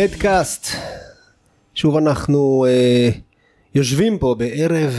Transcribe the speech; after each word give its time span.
מדקאסט. 0.00 0.69
שוב 1.80 1.96
אנחנו 1.96 2.66
אה, 2.68 3.10
יושבים 3.74 4.18
פה 4.18 4.34
בערב 4.38 4.94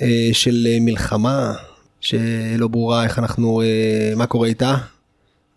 אה, 0.00 0.28
של 0.32 0.66
אה, 0.70 0.76
מלחמה 0.80 1.54
שלא 2.00 2.68
ברורה 2.68 3.04
איך 3.04 3.18
אנחנו, 3.18 3.62
אה, 3.62 4.12
מה 4.16 4.26
קורה 4.26 4.48
איתה. 4.48 4.76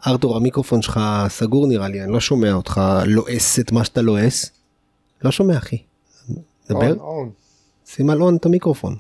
ארתור 0.08 0.38
המיקרופון 0.38 0.82
שלך 0.82 1.00
סגור 1.28 1.68
נראה 1.68 1.88
לי, 1.88 2.04
אני 2.04 2.12
לא 2.12 2.20
שומע 2.20 2.54
אותך 2.54 2.82
לועס 3.06 3.60
את 3.60 3.72
מה 3.72 3.84
שאתה 3.84 4.02
לועס. 4.02 4.52
לא 5.22 5.32
שומע 5.32 5.58
אחי. 5.58 5.78
דבר. 6.70 6.94
שים 7.86 8.10
על 8.10 8.22
און 8.22 8.36
את 8.36 8.46
המיקרופון. 8.46 8.96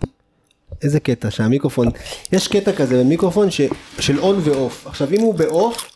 איזה 0.82 1.00
קטע 1.00 1.32
שהמיקרופון, 1.32 1.88
יש 2.32 2.48
קטע 2.48 2.72
כזה 2.72 3.04
במיקרופון 3.04 3.52
ש, 3.52 3.62
של 4.00 4.20
און 4.20 4.40
ואוף. 4.44 4.88
עכשיו 4.88 5.14
אם 5.14 5.22
הוא 5.22 5.36
באוף, 5.36 5.92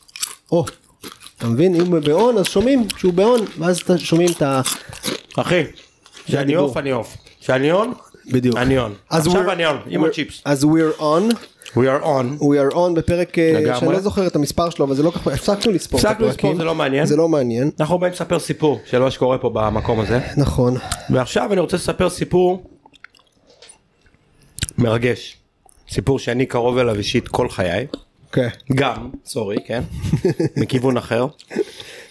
או, 0.52 0.66
אתה 1.44 1.52
מבין? 1.52 1.76
אם 1.76 1.92
הוא 1.92 2.00
ב 2.00 2.13
on 2.13 2.38
אז 2.38 2.46
שומעים 2.46 2.88
שהוא 2.98 3.14
ב 3.14 3.20
on, 3.20 3.40
ואז 3.60 3.80
שומעים 3.98 4.30
את 4.38 4.42
ה... 4.42 4.62
אחי, 5.38 5.64
כשאני. 6.26 6.56
off 6.56 6.78
אני 6.78 6.92
אוף. 6.94 7.18
כשאני 7.42 7.72
און, 7.72 7.94
בדיוק. 8.32 8.56
אני 8.58 8.78
און. 8.78 8.94
עכשיו 9.10 9.52
אני 9.52 9.66
און, 9.66 9.78
עם 9.88 10.04
הצ'יפס. 10.04 10.42
אז 10.46 10.64
we're 10.64 11.02
on, 11.02 11.36
We 11.76 11.76
are 11.76 12.04
on. 12.04 12.42
we 12.42 12.72
are 12.72 12.76
on 12.76 12.94
בפרק 12.96 13.40
אה. 13.40 13.80
שאני 13.80 13.94
לא 13.94 14.00
זוכר 14.00 14.28
את 14.28 14.36
המספר 14.36 14.70
שלו, 14.70 14.86
אבל 14.86 14.96
זה 14.96 15.04
לא 15.04 15.10
כל 15.10 15.20
כך, 15.20 15.28
הפסקנו 15.28 15.72
לספור 15.72 16.00
את 16.00 16.06
הפסקנו. 16.06 16.28
לספור, 16.28 16.56
זה 16.56 16.64
לא 16.64 16.76
מעניין. 16.76 17.06
זה 17.06 17.16
לא 17.16 17.30
מעניין, 17.30 17.72
אנחנו 17.80 18.00
באים 18.00 18.14
לספר 18.14 18.40
סיפור 18.40 18.80
של 18.86 19.00
מה 19.00 19.12
שקורה 19.12 19.38
פה 19.38 19.50
במקום 19.50 20.00
הזה. 20.00 20.20
נכון. 20.38 20.78
ועכשיו 21.10 21.54
אני 21.54 21.62
רוצה 21.62 21.78
לספר 21.78 22.10
סיפור 22.10 22.64
מרגש. 24.78 25.38
סיפור 25.90 26.20
שאני 26.20 26.46
קרוב 26.46 26.78
אליו 26.78 26.96
אישית 26.96 27.28
כל 27.28 27.50
חיי. 27.50 27.88
כן. 28.34 28.48
גם, 28.76 29.10
sorry, 29.26 29.58
כן? 29.66 29.84
מכיוון 30.62 30.98
אחר. 30.98 31.28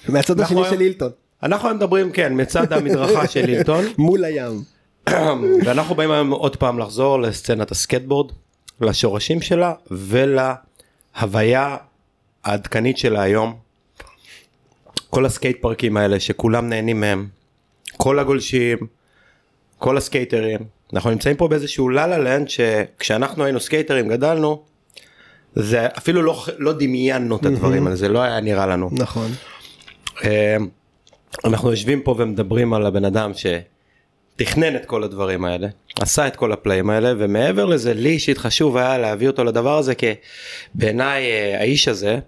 מהצד 0.08 0.40
השני 0.40 0.60
של 0.70 0.80
הילטון, 0.80 1.10
אנחנו 1.42 1.68
היום 1.68 1.76
מדברים, 1.76 2.12
כן, 2.12 2.32
מצד 2.40 2.72
המדרכה 2.76 3.28
של 3.28 3.48
הילטון. 3.48 3.84
מול 3.98 4.24
הים. 4.24 4.62
ואנחנו 5.64 5.94
באים 5.94 6.10
היום 6.10 6.30
עוד 6.30 6.56
פעם 6.56 6.78
לחזור 6.78 7.20
לסצנת 7.20 7.70
הסקייטבורד, 7.70 8.32
לשורשים 8.80 9.40
שלה 9.40 9.72
ולהוויה 9.90 11.76
העדכנית 12.44 12.98
שלה 12.98 13.22
היום. 13.22 13.56
כל 15.10 15.26
הסקייט 15.26 15.56
פארקים 15.60 15.96
האלה 15.96 16.20
שכולם 16.20 16.68
נהנים 16.68 17.00
מהם, 17.00 17.28
כל 17.96 18.18
הגולשים, 18.18 18.78
כל 19.78 19.96
הסקייטרים. 19.96 20.60
אנחנו 20.92 21.10
נמצאים 21.10 21.36
פה 21.36 21.48
באיזשהו 21.48 21.88
la 21.88 22.18
la 22.18 22.28
land 22.28 22.48
שכשאנחנו 22.48 23.44
היינו 23.44 23.60
סקייטרים 23.60 24.08
גדלנו, 24.08 24.64
זה 25.54 25.86
אפילו 25.98 26.22
לא, 26.22 26.44
לא 26.58 26.72
דמיינו 26.72 27.36
את 27.36 27.46
הדברים 27.46 27.86
האלה, 27.86 27.96
זה 27.96 28.08
לא 28.08 28.18
היה 28.18 28.40
נראה 28.40 28.66
לנו. 28.66 28.90
נכון. 28.92 29.30
אה, 30.24 30.56
אנחנו 31.44 31.70
יושבים 31.70 32.02
פה 32.02 32.14
ומדברים 32.18 32.74
על 32.74 32.86
הבן 32.86 33.04
אדם 33.04 33.32
שתכנן 33.34 34.76
את 34.76 34.86
כל 34.86 35.04
הדברים 35.04 35.44
האלה, 35.44 35.68
עשה 36.00 36.26
את 36.26 36.36
כל 36.36 36.52
הפלאים 36.52 36.90
האלה, 36.90 37.12
ומעבר 37.18 37.64
לזה, 37.64 37.94
לי 37.94 38.10
אישית 38.10 38.38
חשוב 38.38 38.76
היה 38.76 38.98
להביא 38.98 39.28
אותו 39.28 39.44
לדבר 39.44 39.78
הזה, 39.78 39.94
כי 39.94 40.06
בעיניי 40.74 41.22
אה, 41.22 41.60
האיש 41.60 41.88
הזה, 41.88 42.18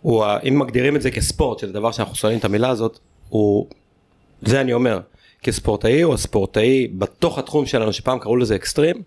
הוא, 0.00 0.24
אם 0.48 0.58
מגדירים 0.58 0.96
את 0.96 1.02
זה 1.02 1.10
כספורט, 1.10 1.58
שזה 1.58 1.72
דבר 1.72 1.92
שאנחנו 1.92 2.14
שונאים 2.14 2.38
את 2.38 2.44
המילה 2.44 2.68
הזאת, 2.68 2.98
הוא, 3.28 3.66
זה 4.42 4.60
אני 4.60 4.72
אומר, 4.72 5.00
כספורטאי 5.42 6.02
הוא 6.02 6.14
הספורטאי 6.14 6.88
בתוך 6.98 7.38
התחום 7.38 7.66
שלנו, 7.66 7.92
שפעם 7.92 8.18
קראו 8.18 8.36
לזה 8.36 8.54
אקסטרים, 8.54 9.02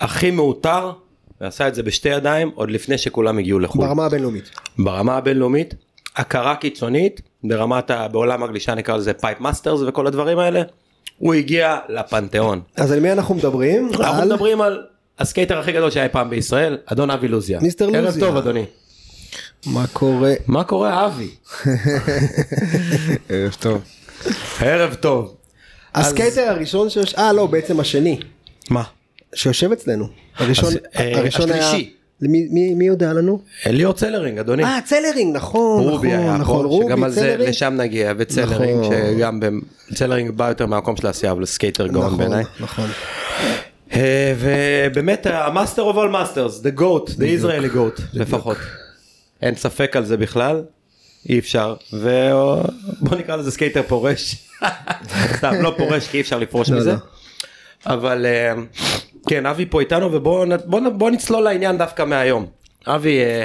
הכי 0.00 0.30
מעוטר, 0.30 0.92
ועשה 1.40 1.68
את 1.68 1.74
זה 1.74 1.82
בשתי 1.82 2.08
ידיים, 2.08 2.50
עוד 2.54 2.70
לפני 2.70 2.98
שכולם 2.98 3.38
הגיעו 3.38 3.58
לחו"ל. 3.58 3.86
ברמה 3.86 4.06
הבינלאומית. 4.06 4.50
ברמה 4.78 5.16
הבינלאומית, 5.16 5.74
הכרה 6.16 6.56
קיצונית, 6.56 7.20
ברמת, 7.44 7.90
ה, 7.90 8.08
בעולם 8.08 8.42
הגלישה 8.42 8.74
נקרא 8.74 8.96
לזה 8.96 9.12
Pipe 9.12 9.40
Masters 9.40 9.80
וכל 9.86 10.06
הדברים 10.06 10.38
האלה, 10.38 10.62
הוא 11.18 11.34
הגיע 11.34 11.78
לפנתיאון. 11.88 12.60
אז 12.76 12.92
על 12.92 13.00
מי 13.00 13.12
אנחנו 13.12 13.34
מדברים? 13.34 13.90
אנחנו 14.00 14.22
על 14.22 14.28
מדברים 14.28 14.60
על 14.60 14.82
הסקייטר 15.18 15.58
הכי 15.58 15.72
גדול 15.72 15.90
שהיה 15.90 16.08
פעם 16.08 16.30
בישראל, 16.30 16.78
אדון 16.86 17.10
אבי 17.10 17.28
לוזיה. 17.28 17.60
Mister 17.60 17.84
אבי 17.84 18.04
לוזיה. 18.04 18.26
טוב 18.26 18.36
אדוני. 18.36 18.64
מה 19.66 19.86
קורה? 19.92 20.34
מה 20.46 20.64
קורה 20.64 21.06
אבי? 21.06 21.30
ערב 23.28 23.56
טוב. 23.60 23.82
ערב 24.60 24.94
טוב. 24.94 25.34
הסקייטר 25.94 26.40
הראשון 26.40 26.90
שיש, 26.90 27.14
אה 27.14 27.32
לא 27.32 27.46
בעצם 27.46 27.80
השני, 27.80 28.20
מה? 28.70 28.82
שיושב 29.34 29.72
אצלנו. 29.72 30.08
הראשון, 30.36 30.68
אז, 30.68 30.78
אה, 30.98 31.18
הראשון 31.18 31.50
היה. 31.52 31.72
מי- 32.20 32.48
מי 32.50 32.74
מי 32.74 32.84
יודע 32.86 33.12
לנו? 33.12 33.40
אליאור 33.66 33.92
צלרינג 33.94 34.38
אדוני. 34.38 34.64
אה 34.64 34.78
צלרינג 34.84 35.36
נכון, 35.36 35.82
רובי 35.88 36.08
נכון, 36.08 36.20
היה 36.20 36.36
נכון, 36.36 36.62
פה, 36.62 36.68
רובי, 36.68 36.86
שגם 36.86 37.04
על 37.04 37.10
זה. 37.10 37.36
לשם 37.38 37.74
נגיע, 37.76 38.12
וצלרינג, 38.18 38.80
נכון. 38.80 38.94
שגם 39.16 39.40
ב- 39.40 39.48
צלרינג 39.94 40.30
בא 40.30 40.48
יותר 40.48 40.66
מהמקום 40.66 40.96
של 40.96 41.06
העשייה, 41.06 41.32
אבל 41.32 41.44
סקייטר 41.46 41.86
גאון 41.86 42.04
נכון, 42.06 42.18
בעיניי. 42.18 42.44
נכון. 42.60 42.86
אה, 43.92 44.34
ובאמת 44.38 45.26
ה 45.30 45.39
master 45.39 45.90
of 45.90 45.94
all 45.94 46.12
masters, 46.14 46.64
the 46.64 46.80
goat, 46.80 47.08
the 47.10 47.42
Israeli 47.42 47.74
goat 47.74 48.02
לפחות. 48.14 48.56
אין 49.42 49.54
ספק 49.54 49.96
על 49.96 50.04
זה 50.04 50.16
בכלל, 50.16 50.62
אי 51.28 51.38
אפשר, 51.38 51.74
ובוא 51.92 53.16
נקרא 53.18 53.36
לזה 53.36 53.50
סקייטר 53.50 53.82
פורש. 53.88 54.36
סתם, 55.36 55.54
לא 55.62 55.74
פורש 55.76 56.08
כי 56.08 56.16
אי 56.16 56.22
אפשר 56.22 56.38
לפרוש 56.38 56.70
לא, 56.70 56.78
מזה. 56.78 56.92
לא. 56.92 56.96
אבל 57.86 58.26
אה, 58.26 58.52
כן, 59.28 59.46
אבי 59.46 59.66
פה 59.66 59.80
איתנו 59.80 60.12
ובוא 60.12 60.46
נ- 60.46 60.68
בוא 60.98 61.10
נצלול 61.10 61.44
לעניין 61.44 61.78
דווקא 61.78 62.04
מהיום. 62.04 62.46
אבי, 62.86 63.18
אה, 63.20 63.44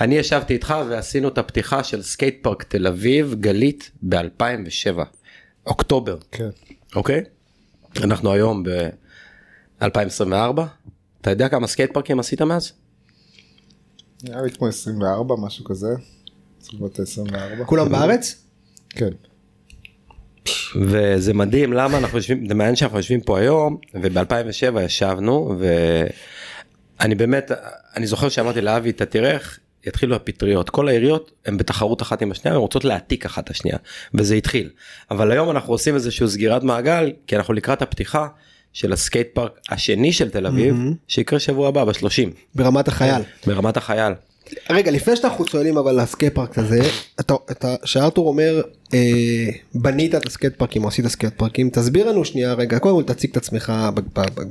אני 0.00 0.14
ישבתי 0.14 0.52
איתך 0.54 0.74
ועשינו 0.88 1.28
את 1.28 1.38
הפתיחה 1.38 1.84
של 1.84 2.02
סקייט 2.02 2.42
פארק 2.42 2.62
תל 2.62 2.86
אביב 2.86 3.34
גלית 3.40 3.90
ב-2007, 4.02 4.98
אוקטובר. 5.66 6.16
כן. 6.32 6.48
אוקיי? 6.96 7.20
אנחנו 8.02 8.32
היום 8.32 8.62
ב-2024. 9.82 10.60
אתה 11.20 11.30
יודע 11.30 11.48
כמה 11.48 11.66
סקייט 11.66 11.94
פארקים 11.94 12.20
עשית 12.20 12.42
מאז? 12.42 12.72
נראה 14.24 14.42
לי 14.42 14.50
כמו 14.50 14.68
24 14.68 15.34
משהו 15.38 15.64
כזה. 15.64 15.88
בסביבות 16.60 17.00
24. 17.00 17.64
כולם 17.66 17.88
בארץ? 17.92 18.44
כן. 18.90 19.10
וזה 20.74 21.34
מדהים 21.34 21.72
למה 21.72 21.98
אנחנו 21.98 22.18
יושבים, 22.18 22.48
זה 22.48 22.54
מעניין 22.54 22.76
שאנחנו 22.76 22.98
יושבים 22.98 23.20
פה 23.20 23.38
היום 23.38 23.76
וב-2007 23.94 24.80
ישבנו 24.80 25.54
ואני 26.98 27.14
באמת, 27.14 27.50
אני 27.96 28.06
זוכר 28.06 28.28
שאמרתי 28.28 28.60
לאבי 28.60 28.90
אתה 28.90 29.06
תראה 29.06 29.30
איך 29.30 29.58
יתחילו 29.86 30.16
הפטריות, 30.16 30.70
כל 30.70 30.88
העיריות 30.88 31.30
הן 31.46 31.56
בתחרות 31.56 32.02
אחת 32.02 32.22
עם 32.22 32.30
השנייה, 32.30 32.54
הן 32.54 32.60
רוצות 32.60 32.84
להעתיק 32.84 33.26
אחת 33.26 33.50
השנייה 33.50 33.78
וזה 34.14 34.34
התחיל. 34.34 34.70
אבל 35.10 35.32
היום 35.32 35.50
אנחנו 35.50 35.72
עושים 35.72 35.94
איזשהו 35.94 36.28
סגירת 36.28 36.62
מעגל 36.62 37.12
כי 37.26 37.36
אנחנו 37.36 37.54
לקראת 37.54 37.82
הפתיחה 37.82 38.26
של 38.72 38.92
הסקייט 38.92 39.28
פארק 39.34 39.60
השני 39.68 40.12
של 40.12 40.30
תל 40.30 40.46
אביב 40.46 40.76
שיקרה 41.08 41.38
שבוע 41.38 41.68
הבא 41.68 41.84
ב-30 41.84 42.30
ברמת 42.54 42.88
החייל. 42.88 43.22
ברמת 43.46 43.76
החייל. 43.76 44.12
רגע 44.70 44.90
לפני 44.90 45.16
שאנחנו 45.16 45.44
צוללים 45.44 45.78
אבל 45.78 46.02
לסקייט 46.02 46.34
פארק 46.34 46.58
הזה 46.58 46.80
אתה 47.20 47.34
אתה 47.50 47.74
שארתור 47.84 48.28
אומר 48.28 48.62
בנית 49.74 50.14
את 50.14 50.26
הסקייט 50.26 50.54
פארקים 50.56 50.84
או 50.84 50.88
עשית 50.88 51.06
סקייט 51.06 51.34
פארקים 51.36 51.70
תסביר 51.70 52.08
לנו 52.10 52.24
שנייה 52.24 52.54
רגע 52.54 52.78
קודם 52.78 52.96
כל 53.06 53.14
תציג 53.14 53.30
את 53.30 53.36
עצמך 53.36 53.72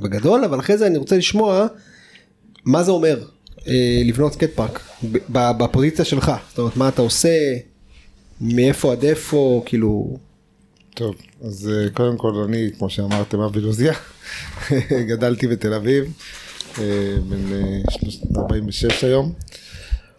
בגדול 0.02 0.44
אבל 0.44 0.60
אחרי 0.60 0.78
זה 0.78 0.86
אני 0.86 0.98
רוצה 0.98 1.16
לשמוע 1.16 1.66
מה 2.64 2.82
זה 2.82 2.90
אומר 2.90 3.24
אה, 3.68 4.02
לבנות 4.04 4.32
סקייט 4.32 4.50
פארק 4.54 4.80
בפוזיציה 5.30 6.04
שלך 6.04 6.32
זאת 6.48 6.58
אומרת 6.58 6.76
מה 6.76 6.88
אתה 6.88 7.02
עושה 7.02 7.56
מאיפה 8.40 8.92
עד 8.92 9.04
איפה 9.04 9.62
כאילו 9.66 10.16
טוב, 10.94 11.14
אז 11.42 11.70
אה, 11.72 11.90
קודם 11.90 12.16
כל 12.16 12.34
אני, 12.48 12.70
כמו 12.78 12.90
שאמרתם, 12.90 13.40
אבי 13.40 13.60
לוזיה. 13.60 13.92
גדלתי 15.10 15.46
בתל 15.46 15.72
אביב, 15.74 16.04
אה, 16.78 16.84
בן 17.28 17.52
אה, 17.52 17.80
שלוש- 17.90 18.20
46 18.36 19.04
היום. 19.04 19.32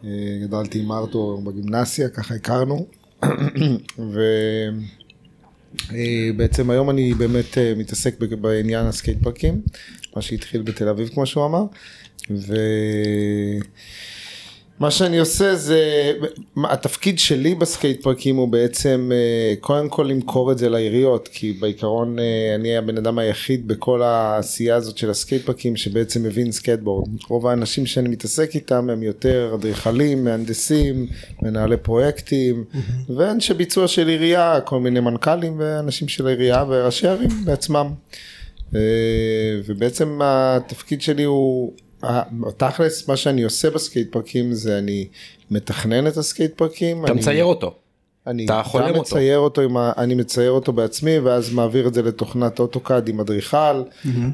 אה, 0.04 0.10
גדלתי 0.44 0.80
עם 0.80 0.92
ארתור 0.92 1.42
בגימנסיה, 1.42 2.10
ככה 2.10 2.36
הכרנו. 2.36 2.86
ובעצם 6.34 6.70
היום 6.70 6.90
אני 6.90 7.14
באמת 7.14 7.58
אה, 7.58 7.74
מתעסק 7.78 8.16
בעניין 8.20 8.86
הסקייט 8.86 9.18
פארקים, 9.24 9.62
מה 10.16 10.22
שהתחיל 10.22 10.62
בתל 10.62 10.90
אביב 10.90 11.10
כמו 11.10 11.26
שהוא 11.26 11.46
אמר. 11.46 11.64
מה 14.80 14.92
שאני 14.92 15.20
עושה 15.20 15.56
זה, 15.56 16.12
התפקיד 16.64 17.20
שלי 17.20 17.56
בסקייט 17.56 18.04
פארקים 18.04 18.36
הוא 18.36 18.48
בעצם 18.48 19.12
אה, 19.14 19.54
קודם 19.60 19.90
כל 19.90 20.04
למכור 20.04 20.52
את 20.52 20.58
זה 20.58 20.70
לעיריות, 20.70 21.28
כי 21.28 21.54
בעיקרון 21.54 22.20
אה, 22.20 22.56
אני 22.56 22.78
הבן 22.78 22.98
אדם 22.98 23.20
היחיד 23.20 23.68
בכל 23.68 24.02
העשייה 24.02 24.76
הזאת 24.76 24.98
של 24.98 25.10
הסקייט 25.10 25.46
פארקים 25.46 25.76
שבעצם 25.76 26.24
מבין 26.24 26.52
סקייטבורד. 26.52 27.10
רוב 27.30 27.48
האנשים 27.48 27.86
שאני 27.86 28.10
מתעסק 28.10 28.56
איתם 28.56 28.90
הם 28.90 29.04
יותר 29.04 29.52
אדריכלים, 29.56 30.24
מהנדסים, 30.24 31.08
מנהלי 31.42 31.78
פרויקטים, 31.78 32.64
ואנשי 33.16 33.54
ביצוע 33.54 33.88
של 33.88 34.08
עירייה, 34.08 34.62
כל 34.62 34.80
מיני 34.80 35.00
מנכ"לים 35.00 35.56
ואנשים 35.60 36.08
של 36.08 36.28
העירייה 36.28 36.64
וראשי 36.68 37.08
ערים 37.08 37.30
בעצמם. 37.46 37.88
אה, 38.76 38.82
ובעצם 39.66 40.20
התפקיד 40.24 41.02
שלי 41.02 41.24
הוא, 41.24 41.74
תכלס 42.58 43.08
מה 43.08 43.18
שאני 43.18 43.44
עושה 43.44 43.70
בסקייט 43.70 44.12
פארקים 44.12 44.54
זה 44.54 44.78
אני 44.78 45.08
מתכנן 45.52 46.08
את 46.08 46.18
הסקייט 46.18 46.58
פארקים. 46.58 47.06
אתה 47.06 47.14
מצייר 47.14 47.46
אותו. 47.46 47.76
אני 48.28 48.46
אתה 48.46 48.64
חולם 48.64 48.84
גם 48.84 48.96
אותו. 48.96 49.02
מצייר 49.02 49.38
אותו, 49.38 49.62
עם 49.62 49.78
ה... 49.78 49.92
אני 49.98 50.16
מצייר 50.16 50.52
אותו 50.52 50.74
בעצמי 50.74 51.20
ואז 51.20 51.54
מעביר 51.54 51.88
את 51.88 51.94
זה 51.94 52.02
לתוכנת 52.02 52.60
AutoCAD 52.60 53.08
עם 53.10 53.20
אדריכל 53.20 53.84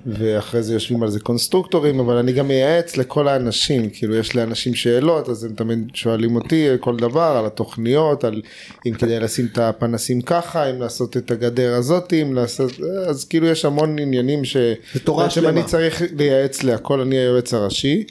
ואחרי 0.05 0.63
זה 0.63 0.73
יושבים 0.73 1.03
על 1.03 1.09
זה 1.09 1.19
קונסטרוקטורים 1.19 1.99
אבל 1.99 2.17
אני 2.17 2.31
גם 2.31 2.47
מייעץ 2.47 2.97
לכל 2.97 3.27
האנשים 3.27 3.89
כאילו 3.89 4.15
יש 4.15 4.35
לאנשים 4.35 4.73
שאלות 4.73 5.29
אז 5.29 5.43
הם 5.43 5.53
תמיד 5.53 5.91
שואלים 5.93 6.35
אותי 6.35 6.67
כל 6.79 6.97
דבר 6.97 7.35
על 7.39 7.45
התוכניות 7.45 8.23
על 8.23 8.41
אם 8.85 8.93
כדאי 8.93 9.19
לשים 9.19 9.47
את 9.51 9.57
הפנסים 9.57 10.21
ככה 10.21 10.69
אם 10.69 10.81
לעשות 10.81 11.17
את 11.17 11.31
הגדר 11.31 11.73
הזאת 11.73 12.13
אם 12.13 12.33
לעשות 12.33 12.71
אז 13.07 13.25
כאילו 13.25 13.47
יש 13.47 13.65
המון 13.65 13.99
עניינים 13.99 14.45
ש... 14.45 14.57
זה 14.93 14.99
תורה 14.99 15.29
שלמה. 15.29 15.49
אני 15.49 15.63
צריך 15.63 16.01
לייעץ 16.17 16.63
להכל 16.63 17.01
אני 17.01 17.15
היועץ 17.15 17.53
הראשי 17.53 18.03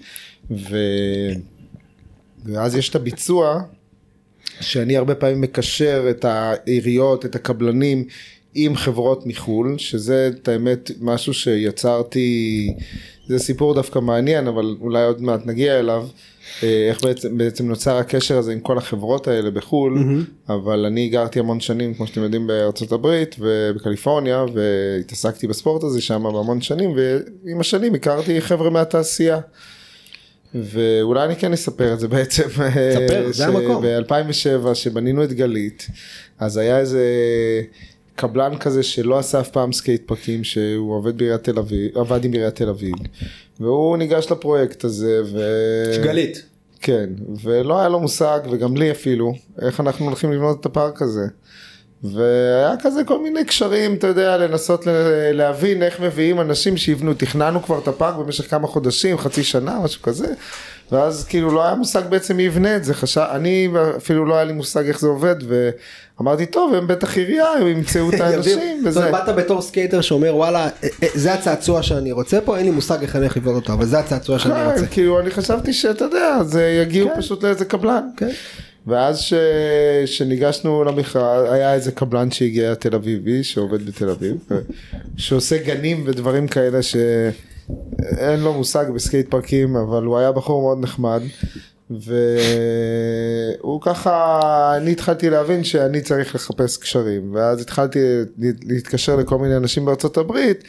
ו... 0.51 0.77
ואז 2.45 2.77
יש 2.77 2.89
את 2.89 2.95
הביצוע 2.95 3.63
שאני 4.63 4.97
הרבה 4.97 5.15
פעמים 5.15 5.41
מקשר 5.41 6.07
את 6.11 6.25
העיריות, 6.25 7.27
את 7.27 7.35
הקבלנים 7.35 8.05
עם 8.55 8.77
חברות 8.77 9.27
מחו"ל, 9.27 9.79
שזה 9.79 10.31
את 10.35 10.49
האמת 10.49 10.91
משהו 11.01 11.35
שיצרתי, 11.35 12.75
זה 13.29 13.39
סיפור 13.39 13.75
דווקא 13.75 13.99
מעניין, 13.99 14.47
אבל 14.47 14.77
אולי 14.81 15.05
עוד 15.05 15.23
מעט 15.23 15.47
נגיע 15.47 15.79
אליו, 15.79 16.07
אה, 16.63 16.89
איך 16.89 17.05
בעצם, 17.05 17.39
בעצם 17.39 17.69
נוצר 17.69 17.97
הקשר 17.97 18.39
הזה 18.39 18.53
עם 18.53 18.61
כל 18.61 18.79
החברות 18.79 19.29
האלה 19.29 19.51
בחו"ל, 19.51 19.99
mm-hmm. 19.99 20.53
אבל 20.53 20.85
אני 20.87 21.09
גרתי 21.09 21.39
המון 21.39 21.61
שנים, 21.61 21.95
כמו 21.95 22.07
שאתם 22.07 22.23
יודעים, 22.23 22.47
בארצות 22.47 22.93
הברית 22.93 23.37
ובקליפורניה, 23.39 24.45
והתעסקתי 24.55 25.47
בספורט 25.47 25.85
הזה 25.85 26.01
שם 26.01 26.23
בהמון 26.23 26.61
שנים, 26.61 26.95
ועם 27.45 27.61
השנים 27.61 27.95
הכרתי 27.95 28.41
חבר'ה 28.41 28.71
מהתעשייה. 28.71 29.41
ואולי 30.55 31.25
אני 31.25 31.37
כן 31.37 31.53
אספר 31.53 31.93
את 31.93 32.01
זה 32.01 32.09
בעצם. 32.09 32.49
ספר, 32.49 33.27
זה 33.31 33.47
המקום. 33.47 33.85
ב-2007 33.85 34.75
שבנינו 34.75 35.25
את 35.25 35.33
גלית, 35.33 35.87
אז 36.39 36.57
היה 36.57 36.79
איזה 36.79 37.05
קבלן 38.17 38.57
כזה 38.61 38.83
שלא 38.83 39.19
עשה 39.19 39.41
אף 39.41 39.51
פעם 39.51 39.73
סקייט 39.73 40.03
פארקים, 40.07 40.45
שהוא 40.45 40.95
עובד 40.95 41.19
בעיריית 41.19 41.45
תל 41.45 41.59
אביב, 41.59 41.99
עבד 41.99 42.25
עם 42.25 42.33
עיריית 42.33 42.55
תל 42.55 42.69
אביב, 42.69 42.95
והוא 43.61 43.97
ניגש 43.97 44.27
לפרויקט 44.31 44.85
הזה, 44.85 45.21
ו... 45.25 45.41
גלית. 46.05 46.43
כן, 46.81 47.11
ולא 47.43 47.81
היה 47.81 47.89
לו 47.89 48.01
מושג, 48.01 48.41
וגם 48.51 48.77
לי 48.77 48.91
אפילו, 48.91 49.35
איך 49.61 49.81
אנחנו 49.81 50.07
הולכים 50.07 50.33
לבנות 50.33 50.61
את 50.61 50.67
הפארק 50.67 51.03
הזה. 51.03 51.27
והיה 52.05 52.75
כזה 52.83 53.05
כל 53.05 53.23
מיני 53.23 53.45
קשרים, 53.45 53.95
אתה 53.95 54.07
יודע, 54.07 54.37
לנסות 54.37 54.87
להבין 55.33 55.83
איך 55.83 56.01
מביאים 56.01 56.41
אנשים 56.41 56.77
שיבנו, 56.77 57.15
תכננו 57.15 57.63
כבר 57.63 57.79
את 57.79 57.89
הפארק 57.89 58.15
במשך 58.17 58.51
כמה 58.51 58.69
חודשים, 58.69 59.19
חצי 59.19 59.43
שנה, 59.43 59.79
משהו 59.85 60.03
כזה, 60.03 60.27
ואז 60.93 61.25
כאילו 61.25 61.51
לא 61.53 61.65
היה 61.65 61.75
מושג 61.75 62.03
בעצם 62.09 62.37
מי 62.37 62.43
יבנה 62.43 62.77
את 62.77 62.85
זה, 62.85 62.95
חשב, 62.95 63.21
אני 63.31 63.69
אפילו 63.97 64.25
לא 64.25 64.35
היה 64.35 64.45
לי 64.45 64.53
מושג 64.53 64.87
איך 64.87 65.01
זה 65.01 65.07
עובד, 65.07 65.37
ואמרתי, 66.19 66.47
טוב, 66.47 66.75
הם 66.75 66.87
בטח 66.87 67.17
עירייה, 67.17 67.49
הם 67.49 67.67
ימצאו 67.67 68.11
את 68.11 68.21
האנשים, 68.21 68.83
וזה. 68.87 69.11
באת 69.11 69.35
בתור 69.37 69.63
סקייטר 69.63 70.01
שאומר 70.01 70.37
וואלה 70.37 70.65
אה, 70.65 70.89
אה, 71.03 71.09
זה 71.15 71.33
הצעצוע 71.33 71.83
שאני 71.83 72.13
רוצה 72.13 72.41
פה 72.41 72.57
אין 72.57 72.65
לי 72.65 72.71
מושג 72.71 73.03
איך 73.03 73.17
אני 73.17 73.25
הולך 73.25 73.37
לבנות 73.37 73.63
אותו 73.63 73.73
אבל 73.73 73.87
זה 73.87 73.99
הצעצוע 73.99 74.39
שאני 74.39 74.55
כן, 74.55 74.71
רוצה. 74.71 74.87
כאילו 74.87 75.21
אני 75.21 75.31
חשבתי 75.31 75.73
שאתה 75.73 76.05
יודע, 76.05 76.43
זה 76.43 76.83
יגיעו 76.83 77.09
כן. 77.09 77.21
פשוט 77.21 77.45
לאיזה 77.45 77.65
קבלן. 77.65 78.09
ואז 78.87 79.21
ש... 79.21 79.35
שניגשנו 80.07 80.85
למכרז, 80.85 81.53
היה 81.53 81.75
איזה 81.75 81.93
קבלן 81.93 82.31
שהגיע 82.31 82.75
תל 82.75 82.95
אביבי, 82.95 83.45
שעובד 83.45 83.87
בתל 83.87 84.11
אביב, 84.11 84.37
שעושה 85.17 85.59
גנים 85.59 86.03
ודברים 86.07 86.49
כאלה 86.49 86.83
שאין 86.83 88.41
לו 88.41 88.53
מושג 88.53 88.85
בסקייט 88.95 89.31
פארקים, 89.31 89.77
אבל 89.77 90.05
הוא 90.05 90.19
היה 90.19 90.33
בחור 90.33 90.63
מאוד 90.63 90.81
נחמד. 90.81 91.23
והוא 93.61 93.81
ככה, 93.81 94.41
אני 94.77 94.93
התחלתי 94.93 95.31
להבין 95.31 95.65
שאני 95.65 96.01
צריך 96.01 96.35
לחפש 96.35 96.77
קשרים, 96.77 97.35
ואז 97.35 97.61
התחלתי 97.61 97.99
להתקשר 98.65 99.17
לכל 99.17 99.39
מיני 99.39 99.57
אנשים 99.57 99.85
בארצות 99.85 100.17
הברית, 100.17 100.65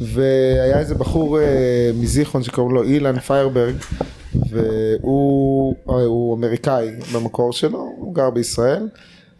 והיה 0.00 0.78
איזה 0.78 0.94
בחור 0.94 1.40
אה, 1.40 1.90
מזיכרון 1.94 2.42
שקוראים 2.42 2.74
לו 2.74 2.82
אילן 2.82 3.18
פיירברג, 3.18 3.74
והוא 4.50 5.74
הוא 5.84 6.36
אמריקאי 6.36 6.90
במקור 7.14 7.52
שלו, 7.52 7.92
הוא 7.96 8.14
גר 8.14 8.30
בישראל. 8.30 8.88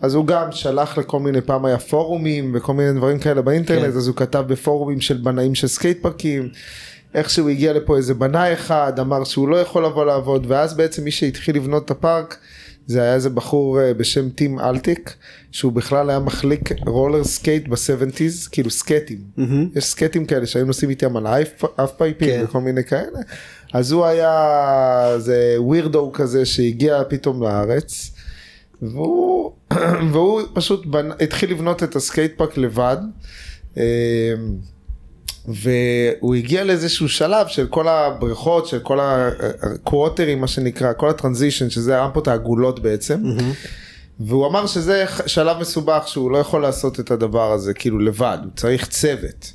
אז 0.00 0.14
הוא 0.14 0.26
גם 0.26 0.52
שלח 0.52 0.98
לכל 0.98 1.20
מיני, 1.20 1.40
פעם 1.40 1.64
היה 1.64 1.78
פורומים 1.78 2.52
וכל 2.54 2.74
מיני 2.74 2.92
דברים 2.92 3.18
כאלה 3.18 3.42
באינטרנט, 3.42 3.92
כן. 3.92 3.96
אז 3.96 4.08
הוא 4.08 4.16
כתב 4.16 4.44
בפורומים 4.48 5.00
של 5.00 5.16
בנאים 5.16 5.54
של 5.54 5.68
סקייט 5.68 6.02
פארקים. 6.02 6.48
איכשהו 7.14 7.48
הגיע 7.48 7.72
לפה 7.72 7.96
איזה 7.96 8.14
בנאי 8.14 8.52
אחד, 8.52 8.92
אמר 9.00 9.24
שהוא 9.24 9.48
לא 9.48 9.56
יכול 9.56 9.84
לבוא 9.84 10.04
לעבוד, 10.04 10.44
ואז 10.48 10.74
בעצם 10.74 11.04
מי 11.04 11.10
שהתחיל 11.10 11.56
לבנות 11.56 11.84
את 11.84 11.90
הפארק, 11.90 12.38
זה 12.86 13.02
היה 13.02 13.14
איזה 13.14 13.30
בחור 13.30 13.80
אה, 13.80 13.94
בשם 13.94 14.30
טים 14.30 14.60
אלטיק, 14.60 15.14
שהוא 15.52 15.72
בכלל 15.72 16.10
היה 16.10 16.18
מחליק 16.18 16.70
roller 16.86 17.24
skate 17.24 17.68
ב-70's, 17.68 18.48
כאילו 18.52 18.70
סקייטים. 18.70 19.18
יש 19.76 19.84
סקייטים 19.84 20.26
כאלה 20.26 20.46
שהיו 20.46 20.64
נוסעים 20.64 20.90
איתם 20.90 21.16
על 21.16 21.26
האף 21.26 21.92
פייפים 21.96 22.28
כן. 22.28 22.44
וכל 22.44 22.60
מיני 22.60 22.84
כאלה. 22.84 23.18
אז 23.72 23.92
הוא 23.92 24.04
היה 24.04 25.12
איזה 25.14 25.54
weirdo 25.58 26.10
כזה 26.12 26.46
שהגיע 26.46 27.02
פתאום 27.08 27.42
לארץ. 27.42 28.10
והוא, 28.82 29.52
והוא 30.12 30.40
פשוט 30.54 30.86
בנ... 30.86 31.10
התחיל 31.20 31.50
לבנות 31.50 31.82
את 31.82 31.96
הסקייט 31.96 32.32
פארק 32.36 32.56
לבד. 32.58 32.96
אה, 33.76 33.82
והוא 35.48 36.34
הגיע 36.34 36.64
לאיזשהו 36.64 37.08
שלב 37.08 37.46
של 37.46 37.66
כל 37.66 37.88
הבריכות, 37.88 38.66
של 38.66 38.78
כל 38.78 38.98
הקווטרים 39.00 40.40
מה 40.40 40.46
שנקרא, 40.46 40.92
כל 40.92 41.08
ה 41.08 41.13
transition, 41.13 41.70
שזה 41.70 41.98
הרמפות 41.98 42.28
העגולות 42.28 42.80
בעצם. 42.80 43.22
והוא 44.20 44.46
אמר 44.46 44.66
שזה 44.66 45.04
שלב 45.26 45.58
מסובך 45.60 46.02
שהוא 46.06 46.30
לא 46.30 46.38
יכול 46.38 46.62
לעשות 46.62 47.00
את 47.00 47.10
הדבר 47.10 47.52
הזה 47.52 47.74
כאילו 47.74 47.98
לבד, 47.98 48.38
הוא 48.42 48.50
צריך 48.56 48.88
צוות. 48.88 49.52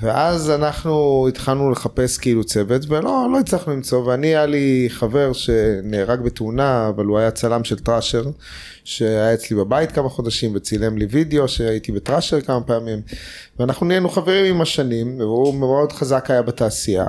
ואז 0.00 0.50
אנחנו 0.50 1.26
התחלנו 1.28 1.70
לחפש 1.70 2.18
כאילו 2.18 2.44
צוות 2.44 2.82
ולא 2.88 3.28
לא 3.32 3.38
הצלחנו 3.38 3.72
למצוא 3.72 4.06
ואני 4.06 4.26
היה 4.26 4.46
לי 4.46 4.86
חבר 4.90 5.32
שנהרג 5.32 6.20
בתאונה 6.20 6.88
אבל 6.88 7.04
הוא 7.04 7.18
היה 7.18 7.30
צלם 7.30 7.64
של 7.64 7.78
Thrasher 7.78 8.24
שהיה 8.84 9.34
אצלי 9.34 9.56
בבית 9.56 9.92
כמה 9.92 10.08
חודשים 10.08 10.52
וצילם 10.54 10.98
לי 10.98 11.06
וידאו 11.10 11.48
שהייתי 11.48 11.92
ב 11.92 11.97
Thrasher 11.97 12.40
כמה 12.40 12.60
פעמים 12.60 13.00
ואנחנו 13.58 13.86
נהיינו 13.86 14.08
חברים 14.08 14.54
עם 14.54 14.60
השנים 14.60 15.20
והוא 15.20 15.54
מאוד 15.54 15.92
חזק 15.92 16.30
היה 16.30 16.42
בתעשייה. 16.42 17.06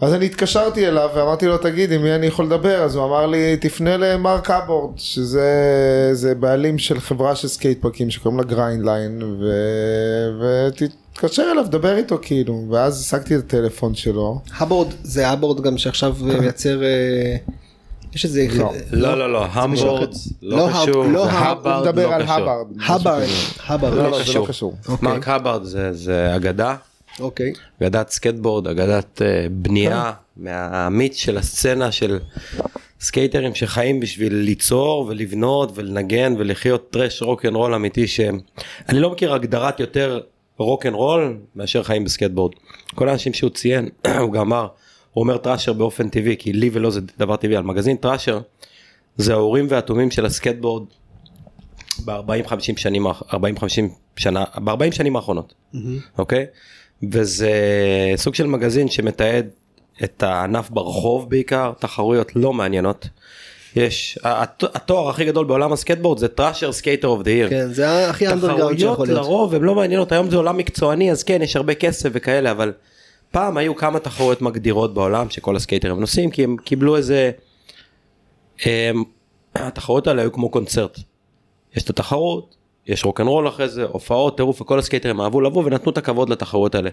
אז 0.00 0.14
אני 0.14 0.26
התקשרתי 0.26 0.88
אליו 0.88 1.10
ואמרתי 1.14 1.46
לו 1.46 1.58
תגיד 1.58 1.92
עם 1.92 2.02
מי 2.02 2.14
אני 2.14 2.26
יכול 2.26 2.44
לדבר 2.44 2.82
אז 2.82 2.94
הוא 2.94 3.04
אמר 3.04 3.26
לי 3.26 3.56
תפנה 3.56 3.96
למרק 3.96 4.50
האברד 4.50 4.98
שזה 4.98 5.50
זה 6.12 6.34
בעלים 6.34 6.78
של 6.78 7.00
חברה 7.00 7.36
של 7.36 7.48
סקייט 7.48 7.82
פארקים 7.82 8.10
שקוראים 8.10 8.38
לה 8.40 8.44
Grindline 8.44 9.22
ותתקשר 11.18 11.48
אליו 11.52 11.64
דבר 11.68 11.96
איתו 11.96 12.18
כאילו 12.22 12.66
ואז 12.70 13.00
השגתי 13.00 13.36
את 13.36 13.40
הטלפון 13.44 13.94
שלו 13.94 14.40
האברד 14.58 14.88
זה 15.02 15.28
האברד 15.28 15.60
גם 15.60 15.78
שעכשיו 15.78 16.16
אה, 16.30 16.40
מייצר 16.40 16.82
אה, 16.82 17.36
יש 18.14 18.24
איזה 18.24 18.46
לא. 18.58 18.72
לא 18.92 19.18
לא 19.18 19.32
לא 19.32 19.44
המבורד 19.44 20.14
לא 20.42 20.58
לא 20.58 20.68
קשור 20.72 21.04
לא 21.04 21.24
הוא 21.24 21.30
הברד 21.30 21.82
מדבר 21.88 22.08
לא 22.08 22.14
על 22.14 22.22
קשור. 22.22 22.34
הברד 22.34 22.66
הברד 22.86 23.28
הברד 23.66 23.94
לא, 23.94 24.10
לא 24.10 24.18
לא, 24.34 24.46
קשור. 24.48 24.74
לא. 24.88 24.92
אוקיי. 24.92 25.08
מרק 25.08 25.28
הברד 25.28 25.64
זה 25.92 26.36
אגדה 26.36 26.76
אוקיי 27.20 27.52
אגדת 27.82 28.08
סקטבורד 28.08 28.66
אגדת 28.66 29.22
אה, 29.22 29.46
בנייה 29.50 30.12
מהאמיץ 30.36 31.16
של 31.16 31.38
הסצנה 31.38 31.92
של 31.92 32.18
סקייטרים 33.00 33.54
שחיים 33.54 34.00
בשביל 34.00 34.34
ליצור 34.34 35.06
ולבנות 35.08 35.72
ולנגן 35.74 36.34
ולחיות 36.38 36.90
טרש 36.90 37.22
רוק 37.22 37.44
אנד 37.44 37.56
רול 37.56 37.74
אמיתי 37.74 38.06
שהם 38.06 38.40
אני 38.88 39.00
לא 39.00 39.10
מכיר 39.10 39.34
הגדרת 39.34 39.80
יותר 39.80 40.20
רוק 40.58 40.86
אנד 40.86 40.94
רול 40.94 41.38
מאשר 41.56 41.82
חיים 41.82 42.04
בסקטבורד. 42.04 42.52
כל 42.94 43.08
האנשים 43.08 43.32
שהוא 43.32 43.50
ציין 43.50 43.88
הוא 44.22 44.32
גם 44.32 44.40
אמר 44.40 44.68
הוא 45.12 45.22
אומר 45.22 45.36
Thrasher 45.36 45.72
באופן 45.72 46.08
טבעי 46.08 46.36
כי 46.38 46.52
לי 46.52 46.70
ולא 46.72 46.90
זה 46.90 47.00
דבר 47.18 47.36
טבעי 47.36 47.56
על 47.56 47.62
מגזין. 47.62 47.96
Thrasher 47.96 48.40
זה 49.16 49.32
האורים 49.32 49.66
והתומים 49.70 50.10
של 50.10 50.26
הסקייטבורד 50.26 50.82
ב-40-50 52.04 52.76
שנים, 52.76 53.06
40-50 53.06 53.10
שנה, 54.16 54.44
ב-40 54.64 54.92
שנים 54.92 55.16
האחרונות, 55.16 55.54
אוקיי? 56.18 56.46
וזה 57.12 57.50
סוג 58.16 58.34
של 58.34 58.46
מגזין 58.46 58.88
שמתעד 58.88 59.48
את 60.04 60.22
הענף 60.22 60.70
ברחוב 60.70 61.30
בעיקר, 61.30 61.72
תחרויות 61.78 62.36
לא 62.36 62.52
מעניינות. 62.52 63.08
יש, 63.76 64.18
הת- 64.22 64.64
התואר 64.74 65.08
הכי 65.08 65.24
גדול 65.24 65.46
בעולם 65.46 65.72
הסקייטבורד 65.72 66.18
זה 66.18 66.28
Thrasher 66.28 66.72
Skater 66.72 67.08
of 67.08 67.22
the 67.22 67.30
Year. 67.30 67.50
כן, 67.50 67.72
זה 67.72 68.10
הכי 68.10 68.28
אנדרגראונד 68.28 68.78
שיכול 68.78 68.94
תחרויות 68.94 69.08
להיות. 69.08 69.24
לרוב 69.26 69.54
הן 69.54 69.62
לא 69.62 69.74
מעניינות, 69.74 70.12
היום 70.12 70.30
זה 70.30 70.36
עולם 70.36 70.56
מקצועני 70.56 71.10
אז 71.12 71.22
כן 71.22 71.42
יש 71.42 71.56
הרבה 71.56 71.74
כסף 71.74 72.08
וכאלה 72.12 72.50
אבל 72.50 72.72
פעם 73.30 73.56
היו 73.56 73.76
כמה 73.76 73.98
תחרויות 73.98 74.42
מגדירות 74.42 74.94
בעולם 74.94 75.30
שכל 75.30 75.56
הסקייטרים 75.56 76.00
נוסעים 76.00 76.30
כי 76.30 76.44
הם 76.44 76.56
קיבלו 76.64 76.96
איזה, 76.96 77.30
הם, 78.64 79.02
התחרויות 79.54 80.06
האלה 80.06 80.22
היו 80.22 80.32
כמו 80.32 80.48
קונצרט. 80.48 80.98
יש 81.76 81.82
את 81.82 81.90
התחרות, 81.90 82.54
יש 82.86 83.04
רוקנרול 83.04 83.48
אחרי 83.48 83.68
זה, 83.68 83.84
הופעות, 83.84 84.36
טירוף 84.36 84.60
וכל 84.60 84.78
הסקייטרים 84.78 85.20
אהבו 85.20 85.40
לבוא 85.40 85.64
ונתנו 85.64 85.92
את 85.92 85.98
הכבוד 85.98 86.28
לתחרויות 86.30 86.74
האלה. 86.74 86.90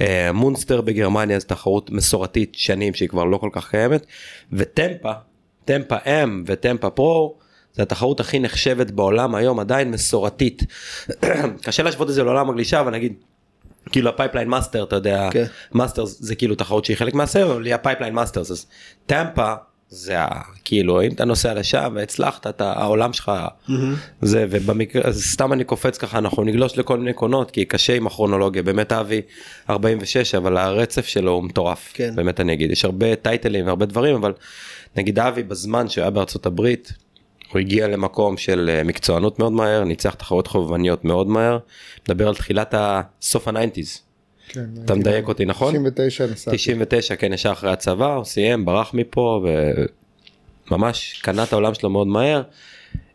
אה, 0.00 0.32
מונסטר 0.32 0.80
בגרמניה 0.80 1.38
זו 1.38 1.46
תחרות 1.46 1.90
מסורתית 1.90 2.54
שנים 2.54 2.94
שהיא 2.94 3.08
כבר 3.08 3.24
לא 3.24 3.36
כל 3.36 3.48
כך 3.52 3.70
קיימת 3.70 4.06
וטמפה, 4.52 5.12
טמפה 5.64 5.96
Am 5.96 6.30
וטמפה 6.46 6.90
Pro 6.90 7.36
זה 7.72 7.82
התחרות 7.82 8.20
הכי 8.20 8.38
נחשבת 8.38 8.90
בעולם 8.90 9.34
היום 9.34 9.60
עדיין 9.60 9.90
מסורתית. 9.90 10.62
קשה 11.64 11.82
להשוות 11.82 12.08
את 12.08 12.14
זה 12.14 12.24
לעולם 12.24 12.50
הגלישה 12.50 12.80
אבל 12.80 12.92
נגיד 12.92 13.12
כאילו 13.90 14.08
ה 14.08 14.12
Pipeline 14.12 14.48
Master 14.48 14.84
אתה 14.84 14.96
יודע 14.96 15.28
כן. 15.32 15.44
Master 15.72 16.04
זה 16.04 16.34
כאילו 16.34 16.54
תחרות 16.54 16.84
שהיא 16.84 16.96
חלק 16.96 17.14
מהסבב 17.14 17.50
אבל 17.50 17.66
היא 17.66 17.74
ה 17.74 17.78
Pipeline 17.78 18.14
Masters 18.14 18.50
אז 18.50 18.66
טמפה 19.06 19.54
זה 19.88 20.16
כאילו 20.64 21.02
אם 21.02 21.12
אתה 21.12 21.24
נוסע 21.24 21.54
לשם 21.54 21.92
והצלחת 21.94 22.46
אתה 22.46 22.72
העולם 22.72 23.12
שלך 23.12 23.32
זה 24.22 24.46
ובמקרה 24.50 25.02
אז 25.04 25.24
סתם 25.24 25.52
אני 25.52 25.64
קופץ 25.64 25.98
ככה 25.98 26.18
אנחנו 26.18 26.44
נגלוש 26.44 26.78
לכל 26.78 26.98
מיני 26.98 27.12
קונות 27.12 27.50
כי 27.50 27.64
קשה 27.64 27.96
עם 27.96 28.06
הכרונולוגיה 28.06 28.62
באמת 28.62 28.92
אבי 28.92 29.22
46 29.70 30.34
אבל 30.34 30.56
הרצף 30.56 31.06
שלו 31.06 31.32
הוא 31.32 31.44
מטורף 31.44 31.90
כן. 31.94 32.16
באמת 32.16 32.40
אני 32.40 32.52
אגיד 32.52 32.70
יש 32.70 32.84
הרבה 32.84 33.16
טייטלים 33.16 33.66
והרבה 33.66 33.86
דברים 33.86 34.14
אבל 34.14 34.32
נגיד 34.96 35.18
אבי 35.18 35.42
בזמן 35.42 35.88
שהוא 35.88 36.02
היה 36.02 36.10
בארצות 36.10 36.46
הברית 36.46 36.92
הוא 37.52 37.60
הגיע 37.60 37.88
למקום 37.88 38.36
של 38.36 38.70
אה, 38.72 38.84
מקצוענות 38.84 39.38
מאוד 39.38 39.52
מהר 39.52 39.84
ניצח 39.84 40.14
תחרויות 40.14 40.46
חובבניות 40.46 41.04
מאוד 41.04 41.26
מהר 41.26 41.58
מדבר 42.08 42.28
על 42.28 42.34
תחילת 42.34 42.74
הסוף 42.76 43.48
ה 43.48 43.54
nineties 43.54 44.00
כן, 44.48 44.64
אתה 44.84 44.94
מדייק 44.94 45.28
אותי 45.28 45.44
נכון? 45.44 45.74
99 45.74 46.26
נסעתי. 46.26 46.56
99 46.56 47.16
כן 47.16 47.32
ישר 47.32 47.52
אחרי 47.52 47.70
הצבא 47.70 48.14
הוא 48.14 48.24
סיים 48.24 48.64
ברח 48.64 48.94
מפה 48.94 49.44
וממש 50.70 51.20
קנה 51.22 51.42
את 51.42 51.52
העולם 51.52 51.74
שלו 51.74 51.90
מאוד 51.90 52.06
מהר. 52.06 52.42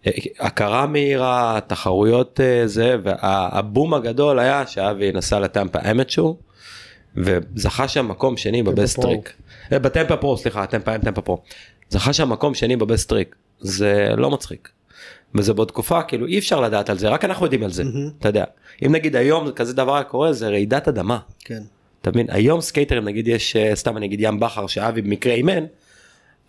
אה, 0.08 0.12
הכרה 0.40 0.88
מהירה 0.88 1.60
תחרויות 1.68 2.40
אה, 2.40 2.68
זה 2.68 2.96
והבום 3.04 3.94
הגדול 3.94 4.40
היה 4.40 4.68
שאבי 4.68 5.12
נסע 5.12 5.40
לטמפה 5.40 5.80
אמצ'ו 5.92 6.38
וזכה 7.16 7.88
שם 7.88 8.08
מקום 8.08 8.38
שני 8.38 8.64
ב 8.64 8.70
best 8.70 8.96
Pro. 8.96 9.04
trick. 9.04 9.34
אה, 9.74 9.80
בטמפה 9.80 10.18
Pro 10.18 10.38
סליחה 10.38 10.66
טמפה 10.66 10.98
טמפה 11.00 11.22
Pro. 11.22 11.42
זכה 11.90 12.14
שם 12.14 12.30
מקום 12.30 12.54
שני 12.54 12.76
ב 12.76 12.83
best 12.83 13.10
trick 13.10 13.36
זה 13.60 14.10
לא 14.18 14.30
מצחיק. 14.32 14.70
וזה 15.36 15.54
בעוד 15.54 15.68
תקופה 15.68 16.04
כאילו 16.04 16.26
אי 16.26 16.40
אפשר 16.40 16.62
לדעת 16.62 16.90
על 16.90 16.98
זה 16.98 17.10
רק 17.10 17.26
אנחנו 17.26 17.46
יודעים 17.46 17.64
על 17.64 17.72
זה 17.72 17.84
אתה 18.20 18.30
יודע 18.30 18.44
אם 18.86 18.96
נגיד 18.96 19.16
היום 19.16 19.52
כזה 19.52 19.74
דבר 19.74 20.04
קורה 20.04 20.34
זה 20.34 20.50
רעידת 20.50 20.88
אדמה. 20.88 21.20
כן. 21.40 21.62
אתה 22.02 22.10
מבין 22.12 22.26
היום 22.30 22.62
סקייטרים 22.62 23.04
נגיד 23.06 23.28
יש 23.28 23.56
אה, 23.56 23.76
סתם 23.76 23.98
אני 23.98 24.06
אגיד 24.06 24.20
ים 24.22 24.40
בכר 24.40 24.68
שאבי 24.68 25.02
במקרה 25.02 25.34
אימן 25.34 25.66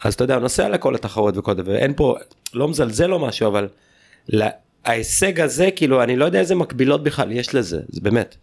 אז 0.05 0.15
אתה 0.15 0.25
יודע 0.25 0.35
הוא 0.35 0.43
נוסע 0.43 0.69
לכל 0.69 0.95
התחרות 0.95 1.37
וכל 1.37 1.55
דבר 1.55 1.73
ואין 1.73 1.93
פה 1.97 2.15
לא 2.55 2.69
מזלזל 2.69 3.13
או 3.13 3.19
משהו 3.27 3.47
אבל 3.49 3.69
לה- 4.29 4.49
ההישג 4.85 5.41
הזה 5.41 5.71
כאילו 5.77 6.03
אני 6.03 6.17
לא 6.17 6.25
יודע 6.25 6.39
איזה 6.41 6.55
מקבילות 6.55 7.03
בכלל 7.03 7.33
יש 7.33 7.55
לזה 7.55 7.81
זה 7.89 8.01
באמת. 8.01 8.37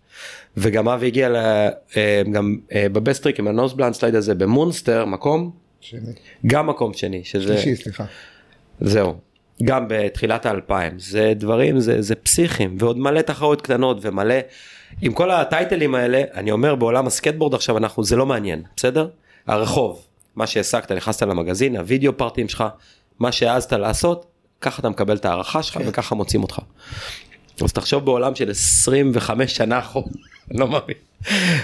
וגם 0.57 0.89
אבי 0.89 1.07
הגיע 1.07 1.29
ל... 1.29 1.35
אה, 1.97 2.21
גם 2.31 2.57
אה, 2.71 2.89
ב 2.89 2.94
best 2.94 3.14
trick 3.14 3.39
עם 3.39 3.47
ה 3.47 3.52
nose 3.52 3.73
blunt 3.73 3.93
slide 3.93 4.15
הזה 4.15 4.35
במונסטר 4.35 5.05
מקום 5.05 5.51
שני. 5.81 5.99
גם 6.47 6.67
מקום 6.67 6.93
שני 6.93 7.23
שזה 7.23 7.57
שלישי, 7.57 7.83
סליחה. 7.83 8.05
זהו. 8.81 9.15
גם 9.63 9.85
בתחילת 9.89 10.45
האלפיים 10.45 10.99
זה 10.99 11.33
דברים 11.35 11.79
זה 11.79 12.01
זה 12.01 12.15
פסיכים 12.15 12.75
ועוד 12.79 12.97
מלא 12.97 13.21
תחרות 13.21 13.61
קטנות 13.61 13.97
ומלא 14.01 14.35
עם 15.01 15.13
כל 15.13 15.31
הטייטלים 15.31 15.95
האלה 15.95 16.21
אני 16.33 16.51
אומר 16.51 16.75
בעולם 16.75 17.07
הסקייטבורד 17.07 17.53
עכשיו 17.53 17.77
אנחנו 17.77 18.03
זה 18.03 18.15
לא 18.15 18.25
מעניין 18.25 18.63
בסדר 18.75 19.09
הרחוב 19.47 20.05
מה 20.35 20.47
שהעסקת 20.47 20.91
נכנסת 20.91 21.21
למגזין 21.21 21.75
הוידאו 21.75 22.17
פארטים 22.17 22.49
שלך 22.49 22.63
מה 23.19 23.31
שהעזת 23.31 23.73
לעשות 23.73 24.25
ככה 24.61 24.79
אתה 24.79 24.89
מקבל 24.89 25.15
את 25.15 25.25
ההערכה 25.25 25.63
שלך 25.63 25.79
וככה 25.85 26.15
מוצאים 26.15 26.43
אותך. 26.43 26.59
אז 27.63 27.73
תחשוב 27.73 28.05
בעולם 28.05 28.35
של 28.35 28.51
25 28.51 29.55
שנה 29.55 29.79
אחורה 29.79 30.07
לא 30.51 30.67
מאמין 30.67 30.97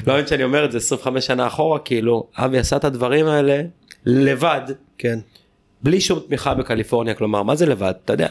לא 0.07 0.13
מאמין 0.13 0.27
שאני 0.27 0.43
אומר 0.43 0.65
את 0.65 0.71
זה 0.71 0.77
25 0.77 1.25
שנה 1.25 1.47
אחורה 1.47 1.79
כאילו 1.79 2.27
אבי 2.35 2.57
עשה 2.57 2.75
את 2.75 2.83
הדברים 2.83 3.25
האלה 3.27 3.61
לבד 4.05 4.61
כן. 4.97 5.19
בלי 5.83 6.01
שום 6.01 6.19
תמיכה 6.19 6.53
בקליפורניה 6.53 7.13
כלומר 7.13 7.43
מה 7.43 7.55
זה 7.55 7.65
לבד 7.65 7.93
אתה 8.05 8.13
יודע. 8.13 8.27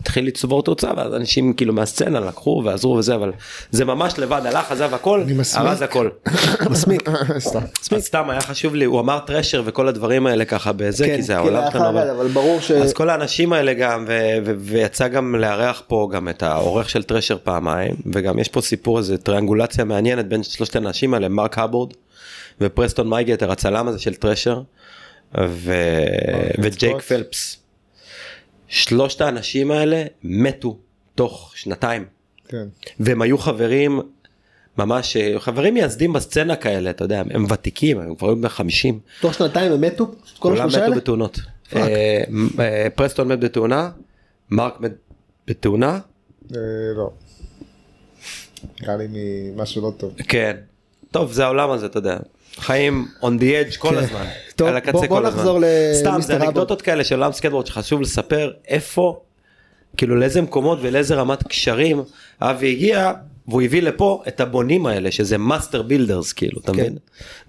התחיל 0.00 0.26
לצבור 0.26 0.62
תוצאה 0.62 0.92
ואז 0.96 1.14
אנשים 1.14 1.52
כאילו 1.52 1.72
מהסצנה 1.72 2.20
לקחו 2.20 2.62
ועזרו 2.64 2.94
וזה 2.94 3.14
אבל 3.14 3.32
זה 3.70 3.84
ממש 3.84 4.18
לבד 4.18 4.40
הלך 4.44 4.72
עזב 4.72 4.94
הכל 4.94 5.20
אני 5.20 5.32
מסמיק. 5.32 5.66
ארז 5.66 5.82
הכל. 5.82 6.08
מסמיק. 6.70 7.02
סתם. 7.38 7.58
סתם 7.98 8.30
היה 8.30 8.40
חשוב 8.40 8.74
לי 8.74 8.84
הוא 8.84 9.00
אמר 9.00 9.18
טרשר 9.18 9.62
וכל 9.64 9.88
הדברים 9.88 10.26
האלה 10.26 10.44
ככה 10.44 10.72
בזה 10.72 11.06
כן, 11.06 11.16
כי 11.16 11.22
זה 11.22 11.32
כן, 11.32 11.38
העולם 11.38 11.64
שלנו. 11.72 11.84
חייב, 11.84 11.96
אבל- 11.96 12.28
ברור 12.28 12.60
ש... 12.60 12.70
אז 12.70 12.92
כל 12.92 13.10
האנשים 13.10 13.52
האלה 13.52 13.72
גם 13.74 14.06
ויצא 14.58 15.08
גם 15.08 15.34
לארח 15.34 15.82
פה 15.86 16.08
גם 16.12 16.28
את 16.28 16.42
העורך 16.42 16.90
של 16.90 17.02
טרשר 17.02 17.36
פעמיים 17.44 17.94
וגם 18.12 18.38
יש 18.38 18.48
פה 18.48 18.60
סיפור 18.60 18.98
איזה 18.98 19.18
טריאנגולציה 19.18 19.84
מעניינת 19.84 20.26
בין 20.28 20.42
שלושת 20.42 20.76
האנשים 20.76 21.14
האלה 21.14 21.28
מרק 21.28 21.58
הבורד 21.58 21.90
ופרסטון 22.60 23.08
מייגטר 23.10 23.50
הצלם 23.52 23.88
הזה 23.88 23.98
של 23.98 24.14
טרשר 24.14 24.60
וג'ייק. 25.38 27.00
פלפס. 27.00 27.56
שלושת 28.70 29.20
האנשים 29.20 29.70
האלה 29.70 30.04
מתו 30.22 30.78
תוך 31.14 31.52
שנתיים 31.56 32.04
כן. 32.48 32.66
והם 33.00 33.22
היו 33.22 33.38
חברים 33.38 34.00
ממש 34.78 35.16
אה, 35.16 35.40
חברים 35.40 35.74
מייסדים 35.74 36.12
בסצנה 36.12 36.56
כאלה 36.56 36.90
אתה 36.90 37.04
יודע 37.04 37.22
הם 37.30 37.46
ותיקים 37.50 37.98
הם 37.98 38.14
כבר 38.14 38.28
היו 38.28 38.36
בני 38.36 38.48
50 38.48 39.00
תוך 39.20 39.34
שנתיים 39.34 39.72
הם 39.72 39.80
מתו? 39.80 40.06
כל 40.06 40.14
כולם 40.38 40.56
השלושה 40.56 40.76
מתו 40.76 40.84
האלה? 40.84 40.96
בתאונות. 40.96 41.40
אה, 41.76 42.22
אה, 42.60 42.86
פרסטון 42.94 43.28
מת 43.28 43.40
בתאונה, 43.40 43.90
מרק 44.50 44.80
מת 44.80 44.92
בתאונה, 45.46 45.98
לא. 46.96 47.10
נראה 48.82 48.96
לי 48.96 49.06
ממשהו 49.10 49.82
לא 49.82 49.92
טוב. 49.96 50.14
כן. 50.28 50.56
טוב 51.10 51.32
זה 51.32 51.44
העולם 51.44 51.70
הזה 51.70 51.86
אתה 51.86 51.98
יודע. 51.98 52.16
חיים 52.60 53.08
on 53.22 53.40
the 53.40 53.72
edge 53.72 53.78
כל 53.78 53.88
כן. 53.90 53.96
הזמן. 53.96 54.24
טוב, 54.56 54.68
על 54.68 54.76
הקצה 54.76 54.92
בוא- 54.92 55.00
בוא 55.06 55.08
כל 55.20 55.26
הזמן. 55.26 55.38
נחזור 55.40 55.60
סתם 55.94 56.12
למיסטר 56.12 56.20
זה 56.32 56.36
אבו. 56.36 56.44
אנקדוטות 56.46 56.82
כאלה 56.82 57.04
של 57.04 57.14
עולם 57.14 57.32
סקייטבורד 57.32 57.66
שחשוב 57.66 58.00
לספר 58.00 58.52
איפה, 58.68 59.20
כאילו 59.96 60.16
לאיזה 60.16 60.42
מקומות 60.42 60.78
ולאיזה 60.82 61.14
רמת 61.14 61.42
קשרים 61.48 62.02
אבי 62.40 62.70
הגיע 62.70 63.12
והוא 63.48 63.62
הביא 63.62 63.82
לפה 63.82 64.22
את 64.28 64.40
הבונים 64.40 64.86
האלה 64.86 65.10
שזה 65.10 65.38
master 65.38 65.82
builders 65.82 66.32
כאילו 66.32 66.60
אתה 66.60 66.72
מבין? 66.72 66.96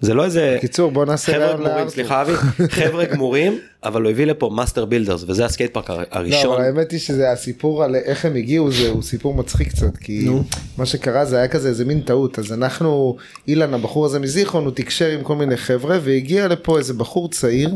זה 0.00 0.14
לא 0.14 0.24
איזה 0.24 0.58
קיצור 0.60 0.90
בוא 0.90 1.04
נעשה 1.04 1.32
חבר'ה 1.32 1.54
גמורים. 1.54 1.88
סליחה 1.88 2.22
אבי 2.22 2.32
חבר'ה 2.78 3.04
גמורים 3.04 3.58
אבל 3.84 4.02
הוא 4.02 4.10
הביא 4.10 4.26
לפה 4.26 4.50
master 4.54 4.84
builders 4.84 5.24
וזה 5.28 5.44
הסקייט 5.44 5.74
פארק 5.74 5.90
לא, 5.90 6.04
הראשון. 6.10 6.54
אבל 6.54 6.64
האמת 6.64 6.90
היא 6.90 7.00
שזה 7.00 7.32
הסיפור 7.32 7.84
על 7.84 7.94
איך 7.94 8.24
הם 8.24 8.36
הגיעו 8.36 8.70
זה 8.70 8.88
הוא 8.88 9.02
סיפור 9.02 9.34
מצחיק 9.34 9.68
קצת 9.68 9.96
כי 9.96 10.28
מה 10.78 10.86
שקרה 10.86 11.24
זה 11.24 11.36
היה 11.36 11.48
כזה 11.48 11.68
איזה 11.68 11.84
מין 11.84 12.00
טעות 12.00 12.38
אז 12.38 12.52
אנחנו 12.52 13.16
אילן 13.48 13.74
הבחור 13.74 14.06
הזה 14.06 14.18
מזיכרון 14.18 14.64
הוא 14.64 14.72
תקשר 14.72 15.08
עם 15.08 15.22
כל 15.22 15.36
מיני 15.36 15.56
חבר'ה 15.56 15.98
והגיע 16.02 16.48
לפה 16.48 16.78
איזה 16.78 16.94
בחור 16.94 17.30
צעיר 17.30 17.70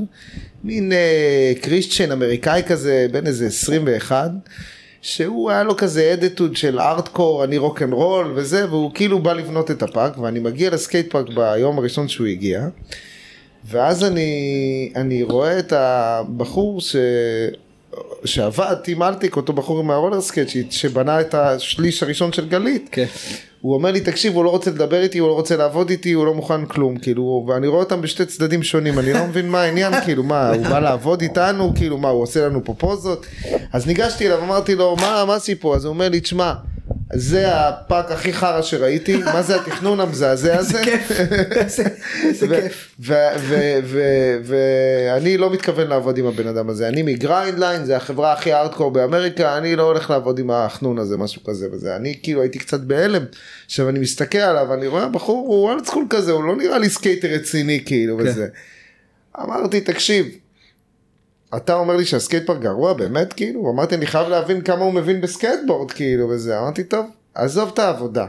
מין 0.65 0.93
אה, 0.93 1.53
קריסטיאן 1.63 2.13
אמריקאי 2.13 2.63
כזה 2.67 3.07
בן 3.13 3.27
איזה 3.27 3.47
21 3.47 4.31
שהוא 5.07 5.51
היה 5.51 5.63
לו 5.63 5.77
כזה 5.77 6.13
attitude 6.13 6.57
של 6.57 6.81
ארטקור 6.81 7.45
אני 7.45 7.59
rock 7.59 7.83
and 7.83 7.93
roll 7.93 8.33
וזה 8.37 8.71
והוא 8.71 8.91
כאילו 8.95 9.19
בא 9.19 9.33
לבנות 9.33 9.71
את 9.71 9.83
הפארק 9.83 10.19
ואני 10.19 10.41
מגיע 10.41 10.71
לסקייט 10.71 11.11
פארק 11.11 11.29
ביום 11.29 11.79
הראשון 11.79 12.09
שהוא 12.09 12.27
הגיע. 12.27 12.69
ואז 13.65 14.05
אני, 14.05 14.93
אני 14.97 15.23
רואה 15.23 15.59
את 15.59 15.73
הבחור 15.73 16.81
ש... 16.81 16.97
שעבד, 18.25 18.75
טים 18.85 19.03
אלטיק, 19.03 19.37
אותו 19.37 19.53
בחור 19.53 19.81
עם 19.81 19.91
ה 19.91 19.95
roller 19.95 20.21
skate 20.21 20.73
שבנה 20.73 21.21
את 21.21 21.35
השליש 21.35 22.03
הראשון 22.03 22.33
של 22.33 22.49
גלית. 22.49 22.89
כן. 22.93 23.07
הוא 23.67 23.75
אומר 23.75 23.93
לי 23.93 24.01
תקשיב 24.01 24.35
הוא 24.35 24.45
לא 24.45 24.51
רוצה 24.51 24.71
לדבר 24.71 25.03
איתי 25.03 25.19
הוא 25.19 25.29
לא 25.29 25.35
רוצה 25.35 25.57
לעבוד 25.57 25.91
איתי 25.91 26.13
הוא 26.13 26.27
לא 26.27 26.35
מוכן 26.35 26.67
כלום. 26.67 26.99
כאילו 26.99 27.47
ואני 27.49 27.67
רואה 27.67 27.81
אותם 27.81 28.03
בשתי 28.03 28.27
צדדים 28.27 28.63
שונים 28.63 28.99
אני 28.99 29.13
לא 29.13 29.27
מבין 29.27 29.49
מה 29.49 29.63
העניין 29.63 29.93
כאילו 30.05 30.23
מה 30.23 30.51
הוא 30.51 30.63
בא 30.63 30.79
לעבוד 30.79 31.23
איתנו? 31.23 31.73
כאילו 31.77 31.99
מה 31.99 32.09
הוא 32.09 32.23
עושה 32.23 32.47
לנו 32.47 32.65
פה 32.65 32.75
פוזות 32.79 33.27
אז 33.73 33.87
ניגשתי 33.87 34.27
אליו 34.27 34.43
אמרתי 34.43 34.75
לו 34.75 34.97
מה 35.01 35.25
מה 35.27 35.35
הסיפור? 35.35 35.75
אז 35.75 35.85
הוא 35.85 35.93
אומר 35.95 36.09
לי 36.09 36.21
תשמע 36.21 36.53
זה 37.13 37.55
הפארק 37.55 38.11
הכי 38.11 38.33
חרא 38.33 38.63
שראיתי, 38.63 39.17
מה 39.35 39.43
זה 39.43 39.57
התכנון 39.57 40.01
המזעזע 40.01 40.59
הזה? 40.59 40.83
איזה 42.19 42.49
כיף. 42.49 42.95
ואני 44.45 45.37
לא 45.39 45.51
מתכוון 45.51 45.89
לעבוד 45.89 46.19
עם 46.19 46.27
הבן 46.27 46.47
אדם 46.47 46.69
הזה, 46.69 46.89
אני 46.89 47.03
מ 47.03 47.10
Grindline, 47.10 47.85
זה 47.85 47.97
החברה 47.97 48.33
הכי 48.33 48.55
ארדקור 48.55 48.91
באמריקה, 48.91 49.59
אני 49.59 49.77
לא 49.77 49.83
הולך 49.83 50.11
לעבוד 50.11 50.39
עם 50.39 50.51
החנון 50.51 50.99
הזה, 50.99 51.17
משהו 51.17 51.45
כזה 51.45 51.69
וזה, 51.73 51.97
אני 51.97 52.15
כאילו 52.23 52.43
הייתי 52.43 52.59
קצת 52.59 52.81
בהלם, 52.81 53.25
עכשיו 53.67 53.89
אני 53.89 53.99
מסתכל 53.99 54.39
עליו, 54.39 54.75
אני 54.75 54.87
רואה 54.87 55.09
בחור, 55.09 55.47
הוא 55.49 55.69
old 55.69 55.87
school 55.87 56.07
כזה, 56.11 56.33
הוא 56.33 56.45
לא 56.45 56.57
נראה 56.57 56.79
לי 56.79 56.91
סקייטר 56.91 57.29
רציני 57.29 57.83
כאילו 57.87 58.19
כן. 58.19 58.23
וזה. 58.23 58.49
אמרתי, 59.41 59.81
תקשיב, 59.81 60.27
אתה 61.57 61.75
אומר 61.75 61.97
לי 61.97 62.05
שהסקייט 62.05 62.47
פארק 62.47 62.61
גרוע 62.61 62.93
באמת 62.93 63.33
כאילו? 63.33 63.71
אמרתי 63.71 63.95
אני 63.95 64.07
חייב 64.07 64.29
להבין 64.29 64.61
כמה 64.61 64.85
הוא 64.85 64.93
מבין 64.93 65.21
בסקייטבורד 65.21 65.91
כאילו 65.91 66.29
וזה, 66.29 66.59
אמרתי 66.59 66.85
טוב, 66.85 67.07
עזוב 67.35 67.71
את 67.75 67.79
העבודה. 67.79 68.27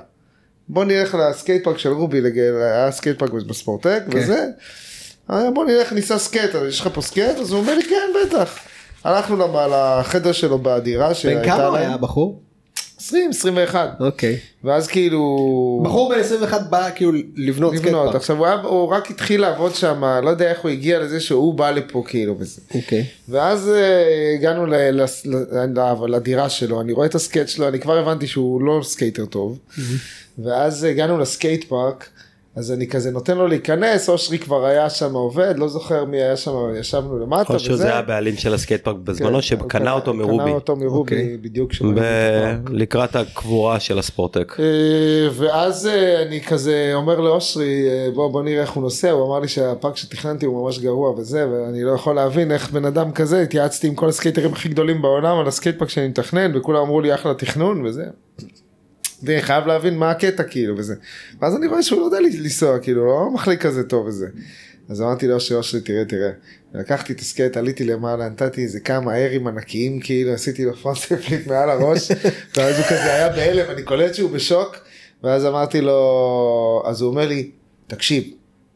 בוא 0.69 0.85
נלך 0.85 1.15
לסקייט 1.15 1.63
פארק 1.63 1.77
של 1.77 1.89
רובי, 1.89 2.21
היה 2.61 2.91
סקייט 2.91 3.19
פארק 3.19 3.31
בספורטק 3.31 4.03
כן. 4.11 4.17
וזה. 4.17 4.45
בוא 5.29 5.65
נלך 5.65 5.93
ניסע 5.93 6.17
סקייט, 6.17 6.51
יש 6.67 6.79
לך 6.79 6.89
פה 6.93 7.01
סקייט? 7.01 7.37
אז 7.37 7.51
הוא 7.51 7.59
אומר 7.59 7.75
לי 7.75 7.83
כן 7.83 8.27
בטח. 8.27 8.59
הלכנו 9.03 9.47
לחדר 9.69 10.31
שלו 10.31 10.59
בדירה 10.59 11.07
בן 11.07 11.13
שהייתה 11.13 11.43
כמה 11.43 11.65
הוא 11.65 11.73
להם. 11.73 11.85
היה 11.85 11.93
הבחור? 11.93 12.41
20, 12.99 13.29
21. 13.29 13.89
אוקיי. 13.99 14.37
ואז 14.63 14.87
כאילו... 14.87 15.81
בחור 15.85 16.09
בן 16.09 16.19
21 16.19 16.61
בא 16.69 16.89
כאילו 16.95 17.11
לבנות 17.35 17.75
סקייט 17.75 17.93
לבנות. 17.93 18.15
עכשיו 18.15 18.37
הוא, 18.37 18.45
היה, 18.45 18.55
הוא 18.55 18.87
רק 18.87 19.11
התחיל 19.11 19.41
לעבוד 19.41 19.75
שם, 19.75 20.03
לא 20.23 20.29
יודע 20.29 20.49
איך 20.49 20.59
הוא 20.59 20.71
הגיע 20.71 20.99
לזה 20.99 21.19
שהוא 21.19 21.53
בא 21.53 21.71
לפה 21.71 22.03
כאילו 22.07 22.35
וזה. 22.39 22.61
אוקיי. 22.75 23.05
ואז 23.29 23.69
אה, 23.69 24.33
הגענו 24.33 24.65
ל, 24.65 24.75
ל, 24.75 25.05
ל, 25.25 25.79
ל, 25.79 26.15
לדירה 26.15 26.49
שלו, 26.49 26.81
אני 26.81 26.93
רואה 26.93 27.05
את 27.07 27.15
הסקייט 27.15 27.47
שלו, 27.47 27.67
אני 27.67 27.79
כבר 27.79 27.97
הבנתי 27.97 28.27
שהוא 28.27 28.61
לא 28.61 28.79
סקייטר 28.83 29.25
טוב. 29.25 29.59
ואז 30.39 30.83
הגענו 30.83 31.17
לסקייט 31.17 31.63
פארק, 31.63 32.09
אז 32.57 32.71
אני 32.71 32.87
כזה 32.87 33.11
נותן 33.11 33.37
לו 33.37 33.47
להיכנס, 33.47 34.09
אושרי 34.09 34.39
כבר 34.39 34.65
היה 34.65 34.89
שם 34.89 35.13
עובד, 35.13 35.53
לא 35.57 35.67
זוכר 35.67 36.05
מי 36.05 36.17
היה 36.17 36.37
שם, 36.37 36.51
ישבנו 36.79 37.19
למטה 37.19 37.53
או 37.53 37.59
שזה 37.59 37.85
היה 37.85 37.99
הבעלים 37.99 38.35
של 38.35 38.53
הסקייט 38.53 38.83
פארק 38.83 38.95
בזמנו 39.03 39.35
כן, 39.35 39.41
שקנה 39.41 39.91
אותו 39.91 40.13
קנה 40.13 40.25
מרובי. 40.25 40.51
אותו 40.51 40.75
מרובי 40.75 41.15
אוקיי. 41.15 41.37
בדיוק. 41.41 41.71
ב-. 41.95 42.55
לקראת 42.69 43.15
הקבורה 43.15 43.79
של 43.79 43.99
הספורטק. 43.99 44.57
אה, 44.59 44.65
ואז 45.33 45.87
אה, 45.87 46.21
אני 46.21 46.41
כזה 46.41 46.91
אומר 46.93 47.19
לאושרי 47.19 47.87
אה, 47.89 48.09
בוא 48.13 48.31
בוא 48.31 48.43
נראה 48.43 48.61
איך 48.61 48.71
הוא 48.71 48.83
נוסע 48.83 49.11
הוא 49.11 49.27
אמר 49.27 49.39
לי 49.39 49.47
שהפארק 49.47 49.97
שתכננתי 49.97 50.45
הוא 50.45 50.63
ממש 50.63 50.79
גרוע 50.79 51.09
וזה 51.09 51.47
ואני 51.51 51.83
לא 51.83 51.91
יכול 51.91 52.15
להבין 52.15 52.51
איך 52.51 52.71
בן 52.71 52.85
אדם 52.85 53.11
כזה 53.11 53.41
התייעצתי 53.41 53.87
עם 53.87 53.95
כל 53.95 54.09
הסקייטרים 54.09 54.53
הכי 54.53 54.69
גדולים 54.69 55.01
בעולם 55.01 55.39
על 55.39 55.47
הסקייט 55.47 55.79
פארק 55.79 55.89
שאני 55.89 56.07
מתכנן 56.07 56.57
וכולם 56.57 56.81
אמרו 56.81 57.01
לי 57.01 57.13
אחלה 57.13 57.33
תכנון 57.33 57.85
וזה. 57.85 58.03
ואני 59.23 59.41
חייב 59.41 59.67
להבין 59.67 59.97
מה 59.97 60.11
הקטע 60.11 60.43
כאילו 60.43 60.77
וזה. 60.77 60.95
ואז 61.41 61.55
אני 61.55 61.67
רואה 61.67 61.83
שהוא 61.83 61.99
לא 61.99 62.05
יודע 62.05 62.19
לנסוע 62.19 62.79
כאילו 62.79 63.05
לא 63.05 63.31
מחליק 63.33 63.61
כזה 63.61 63.83
טוב 63.83 64.05
וזה. 64.05 64.27
אז 64.89 65.01
אמרתי 65.01 65.27
לאושרי 65.27 65.57
אושרי 65.57 65.81
תראה 65.81 66.05
תראה. 66.05 66.29
לקחתי 66.73 67.13
את 67.13 67.19
הסקייט 67.19 67.57
עליתי 67.57 67.83
למעלה 67.83 68.29
נתתי 68.29 68.63
איזה 68.63 68.79
כמה 68.79 69.15
איירים 69.15 69.47
ענקיים 69.47 69.99
כאילו 69.99 70.33
עשיתי 70.33 70.65
לו 70.65 70.75
front 70.75 70.97
flip 70.97 71.47
מעל 71.47 71.69
הראש 71.69 72.11
ואז 72.57 72.77
הוא 72.77 72.85
כזה 72.85 73.13
היה 73.13 73.29
בהלם 73.29 73.71
אני 73.71 73.83
קולט 73.83 74.15
שהוא 74.15 74.31
בשוק 74.31 74.77
ואז 75.23 75.45
אמרתי 75.45 75.81
לו 75.81 76.83
אז 76.85 77.01
הוא 77.01 77.09
אומר 77.09 77.27
לי 77.27 77.51
תקשיב 77.87 78.23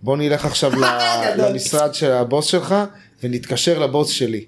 בוא 0.02 0.18
נלך 0.18 0.46
עכשיו 0.46 0.72
למשרד 1.40 1.94
של 1.94 2.12
הבוס 2.12 2.46
שלך 2.46 2.76
ונתקשר 3.24 3.80
לבוס 3.80 4.10
שלי. 4.10 4.46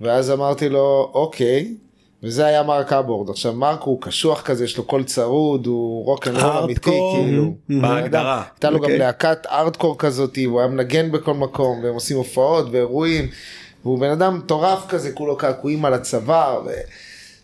ואז 0.00 0.30
אמרתי 0.30 0.68
לו 0.68 1.10
אוקיי 1.14 1.74
וזה 2.22 2.46
היה 2.46 2.62
מארק 2.62 2.92
האברד 2.92 3.30
עכשיו 3.30 3.52
מארק 3.52 3.82
הוא 3.82 4.00
קשוח 4.02 4.42
כזה 4.42 4.64
יש 4.64 4.78
לו 4.78 4.84
קול 4.84 5.04
צרוד 5.04 5.66
הוא 5.66 6.04
rock 6.04 6.28
and 6.28 6.36
roll 6.36 6.52
אמיתי 6.52 6.90
כאילו. 7.14 7.54
בהגדרה. 7.68 8.42
הייתה 8.54 8.70
לו 8.70 8.78
גם 8.78 8.84
אוקיי. 8.84 8.98
להקת 8.98 9.46
ארדקור 9.46 9.98
כזאת, 9.98 10.38
הוא 10.46 10.60
היה 10.60 10.68
מנגן 10.68 11.10
בכל 11.12 11.34
מקום, 11.34 11.84
והם 11.84 11.94
עושים 11.94 12.16
הופעות 12.16 12.66
ואירועים, 12.70 13.28
והוא 13.84 13.98
בן 13.98 14.10
אדם 14.10 14.36
מטורף 14.38 14.86
כזה, 14.88 15.12
כולו 15.12 15.36
קעקועים 15.36 15.84
על 15.84 15.94
הצוואר, 15.94 16.62
ו... 16.66 16.70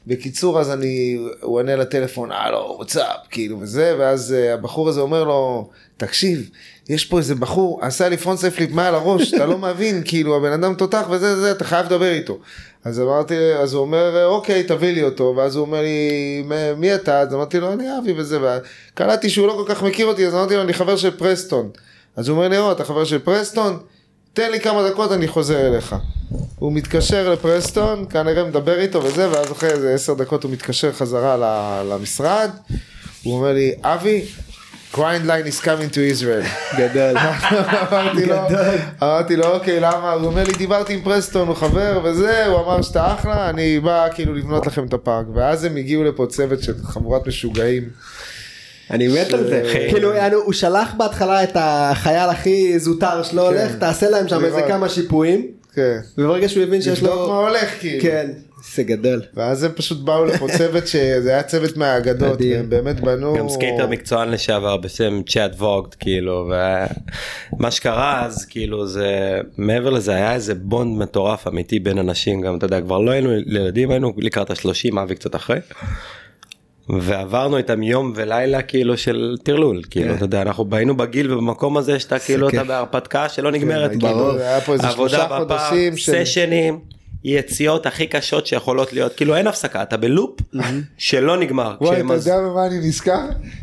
בקיצור, 0.07 0.61
אז 0.61 0.71
אני, 0.71 1.19
הוא 1.43 1.59
עונה 1.59 1.77
לטלפון, 1.77 2.33
הלו, 2.33 2.75
what's 2.77 3.03
up, 3.03 3.17
כאילו, 3.31 3.61
וזה, 3.61 3.97
ואז 3.99 4.33
אה, 4.33 4.55
הבחור 4.55 4.89
הזה 4.89 5.01
אומר 5.01 5.25
לו, 5.25 5.71
תקשיב, 5.97 6.51
יש 6.89 7.05
פה 7.05 7.19
איזה 7.19 7.35
בחור, 7.35 7.79
עשה 7.83 8.09
לי 8.09 8.17
front 8.17 8.39
flip 8.39 8.71
מעל 8.71 8.95
הראש, 8.95 9.35
אתה 9.35 9.47
לא 9.47 9.59
מבין, 9.59 10.03
כאילו, 10.09 10.37
הבן 10.37 10.53
אדם 10.53 10.75
תותח 10.75 11.07
וזה, 11.11 11.41
זה, 11.41 11.53
אתה 11.53 11.65
חייב 11.65 11.87
לדבר 11.87 12.13
איתו. 12.13 12.39
אז 12.87 13.01
אמרתי, 13.01 13.35
אז 13.63 13.75
הוא 13.75 13.81
אומר, 13.83 14.27
אוקיי, 14.27 14.63
תביא 14.63 14.95
לי 14.95 15.03
אותו, 15.03 15.35
ואז 15.37 15.57
הוא 15.57 15.67
אומר 15.67 15.81
לי, 15.83 16.09
"מ- 16.47 16.81
מי 16.81 16.95
אתה? 16.95 17.21
אז 17.21 17.35
אמרתי 17.35 17.61
לו, 17.61 17.73
אני 17.73 17.85
אבי 17.99 18.13
וזה, 18.17 18.39
וקלטתי 18.95 19.31
שהוא 19.31 19.47
לא 19.47 19.53
כל 19.53 19.75
כך 19.75 19.83
מכיר 19.83 20.07
אותי, 20.07 20.27
אז 20.27 20.35
אמרתי 20.35 20.55
לו, 20.57 20.63
אני 20.63 20.73
חבר 20.73 20.97
של 20.97 21.11
פרסטון. 21.11 21.71
אז 22.17 22.29
הוא 22.29 22.37
אומר 22.37 22.49
לי, 22.49 22.59
או, 22.59 22.73
אתה 22.73 22.85
חבר 22.85 23.05
של 23.05 23.19
פרסטון? 23.19 23.79
תן 24.33 24.51
לי 24.51 24.61
כמה 24.61 24.89
דקות, 24.91 25.13
אני 25.13 25.29
חוזר 25.29 25.67
אליך. 25.67 25.95
הוא 26.59 26.73
מתקשר 26.73 27.31
לפרסטון, 27.33 28.07
כנראה 28.11 28.45
מדבר 28.45 28.79
איתו 28.81 29.03
וזה, 29.05 29.31
ואז 29.31 29.53
אחרי 29.53 29.71
איזה 29.71 29.95
עשר 29.95 30.15
דקות 30.15 30.45
הוא 30.45 30.51
מתקשר 30.53 30.93
חזרה 30.93 31.37
למשרד, 31.91 32.51
הוא 33.23 33.37
אומר 33.37 33.53
לי, 33.53 33.75
אבי, 33.83 34.25
line 34.95 35.47
is 35.47 35.61
coming 35.61 35.91
to 35.91 36.01
Israel. 36.01 36.47
גדול. 36.79 37.17
אמרתי 37.93 38.27
לו, 38.27 38.37
אמרתי 39.03 39.37
לו, 39.37 39.47
אוקיי, 39.47 39.81
למה? 39.81 40.13
הוא 40.13 40.27
אומר 40.27 40.45
לי, 40.45 40.53
דיברתי 40.53 40.95
עם 40.95 41.03
פרסטון, 41.03 41.49
הוא 41.49 41.57
חבר 41.57 42.01
וזה, 42.05 42.47
הוא 42.47 42.61
אמר 42.61 42.83
שאתה 42.83 43.15
אחלה, 43.15 43.51
אני 43.51 43.81
בא 43.81 44.09
כאילו 44.15 44.35
לבנות 44.35 44.67
לכם 44.67 44.87
את 44.87 44.93
הפארק. 44.95 45.27
ואז 45.35 45.65
הם 45.65 45.77
הגיעו 45.77 46.05
לפה 46.05 46.27
צוות 46.27 46.63
של 46.63 46.75
חבורת 46.85 47.27
משוגעים. 47.27 47.89
אני 48.91 49.09
מת 49.09 49.33
על 49.33 49.47
זה. 49.47 49.63
כאילו 49.91 50.13
הוא 50.35 50.53
שלח 50.53 50.95
בהתחלה 50.97 51.43
את 51.43 51.53
החייל 51.55 52.31
הכי 52.31 52.79
זוטר 52.79 53.23
שלו 53.23 53.47
הולך, 53.47 53.75
תעשה 53.75 54.11
להם 54.11 54.29
שם 54.29 54.45
איזה. 54.45 54.63
כמה 54.69 54.89
שיפועים, 54.89 55.47
כן. 55.77 55.99
וברגע 56.19 56.49
שהוא 56.49 56.63
הבין 56.63 56.83
שיש 56.83 57.03
לבדוק 57.03 57.29
מה 57.29 57.35
לו... 57.35 57.49
הולך 57.49 57.81
כאילו. 57.81 58.03
כן. 58.03 58.31
זה 58.75 58.83
גדול. 58.83 59.23
ואז 59.35 59.65
הם 59.65 59.73
פשוט 59.73 59.99
באו 59.99 60.25
לפה 60.25 60.47
צוות 60.59 60.87
שזה 60.87 61.31
היה 61.31 61.43
צוות 61.43 61.77
מהאגדות. 61.77 62.39
והם 62.41 62.71
באמת 62.71 63.01
בנו... 63.01 63.37
גם 63.39 63.49
skater 63.49 63.87
מקצוען 63.87 64.29
לשעבר 64.29 64.77
בשם 64.77 65.23
צ'אד 65.23 65.55
ווגד 65.55 65.95
כאילו 65.95 66.51
ומה 67.53 67.71
שקרה 67.71 68.25
אז 68.25 68.45
כאילו 68.45 68.87
זה 68.87 69.41
מעבר 69.59 69.91
לזה 69.91 70.15
היה 70.15 70.35
איזה 70.35 70.55
בונד 70.55 70.99
מטורף 70.99 71.47
אמיתי 71.49 71.79
בין 71.79 71.99
אנשים 71.99 72.41
גם 72.41 72.59
אתה 72.59 72.65
יודע 72.65 72.81
כבר 72.81 72.99
לא 72.99 73.11
היינו 73.11 73.33
ילדים 73.33 73.91
היינו 73.91 74.13
לקראת 74.17 74.51
השלושים 74.51 74.99
אבי 74.99 75.15
קצת 75.15 75.35
אחרי. 75.37 75.59
ועברנו 76.89 77.57
איתם 77.57 77.83
יום 77.83 78.13
ולילה 78.17 78.63
כאילו 78.63 78.97
של 78.99 79.37
טרלול 79.43 79.83
כאילו 79.91 80.15
אתה 80.15 80.25
יודע 80.25 80.43
אנחנו 80.43 80.67
היינו 80.73 80.97
בגיל 80.97 81.33
ובמקום 81.33 81.77
הזה 81.77 81.99
שאתה 82.01 82.19
כאילו 82.19 82.49
אתה. 82.49 82.65
בהרפתקה 82.65 83.29
שלא 83.29 83.51
נגמרת 83.51 83.91
כן, 83.91 84.01
כאילו 84.01 84.15
ברור. 84.15 84.31
היה 84.39 84.61
פה 84.61 84.73
איזה 84.73 84.91
שלושה 84.91 85.29
חודשים 85.39 85.97
של- 85.97 86.25
סשנים 86.25 86.81
יציאות 87.25 87.87
הכי 87.87 88.07
קשות 88.07 88.47
שיכולות 88.47 88.93
להיות 88.93 89.15
כאילו 89.15 89.37
אין 89.37 89.47
הפסקה 89.47 89.83
אתה 89.83 89.97
בלופ 89.97 90.41
שלא 90.99 91.37
נגמר. 91.37 91.77
וואי, 91.81 92.01
אתה 92.01 92.15
יודע 92.15 92.41
במה 92.41 92.67
אני 92.67 92.79
נזכר? 92.79 93.19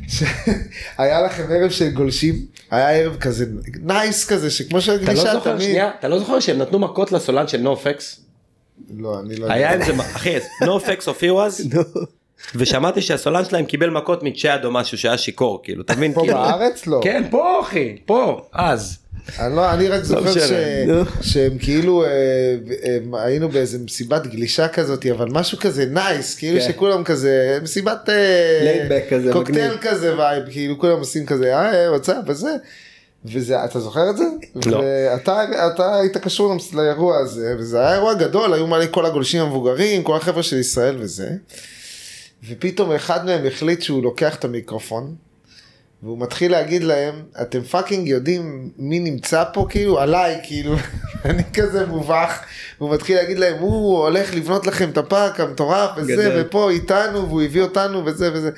שהיה 0.07 1.21
לכם 1.21 1.43
ערב 1.49 1.69
של 1.71 1.89
גולשים, 1.89 2.35
היה 2.71 2.91
ערב 2.91 3.15
כזה 3.19 3.45
nice 3.81 4.25
כזה, 4.25 4.51
שכמו 4.51 4.79
אתה 4.79 5.13
לא 5.13 5.39
תמיד. 5.43 5.77
אתה 5.99 6.07
לא 6.07 6.19
זוכר 6.19 6.39
שהם 6.39 6.57
נתנו 6.57 6.79
מכות 6.79 7.11
לסולן 7.11 7.47
של 7.47 7.61
NOFX 7.61 8.19
לא, 8.97 9.19
אני 9.19 9.35
לא 9.35 9.45
היה 9.51 9.73
יודע. 9.73 9.85
עם 9.91 9.97
זה 9.97 10.03
אחי 10.15 10.33
NOFX 10.65 11.07
הופיעו 11.07 11.43
אז 11.43 11.61
ושמעתי 12.55 13.01
שהסולן 13.01 13.45
שלהם 13.45 13.65
קיבל 13.65 13.89
מכות 13.89 14.23
מצ'אד 14.23 14.65
או 14.65 14.71
משהו 14.71 14.97
שהיה 14.97 15.17
שיכור 15.17 15.59
כאילו 15.63 15.81
אתה 15.83 15.95
מבין 15.95 16.13
פה 16.13 16.21
כאילו 16.21 16.37
בארץ? 16.37 16.87
לא. 16.87 16.99
כן 17.03 17.23
פה 17.31 17.61
אחי 17.61 17.97
פה 18.05 18.41
אז 18.53 18.97
אני 19.39 19.55
לא, 19.55 19.71
אני 19.73 19.87
רק 19.87 20.03
זוכר 20.03 20.21
משנה. 20.31 20.45
ש... 21.21 21.33
שהם 21.33 21.57
כאילו, 21.57 22.03
אה, 22.05 22.09
הם- 22.95 23.15
היינו 23.15 23.49
באיזה 23.49 23.79
מסיבת 23.79 24.27
גלישה 24.27 24.67
כזאת, 24.67 25.05
אבל 25.05 25.27
משהו 25.29 25.57
כזה 25.57 25.85
nice, 25.85 26.35
כאילו 26.35 26.59
כן. 26.59 26.67
שכולם 26.67 27.03
כזה, 27.03 27.59
מסיבת 27.63 28.09
אה, 28.09 28.99
כזה, 29.09 29.33
קוקטייל 29.33 29.65
מגניב. 29.67 29.81
כזה 29.81 30.17
vibe, 30.17 30.43
כאילו 30.51 30.79
כולם 30.79 30.99
עושים 30.99 31.25
כזה, 31.25 31.55
אה, 31.59 31.89
what's 31.91 32.15
up 32.15 32.23
וזה. 32.27 32.55
וזה, 33.25 33.65
אתה 33.65 33.79
זוכר 33.79 34.09
את 34.09 34.17
זה? 34.17 34.23
לא. 34.65 34.83
ואתה 34.83 35.43
אתה 35.67 35.95
היית 35.95 36.17
קשור 36.17 36.55
לאירוע 36.73 37.17
הזה, 37.17 37.55
וזה 37.59 37.79
היה 37.79 37.93
אירוע 37.93 38.13
גדול, 38.13 38.53
היו 38.53 38.67
מלא 38.67 38.85
כל 38.91 39.05
הגולשים 39.05 39.41
המבוגרים, 39.41 40.03
כל 40.03 40.15
החבר'ה 40.17 40.43
של 40.43 40.57
ישראל 40.57 40.95
וזה. 40.99 41.29
ופתאום 42.49 42.91
אחד 42.91 43.25
מהם 43.25 43.45
החליט 43.45 43.81
שהוא 43.81 44.03
לוקח 44.03 44.35
את 44.35 44.45
המיקרופון, 44.45 45.15
והוא 46.03 46.19
מתחיל 46.19 46.51
להגיד 46.51 46.83
להם, 46.83 47.23
אתם 47.41 47.61
fucking 47.61 48.07
יודעים 48.07 48.69
מי 48.77 48.99
נמצא 48.99 49.43
פה 49.53 49.65
כאילו, 49.69 49.99
עליי 49.99 50.39
כאילו, 50.43 50.75
אני 51.25 51.43
כזה 51.53 51.85
מובך, 51.85 52.39
והוא 52.79 52.93
מתחיל 52.93 53.15
להגיד 53.15 53.39
להם, 53.39 53.59
הוא 53.59 53.97
הולך 53.97 54.35
לבנות 54.35 54.67
לכם 54.67 54.89
את 54.89 54.97
הפארק 54.97 55.39
המטורף 55.39 55.89
וזה, 55.97 56.13
גדול. 56.13 56.41
ופה 56.41 56.71
איתנו, 56.71 57.27
והוא 57.27 57.41
הביא 57.41 57.61
אותנו 57.61 58.05
וזה 58.05 58.33
וזה. 58.33 58.51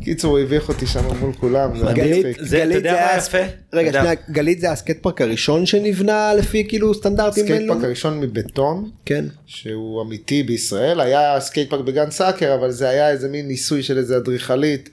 קיצור, 0.00 0.30
הוא 0.30 0.44
הביך 0.44 0.68
אותי 0.68 0.86
שם 0.86 1.00
מול 1.20 1.32
כולם, 1.32 1.78
זה 1.78 1.84
היה 1.86 1.94
גלית, 1.94 2.26
מצחיק. 2.26 2.46
זה- 2.46 2.58
גלית 2.58 2.84
היה- 2.84 3.16
יפה? 3.18 3.38
רגע, 3.72 3.92
שנייה, 3.92 4.14
גלית 4.30 4.60
זה 4.60 4.70
הסקייט 4.70 4.98
פארק 5.02 5.20
הראשון 5.20 5.66
שנבנה 5.66 6.34
לפי 6.34 6.64
כאילו 6.68 6.94
סטנדרטים 6.94 7.28
הסקייט 7.30 7.48
פארק 7.48 7.58
בינלאומיים? 7.58 7.84
הראשון 7.86 8.20
מבטון, 8.20 8.90
כן. 9.06 9.24
שהוא 9.46 10.02
אמיתי 10.02 10.42
בישראל, 10.42 11.00
היה 11.00 11.40
סקייט 11.40 11.70
פארק 11.70 11.84
בגן 11.84 12.10
סאקר, 12.10 12.54
אבל 12.54 12.70
זה 12.70 12.88
היה 12.88 13.10
איזה 13.10 13.28
מין 13.28 13.48
ניסוי 13.48 13.82
של 13.82 13.98
איזה 13.98 14.16
אדריכלית, 14.16 14.90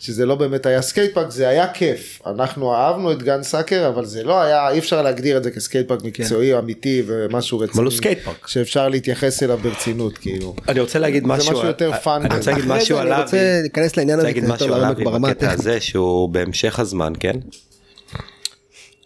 שזה 0.00 0.26
לא 0.26 0.34
באמת 0.34 0.66
היה 0.66 0.82
סקייט 0.82 1.14
פארק, 1.14 1.30
זה 1.30 1.48
היה 1.48 1.72
כיף. 1.72 2.22
אנחנו 2.26 2.74
אהבנו 2.74 3.12
את 3.12 3.22
גן 3.22 3.42
סאקר, 3.42 3.88
אבל 3.88 4.04
זה 4.04 4.22
לא 4.22 4.40
היה, 4.40 4.70
אי 4.70 4.78
אפשר 4.78 5.02
להגדיר 5.02 5.36
את 5.36 5.44
זה 5.44 5.50
כסקייט 5.50 5.88
פארק 5.88 6.04
מקצועי, 6.04 6.58
אמיתי 6.58 7.02
ומשהו 7.06 7.58
רציני. 7.58 7.76
אבל 7.76 7.84
הוא 7.84 7.92
סקייט 7.92 8.18
פארק. 8.24 8.46
שאפשר 8.46 8.88
להתייחס 8.88 9.42
אליו 9.42 9.58
ברצינות, 9.62 10.18
כאילו. 10.18 10.54
אני 10.68 10.80
רוצה 10.80 10.98
להגיד 10.98 11.22
זה 11.22 11.28
משהו, 11.28 11.52
משהו 11.52 11.66
יותר 11.66 11.92
fun. 11.92 12.22
אני 12.24 12.36
רוצה 12.36 12.50
להגיד 12.50 12.66
משהו 12.68 12.96
זה 12.96 13.02
על 13.02 13.12
אני 13.12 13.22
רוצה 13.22 13.58
להיכנס 13.60 13.96
לעניין 13.96 14.18
רוצה 14.18 14.28
הזה 14.28 14.38
להגיד 14.40 14.44
קצת 14.44 14.54
משהו 14.54 14.66
יותר 14.66 14.76
על 14.76 14.82
לעומק 14.82 14.96
אבי 14.96 15.04
ברמה 15.04 15.28
בקטע 15.28 15.46
הטכנית. 15.46 15.60
הזה 15.60 15.80
שהוא 15.80 16.28
בהמשך 16.28 16.78
הזמן, 16.78 17.12
כן? 17.20 17.36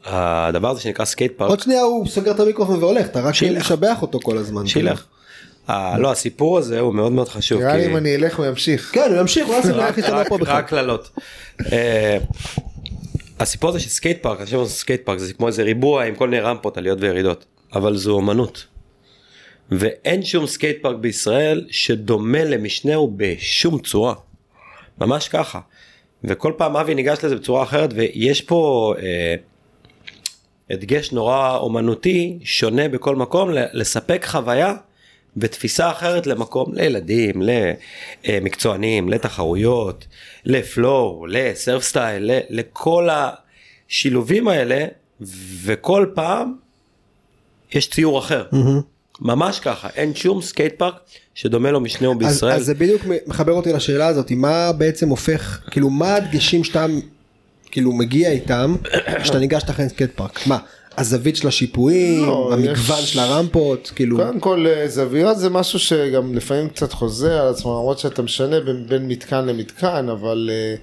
הדבר 0.05 0.71
הזה 0.71 0.81
שנקרא 0.81 1.05
סקייט 1.05 1.33
פארק, 1.37 1.51
עוד 1.51 1.61
שנייה 1.61 1.83
הוא 1.83 2.07
סוגר 2.07 2.31
את 2.31 2.41
המיקרופון 2.41 2.83
והולך, 2.83 3.07
אתה 3.07 3.21
רק. 3.21 3.35
משבח 3.43 4.03
אותו 4.03 4.21
כל 4.23 4.39
הזמן. 4.39 4.67
שילך. 4.67 5.05
אה, 5.71 5.99
לא, 5.99 6.13
הסיפור 6.13 6.59
הזה 6.59 6.81
הוא 6.81 6.95
מאוד 6.95 7.13
מאוד 7.13 7.29
חשוב. 7.29 7.61
נראה 7.61 7.77
לי 7.77 7.87
אם 7.87 7.97
אני 7.97 8.15
אלך 8.17 8.39
הוא 8.39 8.47
ימשיך. 8.47 8.91
כן, 8.95 9.11
הוא 9.11 9.21
ימשיך, 9.21 9.47
הוא 9.47 9.55
להשתמע 9.57 9.89
רק- 10.21 10.29
פה 10.29 10.39
בכלל. 10.39 10.57
רק 10.57 10.69
קללות. 10.69 11.11
אה, 11.73 12.19
הסיפור 13.41 13.71
הזה 13.71 13.81
של 13.81 13.89
סקייט 13.89 14.23
פארק, 14.23 14.39
אני 14.39 14.47
חושב 14.47 14.65
סקייט 14.65 15.05
פארק 15.05 15.19
זה 15.19 15.33
כמו 15.35 15.47
איזה 15.47 15.63
ריבוע 15.63 16.05
עם 16.05 16.15
כל 16.15 16.29
מיני 16.29 16.43
רמפות 16.43 16.77
עליות 16.79 16.99
וירידות, 17.01 17.45
אבל 17.75 17.97
זו 17.97 18.13
אומנות. 18.13 18.67
ואין 19.71 20.23
שום 20.23 20.47
סקייט 20.47 20.83
פארק 20.83 20.97
בישראל 20.97 21.67
שדומה 21.71 22.45
למשנהו 22.45 23.13
בשום 23.17 23.79
צורה. 23.79 24.15
ממש 24.99 25.29
ככה. 25.29 25.61
וכל 26.25 26.53
פעם 26.57 26.77
אבי 26.77 26.95
ניגש 26.95 27.19
לזה 27.25 27.37
בצורה 27.37 27.63
אחרת 27.63 27.91
ויש 27.95 28.41
פה 28.41 28.95
אה, 29.03 29.35
הדגש 30.71 31.13
נורא 31.13 31.57
אומנותי 31.57 32.39
שונה 32.45 32.89
בכל 32.89 33.17
מקום 33.17 33.51
לספק 33.73 34.25
חוויה 34.29 34.75
בתפיסה 35.37 35.91
אחרת 35.91 36.27
למקום 36.27 36.75
לילדים, 36.75 37.43
למקצוענים, 38.25 39.09
לתחרויות, 39.09 40.07
ל 40.45 40.59
flow, 40.59 41.27
ל 41.27 41.38
surf 41.38 41.83
style, 41.83 42.31
לכל 42.51 43.09
השילובים 43.91 44.49
האלה 44.49 44.85
וכל 45.65 46.07
פעם 46.15 46.55
יש 47.73 47.91
ציור 47.91 48.19
אחר. 48.19 48.45
ממש 49.21 49.61
ככה, 49.61 49.89
אין 49.97 50.15
שום 50.15 50.43
סקייט 50.43 50.75
פארק 50.79 50.95
שדומה 51.35 51.71
למשנהו 51.71 52.13
אז, 52.13 52.19
בישראל. 52.19 52.53
אז 52.53 52.65
זה 52.65 52.75
בדיוק 52.75 53.03
מחבר 53.27 53.53
אותי 53.53 53.73
לשאלה 53.73 54.07
הזאת, 54.07 54.31
מה 54.31 54.73
בעצם 54.73 55.09
הופך, 55.09 55.61
כאילו 55.71 55.91
מה 55.91 56.15
הדגשים 56.15 56.65
שאתה 56.65 56.87
כאילו 57.71 57.93
מגיע 57.93 58.31
איתם, 58.31 58.77
כשאתה 59.23 59.39
ניגש 59.39 59.63
לתכנן 59.63 59.89
סקייט 59.89 60.11
פארק, 60.15 60.47
מה, 60.47 60.59
הזווית 60.99 61.37
של 61.37 61.49
השיפועים, 61.49 62.27
לא, 62.27 62.51
המגוון 62.53 62.99
יש- 63.03 63.13
של 63.13 63.19
הרמפות, 63.19 63.93
כאילו, 63.97 64.17
קודם 64.17 64.41
כל 64.41 64.67
אה, 64.69 64.89
זוויות 64.89 65.39
זה 65.39 65.51
משהו 65.51 65.79
שגם 65.79 66.35
לפעמים 66.35 66.69
קצת 66.69 66.93
חוזר 66.93 67.33
על 67.43 67.49
עצמו 67.49 67.71
למרות 67.71 67.99
שאתה 67.99 68.23
משנה 68.23 68.61
בין, 68.61 68.87
בין 68.89 69.09
מתקן 69.09 69.47
למתקן 69.47 70.09
אבל 70.09 70.51
אה, 70.53 70.75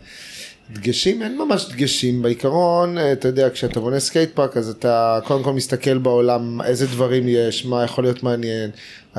דגשים 0.74 1.22
אין 1.24 1.38
ממש 1.38 1.66
דגשים. 1.70 2.22
בעיקרון 2.22 2.98
אה, 2.98 3.12
אתה 3.12 3.28
יודע 3.28 3.50
כשאתה 3.50 3.80
בונה 3.80 4.00
סקייט 4.00 4.30
פארק 4.36 4.58
אז 4.58 4.70
אתה 4.70 5.20
קודם 5.28 5.44
כל 5.44 5.54
מסתכל 5.54 5.98
בעולם 5.98 6.62
איזה 6.62 6.88
דברים 6.88 7.24
יש 7.28 7.66
מה 7.66 7.84
יכול 7.84 8.04
להיות 8.04 8.24
מעניין 8.24 8.70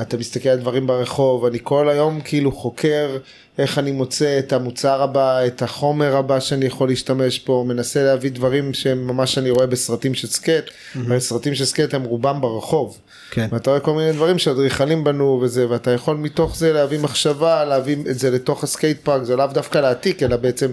אתה 0.01 0.17
מסתכל 0.17 0.49
על 0.49 0.59
דברים 0.59 0.87
ברחוב 0.87 1.45
אני 1.45 1.57
כל 1.63 1.89
היום 1.89 2.21
כאילו 2.21 2.51
חוקר 2.51 3.17
איך 3.57 3.77
אני 3.77 3.91
מוצא 3.91 4.39
את 4.39 4.53
המוצר 4.53 5.01
הבא 5.01 5.45
את 5.45 5.61
החומר 5.61 6.15
הבא 6.15 6.39
שאני 6.39 6.65
יכול 6.65 6.87
להשתמש 6.87 7.39
פה 7.39 7.65
מנסה 7.67 8.03
להביא 8.03 8.31
דברים 8.31 8.73
שהם 8.73 9.07
ממש 9.07 9.37
אני 9.37 9.49
רואה 9.49 9.67
בסרטים 9.67 10.13
של 10.13 10.27
סקייט 10.27 10.65
הרי 10.95 11.21
סרטים 11.21 11.55
של 11.55 11.65
סקייט 11.65 11.93
הם 11.93 12.03
רובם 12.03 12.41
ברחוב. 12.41 12.97
כן. 13.31 13.47
ואתה 13.51 13.69
רואה 13.69 13.79
כל 13.79 13.93
מיני 13.93 14.11
דברים 14.11 14.39
שאדריכלים 14.39 15.03
בנו 15.03 15.39
וזה 15.41 15.69
ואתה 15.69 15.91
יכול 15.91 16.17
מתוך 16.17 16.57
זה 16.57 16.73
להביא 16.73 16.99
מחשבה 16.99 17.65
להביא 17.65 17.97
את 18.09 18.19
זה 18.19 18.31
לתוך 18.31 18.63
הסקייט 18.63 18.97
פארק 19.03 19.23
זה 19.23 19.35
לאו 19.35 19.47
דווקא 19.47 19.77
להעתיק 19.77 20.23
אלא 20.23 20.35
בעצם 20.35 20.71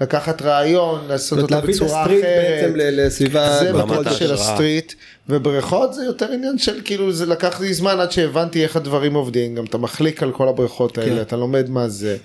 לקחת 0.00 0.42
רעיון 0.42 1.00
לעשות 1.08 1.38
זאת 1.38 1.50
אומרת, 1.50 1.52
אותו 1.52 1.54
להביא 1.54 1.74
את 1.74 1.80
בצורה 1.80 2.02
ה 2.02 2.05
street 2.05 2.24
אחרת. 2.24 2.62
בעצם 2.62 2.72
לסביבה, 2.76 3.58
זה 3.60 3.72
בקטע 3.72 4.12
של. 4.12 4.32
ה 4.32 4.41
street 4.41 4.92
ובריכות 5.28 5.94
זה 5.94 6.04
יותר 6.04 6.32
עניין 6.32 6.58
של 6.58 6.80
כאילו 6.84 7.12
זה 7.12 7.26
לקח 7.26 7.60
לי 7.60 7.74
זמן 7.74 8.00
עד 8.00 8.12
שהבנתי 8.12 8.62
איך 8.62 8.76
הדברים 8.76 9.14
עובדים 9.14 9.54
גם 9.54 9.64
אתה 9.64 9.78
מחליק 9.78 10.22
על 10.22 10.32
כל 10.32 10.48
הבריכות 10.48 10.98
האלה 10.98 11.16
כן. 11.16 11.20
אתה 11.20 11.36
לומד 11.36 11.70
מה 11.70 11.88
זה 11.88 12.16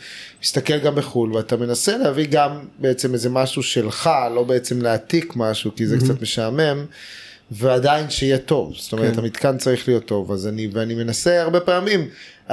מסתכל 0.43 0.77
גם 0.77 0.95
בחו"ל 0.95 1.33
ואתה 1.33 1.57
מנסה 1.57 1.97
להביא 1.97 2.27
גם 2.31 2.51
בעצם 2.79 3.13
איזה 3.13 3.29
משהו 3.29 3.63
שלך 3.63 4.09
לא 4.35 4.43
בעצם 4.43 4.81
להעתיק 4.81 5.33
משהו 5.35 5.71
כי 5.75 5.87
זה 5.87 5.97
קצת 5.97 6.21
משעמם. 6.21 6.85
ועדיין 7.51 8.09
שיהיה 8.09 8.37
טוב 8.37 8.73
זאת 8.77 8.93
אומרת 8.93 9.13
כן. 9.13 9.19
המתקן 9.19 9.57
צריך 9.57 9.87
להיות 9.87 10.05
טוב 10.05 10.31
אז 10.31 10.47
אני 10.47 10.67
ואני 10.73 10.95
מנסה 10.95 11.41
הרבה 11.41 11.59
פעמים 11.59 12.07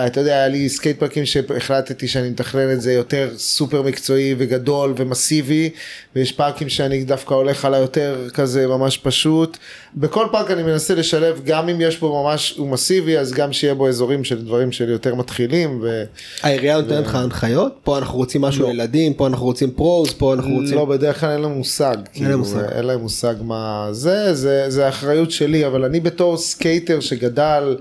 אתה 0.07 0.21
יודע 0.21 0.35
היה 0.35 0.49
לי 0.49 0.69
סקייט 0.69 0.99
פארקים 0.99 1.27
שהחלטתי 1.27 2.09
שאני 2.09 2.31
מתכנן 2.31 2.73
את 2.73 2.81
זה 2.81 2.93
יותר 2.93 3.31
סופר 3.37 3.83
מקצועי 3.83 4.35
וגדול 4.39 4.95
ומסיבי 4.97 5.71
ויש 6.17 6.33
פארקים 6.33 6.69
שאני 6.69 7.05
דווקא 7.05 7.35
הולך 7.35 7.65
על 7.65 7.75
היותר 7.75 8.29
כזה 8.35 8.67
ממש 8.67 8.99
פשוט 8.99 9.59
בכל 9.95 10.27
פארק 10.33 10.51
אני 10.51 10.63
מנסה 10.63 10.95
לשלב 10.95 11.41
גם 11.45 11.69
אם 11.69 11.81
יש 11.81 12.01
בו 12.01 12.23
ממש 12.23 12.55
הוא 12.57 12.69
מסיבי 12.69 13.19
אז 13.19 13.33
גם 13.33 13.53
שיהיה 13.53 13.75
בו 13.75 13.89
אזורים 13.89 14.25
של 14.25 14.45
דברים 14.45 14.73
של 14.73 14.89
יותר 14.89 15.15
מתחילים 15.15 15.79
ו... 15.83 16.05
העירייה 16.43 16.81
נותנת 16.81 17.07
לך 17.07 17.15
הנחיות, 17.15 17.79
פה 17.85 17.99
אנחנו 17.99 18.19
רוצים 18.19 18.41
משהו 18.41 18.63
לא. 18.63 18.69
לילדים, 18.69 19.15
פה 19.15 19.27
אנחנו 19.27 19.47
רוצים 19.47 19.71
פרוז, 19.71 20.13
פה 20.13 20.35
אנחנו 20.35 20.55
רוצים, 20.55 20.75
לא 20.77 20.85
בדרך 20.85 21.21
כלל 21.21 21.31
אין 21.31 21.41
להם 21.41 21.53
מושג, 21.53 21.97
כאילו, 22.13 22.39
מושג. 22.39 22.65
אין 22.73 22.85
להם 22.85 23.01
מושג 23.01 23.35
מה 23.41 23.89
זה, 23.93 24.35
זה, 24.35 24.65
זה 24.69 24.87
האחריות 24.87 25.31
שלי, 25.31 25.67
אבל 25.67 25.85
אני 25.85 26.01
בתור 26.01 26.37
סקייטר 26.37 27.01
שגדל 27.01 27.77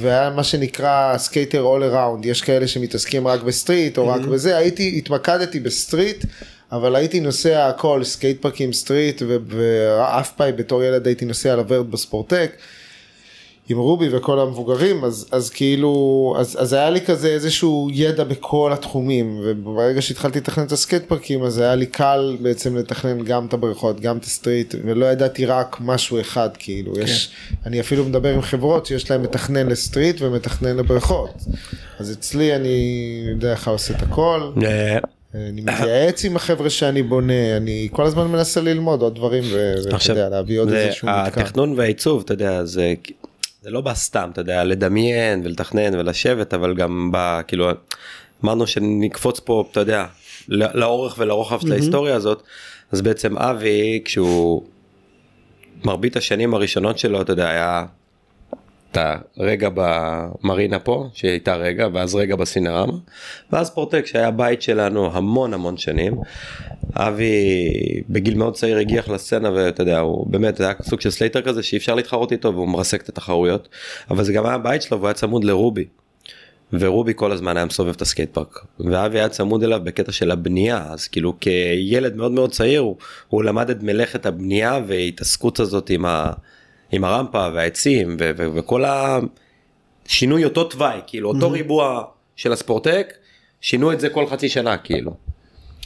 והיה 0.00 0.30
מה 0.30 0.44
שנקרא 0.44 1.18
סקייטר 1.18 1.64
all 1.76 1.94
around, 1.94 2.26
יש 2.26 2.42
כאלה 2.42 2.68
שמתעסקים 2.68 3.28
רק 3.28 3.42
בסטריט 3.42 3.98
או 3.98 4.08
רק 4.08 4.20
בזה, 4.20 4.56
הייתי, 4.56 4.94
התמקדתי 4.98 5.60
בסטריט. 5.60 6.24
אבל 6.72 6.96
הייתי 6.96 7.20
נוסע 7.20 7.68
הכל, 7.68 8.04
סקייט 8.04 8.42
פארקים 8.42 8.72
סטריט, 8.72 9.22
ואף 9.26 10.32
פעם 10.32 10.56
בתור 10.56 10.82
ילד 10.82 11.06
הייתי 11.06 11.24
נוסע 11.24 11.52
על 11.52 11.58
הוורט 11.58 11.90
בספורטק. 11.90 12.52
עם 13.68 13.78
רובי 13.78 14.16
וכל 14.16 14.40
המבוגרים 14.40 15.04
אז 15.04 15.26
אז 15.32 15.50
כאילו 15.50 16.34
אז 16.38 16.56
אז 16.60 16.72
היה 16.72 16.90
לי 16.90 17.00
כזה 17.00 17.28
איזשהו 17.28 17.88
ידע 17.92 18.24
בכל 18.24 18.72
התחומים 18.72 19.40
וברגע 19.44 20.02
שהתחלתי 20.02 20.38
לתכנן 20.38 20.66
את 20.66 20.72
הסקייט 20.72 21.02
פארקים 21.08 21.42
אז 21.42 21.58
היה 21.58 21.74
לי 21.74 21.86
קל 21.86 22.36
בעצם 22.40 22.76
לתכנן 22.76 23.24
גם 23.24 23.46
את 23.46 23.52
הבריכות 23.52 24.00
גם 24.00 24.16
את 24.16 24.24
הסטריט 24.24 24.74
ולא 24.84 25.06
ידעתי 25.06 25.46
רק 25.46 25.76
משהו 25.80 26.20
אחד 26.20 26.48
כאילו 26.58 26.98
יש 27.00 27.30
אני 27.66 27.80
אפילו 27.80 28.04
מדבר 28.04 28.34
עם 28.34 28.42
חברות 28.42 28.86
שיש 28.86 29.10
להם 29.10 29.22
מתכנן 29.22 29.66
לסטריט 29.66 30.16
ומתכנן 30.20 30.76
לבריכות. 30.76 31.30
אז 31.98 32.12
אצלי 32.12 32.56
אני 32.56 33.24
יודע 33.30 33.52
איך 33.52 33.68
עושה 33.68 33.94
את 33.94 34.02
הכל. 34.02 34.50
אה, 34.64 34.98
אני 35.34 35.60
מתייעץ 35.60 36.24
עם 36.24 36.36
החבר'ה 36.36 36.70
שאני 36.70 37.02
בונה 37.02 37.56
אני 37.56 37.88
כל 37.92 38.02
הזמן 38.02 38.26
מנסה 38.26 38.60
ללמוד 38.60 39.02
עוד 39.02 39.14
דברים 39.14 39.44
ואתה 39.52 40.12
יודע 40.12 40.28
להביא 40.28 40.60
עוד 40.60 40.72
איזשהו 40.72 41.08
מתקן. 41.08 41.40
התכנון 41.40 41.74
והעיצוב, 41.76 42.22
אתה 42.24 42.34
יודע, 42.34 42.64
זה, 42.64 42.94
זה 43.66 43.70
לא 43.70 43.80
בא 43.80 43.94
סתם, 43.94 44.28
אתה 44.32 44.40
יודע, 44.40 44.64
לדמיין 44.64 45.40
ולתכנן 45.44 45.94
ולשבת, 45.94 46.54
אבל 46.54 46.74
גם 46.74 47.12
בא, 47.12 47.40
כאילו, 47.46 47.68
אמרנו 48.44 48.66
שנקפוץ 48.66 49.40
פה, 49.40 49.64
אתה 49.70 49.80
יודע, 49.80 50.06
ל- 50.48 50.78
לאורך 50.80 51.14
ולרוחב 51.18 51.60
של 51.60 51.72
ההיסטוריה 51.72 52.16
הזאת, 52.16 52.42
אז 52.92 53.02
בעצם 53.02 53.38
אבי, 53.38 54.02
כשהוא, 54.04 54.62
מרבית 55.84 56.16
השנים 56.16 56.54
הראשונות 56.54 56.98
שלו, 56.98 57.20
אתה 57.20 57.32
יודע, 57.32 57.48
היה 57.48 57.84
את 58.92 58.98
הרגע 59.36 59.68
במרינה 59.74 60.78
פה, 60.78 61.08
שהייתה 61.12 61.56
רגע, 61.56 61.88
ואז 61.92 62.14
רגע 62.14 62.36
בסינרמה, 62.36 62.92
ספורטק 63.52 64.06
שהיה 64.06 64.30
בית 64.30 64.62
שלנו 64.62 65.16
המון 65.16 65.54
המון 65.54 65.76
שנים. 65.76 66.14
אבי 66.94 68.02
בגיל 68.08 68.34
מאוד 68.34 68.54
צעיר 68.54 68.78
הגיח 68.78 69.08
לסצנה 69.08 69.50
ואתה 69.54 69.82
יודע 69.82 69.98
הוא 69.98 70.26
באמת 70.30 70.60
היה 70.60 70.72
סוג 70.82 71.00
של 71.00 71.10
סלייטר 71.10 71.42
כזה 71.42 71.62
שאי 71.62 71.78
אפשר 71.78 71.94
להתחרות 71.94 72.32
איתו 72.32 72.54
והוא 72.54 72.68
מרסק 72.68 73.02
את 73.02 73.08
התחרויות 73.08 73.68
אבל 74.10 74.24
זה 74.24 74.32
גם 74.32 74.46
היה 74.46 74.54
הבית 74.54 74.82
שלו 74.82 74.98
והוא 74.98 75.08
היה 75.08 75.14
צמוד 75.14 75.44
לרובי. 75.44 75.84
ורובי 76.72 77.12
כל 77.16 77.32
הזמן 77.32 77.56
היה 77.56 77.66
מסובב 77.66 77.94
את 77.94 78.02
הסקייט 78.02 78.34
פארק 78.34 78.64
ואבי 78.80 79.18
היה 79.18 79.28
צמוד 79.28 79.62
אליו 79.62 79.80
בקטע 79.84 80.12
של 80.12 80.30
הבנייה 80.30 80.86
אז 80.90 81.08
כאילו 81.08 81.34
כילד 81.40 82.16
מאוד 82.16 82.32
מאוד 82.32 82.50
צעיר 82.50 82.80
הוא, 82.80 82.96
הוא 83.28 83.44
למד 83.44 83.70
את 83.70 83.82
מלאכת 83.82 84.26
הבנייה 84.26 84.80
והתעסקות 84.86 85.60
הזאת 85.60 85.90
עם, 85.90 86.04
ה, 86.04 86.32
עם 86.92 87.04
הרמפה 87.04 87.48
והעצים 87.54 88.16
ו, 88.20 88.30
ו, 88.36 88.54
וכל 88.54 88.84
השינוי 90.06 90.44
אותו 90.44 90.64
תוואי 90.64 91.00
כאילו 91.06 91.28
אותו 91.28 91.50
ריבוע 91.50 92.04
של 92.36 92.52
הספורטק 92.52 93.14
שינו 93.60 93.92
את 93.92 94.00
זה 94.00 94.08
כל 94.08 94.26
חצי 94.26 94.48
שנה 94.48 94.76
כאילו. 94.76 95.14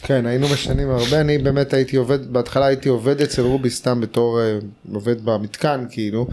כן 0.03 0.27
היינו 0.27 0.49
משנים 0.49 0.91
הרבה 0.91 1.21
אני 1.21 1.39
באמת 1.39 1.73
הייתי 1.73 1.97
עובד 1.97 2.33
בהתחלה 2.33 2.67
הייתי 2.67 2.89
עובד 2.89 3.21
אצל 3.23 3.43
רובי 3.43 3.71
סתם 3.71 4.01
בתור 4.01 4.41
אה, 4.41 4.59
עובד 4.93 5.25
במתקן 5.25 5.87
כאילו 5.91 6.27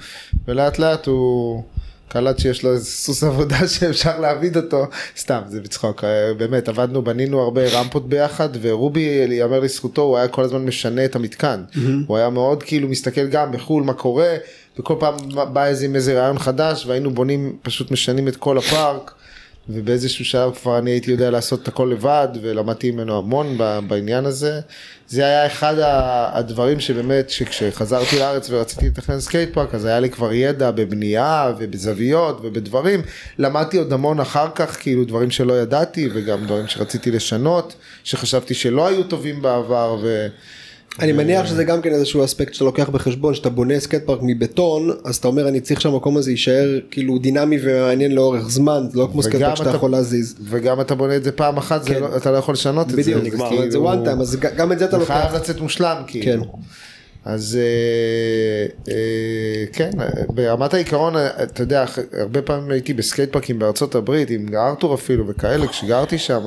ולאט 0.47 0.79
לאט 0.79 1.05
הוא 1.05 1.63
קלט 2.09 2.39
שיש 2.39 2.63
לו 2.63 2.71
איזה 2.71 2.85
סוס 2.85 3.23
עבודה 3.23 3.67
שאפשר 3.79 4.19
להעביד 4.19 4.57
אותו, 4.57 4.85
סתם 5.17 5.41
זה 5.47 5.61
בצחוק, 5.61 6.03
אה, 6.03 6.33
באמת 6.33 6.69
עבדנו 6.69 7.01
בנינו 7.01 7.41
הרבה 7.41 7.61
רמפות 7.67 8.09
ביחד 8.09 8.49
ורובי 8.61 9.27
יאמר 9.29 9.59
לזכותו 9.59 10.01
הוא 10.01 10.17
היה 10.17 10.27
כל 10.27 10.43
הזמן 10.43 10.65
משנה 10.65 11.05
את 11.05 11.15
המתקן, 11.15 11.63
הוא 12.07 12.17
היה 12.17 12.29
מאוד 12.29 12.63
כאילו 12.63 12.87
מסתכל 12.87 13.27
גם 13.27 13.51
בחו"ל 13.51 13.83
מה 13.83 13.93
קורה 13.93 14.35
וכל 14.79 14.95
פעם 14.99 15.15
בא 15.53 15.65
איזה 15.65 15.85
עם 15.85 15.95
איזה 15.95 16.19
רעיון 16.19 16.39
חדש 16.39 16.85
והיינו 16.85 17.11
בונים 17.11 17.57
פשוט 17.61 17.91
משנים 17.91 18.27
את 18.27 18.35
כל 18.35 18.57
הפארק. 18.57 19.11
ובאיזשהו 19.69 20.25
שלב 20.25 20.55
כבר 20.55 20.77
אני 20.77 20.91
הייתי 20.91 21.11
יודע 21.11 21.31
לעשות 21.31 21.63
את 21.63 21.67
הכל 21.67 21.89
לבד 21.91 22.27
ולמדתי 22.41 22.91
ממנו 22.91 23.17
המון 23.17 23.57
בעניין 23.87 24.25
הזה. 24.25 24.59
זה 25.07 25.25
היה 25.25 25.47
אחד 25.47 25.75
הדברים 26.31 26.79
שבאמת 26.79 27.29
שכשחזרתי 27.29 28.19
לארץ 28.19 28.49
ורציתי 28.49 28.87
לתכנן 28.87 29.19
סקייט 29.19 29.53
פארק 29.53 29.75
אז 29.75 29.85
היה 29.85 29.99
לי 29.99 30.09
כבר 30.09 30.33
ידע 30.33 30.71
בבנייה 30.71 31.53
ובזוויות 31.57 32.39
ובדברים. 32.43 33.01
למדתי 33.39 33.77
עוד 33.77 33.93
המון 33.93 34.19
אחר 34.19 34.47
כך 34.55 34.81
כאילו 34.81 35.05
דברים 35.05 35.31
שלא 35.31 35.61
ידעתי 35.61 36.09
וגם 36.13 36.45
דברים 36.45 36.67
שרציתי 36.67 37.11
לשנות 37.11 37.75
שחשבתי 38.03 38.53
שלא 38.53 38.87
היו 38.87 39.03
טובים 39.03 39.41
בעבר. 39.41 39.97
ו... 40.01 40.27
אני 40.99 41.11
מניח 41.11 41.45
שזה 41.45 41.63
גם 41.63 41.81
כן 41.81 41.93
איזשהו 41.93 42.23
אספקט 42.23 42.53
שאתה 42.53 42.65
לוקח 42.65 42.89
בחשבון 42.89 43.33
שאתה 43.33 43.49
בונה 43.49 43.79
סקייט 43.79 44.03
פארק 44.05 44.19
מבטון 44.21 44.91
אז 45.03 45.15
אתה 45.15 45.27
אומר 45.27 45.47
אני 45.47 45.61
צריך 45.61 45.81
שהמקום 45.81 46.17
הזה 46.17 46.31
יישאר 46.31 46.79
כאילו 46.91 47.17
דינמי 47.17 47.57
ומעניין 47.61 48.11
לאורך 48.15 48.49
זמן 48.49 48.83
זה 48.91 48.99
לא 48.99 49.09
כמו 49.11 49.23
סקייט 49.23 49.43
פארק 49.43 49.55
שאתה 49.55 49.69
אתה- 49.69 49.77
יכול 49.77 49.91
להזיז. 49.91 50.35
וגם 50.43 50.81
אתה 50.81 50.95
בונה 50.95 51.15
את 51.15 51.23
זה 51.23 51.31
פעם 51.31 51.57
אחת 51.57 51.83
זה 51.83 51.89
כן. 51.89 51.99
לא, 52.01 52.17
אתה 52.17 52.31
לא 52.31 52.37
יכול 52.37 52.53
לשנות 52.53 52.85
את 52.85 52.91
זה. 52.91 52.97
בדיוק, 52.97 53.23
זה 53.23 53.29
כאילו- 53.29 53.71
זה 53.71 53.77
one 53.77 54.07
time 54.07 54.21
אז 54.21 54.35
גם 54.57 54.71
את 54.71 54.79
זה 54.79 54.85
אתה 54.85 54.99
זה 54.99 55.05
חייב 55.05 55.23
לוקח. 55.23 55.35
לצאת 55.35 55.59
מושלם 55.61 55.97
כן. 56.07 56.19
כאילו. 56.21 56.45
אז 57.25 57.59
אה, 57.61 58.93
אה, 58.93 59.65
כן, 59.73 59.89
ברמת 60.29 60.73
העיקרון, 60.73 61.13
אתה 61.43 61.63
יודע, 61.63 61.85
הרבה 62.19 62.41
פעמים 62.41 62.71
הייתי 62.71 62.93
בסקייט 62.93 63.31
פארקים 63.31 63.59
בארצות 63.59 63.95
הברית, 63.95 64.29
עם 64.29 64.47
ארתור 64.55 64.93
אפילו 64.95 65.27
וכאלה, 65.27 65.67
כשגרתי 65.67 66.17
שם, 66.17 66.41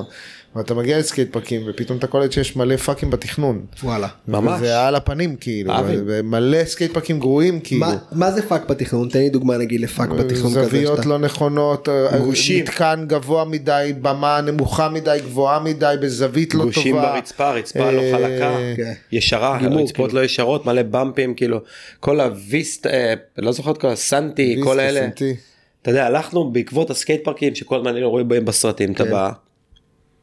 ואתה 0.57 0.75
מגיע 0.75 0.99
לסקייט 0.99 1.33
פארקים 1.33 1.63
ופתאום 1.69 1.99
אתה 1.99 2.07
קולט 2.07 2.33
שיש 2.33 2.57
מלא 2.57 2.77
פאקים 2.77 3.11
בתכנון. 3.11 3.65
וואלה. 3.85 4.09
ממש. 4.29 4.61
וזה 4.61 4.87
על 4.87 4.95
הפנים 4.95 5.37
כאילו. 5.37 5.73
ומלא 5.87 6.65
סקייט 6.65 6.93
פארקים 6.95 7.19
גרועים 7.19 7.61
כאילו. 7.61 7.81
מה- 7.87 7.97
מה 8.13 8.31
זה 8.31 8.43
פאק 8.49 8.67
בתכנון? 8.71 9.09
תן 9.09 9.19
לי 9.19 9.29
דוגמה 9.31 9.57
נגיד 9.57 9.81
לפאק 9.81 10.09
בתכנון 10.09 10.51
כזה. 10.51 10.65
זוויות 10.65 10.97
שאתה- 10.97 11.09
לא 11.09 11.19
נכונות, 11.19 11.89
אה, 11.89 12.19
גושים. 12.19 12.63
מתקן 12.65 13.05
גבוה 13.09 13.45
מדי, 13.45 13.93
במה 14.03 14.41
נמוכה 14.41 14.89
מדי, 14.89 15.19
גבוהה 15.23 15.61
מדי, 15.61 15.95
בזווית 16.03 16.55
לא 16.55 16.59
טובה. 16.61 16.73
גושים 16.75 16.95
ברצפה, 16.97 17.51
רצפה 17.51 17.91
לא 17.91 18.01
אה, 18.01 18.13
חלקה, 18.13 18.57
כן. 18.77 18.93
ישרה, 19.13 19.59
רצפות 19.59 19.95
כאילו. 19.95 20.21
לא 20.21 20.25
ישרות, 20.25 20.67
מלא 20.67 20.83
באמפים, 20.83 21.35
כאילו, 21.35 21.61
כל 22.01 22.21
ה-West, 22.21 22.87
אה, 22.87 23.15
לא 23.39 23.53
זוכר 23.53 23.71
את 23.71 23.79
כל 23.79 23.89
הסנטי, 23.89 24.61
כל 24.65 24.81
אלה. 24.81 25.01
סנטי. 25.01 25.37
אתה 25.83 25.91
יודע, 25.91 26.07
הלכנו 26.07 26.51
בעקבות 26.51 26.91
הסקייט 26.91 27.25
פארקים 27.25 27.55
שכל 27.55 27.77
הזמן 27.77 27.95
היינו 27.95 28.11
רואים 28.11 28.29
בהם 28.29 28.45
בסרטים, 28.45 28.93
אתה 28.93 29.05
כן. 29.05 29.11
בא, 29.11 29.31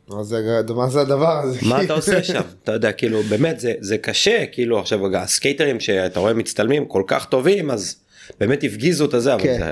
מה 0.09 0.23
זה- 0.23 0.41
מה 0.75 0.89
זה 0.89 1.01
הדבר 1.01 1.39
הזה? 1.43 1.59
מה 1.61 1.83
אתה 1.83 1.93
עושה 1.99 2.23
שם? 2.23 2.41
אתה 2.63 2.71
יודע, 2.71 2.91
כאילו, 2.91 3.23
באמת 3.23 3.59
זה, 3.59 3.73
זה 3.79 3.97
קשה, 3.97 4.45
כאילו, 4.51 4.79
עכשיו 4.79 5.17
הסקייטרים 5.17 5.79
שאתה 5.79 6.19
רואה 6.19 6.33
מצטלמים 6.33 6.85
כל 6.85 7.03
כך 7.07 7.25
טובים, 7.25 7.71
אז 7.71 7.95
באמת 8.39 8.63
הפגיזו 8.63 9.05
את 9.05 9.13
הזה, 9.13 9.33
אבל 9.33 9.43
כן. 9.43 9.57
זה 9.59 9.71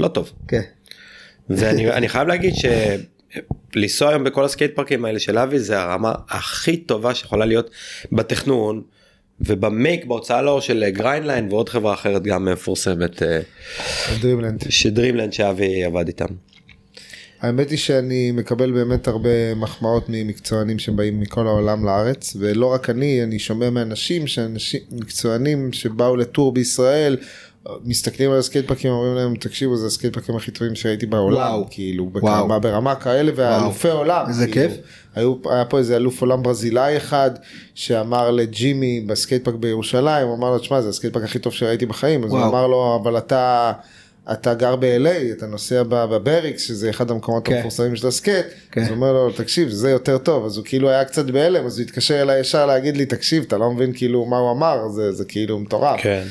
לא 0.00 0.08
טוב. 0.08 0.32
כן. 0.48 0.60
ואני 1.50 1.90
אני 1.90 2.08
חייב 2.08 2.28
להגיד 2.28 2.54
שלנסוע 3.74 4.08
היום 4.08 4.24
בכל 4.24 4.44
הסקייט 4.44 4.74
פארקים 4.76 5.04
האלה 5.04 5.18
של 5.18 5.38
אבי 5.38 5.58
זה 5.58 5.80
הרמה 5.82 6.14
הכי 6.28 6.76
טובה 6.76 7.14
שיכולה 7.14 7.44
להיות 7.44 7.70
בתכנון 8.12 8.82
ובמייק 9.40 10.04
בהוצאה 10.04 10.42
לאור 10.42 10.60
של 10.60 10.84
Grindline 10.88 11.48
ועוד 11.50 11.68
חברה 11.68 11.94
אחרת 11.94 12.22
גם 12.22 12.44
מפורסמת 12.44 13.22
אה, 13.22 13.40
Dreamland. 14.20 14.64
ש-Dreamland 14.68 15.32
שאבי 15.32 15.84
עבד 15.84 16.06
איתם. 16.06 16.26
האמת 17.46 17.70
היא 17.70 17.78
שאני 17.78 18.32
מקבל 18.32 18.72
באמת 18.72 19.08
הרבה 19.08 19.54
מחמאות 19.54 20.04
ממקצוענים 20.08 20.78
שבאים 20.78 21.20
מכל 21.20 21.46
העולם 21.46 21.84
לארץ 21.84 22.36
ולא 22.38 22.66
רק 22.66 22.90
אני 22.90 23.22
אני 23.22 23.38
שומע 23.38 23.70
מאנשים 23.70 24.26
שאנשים 24.26 24.80
מקצוענים 24.92 25.72
שבאו 25.72 26.16
לטור 26.16 26.52
בישראל 26.52 27.16
מסתכלים 27.84 28.30
על 28.30 28.38
הסקייט 28.38 28.68
פארקים 28.68 28.90
אומרים 28.90 29.14
להם 29.14 29.36
תקשיבו 29.36 29.76
זה 29.76 29.86
הסקייט 29.86 30.14
פארקים 30.14 30.36
הכי 30.36 30.50
טובים 30.50 30.74
שהייתי 30.74 31.06
בעולם 31.06 31.36
וואו. 31.36 31.66
כאילו 31.70 32.10
וואו. 32.12 32.36
ברמה, 32.36 32.58
ברמה 32.58 32.94
כאלה 32.94 33.32
ואלופי 33.36 33.88
עולם 33.88 34.24
איזה 34.28 34.46
כאילו. 34.46 34.68
כיף. 34.68 34.76
היו, 35.14 35.34
היה 35.50 35.64
פה 35.64 35.78
איזה 35.78 35.96
אלוף 35.96 36.20
עולם 36.20 36.42
ברזילאי 36.42 36.96
אחד 36.96 37.30
שאמר 37.74 38.30
לג'ימי 38.30 39.00
בסקייט 39.06 39.44
פאק 39.44 39.54
בירושלים 39.54 40.26
הוא 40.26 40.36
אמר 40.36 40.50
לו 40.50 40.58
תשמע 40.58 40.80
זה 40.80 40.88
הסקייט 40.88 41.14
פאק 41.14 41.22
הכי 41.22 41.38
טוב 41.38 41.52
שראיתי 41.52 41.86
בחיים 41.86 42.24
אז 42.24 42.30
הוא 42.30 42.38
וואו. 42.38 42.50
אמר 42.50 42.66
לו 42.66 43.00
אבל 43.02 43.18
אתה. 43.18 43.72
אתה 44.32 44.54
גר 44.54 44.76
ב-LA, 44.76 45.32
אתה 45.32 45.46
נוסע 45.46 45.82
בבריקס, 45.88 46.62
שזה 46.62 46.90
אחד 46.90 47.10
המקומות 47.10 47.48
כן. 47.48 47.54
המפורסמים 47.54 47.96
של 47.96 48.06
הסקייט, 48.06 48.46
כן. 48.70 48.80
אז 48.80 48.88
הוא 48.88 48.94
אומר 48.94 49.12
לו, 49.12 49.32
תקשיב, 49.32 49.68
זה 49.68 49.90
יותר 49.90 50.18
טוב, 50.18 50.44
אז 50.44 50.56
הוא 50.56 50.64
כאילו 50.64 50.90
היה 50.90 51.04
קצת 51.04 51.24
בהלם, 51.24 51.66
אז 51.66 51.78
הוא 51.78 51.84
התקשר 51.84 52.22
אליי 52.22 52.40
ישר 52.40 52.66
להגיד 52.66 52.96
לי, 52.96 53.06
תקשיב, 53.06 53.44
אתה 53.48 53.58
לא 53.58 53.70
מבין 53.70 53.92
כאילו 53.92 54.24
מה 54.24 54.38
הוא 54.38 54.52
אמר, 54.52 54.88
זה, 54.88 55.12
זה 55.12 55.24
כאילו 55.24 55.58
מטורף. 55.58 56.00
כן. 56.02 56.22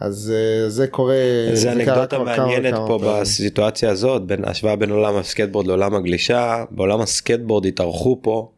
אז 0.00 0.32
אה, 0.36 0.68
זה 0.68 0.86
קורה, 0.86 1.14
זה 1.52 1.68
קרה 1.68 1.72
אנקדוטה 1.72 2.16
כבר 2.16 2.34
כמה 2.36 2.46
מעניינת 2.46 2.74
וכמה 2.74 2.86
פה. 2.86 3.18
בסיטואציה 3.20 3.90
הזאת 3.90 4.22
בין 4.22 4.44
השוואה 4.44 4.76
בין 4.76 4.90
עולם 4.90 5.16
הסקטבורד 5.16 5.66
לעולם 5.66 5.94
הגלישה 5.94 6.64
בעולם 6.70 7.00
הסקטבורד 7.00 7.66
התארחו 7.66 8.18
פה. 8.22 8.50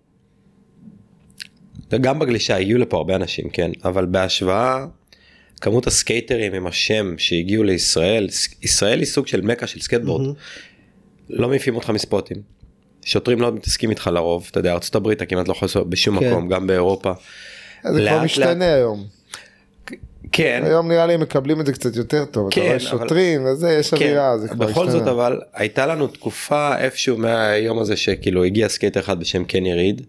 גם 2.00 2.18
בגלישה 2.18 2.56
הגיעו 2.56 2.78
לפה 2.78 2.96
הרבה 2.96 3.16
אנשים 3.16 3.50
כן 3.52 3.70
אבל 3.84 4.06
בהשוואה 4.06 4.86
כמות 5.60 5.86
הסקייטרים 5.86 6.54
עם 6.54 6.66
השם 6.66 7.14
שהגיעו 7.18 7.62
לישראל 7.64 8.28
ישראל 8.62 8.98
היא 8.98 9.06
סוג 9.06 9.26
של 9.26 9.40
מכה 9.40 9.66
של 9.66 9.80
סקייטבורד. 9.80 10.34
לא 11.30 11.48
מעיפים 11.48 11.74
אותך 11.74 11.90
מספוטים. 11.90 12.36
שוטרים 13.04 13.40
לא 13.40 13.52
מתעסקים 13.52 13.90
איתך 13.90 14.10
לרוב 14.12 14.48
אתה 14.50 14.60
יודע 14.60 14.72
ארצות 14.72 14.94
הברית 14.94 15.16
אתה 15.16 15.26
כמעט 15.26 15.48
לא 15.48 15.52
יכול 15.52 15.66
לעשות 15.66 15.90
בשום 15.90 16.20
כן. 16.20 16.30
מקום 16.30 16.48
גם 16.48 16.66
באירופה. 16.66 17.12
זה 17.84 17.88
כבר 17.88 18.00
לאט, 18.00 18.22
משתנה 18.24 18.74
היום. 18.74 19.04
כן. 20.32 20.62
היום 20.64 20.88
נראה 20.88 21.06
לי 21.06 21.14
הם 21.14 21.20
מקבלים 21.20 21.60
את 21.60 21.66
זה 21.66 21.72
קצת 21.72 21.96
יותר 21.96 22.24
טוב, 22.24 22.46
אתה 22.46 22.54
כן, 22.54 22.60
רואה 22.60 22.72
אבל- 22.72 22.78
שוטרים 22.78 23.44
וזה, 23.44 23.72
יש 23.72 23.94
אווירה, 23.94 24.38
זה 24.38 24.48
כבר 24.48 24.66
בכל 24.66 24.86
זאת 24.90 24.94
השתנה. 24.94 25.10
אבל 25.10 25.40
הייתה 25.54 25.86
לנו 25.86 26.06
תקופה 26.06 26.78
איפשהו 26.78 27.18
מהיום 27.18 27.78
הזה 27.78 27.96
שכאילו 27.96 28.44
הגיע 28.44 28.68
סקייטר 28.68 29.00
אחד 29.00 29.20
בשם 29.20 29.44
קני 29.44 29.74
ריד. 29.74 30.06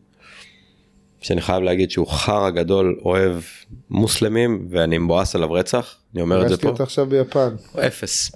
שאני 1.21 1.41
חייב 1.41 1.63
להגיד 1.63 1.91
שהוא 1.91 2.07
חרא 2.07 2.49
גדול 2.49 2.99
אוהב 3.05 3.41
מוסלמים 3.89 4.67
ואני 4.69 4.97
מבואס 4.97 5.35
עליו 5.35 5.51
רצח 5.51 5.95
אני 6.13 6.21
אומר 6.21 6.43
את 6.43 6.49
זה 6.49 6.55
פגשתי 6.55 6.63
פה 6.63 6.69
אותו 6.69 6.83
עכשיו 6.83 7.05
ביפן. 7.05 7.55
אפס. 7.87 8.31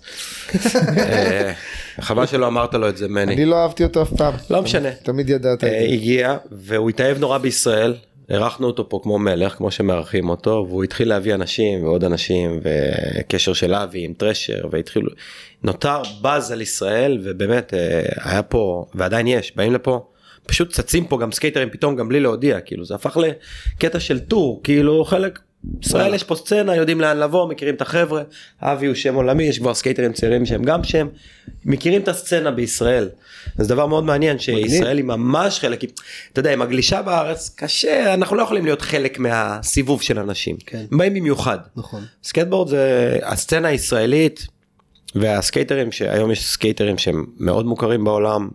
אה, 0.98 1.54
חבל 2.02 2.26
שלא 2.26 2.48
אמרת 2.48 2.74
לו 2.74 2.90
את 2.90 2.98
זה 2.98 3.08
מני. 3.08 3.34
אני 3.34 3.46
לא 3.46 3.56
אהבתי 3.56 3.84
אותו 3.84 4.02
אף 4.02 4.14
פעם. 4.14 4.34
לא 4.50 4.62
משנה. 4.62 4.92
תמיד 4.92 5.30
ידעת 5.30 5.58
את 5.58 5.64
אה, 5.64 5.70
זה. 5.70 5.94
הגיע 5.94 6.38
והוא 6.52 6.90
התאהב 6.90 7.18
נורא 7.18 7.38
בישראל 7.38 7.96
אירחנו 8.30 8.68
אותו 8.68 8.90
פה 8.90 9.00
כמו 9.04 9.20
מלך 9.20 9.54
כמו 9.54 9.72
שמארחים 9.72 10.30
אותו 10.30 10.66
והוא 10.70 10.84
התחיל 10.84 11.10
להביא 11.10 11.34
אנשים 11.34 11.84
ועוד 11.84 12.04
אנשים 12.04 12.60
וקשר 12.64 13.54
של 13.54 13.74
אבי 13.74 14.06
עם 14.06 14.14
טרשר 14.14 14.62
והתחילו 14.72 15.12
נותר 15.64 16.02
באז 16.22 16.52
על 16.52 16.62
ישראל 16.62 17.20
ובאמת 17.24 17.74
אה, 17.74 18.02
היה 18.24 18.44
פה 18.44 18.86
ועדיין 18.96 19.28
יש 19.28 19.56
באים 19.56 19.74
לפה. 19.74 20.06
פשוט 20.48 20.72
צצים 20.72 21.06
פה 21.06 21.20
גם 21.20 21.32
סקייטרים 21.32 21.70
פתאום 21.70 21.96
גם 21.96 22.10
בלי 22.10 22.20
להודיע 22.20 22.60
כאילו 22.60 22.86
זה 22.86 22.96
הפך 22.96 23.18
לקטע 23.18 24.00
של 24.00 24.20
טור 24.20 24.62
כאילו 24.64 25.06
חלק 25.06 25.40
ישראל 25.82 26.14
יש 26.14 26.24
פה 26.24 26.36
סצנה 26.36 26.76
יודעים 26.76 27.02
לאן 27.02 27.18
לבוא 27.18 27.50
מכירים 27.50 27.76
את 27.76 27.82
החבר'ה 27.82 28.22
אבי 28.62 28.86
הוא 28.86 28.96
שם 28.96 29.16
עולמי 29.16 29.44
יש 29.44 29.60
כבר 29.60 29.74
סקייטרים 29.74 30.14
צעירים 30.14 30.46
שהם 30.46 30.64
גם 30.64 30.84
שם 30.84 31.08
מכירים 31.66 32.02
את 32.02 32.08
הסצנה 32.08 32.52
בישראל. 32.52 33.10
זה 33.58 33.70
דבר 33.70 33.86
מאוד 33.86 34.04
מעניין 34.04 34.40
שישראל 34.40 34.98
היא 34.98 35.06
ממש 35.06 35.60
חלק 35.60 35.84
אתה 36.34 36.40
יודע 36.40 36.54
עם 36.54 36.62
הגלישה 36.62 37.02
בארץ 37.02 37.56
קשה 37.56 38.14
אנחנו 38.14 38.36
לא 38.36 38.44
יכולים 38.44 38.66
להיות 38.66 38.82
חלק 38.82 39.20
מהסיבוב 39.20 40.02
של 40.02 40.20
אנשים 40.20 40.58
כן. 40.66 40.86
באים 40.92 41.14
במיוחד 41.14 41.58
נכון. 41.76 42.04
סקייטבורד 42.24 42.68
זה 42.68 43.18
הסצנה 43.24 43.68
הישראלית 43.68 44.48
והסקייטרים 45.16 45.92
שהיום 45.92 46.32
יש 46.32 46.46
סקייטרים 46.46 46.98
שהם 46.98 47.26
מאוד 47.38 47.66
מוכרים 47.66 48.04
בעולם. 48.04 48.50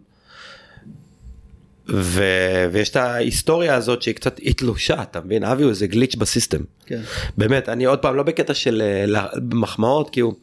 ו... 1.95 2.25
ויש 2.73 2.91
את 2.91 2.97
ההיסטוריה 2.97 3.75
הזאת 3.75 4.03
שהיא 4.03 4.15
קצת 4.15 4.41
התלושה 4.47 5.03
אתה 5.03 5.21
מבין 5.21 5.45
אבי 5.45 5.63
הוא 5.63 5.71
איזה 5.71 5.87
גליץ' 5.87 6.15
ב-system. 6.15 6.61
כן. 6.87 7.01
באמת 7.37 7.69
אני 7.69 7.85
עוד 7.85 7.99
פעם 7.99 8.17
לא 8.17 8.23
בקטע 8.23 8.55
של 8.55 8.83
אה, 9.15 9.27
מחמאות 9.53 10.11
כי 10.11 10.21
הוא 10.21 10.35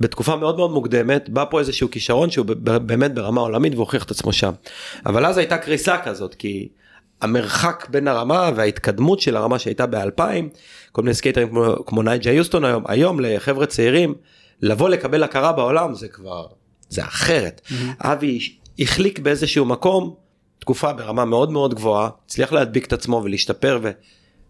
בתקופה 0.00 0.36
מאוד 0.36 0.56
מאוד 0.56 0.70
מוקדמת 0.70 1.28
בא 1.28 1.44
פה 1.50 1.60
איזשהו 1.60 1.90
כישרון 1.90 2.30
שהוא 2.30 2.46
באמת 2.62 3.14
ברמה 3.14 3.40
עולמית 3.40 3.74
והוכיח 3.74 4.04
את 4.04 4.10
עצמו 4.10 4.32
שם. 4.32 4.52
אבל 5.06 5.26
אז 5.26 5.38
הייתה 5.38 5.58
קריסה 5.58 5.98
כזאת 5.98 6.34
כי 6.34 6.68
המרחק 7.20 7.86
בין 7.90 8.08
הרמה 8.08 8.50
וההתקדמות 8.56 9.20
של 9.20 9.36
הרמה 9.36 9.58
שהייתה 9.58 9.86
באלפיים 9.86 10.48
כל 10.92 11.02
מיני 11.02 11.14
סקייטרים 11.14 11.48
כמו, 11.48 11.84
כמו 11.86 12.02
נייג'ה 12.02 12.30
יוסטון 12.30 12.64
היום 12.64 12.82
היום 12.86 13.20
לחבר'ה 13.20 13.66
צעירים 13.66 14.14
לבוא 14.62 14.88
לקבל 14.88 15.22
הכרה 15.22 15.52
בעולם 15.52 15.94
זה 15.94 16.08
כבר 16.08 16.46
זה 16.88 17.02
אחרת. 17.04 17.60
אבי 18.00 18.38
החליק 18.78 19.18
באיזשהו 19.18 19.64
מקום 19.64 20.14
תקופה 20.58 20.92
ברמה 20.92 21.24
מאוד 21.24 21.50
מאוד 21.52 21.74
גבוהה 21.74 22.08
הצליח 22.26 22.52
להדביק 22.52 22.86
את 22.86 22.92
עצמו 22.92 23.20
ולהשתפר 23.24 23.80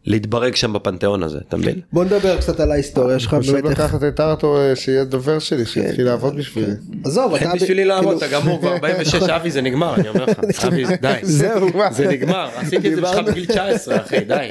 להתברג 0.04 0.54
שם 0.54 0.72
בפנתיאון 0.72 1.22
הזה, 1.22 1.38
אתה 1.48 1.56
מבין? 1.56 1.80
בוא 1.92 2.04
נדבר 2.04 2.36
קצת 2.36 2.60
על 2.60 2.70
ההיסטוריה 2.72 3.18
שלך, 3.18 3.34
פשוט 3.34 3.54
באמת 3.54 3.70
איך... 3.70 3.78
לקחת 3.78 4.04
את 4.04 4.20
ארתור 4.20 4.60
אה, 4.60 4.76
שיהיה 4.76 5.04
דובר 5.04 5.38
שלי, 5.38 5.66
שיתחיל 5.66 6.04
לעבוד 6.06 6.36
בשבילי. 6.36 6.72
עזוב, 7.04 7.34
אתה... 7.34 7.44
אין 7.44 7.52
בשבילי 7.52 7.84
לעבוד, 7.84 8.18
כאילו- 8.22 8.38
אתה 8.38 8.40
גמור 8.40 8.60
כבר 8.60 8.72
46, 8.76 9.14
אבי 9.14 9.50
זה 9.50 9.60
נגמר, 9.60 9.94
אני 9.94 10.08
אומר 10.08 10.24
לך, 10.24 10.64
אבי 10.64 10.84
די, 11.00 11.18
זהו. 11.22 11.68
זה 11.90 12.08
נגמר, 12.08 12.48
עשיתי 12.56 12.76
את 12.76 12.82
זה 12.82 12.88
דיברנו. 12.94 13.26
בגיל 13.26 13.46
19 13.46 13.96
אחי, 14.02 14.20
די, 14.20 14.48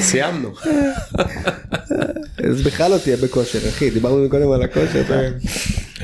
סיימנו. 0.00 0.50
אז 2.50 2.62
בכלל 2.62 2.90
לא 2.90 2.98
תהיה 2.98 3.16
בכושר, 3.16 3.68
אחי, 3.68 3.90
דיברנו 3.90 4.30
קודם 4.30 4.50
על 4.52 4.62
הכושר. 4.62 5.02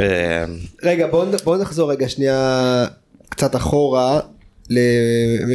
אה, 0.01 0.45
רגע, 0.83 1.07
בוא 1.45 1.57
נחזור 1.57 1.91
רגע 1.91 2.09
שנייה 2.09 2.87
קצת 3.31 3.57
אחורה. 3.57 4.21
ל... 4.71 4.79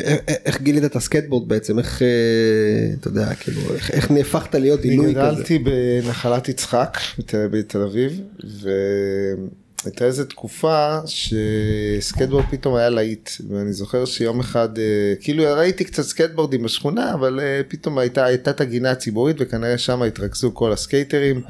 איך- 0.03 0.19
איך 0.45 0.61
גילית 0.61 0.85
את 0.85 0.95
הסקטבורד 0.95 1.49
בעצם 1.49 1.79
איך 1.79 2.01
אה, 2.01 2.07
אתה 2.99 3.07
יודע 3.07 3.33
כאילו 3.33 3.61
איך, 3.75 3.91
איך 3.91 4.11
נהפכת 4.11 4.55
להיות 4.55 4.79
אני 4.79 4.89
עילוי 4.89 5.15
כזה. 5.15 5.21
גדלתי 5.31 5.59
בנחלת 5.59 6.49
יצחק 6.49 6.97
בתל 7.19 7.47
בתל 7.51 7.81
אביב 7.81 8.21
והייתה 9.85 10.05
איזה 10.05 10.25
תקופה 10.25 10.97
שסקטבורד 11.05 12.45
פתאום 12.51 12.75
היה 12.75 12.89
להיט 12.89 13.29
ואני 13.49 13.73
זוכר 13.73 14.05
שיום 14.05 14.39
אחד 14.39 14.77
אה, 14.77 14.83
כאילו 15.21 15.43
ראיתי 15.43 15.83
קצת 15.83 16.03
סקטבורדים 16.03 16.63
בשכונה 16.63 17.13
אבל 17.13 17.39
אה, 17.39 17.61
פתאום 17.67 17.97
הייתה 17.97 18.25
הייתה 18.25 18.51
את 18.51 18.61
הגינה 18.61 18.91
הציבורית 18.91 19.35
וכנראה 19.39 19.77
שם 19.77 20.01
התרכזו 20.01 20.51
כל 20.53 20.71
הסקייטרים 20.71 21.41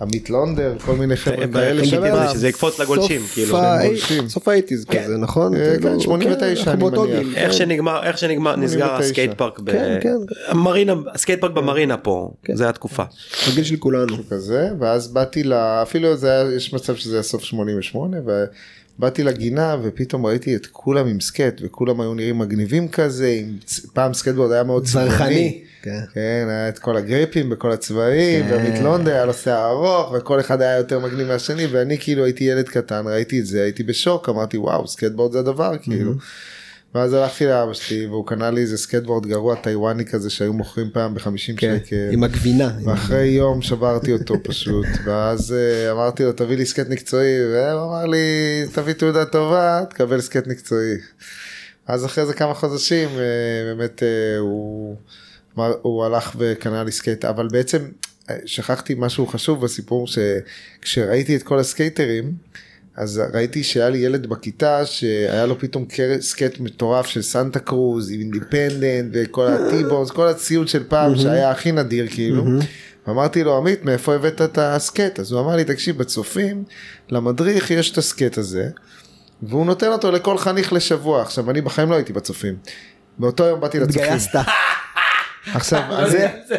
עמית 0.00 0.30
לונדר 0.30 0.76
כל 0.84 0.94
מיני 0.96 1.16
חבר'ה 1.16 1.46
כאלה 1.52 1.84
שם. 1.84 2.00
זה? 2.00 2.32
שזה 2.32 2.48
יקפוץ 2.48 2.80
לגולשים, 2.80 3.20
כאילו. 3.34 3.58
גולשים. 3.82 4.28
סוף 4.28 4.48
האייטיז 4.48 4.84
כזה 4.84 5.16
נכון? 5.16 5.54
אה, 5.56 5.76
כאילו, 5.78 5.90
כן, 5.90 6.00
89 6.00 6.70
אנחנו 6.70 7.04
אני 7.04 7.12
מניח. 7.14 7.36
איך 7.36 7.50
כן. 7.50 7.56
שנגמר, 7.56 8.02
איך 8.02 8.18
שנגמר, 8.18 8.56
נסגר 8.56 8.86
89. 8.86 9.04
הסקייט 9.04 9.32
פארק, 9.36 9.60
ב- 9.60 9.72
כן, 9.72 9.98
כן. 10.00 10.16
המרינה, 10.48 10.94
הסקייט 11.14 11.40
פארק 11.40 11.52
במרינה 11.52 11.96
פה, 11.96 12.30
כן. 12.44 12.56
זה 12.56 12.68
התקופה. 12.68 13.02
בגיל 13.50 13.64
של 13.64 13.76
כולנו. 13.76 14.16
כזה 14.30 14.68
ואז 14.80 15.08
באתי 15.08 15.42
ל... 15.44 15.52
אפילו 15.52 16.16
זה 16.16 16.30
היה, 16.30 16.56
יש 16.56 16.74
מצב 16.74 16.96
שזה 16.96 17.16
היה 17.16 17.22
סוף 17.22 17.44
88 17.44 17.82
ובאתי 18.98 19.22
לגינה 19.22 19.76
ופתאום 19.82 20.26
ראיתי 20.26 20.56
את 20.56 20.66
כולם 20.66 21.06
עם 21.06 21.20
סקט 21.20 21.60
וכולם 21.62 22.00
היו 22.00 22.14
נראים 22.14 22.38
מגניבים 22.38 22.88
כזה 22.88 23.28
עם... 23.28 23.56
פעם 23.92 24.14
סקטבורד 24.14 24.52
היה 24.52 24.62
מאוד 24.62 24.84
צבעוני. 24.84 25.10
זרחני. 25.10 25.62
כן. 25.82 26.00
כן, 26.14 26.46
היה 26.48 26.68
את 26.68 26.78
כל 26.78 26.96
הגריפים 26.96 27.50
בכל 27.50 27.72
הצבעים, 27.72 28.44
כן. 28.44 28.52
ועמית 28.52 28.78
לונדר 28.78 29.12
היה 29.12 29.24
לו 29.24 29.34
שיער 29.34 29.70
ארוך, 29.70 30.12
וכל 30.12 30.40
אחד 30.40 30.62
היה 30.62 30.76
יותר 30.76 30.98
מגניב 30.98 31.28
מהשני, 31.28 31.66
ואני 31.66 31.98
כאילו 31.98 32.24
הייתי 32.24 32.44
ילד 32.44 32.68
קטן, 32.68 33.04
ראיתי 33.06 33.40
את 33.40 33.46
זה, 33.46 33.62
הייתי 33.62 33.82
בשוק, 33.82 34.28
אמרתי 34.28 34.58
וואו, 34.58 34.88
סקטבורד 34.88 35.32
זה 35.32 35.38
הדבר, 35.38 35.72
כאילו. 35.82 36.12
ואז 36.94 37.12
הלכתי 37.12 37.46
לאבא 37.46 37.74
שלי, 37.74 38.06
והוא 38.06 38.26
קנה 38.26 38.50
לי 38.50 38.60
איזה 38.60 38.78
סקטבורד 38.78 39.26
גרוע 39.26 39.54
טיוואני 39.54 40.04
כזה 40.04 40.30
שהיו 40.30 40.52
מוכרים 40.52 40.90
פעם 40.92 41.14
ב-50 41.14 41.22
כן, 41.56 41.78
שקל. 41.84 42.08
עם 42.12 42.24
הגבינה. 42.24 42.70
ואחרי 42.84 43.26
יום 43.26 43.62
שברתי 43.62 44.12
אותו 44.12 44.34
פשוט, 44.42 44.86
ואז 45.04 45.52
אה, 45.52 45.92
אמרתי 45.92 46.24
לו 46.24 46.32
תביא 46.32 46.56
לי 46.56 46.66
סקט 46.66 46.88
מקצועי, 46.88 47.52
והוא 47.52 47.84
אמר 47.84 48.06
לי 48.06 48.18
תביא 48.72 48.92
תעודה 48.92 49.24
טובה, 49.24 49.84
תקבל 49.90 50.20
סקט 50.20 50.46
מקצועי. 50.46 50.94
אז 51.86 52.04
אחרי 52.04 52.26
זה 52.26 52.34
כמה 52.34 52.54
חודשים 52.54 53.08
אה, 53.08 53.64
באמת 53.64 54.02
אה, 54.02 54.38
הוא, 54.38 54.96
הוא 55.82 56.04
הלך 56.04 56.36
וקנה 56.38 56.84
לי 56.84 56.92
סקייט, 56.92 57.24
אבל 57.24 57.48
בעצם 57.48 57.78
שכחתי 58.46 58.94
משהו 58.98 59.26
חשוב 59.26 59.64
בסיפור, 59.64 60.06
שכשראיתי 60.06 61.36
את 61.36 61.42
כל 61.42 61.58
הסקייטרים, 61.58 62.32
אז 62.96 63.22
ראיתי 63.34 63.62
שהיה 63.62 63.90
לי 63.90 63.98
ילד 63.98 64.26
בכיתה 64.26 64.86
שהיה 64.86 65.46
לו 65.46 65.58
פתאום 65.58 65.84
סקייט 66.20 66.60
מטורף 66.60 67.06
של 67.06 67.22
Santa 67.22 67.58
Cruz 67.58 68.10
Independent 68.10 69.10
וכל 69.12 69.46
ה 69.46 69.54
T-bones 69.54 70.10
כל 70.10 70.28
הציוד 70.28 70.68
של 70.68 70.84
פעם 70.88 71.16
שהיה 71.16 71.50
הכי 71.50 71.72
נדיר 71.72 72.06
כאילו. 72.10 72.44
אמרתי 73.08 73.44
לו 73.44 73.56
עמית 73.56 73.84
מאיפה 73.84 74.14
הבאת 74.14 74.42
את 74.42 74.58
הסקייט 74.58 75.20
אז 75.20 75.32
הוא 75.32 75.40
אמר 75.40 75.56
לי 75.56 75.64
תקשיב 75.64 75.98
בצופים 75.98 76.64
למדריך 77.10 77.70
יש 77.70 77.92
את 77.92 77.98
הסקייט 77.98 78.38
הזה 78.38 78.68
והוא 79.42 79.66
נותן 79.66 79.88
אותו 79.88 80.10
לכל 80.10 80.38
חניך 80.38 80.72
לשבוע 80.72 81.22
עכשיו 81.22 81.50
אני 81.50 81.60
בחיים 81.60 81.90
לא 81.90 81.94
הייתי 81.94 82.12
בצופים. 82.12 82.54
באותו 83.18 83.44
יום 83.44 83.60
באתי 83.60 83.80
לצופים. 83.80 84.02
התגייסת. 84.02 84.30
עכשיו 85.54 85.82
זה 86.08 86.28
זה. 86.46 86.58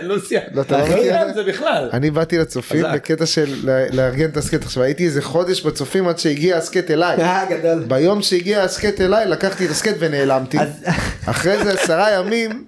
לא, 0.54 0.62
אתה 0.62 0.78
לא 0.78 1.30
את 1.30 1.36
זה? 1.36 1.43
בכלל. 1.43 1.89
אני 1.93 2.12
באתי 2.12 2.38
לצופים. 2.38 2.86
בקטע 2.93 3.26
של 3.26 3.69
לארגן 3.91 4.30
את 4.30 4.38
הסקייט 4.38 4.63
עכשיו 4.63 4.84
הייתי 4.84 5.06
איזה 5.06 5.21
חודש 5.21 5.62
בצופים 5.62 6.08
עד 6.08 6.19
שהגיע 6.19 6.58
הסקייט 6.58 6.91
אליי. 6.91 7.17
אה 7.17 7.45
גדול. 7.50 7.84
ביום 7.88 8.21
שהגיע 8.21 8.63
הסקט 8.63 9.02
אליי 9.02 9.26
לקחתי 9.26 9.65
את 9.65 9.69
הסקט 9.69 9.95
ונעלמתי. 10.00 10.58
אחרי 11.26 11.63
זה 11.63 11.71
עשרה 11.71 12.12
ימים 12.12 12.65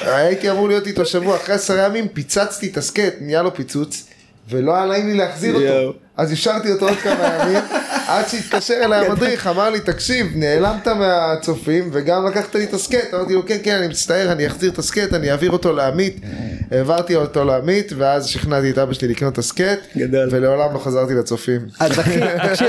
הייתי 0.00 0.50
אמור 0.50 0.68
להיות 0.68 0.86
איתו 0.86 1.06
שבוע 1.06 1.36
אחרי 1.36 1.54
עשרה 1.54 1.82
ימים 1.82 2.08
פיצצתי 2.08 2.68
את 2.68 2.76
הסקט 2.76 3.14
נהיה 3.20 3.42
לו 3.42 3.54
פיצוץ 3.54 4.06
ולא 4.50 4.76
היה 4.76 4.86
נעים 4.86 5.06
לי 5.06 5.14
להחזיר. 5.14 5.54
אותו. 5.54 6.05
אז 6.16 6.32
השארתי 6.32 6.72
אותו 6.72 6.88
עוד 6.88 6.98
כמה 6.98 7.38
ימים 7.40 7.62
עד 8.06 8.28
שהתקשר 8.28 8.74
אליי 8.84 9.06
המדריך 9.06 9.46
אמר 9.46 9.70
לי 9.70 9.80
תקשיב 9.80 10.26
נעלמת 10.34 10.88
מהצופים 10.88 11.90
וגם 11.92 12.26
לקחת 12.26 12.54
לי 12.54 12.64
את 12.64 12.74
הסקט 12.74 13.14
אמרתי 13.14 13.34
לו 13.34 13.46
כן 13.46 13.56
כן 13.62 13.76
אני 13.76 13.88
מצטער 13.88 14.32
אני 14.32 14.46
אחזיר 14.46 14.70
את 14.70 14.78
הסקט 14.78 15.12
אני 15.12 15.30
אעביר 15.30 15.50
אותו 15.50 15.72
לעמית 15.72 16.20
העברתי 16.70 17.16
אותו 17.16 17.44
לעמית 17.44 17.92
ואז 17.96 18.26
שכנעתי 18.26 18.70
את 18.70 18.78
אבא 18.78 18.92
שלי 18.92 19.08
לקנות 19.08 19.32
את 19.32 19.38
הסקט 19.38 19.78
גדול. 19.96 20.28
ולעולם 20.30 20.74
לא 20.74 20.78
חזרתי 20.78 21.14
לצופים. 21.14 21.60
אז 21.80 22.00
אחי, 22.00 22.20
תקשיב, 22.48 22.68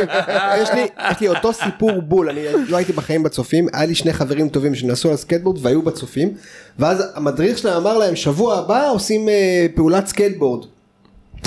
יש 0.57 0.69
לי, 0.71 0.87
יש 1.11 1.19
לי 1.21 1.27
אותו 1.27 1.53
סיפור 1.53 2.01
בול, 2.01 2.29
אני 2.29 2.45
לא 2.67 2.77
הייתי 2.77 2.93
בחיים 2.93 3.23
בצופים, 3.23 3.67
היה 3.73 3.85
לי 3.85 3.95
שני 3.95 4.13
חברים 4.13 4.49
טובים 4.49 4.75
שנסעו 4.75 5.11
על 5.11 5.17
סקייטבורד 5.17 5.65
והיו 5.65 5.81
בצופים, 5.81 6.33
ואז 6.79 7.03
המדריך 7.15 7.57
שלהם 7.57 7.77
אמר 7.77 7.97
להם 7.97 8.15
שבוע 8.15 8.57
הבא 8.57 8.89
עושים 8.89 9.29
אה, 9.29 9.65
פעולת 9.75 10.07
סקייטבורד. 10.07 10.65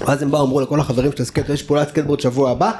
ואז 0.06 0.22
הם 0.22 0.30
באו 0.30 0.44
אמרו 0.46 0.60
לכל 0.60 0.80
החברים 0.80 1.12
של 1.16 1.22
הסקייטבורד 1.22 1.54
יש 1.54 1.62
פעולת 1.62 1.88
סקייטבורד 1.88 2.20
שבוע 2.20 2.50
הבא, 2.50 2.70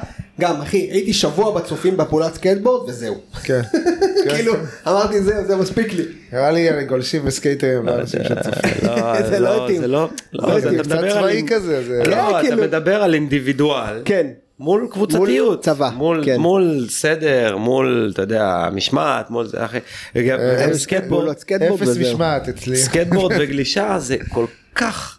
גם 0.41 0.61
אחי 0.61 0.77
הייתי 0.79 1.13
שבוע 1.13 1.51
בצופים 1.61 1.97
בפעולת 1.97 2.35
סקייטבורד 2.35 2.89
וזהו. 2.89 3.15
כן. 3.45 3.61
כן. 4.25 4.31
כאילו 4.31 4.53
אמרתי 4.89 5.23
זהו 5.23 5.45
זה 5.47 5.57
מספיק 5.57 5.93
לי. 5.93 6.03
נראה 6.33 6.51
לי 6.51 6.85
גולשים 6.85 7.23
וסקייטרים 7.25 7.87
לא. 7.89 8.05
זה 8.05 9.39
לא 9.39 9.57
לא, 9.57 9.65
התאים. 9.65 9.81
זה 9.81 9.87
לא, 9.87 10.09
לא 10.33 10.49
לא, 10.49 10.59
התאים, 10.59 10.75
אתה 10.75 10.83
קצת 10.83 10.93
מדבר 10.93 11.17
על 11.17 11.23
צבאי 11.23 11.45
כזה, 11.49 11.85
זה- 11.85 12.01
כן, 12.05 12.11
לא, 12.11 12.31
אתה 12.31 12.41
כאילו- 12.49 12.63
מדבר 12.63 13.03
על 13.03 13.15
אינדיבידואל. 13.15 14.03
כן. 14.05 14.27
מול 14.59 14.89
קבוצתיות, 14.91 15.63
צבא, 15.65 15.91
מול, 15.97 16.23
כן. 16.25 16.37
מול 16.41 16.87
סדר, 16.89 17.57
מול, 17.57 18.11
אתה 18.15 18.23
יודע, 18.23 18.69
משמעת, 18.73 19.31
מול 19.31 19.47
זה, 19.47 19.65
אחי, 19.65 19.79
רגע, 20.17 20.37
אה, 20.39 20.75
סקייטבורד 20.75 21.29
אפס. 21.29 21.97
משמעת 21.97 22.49
אצלי. 22.49 22.77
סקטבורד 22.77 23.33
וגלישה 23.39 23.99
זה 23.99 24.17
כל 24.29 24.45
כך 24.75 25.19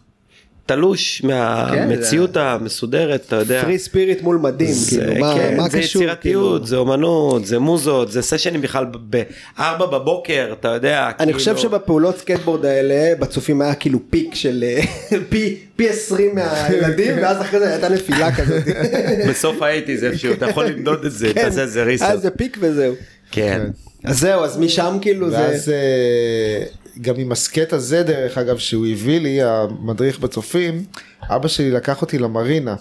תלוש 0.65 1.21
כן, 1.21 1.28
מהמציאות 1.28 2.38
המסודרת, 2.38 3.24
אתה 3.28 3.36
יודע. 3.36 3.63
free 3.63 3.80
spirit 3.80 4.21
מול 4.21 4.38
מדים, 4.38 4.71
זה, 4.71 5.02
כאילו 5.02 5.15
מה 5.19 5.34
כן, 5.38 5.58
מה 5.58 5.69
זה 5.69 5.78
קשור? 5.80 6.02
יצירתיות, 6.04 6.21
כאילו? 6.21 6.65
זה 6.65 6.76
אומנות, 6.78 7.45
זה 7.45 7.60
מוזות, 7.60 8.12
זה 8.12 8.21
סשנים 8.21 8.62
בכלל 8.62 8.86
בארבע 8.93 9.86
בבוקר, 9.86 10.54
אתה 10.60 10.67
יודע. 10.67 11.08
אני 11.08 11.15
כאילו- 11.17 11.39
חושב 11.39 11.58
שבפעולות 11.58 12.17
סקייטבורד 12.17 12.65
האלה 12.65 13.15
בצופים 13.19 13.62
היה 13.62 13.76
כאילו 13.76 14.00
peak 14.10 14.36
של 14.36 14.63
פי 15.30 15.56
פי 15.76 15.89
20 15.89 16.36
מהילדים 16.36 17.15
ואז 17.21 17.41
אחרי 17.41 17.60
זה 17.60 17.71
הייתה 17.71 17.89
נפילה 17.89 18.36
כזאת. 18.36 18.63
בסוף 19.30 19.62
האייטיז 19.62 20.04
איפשהו, 20.04 20.34
אתה 20.34 20.50
יכול 20.50 20.65
למדוד 20.65 21.06
את 21.06 21.12
זה, 21.12 21.34
כן. 21.34 21.41
תעשה 21.43 21.62
איזה 21.62 21.80
היה 21.80 21.88
reset. 21.89 22.04
איזה 22.04 22.30
פיק 22.30 22.58
וזהו. 22.62 22.93
כן. 23.32 23.62
אז 24.03 24.19
זהו 24.19 24.43
אז 24.43 24.57
משם 24.57 24.97
כאילו 25.01 25.29
זה 25.29 25.37
ואז 25.37 25.69
אה, 25.69 26.63
גם 27.01 27.15
עם 27.17 27.31
הסקט 27.31 27.73
הזה 27.73 28.03
דרך 28.03 28.37
אגב 28.37 28.57
שהוא 28.57 28.87
הביא 28.87 29.19
לי 29.19 29.41
המדריך 29.41 30.19
בצופים 30.19 30.83
אבא 31.29 31.47
שלי 31.47 31.71
לקח 31.71 32.01
אותי 32.01 32.17
למרינה. 32.17 32.75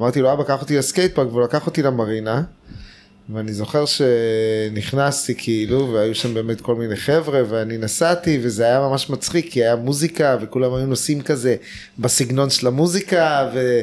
אמרתי 0.00 0.20
לו 0.20 0.32
אבא 0.32 0.44
קח 0.44 0.60
אותי 0.62 0.76
לסקייט 0.76 1.14
פארק 1.14 1.28
והוא 1.28 1.42
לקח 1.42 1.66
אותי 1.66 1.82
למרינה. 1.82 2.42
ואני 3.34 3.52
זוכר 3.52 3.84
שנכנסתי 3.86 5.34
כאילו 5.38 5.92
והיו 5.92 6.14
שם 6.14 6.34
באמת 6.34 6.60
כל 6.60 6.74
מיני 6.74 6.96
חבר'ה 6.96 7.42
ואני 7.48 7.78
נסעתי 7.78 8.38
וזה 8.42 8.64
היה 8.64 8.80
ממש 8.80 9.10
מצחיק 9.10 9.52
כי 9.52 9.62
היה 9.64 9.76
מוזיקה 9.76 10.36
וכולם 10.40 10.74
היו 10.74 10.86
נוסעים 10.86 11.22
כזה 11.22 11.56
בסגנון 11.98 12.50
של 12.50 12.66
המוזיקה 12.66 13.50
וזה 13.54 13.82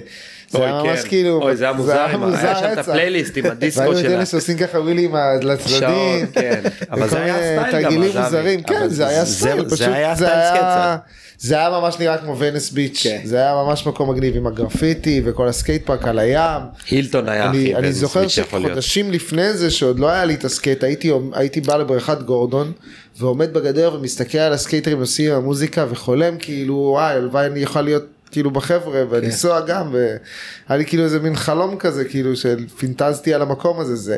אוי, 0.55 0.65
היה 0.65 0.83
ממש 0.83 0.99
כן. 1.01 1.07
כאילו 1.07 1.41
אוי, 1.41 1.55
זה 1.55 1.63
היה 1.63 1.73
מוזר, 1.73 1.99
היה 2.01 2.55
שם 2.55 2.73
את. 2.73 2.77
הפלייליסט 2.77 3.37
עם 3.37 3.45
הדיסקו 3.45 3.81
והיו 3.83 3.97
שלה. 3.99 4.13
אלה 4.13 4.25
שעושים 4.25 4.57
ככה 4.57 4.79
wheelie 4.79 5.05
עם 5.05 5.15
ה- 5.15 5.33
לצדדים. 5.41 6.25
כן. 6.33 6.61
אבל 6.91 7.09
זה 7.09 7.17
היה 7.23 7.33
מיני 7.33 7.47
הסטייל 7.57 7.83
גם, 7.83 7.91
תרגילים. 7.91 8.17
מוזרים, 8.23 8.63
כן 8.63 8.87
זה 8.87 9.07
היה 9.07 9.25
זה- 9.25 9.31
סטייל, 9.35 9.69
זה 9.69 9.93
היה 9.95 10.15
זה 10.15 10.25
סטייל 10.25 10.39
סקציה. 10.49 10.97
זה 11.37 11.55
היה 11.55 11.69
ממש 11.69 11.95
נראה 11.99 12.17
כמו 12.17 12.35
Venice 12.39 12.71
Beach, 12.71 12.99
כן. 13.03 13.21
זה 13.23 13.37
היה 13.37 13.53
ממש 13.53 13.87
מקום 13.87 14.09
מגניב 14.11 14.35
עם 14.37 14.47
הגרפיטי 14.47 15.21
וכל 15.25 15.47
הסקייט 15.47 15.85
פארק 15.85 16.07
על 16.07 16.19
הים. 16.19 16.61
הילטון 16.89 17.29
היה 17.29 17.49
אני, 17.49 17.57
הכי 17.57 17.75
אני 17.75 17.93
זוכר 17.93 18.19
switch 18.19 18.37
יכול 18.37 18.59
להיות. 18.59 18.71
שחודשים 18.71 19.11
לפני 19.11 19.53
זה 19.53 19.71
שעוד 19.71 19.99
לא 19.99 20.09
היה 20.09 20.25
לי 20.25 20.33
את 20.33 20.45
הסקייט 20.45 20.83
הייתי 21.33 21.61
בא 21.61 21.75
לבריכת 21.77 22.21
גורדון 22.21 22.71
ועומד 23.19 23.53
בגדר 23.53 23.93
ומסתכל 23.99 24.37
על 24.37 24.53
הסקייטרים 24.53 24.99
נוסעים 24.99 25.31
עם 25.31 25.37
המוזיקה 25.37 25.85
וחולם 25.89 26.35
כאילו 26.39 26.75
וואי 26.75 27.13
הלוואי 27.13 27.45
אני 27.45 27.59
יכול 27.59 27.81
להיות 27.81 28.03
כאילו 28.35 28.51
בחבר'ה 28.51 29.03
ולנסוע 29.09 29.61
גם 29.61 29.93
והיה 29.93 30.77
לי 30.77 30.85
כאילו 30.85 31.03
איזה 31.03 31.19
מין 31.19 31.35
חלום 31.35 31.77
כזה 31.77 32.05
כאילו 32.05 32.31
שפינטזתי 32.35 33.33
על 33.33 33.41
המקום 33.41 33.79
הזה 33.79 33.95
זה 33.95 34.17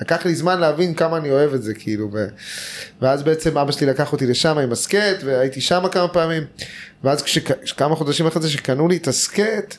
לקח 0.00 0.26
לי 0.26 0.34
זמן 0.34 0.60
להבין 0.60 0.94
כמה 0.94 1.16
אני 1.16 1.30
אוהב 1.30 1.54
את 1.54 1.62
זה, 1.62 1.74
כאילו, 1.74 2.08
ו... 2.12 2.26
ואז 3.02 3.22
בעצם 3.22 3.58
אבא 3.58 3.72
שלי 3.72 3.86
לקח 3.86 4.12
אותי 4.12 4.26
לשם 4.26 4.58
עם 4.58 4.72
הסקט, 4.72 5.24
והייתי 5.24 5.60
שם 5.60 5.82
כמה 5.92 6.08
פעמים, 6.08 6.42
ואז 7.04 7.22
כש... 7.22 7.38
כמה 7.76 7.96
חודשים 7.96 8.26
אחרי 8.26 8.42
זה 8.42 8.50
שקנו 8.50 8.88
לי 8.88 8.96
את 8.96 9.08
הסקט, 9.08 9.76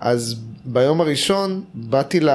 אז 0.00 0.36
ביום 0.64 1.00
הראשון 1.00 1.64
באתי, 1.74 2.20
ל... 2.20 2.28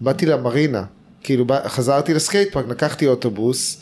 באתי 0.00 0.26
למרינה, 0.26 0.84
כאילו 1.22 1.44
בא... 1.44 1.68
חזרתי 1.68 2.14
לסקייט 2.14 2.52
פארק, 2.52 2.68
לקחתי 2.68 3.06
אוטובוס, 3.06 3.80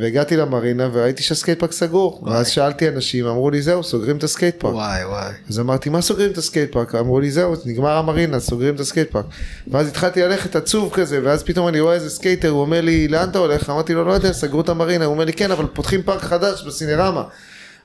והגעתי 0.00 0.36
למרינה 0.36 0.88
וראיתי 0.92 1.22
שהסקייט 1.22 1.58
פארק 1.58 1.72
סגור, 1.72 2.22
ואז 2.26 2.48
שאלתי 2.48 2.88
אנשים, 2.88 3.26
אמרו 3.26 3.50
לי 3.50 3.62
זהו, 3.62 3.82
סוגרים 3.82 4.16
את 4.16 4.22
הסקייט 4.22 4.60
פארק. 4.60 4.74
וואי 4.74 5.04
וואי. 5.04 5.32
אז 5.48 5.60
אמרתי, 5.60 5.90
מה 5.90 6.02
סוגרים 6.02 6.30
את 6.30 6.38
הסקייט 6.38 6.72
פארק? 6.72 6.94
אמרו 6.94 7.20
לי, 7.20 7.30
זהו, 7.30 7.54
נגמר 7.64 7.90
המרינה, 7.90 8.40
סוגרים 8.40 8.74
את 8.74 8.80
הסקייט 8.80 9.10
פארק. 9.10 9.24
ואז 9.68 9.88
התחלתי 9.88 10.22
ללכת 10.22 10.56
עצוב 10.56 10.92
כזה, 10.92 11.20
ואז 11.24 11.42
פתאום 11.42 11.68
אני 11.68 11.80
רואה 11.80 11.94
איזה 11.94 12.10
סקייטר, 12.10 12.48
הוא 12.48 12.60
אומר 12.60 12.80
לי, 12.80 13.08
לאן 13.08 13.28
אתה 13.28 13.38
הולך? 13.38 13.70
אמרתי 13.70 13.94
לו, 13.94 14.04
לא 14.04 14.12
יודע, 14.12 14.32
סגרו 14.32 14.60
את 14.60 14.68
המרינה. 14.68 15.04
הוא 15.04 15.14
אומר 15.14 15.24
לי, 15.24 15.32
כן, 15.32 15.50
אבל 15.50 15.66
פותחים 15.66 16.02
פארק 16.02 16.22
חדש 16.22 16.64
בסינרמה. 16.66 17.22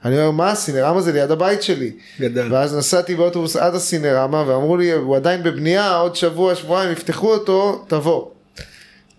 אני 0.05 0.17
אומר, 0.17 0.31
מה, 0.31 0.51
הסינרמה 0.51 1.01
זה 1.01 1.11
ליד 1.11 1.31
הבית 1.31 1.63
שלי. 1.63 1.91
גדל. 2.21 2.53
ואז 2.53 2.75
נסעתי 2.75 3.15
באוטובוס 3.15 3.55
עד 3.55 3.75
הסינרמה, 3.75 4.43
ואמרו 4.47 4.77
לי, 4.77 4.91
הוא 4.91 5.15
עדיין 5.15 5.43
בבנייה, 5.43 5.95
עוד 5.95 6.15
שבוע, 6.15 6.55
שבועיים 6.55 6.91
יפתחו 6.91 7.33
אותו, 7.33 7.85
תבוא. 7.87 8.25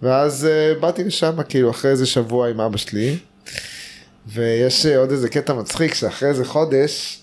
ואז 0.04 0.48
אה, 0.48 0.80
באתי 0.80 1.04
לשם, 1.04 1.42
כאילו, 1.48 1.70
אחרי 1.70 1.90
איזה 1.90 2.06
שבוע 2.06 2.48
עם 2.48 2.60
אבא 2.60 2.76
שלי. 2.76 3.16
ויש 4.26 4.86
אה, 4.86 4.98
עוד 4.98 5.10
איזה 5.10 5.28
קטע 5.28 5.54
מצחיק, 5.54 5.94
שאחרי 5.94 6.28
איזה 6.28 6.44
חודש, 6.44 7.22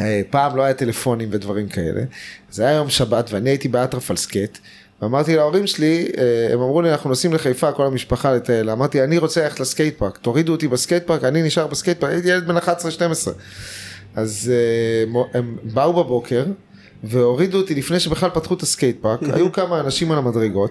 אה, 0.00 0.20
פעם 0.30 0.56
לא 0.56 0.62
היה 0.62 0.74
טלפונים 0.74 1.28
ודברים 1.32 1.68
כאלה. 1.68 2.02
זה 2.50 2.66
היה 2.66 2.76
יום 2.76 2.90
שבת 2.90 3.32
ואני 3.32 3.50
הייתי 3.50 3.68
באטרף 3.68 4.10
על 4.10 4.16
סקט. 4.16 4.58
ואמרתי 5.02 5.36
להורים 5.36 5.66
שלי, 5.66 6.08
הם 6.52 6.60
אמרו 6.60 6.82
לי 6.82 6.92
אנחנו 6.92 7.10
נוסעים 7.10 7.32
לחיפה 7.32 7.72
כל 7.72 7.86
המשפחה 7.86 8.32
לטייל, 8.34 8.70
אמרתי 8.70 9.04
אני 9.04 9.18
רוצה 9.18 9.42
ללכת 9.42 9.60
לסקייט 9.60 9.98
פארק, 9.98 10.18
תורידו 10.18 10.52
אותי 10.52 10.68
בסקייט 10.68 11.06
פארק, 11.06 11.24
אני 11.24 11.42
נשאר 11.42 11.66
בסקייט 11.66 12.00
פארק, 12.00 12.12
הייתי 12.12 12.28
ילד 12.28 12.46
בן 12.46 12.56
11-12. 12.56 12.60
אז 14.16 14.52
הם 15.34 15.56
באו 15.62 16.04
בבוקר 16.04 16.44
והורידו 17.06 17.58
אותי 17.58 17.74
לפני 17.74 18.00
שבכלל 18.00 18.30
פתחו 18.30 18.54
את 18.54 18.62
הסקייט 18.62 18.96
פארק, 19.00 19.20
היו 19.22 19.52
כמה 19.52 19.80
אנשים 19.80 20.12
על 20.12 20.18
המדרגות, 20.18 20.70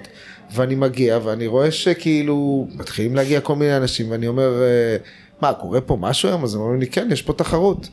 ואני 0.54 0.76
מגיע 0.76 1.20
ואני 1.24 1.48
רואה 1.48 1.72
שכאילו 1.72 2.68
מתחילים 2.76 3.16
להגיע 3.16 3.42
כל 3.42 3.56
מיני 3.56 3.78
אנשים 3.78 4.12
ואני 4.12 4.28
אומר, 4.28 4.62
אה, 4.62 4.98
מה 5.42 5.54
קורה 5.54 5.82
פה 5.82 5.98
משהו 6.00 6.30
היום? 6.30 6.44
אז 6.44 6.56
הם 6.56 6.62
אומרים 6.62 6.80
לי 6.80 6.88
כן, 6.88 7.08
יש 7.12 7.22
פה 7.22 7.34
תחרות. 7.34 7.88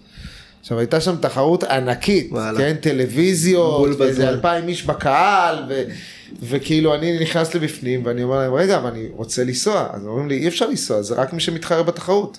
עכשיו 0.60 0.78
הייתה 0.78 1.00
שם 1.00 1.16
תחרות 1.20 1.64
ענקית, 1.64 2.32
וואלה. 2.32 2.58
כן, 2.58 2.76
טלוויזיות, 2.80 3.98
בזמן. 3.98 4.28
אלפיים 4.28 4.68
איש 4.68 4.86
בקהל, 4.86 5.64
ו, 5.68 5.82
וכאילו 6.42 6.94
אני 6.94 7.18
נכנס 7.20 7.54
לבפנים 7.54 8.06
ואני 8.06 8.22
אומר 8.22 8.38
להם, 8.38 8.54
רגע, 8.54 8.78
אבל 8.78 8.90
אני 8.90 9.08
רוצה 9.16 9.44
לנסוע, 9.44 9.88
אז 9.92 10.06
אומרים 10.06 10.28
לי, 10.28 10.38
אי 10.38 10.48
אפשר 10.48 10.66
לנסוע, 10.66 11.02
זה 11.02 11.14
רק 11.14 11.32
מי 11.32 11.40
שמתחרה 11.40 11.82
בתחרות. 11.82 12.38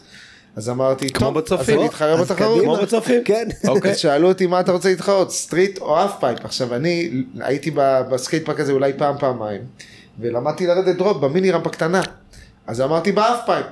אז 0.56 0.70
אמרתי, 0.70 1.10
כמו 1.10 1.32
בצופים. 1.32 1.80
אז 1.80 2.02
אז 2.02 2.22
בתחרות. 2.22 2.62
כמו 2.62 2.76
בצופים. 2.76 3.24
כן. 3.26 3.48
אוקיי. 3.68 3.92
אז 3.92 3.98
שאלו 3.98 4.28
אותי 4.28 4.48
מה 4.48 4.60
אתה 4.60 4.72
רוצה 4.72 4.90
להתחרות, 4.90 5.32
street 5.32 5.78
או 5.78 6.06
half 6.06 6.20
pipe. 6.20 6.46
עכשיו 6.46 6.76
אני 6.76 7.24
הייתי 7.40 7.72
בסקייט 8.10 8.46
פארק 8.46 8.60
הזה 8.60 8.72
אולי 8.72 8.94
פעם 8.98 9.18
פעמיים, 9.20 9.62
ולמדתי 10.20 10.68
לרדת 10.68 10.96
drop 10.96 11.18
במיני 11.18 11.52
רמפה 11.52 11.70
קטנה. 11.70 12.02
אז 12.68 12.82
אמרתי 12.82 13.12
ב 13.12 13.46
half 13.46 13.55
pipe. 13.55 13.66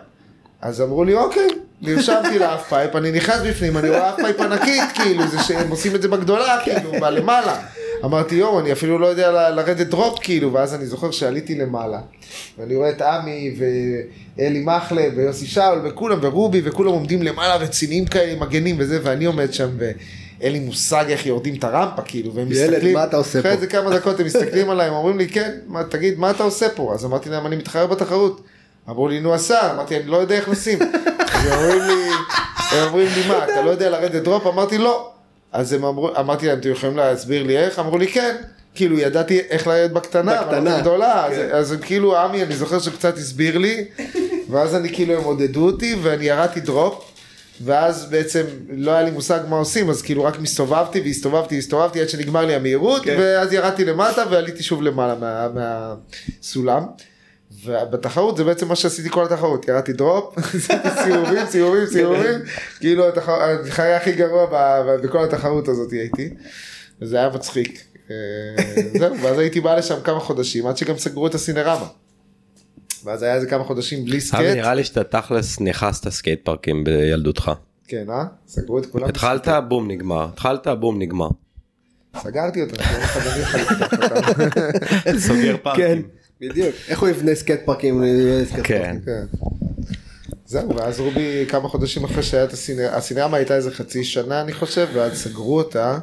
אז 0.62 0.82
אמרו 0.82 1.04
לי 1.04 1.14
אוקיי, 1.14 1.48
נרשמתי 1.82 2.40
ל 2.39 2.45
half 2.45 2.70
pipe, 2.70 2.95
אני 2.96 3.12
נכנס 3.12 3.42
בפנים, 3.42 3.78
אני 3.78 3.90
רואה 3.90 4.10
half 4.10 4.16
pipe 4.16 4.39
ענקית, 4.40 4.84
כאילו, 4.94 5.28
זה 5.28 5.44
שהם 5.44 5.70
עושים 5.70 5.96
את 5.96 6.02
זה 6.02 6.08
בגדולה, 6.08 6.58
כאילו, 6.64 6.92
בלמעלה. 6.92 7.60
אמרתי 8.06 8.36
יואו, 8.36 8.60
אני 8.60 8.72
אפילו 8.72 9.00
לא 9.00 9.08
יודע 9.08 9.50
לרדת 9.50 9.88
drop, 9.88 10.20
כאילו, 10.22 10.54
ואז 10.54 10.74
אני 10.76 10.86
זוכר 10.86 11.12
שעליתי 11.12 11.56
למעלה, 11.56 12.00
ואני 12.58 12.76
רואה 12.76 12.89
את 12.89 13.02
עמי 13.02 13.56
ואלי 14.38 14.64
מחלב 14.66 15.14
ויוסי 15.16 15.45
שאול 15.45 15.82
וכולם 15.84 16.20
ורובי 16.22 16.62
וכולם 16.64 16.91
עומדים 16.91 17.24
למעלה 17.24 17.56
רציניים 17.56 18.06
כאלה, 18.06 18.39
מגנים 18.39 18.76
וזה, 18.80 19.00
ואני 19.04 19.26
עומד 19.26 19.54
שם 19.54 19.70
ואין 19.78 20.54
לי 20.54 20.60
מושג 20.60 21.06
איך 21.10 21.26
יורדים 21.26 21.56
את 21.56 21.64
הרמפה, 21.64 22.02
כאילו, 22.02 22.34
והם 22.34 22.47
ילד, 22.52 22.70
מסתכלים, 22.72 22.93
מה 22.93 23.04
אתה 23.04 23.18
עושה 23.18 23.39
אחרי 23.39 23.52
פה? 23.52 23.56
איזה 23.56 23.68
כמה 23.68 23.97
דקות 23.97 24.20
הם 24.20 24.26
מסתכלים 24.26 24.70
עליי, 24.72 24.88
הם 24.88 24.93
אומרים 24.93 25.18
לי, 25.18 25.28
כן, 25.28 25.52
מה, 25.68 25.84
תגיד, 25.84 26.20
מה 26.20 26.32
אתה 26.32 26.43
עושה 26.43 26.70
פה? 26.70 26.93
אז 26.93 27.06
אמרתי 27.06 27.30
להם, 27.30 27.45
אני 27.45 27.56
מתחרה 27.56 27.88
בתחרות. 27.88 28.41
אמרו 28.89 29.08
לי, 29.08 29.20
נו 29.20 29.34
השר, 29.36 29.72
אמרתי, 29.74 29.97
אני 29.97 30.06
לא 30.06 30.18
יודע 30.18 30.36
איך 30.36 30.47
נוסעים. 30.47 30.80
אז 31.20 31.45
הם 31.52 31.60
אומרים 31.60 31.82
לי, 31.82 32.10
הם 32.72 32.88
אומרים 32.88 33.08
לי, 33.16 33.28
מה, 33.28 33.43
אתה 33.43 33.62
לא 33.62 33.70
יודע 33.70 33.89
לרדת 33.89 34.24
דרופ? 34.24 34.47
אמרתי, 34.47 34.78
לא. 34.78 35.12
אז 35.54 35.74
הם 35.74 35.86
אמרו, 35.86 36.10
אמרתי 36.20 36.47
להם, 36.47 36.60
אתם 36.60 36.72
יכולים 36.72 36.97
להסביר 36.97 37.43
לי 37.43 37.58
איך? 37.58 37.80
אמרו 37.80 37.97
לי, 37.97 38.08
כן. 38.08 38.36
כאילו, 38.76 39.00
ידעתי 39.00 39.39
איך 39.50 39.68
לרדת 39.68 39.91
בקטנה, 39.91 40.39
אבל 40.39 40.47
בקטנה. 40.60 40.78
בגדולה. 40.78 41.26
אז- 41.26 41.34
כן. 41.34 41.47
אז 41.52 41.72
הם 41.72 41.80
כאילו, 41.80 42.18
עמי, 42.18 42.43
אני 42.43 42.56
זוכר 42.56 42.80
שקצת 42.80 43.18
הסביר 43.18 43.58
לי, 43.58 43.86
ואז 44.52 44.76
אני 44.76 44.93
כאילו, 44.93 45.14
הם 45.18 45.24
עודדו 45.24 45.66
אותי, 45.66 45.95
ואני 46.02 46.26
ירדתי 46.26 46.60
drop. 46.60 47.04
ואז 47.64 48.06
בעצם 48.06 48.43
לא 48.70 48.91
היה 48.91 49.02
לי 49.04 49.12
מושג 49.12 49.39
מה 49.50 49.56
עושים, 49.56 49.89
אז 49.89 50.02
כאילו 50.02 50.24
רק 50.24 50.39
מסתובבתי 50.39 51.00
והסתובבתי, 51.00 51.58
הסתובבתי 51.58 52.02
עד 52.02 52.10
שנגמר 52.10 52.45
לי 52.45 52.56
המהירות, 52.56 53.02
כן. 53.04 53.16
ואז 53.20 53.54
ירדתי 53.54 53.86
למטה 53.86 54.24
ועליתי 54.32 54.64
שוב 54.64 54.82
למעלה 54.84 55.16
מה, 55.16 55.47
מהסולם. 56.41 56.84
ובתחרות 57.66 58.38
זה 58.38 58.43
בעצם 58.43 58.68
מה 58.68 58.76
שעשיתי 58.76 59.10
כל 59.10 59.24
התחרות, 59.26 59.68
ירדתי 59.68 59.93
drop, 59.93 60.38
עשיתי 60.38 60.89
סיבובים, 61.03 61.45
סיבובים, 61.49 61.86
סיבובים, 61.86 62.39
כאילו 62.80 63.07
התחר- 63.10 63.41
היה 63.68 63.97
הכי 63.97 64.12
גרוע 64.12 64.45
בכל 65.03 65.24
התחרות 65.24 65.68
הזאת 65.68 65.91
הייתי, 65.91 66.30
וזה 67.01 67.18
היה 67.18 67.30
מצחיק. 67.30 67.84
אה, 68.12 68.16
זהו, 68.99 69.20
ואז 69.22 69.39
הייתי 69.39 69.62
בא 69.62 69.76
לשם 69.76 69.95
כמה 70.03 70.20
חודשים, 70.20 70.68
עד 70.68 70.78
שגם 70.78 70.97
סגרו 70.97 71.28
את 71.28 71.36
הסינרמה. 71.36 71.88
ואז 73.03 73.24
היה 73.24 73.36
איזה 73.36 73.47
כמה 73.47 73.64
חודשים 73.64 74.05
בלי 74.05 74.12
אף 74.12 74.22
סקייט, 74.22 74.39
נראה 74.39 74.74
לי 74.74 74.84
שאתה 74.84 75.03
תכלס 75.03 75.60
נכנסת 75.62 76.10
סקייט 76.10 76.45
פארקים 76.45 76.84
בילדותך. 76.84 77.51
כן, 77.88 78.05
אה? 78.10 78.24
סגרו 78.47 78.80
את 78.80 78.86
כולם. 78.86 79.07
התחלת 79.10 79.47
בום 79.68 79.91
נגמר 79.91 80.24
התחלת 80.34 80.68
בום 80.68 81.01
נגמר. 81.01 81.28
סגרתי 82.24 82.62
אותם. 82.62 82.76
סוגר 85.28 85.51
כן, 85.57 85.64
פארקים. 85.64 86.07
בדיוק. 86.42 86.76
איך 86.88 87.00
הוא 87.00 87.10
יבנה 87.10 87.36
סקייט 87.36 87.60
פארקים? 87.66 88.04
סקייט 88.46 88.66
כן. 88.66 88.84
פארקים? 88.84 89.02
כן. 89.06 89.26
זהו, 90.46 90.76
ואז 90.76 91.00
רובי 91.00 91.46
כמה 91.48 91.68
חודשים 91.68 92.04
אחרי 92.04 92.24
שהיה 92.24 92.44
את 92.44 92.54
הסינרמה, 92.54 92.96
הסינרמה 92.96 93.38
הייתה 93.38 93.56
איזה 93.56 93.72
חצי 93.72 94.04
שנה 94.04 94.42
אני 94.42 94.54
חושב, 94.54 94.88
ואז 94.94 95.18
סגרו 95.24 95.58
אותה, 95.58 96.00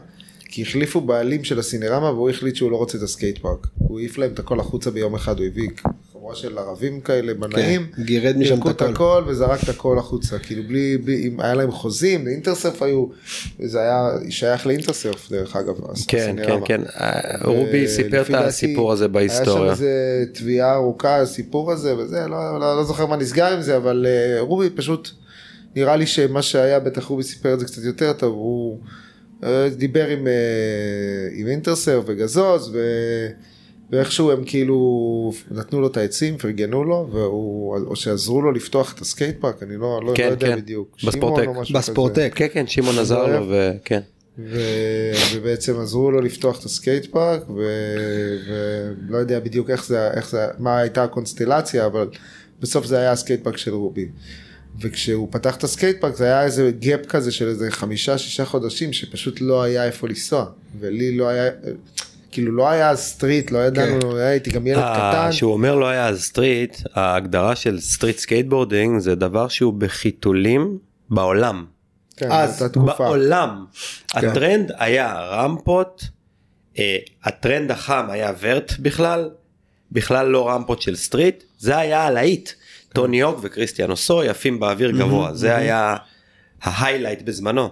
כי 0.49 0.63
החליפו 0.63 1.01
בעלים 1.01 1.45
של 1.45 1.59
הסינרמה 1.59 2.11
והוא 2.11 2.31
החליט 2.31 2.57
שהוא 2.57 2.71
לא 2.71 2.77
רוצה 2.77 2.99
את 2.99 3.03
הסקייט 3.03 3.39
פארק. 3.39 3.67
הוא 3.79 3.99
העיף 3.99 4.19
להם 4.19 4.33
את 4.33 4.39
הכל 4.39 4.61
החוצה 4.61 4.91
ביום 4.91 5.15
אחד, 5.15 5.39
הוא 5.39 5.47
הביא 5.47 5.69
חבורה 6.27 6.37
של 6.37 6.59
ערבים 6.59 7.01
כאלה 7.01 7.35
בנאים, 7.35 7.87
כן, 7.97 8.03
גירד 8.03 8.37
משם 8.37 8.61
את 8.71 8.83
הכל. 8.83 8.93
הכל 8.93 9.25
וזרק 9.27 9.63
את 9.63 9.69
הכל 9.69 9.99
החוצה, 9.99 10.39
כאילו 10.39 10.63
בלי, 10.69 10.99
בלי, 10.99 11.27
אם 11.27 11.41
היה 11.41 11.55
להם 11.55 11.71
חוזים, 11.71 12.27
לאינטרסרף 12.27 12.83
היו, 12.83 13.07
זה 13.65 13.81
היה 13.81 14.11
שייך 14.31 14.67
לאינטרסרף 14.67 15.31
דרך 15.31 15.57
אגב, 15.57 15.75
כן 16.09 16.37
כן. 16.47 16.61
כן 16.65 16.81
אה, 17.01 17.21
רובי 17.45 17.89
סיפר 17.89 18.23
את 18.23 18.35
הסיפור 18.35 18.93
הזה 18.93 19.05
היה 19.05 19.09
בהיסטוריה. 19.09 19.65
שם 19.65 19.71
איזה 19.71 20.25
תביעה 20.35 20.75
ארוכה, 20.75 21.17
הסיפור 21.17 21.73
הזה 21.73 21.97
וזה, 21.97 22.27
לא, 22.29 22.61
לא, 22.61 22.77
לא 22.77 22.85
זוכר 22.85 23.07
מה 23.07 23.17
נסגר 23.17 23.53
עם 23.53 23.63
זה, 23.63 23.77
אבל 23.77 24.07
uh, 24.07 24.41
רובי 24.41 24.71
פשוט, 24.71 25.11
נראה 25.77 25.97
לי 25.97 26.07
שמה 26.07 26.43
שהיה, 26.43 26.81
בטח 26.81 27.05
רובי 27.05 27.23
סיפר 27.23 27.55
את 27.55 27.61
זה 27.61 27.67
קצת 27.67 27.83
יותר 27.85 28.13
טוב, 28.13 28.35
הוא 28.35 28.79
uh, 29.43 29.47
דיבר 29.77 30.07
עם, 30.07 30.27
uh, 30.27 30.31
עם 31.35 31.47
אינטרסרף 31.47 32.03
וגזוז, 32.07 32.71
ו... 32.75 32.79
ואיכשהו 33.91 34.31
הם 34.31 34.45
כאילו 34.45 35.33
נתנו 35.51 35.81
לו 35.81 35.87
את 35.87 35.97
העצים, 35.97 36.39
פרגנו 36.39 36.85
לו, 36.85 37.09
והוא, 37.13 37.77
או 37.87 37.97
שעזרו 37.97 38.43
לו 38.43 38.53
לפתוח 38.53 38.95
את 38.95 39.01
הסקייט 39.01 39.41
פארק, 39.41 39.63
אני 39.63 39.77
לא, 39.77 40.01
לא, 40.05 40.13
כן, 40.15 40.27
לא 40.27 40.31
יודע 40.31 40.47
כן. 40.47 40.57
בדיוק. 40.57 40.97
בספורטק. 41.05 41.47
בספורטק. 41.75 42.33
כן 42.35 42.47
כן 42.53 42.67
שמעון 42.67 42.99
עזר 42.99 43.27
לו 43.27 43.47
וכן. 43.51 44.01
ו... 44.39 44.61
ובעצם 45.35 45.81
עזרו 45.81 46.11
לו 46.11 46.21
לפתוח 46.21 46.61
את 46.61 46.65
הסקייט 46.65 47.07
פארק 47.07 47.51
ו- 47.51 48.37
ולא 49.09 49.19
יודע 49.19 49.41
בדיוק 49.41 49.71
איך 49.71 49.87
זה, 49.87 50.11
איך 50.11 50.31
זה, 50.31 50.47
מה 50.59 50.79
הייתה 50.79 51.05
הקונסטלציה 51.05 51.87
אבל 51.87 52.09
בסוף 52.61 52.87
זה 52.87 52.99
היה 52.99 53.13
הסקייט 53.13 53.45
פארק 53.45 53.57
של 53.57 53.75
רובי. 53.75 54.09
וכשהוא 54.81 55.29
פתח 55.31 55.57
את 55.57 55.65
הסקייט 55.65 56.01
פארק 56.01 56.17
זה 56.17 56.25
היה 56.25 56.45
איזה 56.45 56.71
gap 56.79 57.07
כזה 57.07 57.33
של 57.33 57.49
איזה 57.49 57.71
חמישה 57.71 58.19
שישה 58.19 58.45
חודשים 58.45 58.93
שפשוט 58.93 59.41
לא 59.41 59.63
היה 59.63 59.85
איפה 59.85 60.09
לנסוע 60.09 60.47
ולי 60.81 61.17
לא 61.17 61.29
היה 61.29 61.51
כאילו 62.37 62.53
לא 62.53 62.69
היה 62.69 62.97
street 62.97 63.51
לא 63.51 63.59
ידענו 63.59 64.17
הייתי 64.17 64.51
גם 64.51 64.67
ילד 64.67 64.79
אה, 64.79 65.11
קטן. 65.13 65.33
שהוא 65.33 65.53
אומר 65.53 65.75
לא 65.75 65.89
היה 65.89 66.17
street 66.17 66.77
ההגדרה 66.95 67.57
של 67.57 67.81
street 67.81 68.19
skateboarding 68.19 68.99
זה 68.99 69.15
דבר 69.15 69.49
שהוא 69.49 69.75
בחיתולים 69.75 70.79
בעולם. 71.11 71.65
כן, 72.17 72.33
אז. 72.33 72.65
בעולם 72.99 73.65
הטרנד 74.15 74.73
היה 74.79 75.15
רמפות 75.21 76.05
אה, 76.79 76.99
הטרנד 77.25 77.71
החם 77.71 78.07
היה 78.11 78.33
vert 78.41 78.73
בכלל 78.79 79.31
בכלל 79.93 80.27
לא 80.27 80.49
רמפות 80.49 80.83
של 80.83 80.97
street 80.97 81.45
זה 81.59 81.79
היה 81.79 82.03
הלהיט 82.03 82.51
טוני 82.93 83.23
הוק 83.23 83.39
וכריסטיאן 83.43 83.91
הוסוי 83.91 84.25
עפים 84.25 84.61
באוויר 84.61 84.91
גבוה 84.91 85.35
זה 85.35 85.57
היה 85.57 85.97
ה 86.63 86.69
highlight 86.69 87.23
בזמנו. 87.23 87.69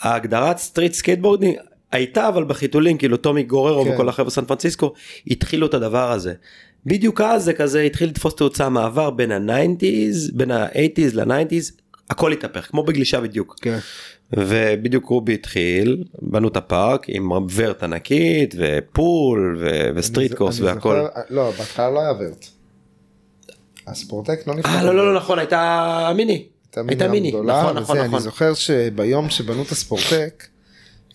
ההגדרת 0.00 0.58
street 0.58 0.92
skateboarding 0.92 1.56
הייתה 1.92 2.28
אבל 2.28 2.44
בחיתולים 2.44 2.98
כאילו 2.98 3.16
טומי 3.16 3.42
גוררו 3.42 3.84
כן. 3.84 3.90
וכל 3.94 4.08
החבר'ה 4.08 4.30
סן 4.30 4.44
פרנסיסקו 4.44 4.92
התחילו 5.26 5.66
את 5.66 5.74
הדבר 5.74 6.12
הזה. 6.12 6.34
בדיוק 6.86 7.20
אז 7.20 7.44
זה 7.44 7.52
כזה 7.52 7.80
התחיל 7.82 8.08
לתפוס 8.08 8.34
תאוצה 8.34 8.68
מעבר 8.68 9.10
בין 9.10 9.32
ה-90's, 9.32 10.30
בין 10.34 10.50
ה-80's 10.50 11.14
ל-90's, 11.14 11.72
הכל 12.10 12.32
התהפך, 12.32 12.66
כמו 12.70 12.82
בגלישה 12.82 13.20
בדיוק. 13.20 13.56
כן. 13.62 13.78
ובדיוק 14.32 15.04
רובי 15.06 15.34
התחיל, 15.34 16.04
בנו 16.22 16.48
את 16.48 16.56
הפארק 16.56 17.04
עם 17.08 17.30
vert 17.54 17.82
ענקית 17.82 18.54
ו 18.58 18.78
pool 18.78 19.56
ו- 19.60 19.88
ו 19.94 19.99
street 19.99 20.30
אני 20.30 20.38
קורס 20.38 20.54
זוכר- 20.54 20.74
והכל. 20.74 21.06
לא, 21.30 21.50
בהתחלה 21.58 21.90
לא 21.90 22.00
היה 22.00 22.12
ורט. 22.20 22.46
הספורטק 23.86 24.46
לא 24.46 24.54
נפתח. 24.54 24.68
אה 24.70 24.84
לא 24.84 24.94
לא 24.94 25.12
לא 25.14 25.20
נכון 25.20 25.38
הייתה 25.38 26.12
מיני. 26.16 26.46
הייתה 26.88 27.08
מיני. 27.08 27.28
נכון 27.32 27.46
נכון 27.46 27.76
נכון. 27.76 27.98
אני 27.98 28.20
זוכר 28.20 28.54
שביום 28.54 29.30
שבנו 29.30 29.62
את 29.62 29.70
הספורטק, 29.70 30.44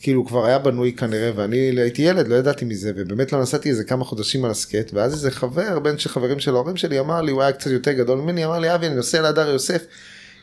כאילו 0.02 0.26
כבר 0.26 0.46
היה 0.46 0.60
בנוי 0.60 0.94
כנראה, 0.94 1.32
ואני 1.36 1.58
הייתי 1.58 2.02
ילד, 2.02 2.28
לא 2.28 2.36
ידעתי 2.36 2.66
מזה, 2.66 2.92
ובאמת 2.96 3.34
לא 3.34 3.42
נסעתי 3.42 3.70
איזה 3.70 3.84
כמה 3.84 4.04
חודשים 4.04 4.46
על 4.46 4.52
הסקט, 4.52 4.94
ואז 4.94 5.14
איזה 5.14 5.32
חבר, 5.32 5.80
בן 5.80 5.98
של 5.98 6.10
חברים 6.10 6.40
של 6.40 6.56
ההורים 6.56 6.78
שלי, 6.78 7.00
אמר 7.00 7.22
לי, 7.22 7.32
הוא 7.32 7.42
היה 7.42 7.52
קצת 7.52 7.72
יותר 7.72 7.92
גדול 7.92 8.18
ממני, 8.20 8.46
אמר 8.46 8.60
לי, 8.60 8.76
אבי, 8.76 8.88
אני 8.88 8.96
נוסע 8.96 9.22
להדר 9.22 9.50
יוסף, 9.50 9.86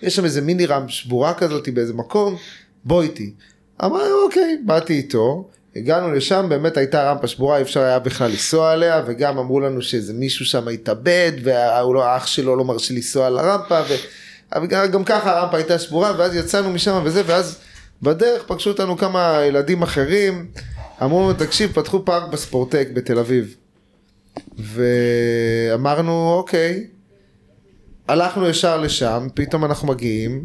יש 0.02 0.16
שם 0.16 0.24
איזה 0.24 0.40
מיני 0.40 0.66
רם 0.66 0.88
שבורה 0.88 1.34
כזאת 1.34 1.68
באיזה 1.68 1.94
מקום, 1.94 2.36
בוא 2.84 3.02
איתי. 3.02 3.34
אמר, 3.84 4.12
אוקיי, 4.24 4.58
באתי 4.66 4.92
איתו. 4.92 5.48
הגענו 5.76 6.12
לשם, 6.12 6.46
באמת 6.48 6.76
הייתה 6.76 7.10
רמפה 7.10 7.26
שבורה, 7.26 7.56
אי 7.56 7.62
אפשר 7.62 7.80
היה 7.80 7.98
בכלל 7.98 8.30
לנסוע 8.30 8.72
עליה, 8.72 9.02
וגם 9.06 9.38
אמרו 9.38 9.60
לנו 9.60 9.82
שאיזה 9.82 10.12
מישהו 10.12 10.44
שם 10.44 10.68
התאבד, 10.68 11.32
והאח 11.42 12.26
שלו 12.26 12.56
לא 12.56 12.64
מרשה 12.64 12.94
לנסוע 12.94 13.26
על 13.26 13.38
הרמפה, 13.38 13.80
ו... 13.88 13.94
גם 14.92 15.04
ככה 15.04 15.38
הרמפה 15.38 15.56
הייתה 15.56 15.78
שבורה, 15.78 16.12
ואז 16.18 16.34
יצאנו 16.34 16.70
משם 16.70 17.02
וזה, 17.04 17.22
ואז 17.26 17.58
בדרך 18.02 18.42
פגשו 18.46 18.70
אותנו 18.70 18.96
כמה 18.96 19.40
ילדים 19.48 19.82
אחרים, 19.82 20.46
אמרו 21.02 21.22
לנו, 21.22 21.32
תקשיב, 21.32 21.72
פתחו 21.72 22.04
פארק 22.04 22.30
בספורטק 22.32 22.88
בתל 22.92 23.18
אביב. 23.18 23.56
ואמרנו, 24.58 26.34
אוקיי, 26.36 26.86
הלכנו 28.08 28.48
ישר 28.48 28.80
לשם, 28.80 29.28
פתאום 29.34 29.64
אנחנו 29.64 29.88
מגיעים, 29.88 30.44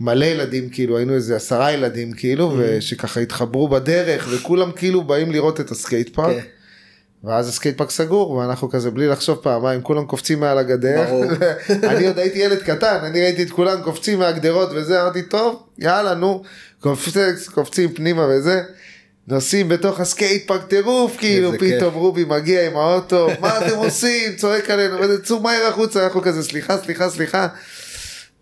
מלא 0.00 0.24
ילדים, 0.24 0.70
כאילו, 0.70 0.96
היינו 0.96 1.14
איזה 1.14 1.36
עשרה 1.36 1.72
ילדים, 1.72 2.12
כאילו, 2.12 2.54
ושככה 2.58 3.20
התחברו 3.20 3.68
בדרך, 3.68 4.28
וכולם 4.30 4.72
כאילו 4.72 5.04
באים 5.04 5.32
לראות 5.32 5.60
את 5.60 5.70
הסקייט 5.70 6.14
פארק. 6.14 6.36
כן. 6.42 6.48
ואז 7.24 7.48
הסקייט 7.48 7.78
פארק 7.78 7.90
סגור, 7.90 8.30
ואנחנו 8.30 8.70
כזה 8.70 8.90
בלי 8.90 9.06
לחשוב 9.06 9.38
פעמיים, 9.42 9.82
כולם 9.82 10.06
קופצים 10.06 10.40
מעל 10.40 10.58
הגדר. 10.58 11.04
אני 11.90 12.06
עוד 12.06 12.18
הייתי 12.18 12.38
ילד 12.38 12.58
קטן, 12.58 12.98
אני 13.02 13.22
ראיתי 13.22 13.42
את 13.42 13.50
כולם 13.50 13.82
קופצים 13.82 14.18
מהגדרות 14.18 14.68
וזה, 14.74 15.02
אמרתי, 15.02 15.22
טוב, 15.22 15.62
יאללה, 15.78 16.14
נו, 16.14 16.42
קופצים, 16.80 17.22
קופצים 17.54 17.94
פנימה 17.94 18.26
וזה. 18.30 18.62
נוסעים 19.28 19.68
בתוך 19.68 20.00
הסקייט 20.00 20.46
פארק 20.46 20.64
טירוף, 20.68 21.16
כאילו, 21.16 21.46
איזה 21.46 21.58
כיף. 21.58 21.76
פתאום 21.76 21.94
רובי 21.94 22.24
מגיע 22.24 22.66
עם 22.66 22.76
האוטו, 22.76 23.28
מה 23.40 23.58
אתם 23.58 23.76
עושים? 23.76 24.36
צועק 24.36 24.70
עלינו, 24.70 25.00
וזה, 25.00 25.22
צאו 25.22 25.40
מהר 25.40 25.66
החוצה, 25.68 26.04
אנחנו 26.04 26.22
כזה, 26.22 26.42
סליחה, 26.42 26.78
סליחה, 26.78 27.10
סליחה. 27.10 27.48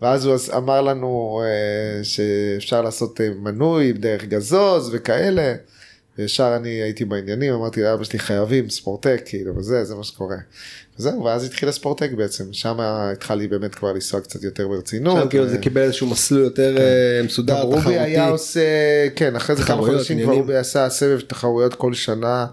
ואז 0.01 0.25
הוא 0.25 0.35
אמר 0.57 0.81
לנו 0.81 1.41
אה, 1.43 2.03
שאפשר 2.03 2.81
לעשות 2.81 3.21
אה, 3.21 3.29
מנוי 3.41 3.93
דרך 3.93 4.23
גזוז 4.23 4.89
וכאלה. 4.93 5.53
וישר 6.17 6.53
אני 6.55 6.69
הייתי 6.69 7.05
בעניינים, 7.05 7.53
אמרתי 7.53 7.81
לאבא 7.81 8.03
שלי 8.03 8.19
חייבים 8.19 8.69
ספורטק, 8.69 9.21
כאילו, 9.25 9.55
וזה, 9.55 9.83
זה 9.85 9.95
מה 9.95 10.03
שקורה. 10.03 10.37
וזהו, 10.99 11.23
ואז 11.23 11.43
התחיל 11.43 11.69
הספורטק 11.69 12.11
בעצם, 12.11 12.53
שם 12.53 12.77
התחלתי 12.79 13.47
באמת 13.47 13.75
כבר 13.75 13.93
לנסוע 13.93 14.21
קצת 14.21 14.43
יותר 14.43 14.67
ברצינות. 14.67 15.23
שם 15.23 15.29
כאילו 15.29 15.47
זה 15.47 15.57
קיבל 15.57 15.81
איזשהו 15.81 16.07
מסלול 16.07 16.43
יותר 16.43 16.77
אה, 16.77 17.19
גם 17.19 17.25
מסודר, 17.25 17.61
רובי 17.61 17.79
תחרותי. 17.79 17.99
היה 17.99 18.27
עושה, 18.29 18.61
כן, 19.15 19.35
אחרי 19.35 19.55
זה 19.55 19.63
כמה 19.63 19.81
חודשים 19.81 20.23
כבר. 20.23 20.33
רובי 20.33 20.55
עשה 20.55 20.89
סבב 20.89 21.19
תחרויות 21.19 21.75
כל 21.75 21.93
שנה. 21.93 22.45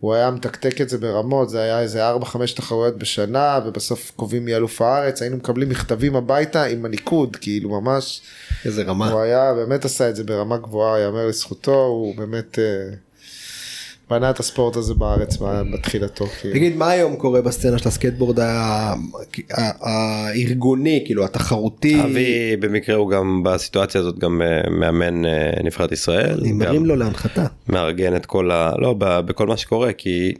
הוא 0.00 0.14
היה 0.14 0.30
מתקתק 0.30 0.80
את 0.80 0.88
זה 0.88 0.98
ברמות, 0.98 1.50
זה 1.50 1.62
היה 1.62 1.80
איזה 1.80 2.10
4-5 2.10 2.16
תחרויות 2.56 2.98
בשנה, 2.98 3.60
ובסוף 3.66 4.12
קובעים 4.16 4.44
מי 4.44 4.56
אלוף 4.56 4.82
הארץ, 4.82 5.22
היינו 5.22 5.36
מקבלים 5.36 5.68
מכתבים 5.68 6.16
הביתה 6.16 6.64
עם 6.64 6.84
הניקוד, 6.84 7.36
כאילו 7.36 7.80
ממש, 7.80 8.20
איזה 8.64 8.82
רמה. 8.82 9.10
הוא 9.10 9.20
היה, 9.20 9.54
באמת 9.54 9.84
עשה 9.84 10.08
את 10.10 10.16
זה 10.16 10.24
ברמה 10.24 10.56
גבוהה, 10.56 11.00
יאמר 11.00 11.26
לזכותו, 11.26 11.84
הוא 11.84 12.16
באמת 12.16 12.58
אה, 12.58 12.94
בנה 14.10 14.30
את 14.30 14.40
הספורט 14.40 14.76
הזה 14.76 14.94
בארץ 14.94 15.36
בתחילתו. 15.72 16.26
כאילו. 16.26 16.54
תגיד 16.54 16.76
מה 16.76 16.90
היום 16.90 17.16
קורה 17.16 17.42
בסצנה 17.42 17.78
של 17.78 17.88
הסקטבורד 17.88 18.38
הארגוני 19.80 21.02
כאילו 21.04 21.24
התחרותי. 21.24 22.02
אבי 22.04 22.56
במקרה 22.56 22.96
הוא 22.96 23.10
גם 23.10 23.42
בסיטואציה 23.42 24.00
הזאת 24.00 24.18
גם 24.18 24.42
אה, 24.42 24.70
מאמן 24.70 25.24
אה, 25.24 25.50
נבחרת 25.64 25.92
ישראל. 25.92 26.38
אני 26.40 26.50
גם 26.50 26.58
מרים 26.58 26.86
לו 26.86 26.96
להנחתה. 26.96 27.46
מארגן 27.68 28.16
את 28.16 28.26
כל 28.26 28.50
ה... 28.50 28.72
לא, 28.78 28.94
בכל 28.98 29.46
מה 29.46 29.56
שקורה 29.56 29.92
כי 29.92 30.34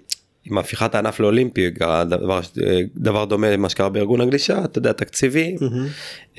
עם 0.50 0.58
הפיכת 0.58 0.94
הענף 0.94 1.20
לאולימפי 1.20 1.70
דבר, 1.70 2.40
דבר 2.96 3.24
דומה 3.24 3.50
למה 3.50 3.68
שקרה 3.68 3.88
בארגון 3.88 4.20
הגלישה 4.20 4.64
אתה 4.64 4.78
יודע 4.78 4.92
תקציבים 4.92 5.56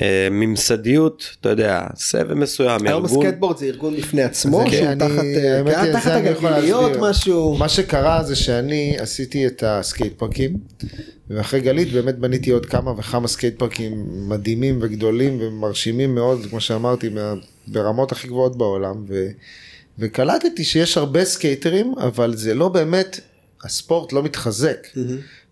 אה, 0.02 0.28
ממסדיות 0.32 1.36
אתה 1.42 1.50
יודע 1.50 1.82
סבב 1.96 2.34
מסוים 2.34 2.88
היום 2.88 3.06
ארגון 3.06 3.26
הסקייטבורד 3.26 3.58
זה 3.58 3.66
ארגון 3.66 3.96
בפני 3.98 4.24
עצמו 4.24 4.64
שהוא 4.72 4.86
אני- 4.88 5.00
תחת 5.00 5.24
אה, 5.36 5.58
האמת 5.58 5.76
כן, 5.76 5.94
תחת 5.94 6.12
הגלגיליות 6.12 6.84
להסביר. 6.92 7.10
משהו. 7.10 7.56
מה 7.58 7.70
שקרה 7.70 8.24
זה 8.24 8.36
שאני 8.36 8.96
עשיתי 9.00 9.48
את 9.48 9.64
הסקייט 9.68 10.14
פארקים, 10.20 10.58
ואחרי 11.30 11.60
גלית 11.62 11.92
באמת 11.92 12.18
בניתי 12.18 12.52
עוד 12.52 12.66
כמה 12.66 12.92
וכמה 12.98 13.28
סקייט 13.28 13.60
פארקים 13.60 13.94
מדהימים 14.30 14.80
וגדולים 14.82 15.38
ומרשימים 15.42 16.16
מאוד, 16.16 16.40
כמו 16.50 16.60
שאמרתי, 16.62 17.10
מה, 17.10 17.34
ברמות 17.68 18.12
הכי 18.12 18.28
גבוהות 18.28 18.58
בעולם, 18.58 19.06
ו, 19.08 19.28
וקלטתי 20.00 20.64
שיש 20.64 20.98
הרבה 20.98 21.26
סקייטרים, 21.26 21.94
אבל 21.98 22.36
זה 22.36 22.54
לא 22.54 22.68
באמת, 22.70 23.20
הספורט 23.68 24.14
לא 24.14 24.24
מתחזק. 24.24 24.88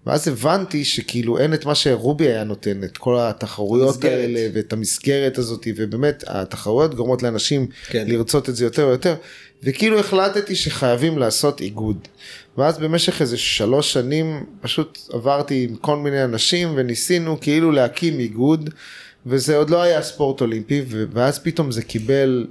ואז 0.06 0.28
הבנתי 0.28 0.86
שכאילו 0.86 1.38
אין 1.38 1.54
את 1.54 1.66
מה 1.66 1.76
שרובי 1.76 2.28
היה 2.28 2.44
נותן, 2.44 2.84
את 2.84 2.98
כל 2.98 3.18
התחרויות 3.20 3.96
מסגרת. 3.96 4.12
האלה 4.12 4.50
ואת 4.54 4.74
המסגרת 4.74 5.38
הזאת, 5.38 5.68
ובאמת 5.76 6.24
התחרויות 6.28 6.96
גורמות 6.96 7.24
לאנשים 7.24 7.68
כן. 7.88 8.06
לרצות 8.08 8.50
את 8.50 8.56
זה 8.56 8.64
יותר 8.64 8.88
ויותר, 8.88 9.16
וכאילו 9.64 10.00
החלטתי 10.00 10.56
שחייבים 10.56 11.18
לעשות 11.18 11.62
איגוד. 11.62 12.08
ואז 12.58 12.78
במשך 12.78 13.22
איזה 13.22 13.38
שלוש 13.38 13.94
שנים 13.94 14.46
פשוט 14.62 15.00
עברתי 15.14 15.68
עם 15.70 15.76
כל 15.76 15.98
מיני 15.98 16.24
אנשים 16.24 16.74
וניסינו 16.76 17.38
כאילו 17.42 17.72
להקים 17.72 18.20
איגוד, 18.20 18.70
וזה 19.26 19.58
עוד 19.58 19.70
לא 19.70 19.82
היה 19.82 20.02
ספורט 20.02 20.42
אולימפי, 20.42 20.82
ואז 20.88 21.40
פתאום 21.40 21.72
זה 21.72 21.82
קיבל 21.82 22.48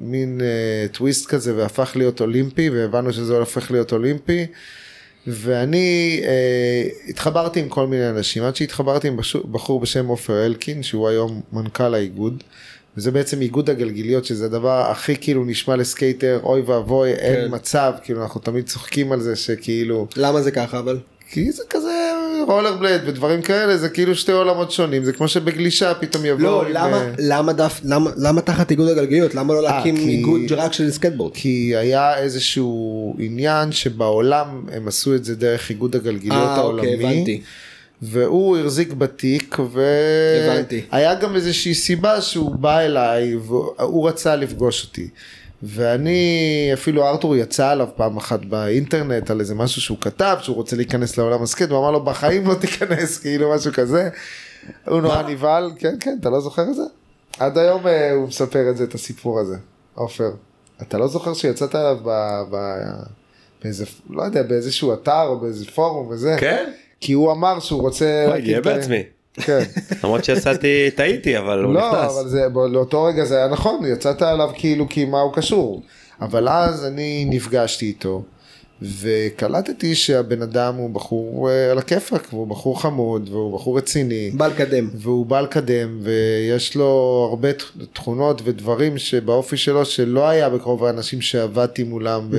מין 0.00 0.40
uh, 0.40 0.96
טוויסט 0.96 1.26
כזה 1.26 1.56
והפך 1.56 1.92
להיות 1.96 2.20
אולימפי, 2.20 2.70
והבנו 2.70 3.12
שזה 3.12 3.38
הופך 3.38 3.70
להיות 3.70 3.92
אולימפי. 3.92 4.46
ואני 5.30 6.20
אה, 6.24 6.88
התחברתי 7.08 7.60
עם 7.60 7.68
כל 7.68 7.86
מיני 7.86 8.10
אנשים, 8.10 8.42
עד 8.42 8.56
שהתחברתי 8.56 9.08
עם 9.08 9.16
בשו- 9.16 9.46
בחור 9.46 9.80
בשם 9.80 10.06
עופר 10.06 10.46
אלקין, 10.46 10.82
שהוא 10.82 11.08
היום 11.08 11.40
מנכ"ל 11.52 11.94
האיגוד, 11.94 12.42
וזה 12.96 13.10
בעצם 13.10 13.40
איגוד 13.40 13.70
הגלגיליות, 13.70 14.24
שזה 14.24 14.44
הדבר 14.44 14.90
הכי 14.90 15.16
כאילו 15.16 15.44
נשמע 15.44 15.76
לסקייטר, 15.76 16.40
אוי 16.42 16.60
ואבוי, 16.60 17.16
כן. 17.16 17.22
אין 17.22 17.54
מצב, 17.54 17.92
כאילו 18.02 18.22
אנחנו 18.22 18.40
תמיד 18.40 18.66
צוחקים 18.66 19.12
על 19.12 19.20
זה 19.20 19.36
שכאילו, 19.36 20.06
למה 20.16 20.42
זה 20.42 20.50
ככה 20.50 20.78
אבל? 20.78 20.98
כי 21.30 21.52
זה 21.52 21.62
כזה 21.70 22.10
rollerblade 22.46 23.00
ודברים 23.06 23.42
כאלה, 23.42 23.76
זה 23.76 23.88
כאילו 23.88 24.14
שתי 24.14 24.32
עולמות 24.32 24.70
שונים, 24.72 25.04
זה 25.04 25.12
כמו 25.12 25.28
שבגלישה 25.28 25.94
פתאום 25.94 26.24
יבואו 26.24 26.42
לא 26.42 26.62
עם, 26.62 26.68
למה 26.72 26.96
אה, 26.96 27.10
למה 27.18 27.52
דף 27.52 27.80
למה 27.84 28.10
למה 28.16 28.40
תחת 28.40 28.70
איגוד 28.70 28.88
הגלגיליות 28.88 29.34
למה 29.34 29.54
לא 29.54 29.62
להקים 29.62 29.96
כי- 29.96 30.08
איגוד 30.08 30.52
רק 30.52 30.72
של 30.72 30.90
סקייטבורד? 30.90 31.32
כי 31.34 31.76
היה 31.76 32.18
איזשהו 32.18 33.14
עניין 33.18 33.72
שבעולם 33.72 34.62
הם 34.72 34.88
עשו 34.88 35.14
את 35.14 35.24
זה 35.24 35.34
דרך 35.36 35.70
איגוד 35.70 35.96
הגלגיליות 35.96 36.42
אה 36.48 36.54
העולמי. 36.56 36.92
אוקיי 36.94 37.06
הבנתי. 37.16 37.40
והוא 38.02 38.58
החזיק 38.58 38.92
בתיק. 38.92 39.56
והיה 40.92 41.14
גם 41.14 41.34
איזושהי 41.36 41.74
סיבה 41.74 42.20
שהוא 42.20 42.56
בא 42.56 42.78
אליי 42.80 43.36
והוא 43.36 44.08
רצה 44.08 44.36
לפגוש 44.36 44.84
אותי. 44.84 45.08
ואני 45.62 46.70
אפילו 46.74 47.08
ארתור 47.08 47.36
יצא 47.36 47.68
עליו 47.68 47.88
פעם 47.96 48.16
אחת 48.16 48.44
באינטרנט 48.44 49.30
על 49.30 49.40
איזה 49.40 49.54
משהו 49.54 49.82
שהוא 49.82 49.98
כתב 50.00 50.36
שהוא 50.42 50.56
רוצה 50.56 50.76
להיכנס 50.76 51.18
לעולם 51.18 51.42
הסקייט 51.42 51.70
והוא 51.70 51.80
אמר 51.80 51.90
לו 51.90 52.04
בחיים 52.04 52.46
לא 52.46 52.54
תיכנס 52.54 53.18
כאילו 53.22 53.54
משהו 53.54 53.72
כזה. 53.72 54.08
הוא 54.86 55.00
נורא 55.00 55.22
נבהל 55.22 55.70
כן 55.78 55.96
כן 56.00 56.16
אתה 56.20 56.30
לא 56.30 56.40
זוכר 56.40 56.62
את 56.62 56.74
זה? 56.74 56.82
עד 57.38 57.58
היום 57.58 57.86
אה, 57.86 58.12
הוא 58.12 58.28
מספר 58.28 58.70
את 58.70 58.76
זה 58.76 58.84
את 58.84 58.94
הסיפור 58.94 59.40
הזה 59.40 59.56
עופר. 59.94 60.30
אתה 60.82 60.98
לא 60.98 61.08
זוכר 61.08 61.34
שיצאת 61.34 61.74
עליו 61.74 61.96
ב... 62.04 62.10
ב... 62.50 62.56
באיזה 63.62 63.84
לא 64.10 64.22
יודע 64.22 64.42
באיזשהו 64.42 64.92
אתר 64.92 65.22
או 65.26 65.40
באיזה 65.40 65.66
פורום 65.66 66.08
וזה. 66.08 66.36
כן? 66.40 66.72
כי 67.00 67.12
הוא 67.12 67.32
אמר 67.32 67.60
שהוא 67.60 67.80
רוצה... 67.80 68.24
וואי, 68.28 68.42
גאה 68.42 68.60
בעצמי. 68.60 69.02
כן. 69.38 69.62
למרות 70.04 70.24
שיצאתי 70.24 70.90
טעיתי 70.94 71.38
אבל 71.38 71.64
הוא 71.64 71.74
לא, 71.74 71.88
נכנס. 71.88 72.16
אבל 72.16 72.28
זה, 72.28 72.46
לאותו 72.72 73.04
רגע 73.04 73.24
זה 73.24 73.36
היה 73.36 73.48
נכון, 73.48 73.84
יצאת 73.86 74.22
עליו 74.22 74.50
כאילו 74.54 74.88
כי 74.88 75.04
מה 75.04 75.20
הוא 75.20 75.32
קשור. 75.32 75.82
אבל 76.20 76.48
אז 76.48 76.84
אני 76.84 77.26
נפגשתי 77.30 77.86
איתו, 77.86 78.22
וקלטתי 78.82 79.94
שהבן 79.94 80.42
אדם 80.42 80.74
הוא 80.74 80.90
בחור 80.90 81.50
אה, 81.50 81.70
על 81.70 81.78
הכיפאק, 81.78 82.28
והוא 82.32 82.46
בחור 82.46 82.82
חמוד, 82.82 83.28
והוא 83.32 83.54
בחור 83.54 83.78
רציני. 83.78 84.30
בא 84.30 84.46
לקדם. 84.46 84.90
והוא 84.94 85.26
בא 85.26 85.40
לקדם 85.40 86.00
ויש 86.02 86.76
לו 86.76 87.26
הרבה 87.30 87.48
תכונות 87.92 88.42
ודברים 88.44 88.98
שבאופי 88.98 89.56
שלו 89.56 89.84
שלא 89.84 90.28
היה 90.28 90.50
בקרוב 90.50 90.84
האנשים 90.84 91.20
שעבדתי 91.20 91.82
מולם 91.82 92.30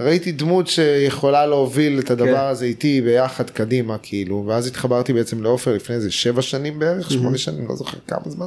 וראיתי 0.00 0.32
דמות 0.32 0.66
שיכולה 0.66 1.46
להוביל 1.46 1.98
את 1.98 2.10
הדבר 2.10 2.26
כן. 2.26 2.40
הזה 2.40 2.64
איתי 2.64 3.00
ביחד 3.00 3.50
קדימה 3.50 3.98
כאילו 3.98 4.44
ואז 4.48 4.66
התחברתי 4.66 5.12
בעצם 5.12 5.42
לעופר 5.42 5.74
לפני 5.74 5.96
איזה 5.96 6.10
שבע 6.10 6.42
שנים 6.42 6.78
בערך 6.78 7.10
שמונה 7.10 7.38
שנים 7.38 7.68
לא 7.68 7.76
זוכר 7.76 7.98
כמה 8.08 8.22
זמן. 8.26 8.46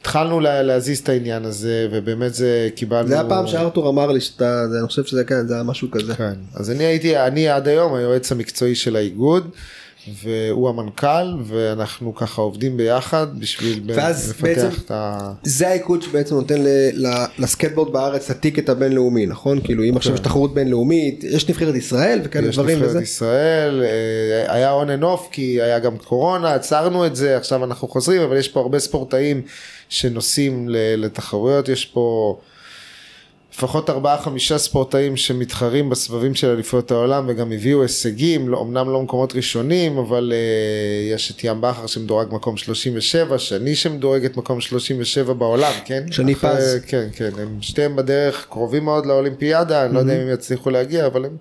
התחלנו 0.00 0.40
לה, 0.40 0.62
להזיז 0.62 0.98
את 0.98 1.08
העניין 1.08 1.44
הזה 1.44 1.88
ובאמת 1.90 2.34
זה 2.34 2.68
קיבלנו. 2.74 3.08
זה 3.08 3.20
הפעם 3.20 3.46
שארתור 3.46 3.88
אמר 3.88 4.12
לי 4.12 4.20
שאתה, 4.20 4.64
אני 4.80 4.86
חושב 4.86 5.04
שזה 5.04 5.24
כן, 5.24 5.46
זה 5.46 5.54
היה 5.54 5.62
משהו 5.62 5.90
כזה. 5.90 6.14
כן, 6.14 6.34
אז 6.54 6.70
אני 6.70 6.84
הייתי, 6.84 7.18
אני 7.18 7.48
עד 7.48 7.68
היום 7.68 7.94
היועץ 7.94 8.32
המקצועי 8.32 8.74
של 8.74 8.96
האיגוד, 8.96 9.50
והוא 10.22 10.68
המנכ"ל, 10.68 11.34
ואנחנו 11.44 12.14
ככה 12.14 12.42
עובדים 12.42 12.76
ביחד 12.76 13.26
בשביל 13.40 13.80
לפתח 13.86 14.42
בעצם- 14.42 14.68
את 14.84 14.90
ה... 14.90 15.32
זה 15.42 15.68
האיגוד 15.68 16.02
שבעצם 16.02 16.34
נותן 16.34 16.62
ל- 16.62 17.06
ל- 17.06 17.24
לסקטבורד 17.38 17.92
בארץ 17.92 18.30
את 18.30 18.36
הטיקט 18.36 18.68
הבינלאומי, 18.68 19.26
נכון? 19.26 19.60
כאילו 19.60 19.84
אם 19.84 19.96
עכשיו 19.96 20.14
יש 20.14 20.20
תחרות 20.20 20.54
בינלאומית, 20.54 21.24
יש 21.24 21.48
נבחרת 21.48 21.74
ישראל 21.74 22.20
וכאלה 22.24 22.48
יש 22.48 22.54
דברים 22.56 22.76
נבחרת 22.78 22.90
וזה. 22.90 23.02
ישראל, 23.02 23.82
אה, 23.84 24.54
היה 24.54 24.72
on 24.82 25.00
and 25.00 25.04
off 25.04 25.30
כי 25.32 25.62
היה 25.62 25.78
גם 25.78 25.96
קורונה, 25.98 26.54
עצרנו 26.54 27.06
את 27.06 27.16
זה, 27.16 27.36
עכשיו 27.36 27.64
אנחנו 27.64 27.88
חוזרים, 27.88 28.22
אבל 28.22 28.36
יש 28.36 28.48
פה 28.48 28.60
הרבה 28.60 28.78
ספורטאים 28.78 29.42
שנוסעים 29.88 30.66
לתחרויות, 30.96 31.68
יש 31.68 31.84
פה 31.84 32.38
לפחות 33.56 33.90
ארבעה 33.90 34.18
חמישה 34.22 34.58
ספורטאים 34.58 35.16
שמתחרים 35.16 35.90
בסבבים 35.90 36.34
של 36.34 36.48
אליפויות 36.50 36.90
העולם 36.90 37.24
וגם 37.28 37.52
הביאו 37.52 37.82
הישגים, 37.82 38.48
לא, 38.48 38.60
אמנם 38.60 38.90
לא 38.90 39.02
מקומות 39.02 39.34
ראשונים, 39.34 39.98
אבל 39.98 40.32
uh, 40.32 41.14
יש 41.14 41.30
את 41.30 41.44
ים 41.44 41.60
בכר 41.60 41.86
שמדורג 41.86 42.28
מקום 42.32 42.56
37, 42.56 43.38
שני 43.38 43.74
שמדורגת 43.74 44.36
מקום 44.36 44.60
37 44.60 45.32
בעולם, 45.32 45.72
כן? 45.84 46.04
שני 46.10 46.32
אחרי- 46.32 46.50
פז. 46.56 46.78
כן, 46.86 47.06
כן, 47.16 47.30
הם 47.38 47.58
שתיהם 47.60 47.96
בדרך 47.96 48.46
קרובים 48.50 48.84
מאוד 48.84 49.06
לאולימפיאדה, 49.06 49.84
אני 49.84 49.94
לא 49.94 49.98
יודע 49.98 50.16
אם 50.16 50.20
הם 50.20 50.32
יצליחו 50.34 50.70
להגיע, 50.70 51.06
אבל 51.06 51.24
הם, 51.24 51.36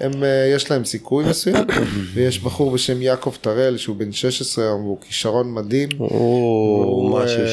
הם, 0.00 0.24
אה, 0.24 0.52
יש 0.54 0.70
להם 0.70 0.84
סיכוי 0.84 1.24
מסוים, 1.24 1.64
ויש 2.14 2.38
בחור 2.38 2.70
בשם 2.70 3.02
יעקב 3.02 3.34
טרל 3.40 3.76
שהוא 3.76 3.96
בן 3.96 4.12
16 4.12 4.64
היום, 4.64 4.84
והוא 4.84 4.98
כישרון 5.00 5.54
מדהים, 5.54 5.88
הוא 5.98 6.08
הוא, 6.84 7.20
משהו 7.20 7.40
אה, 7.40 7.48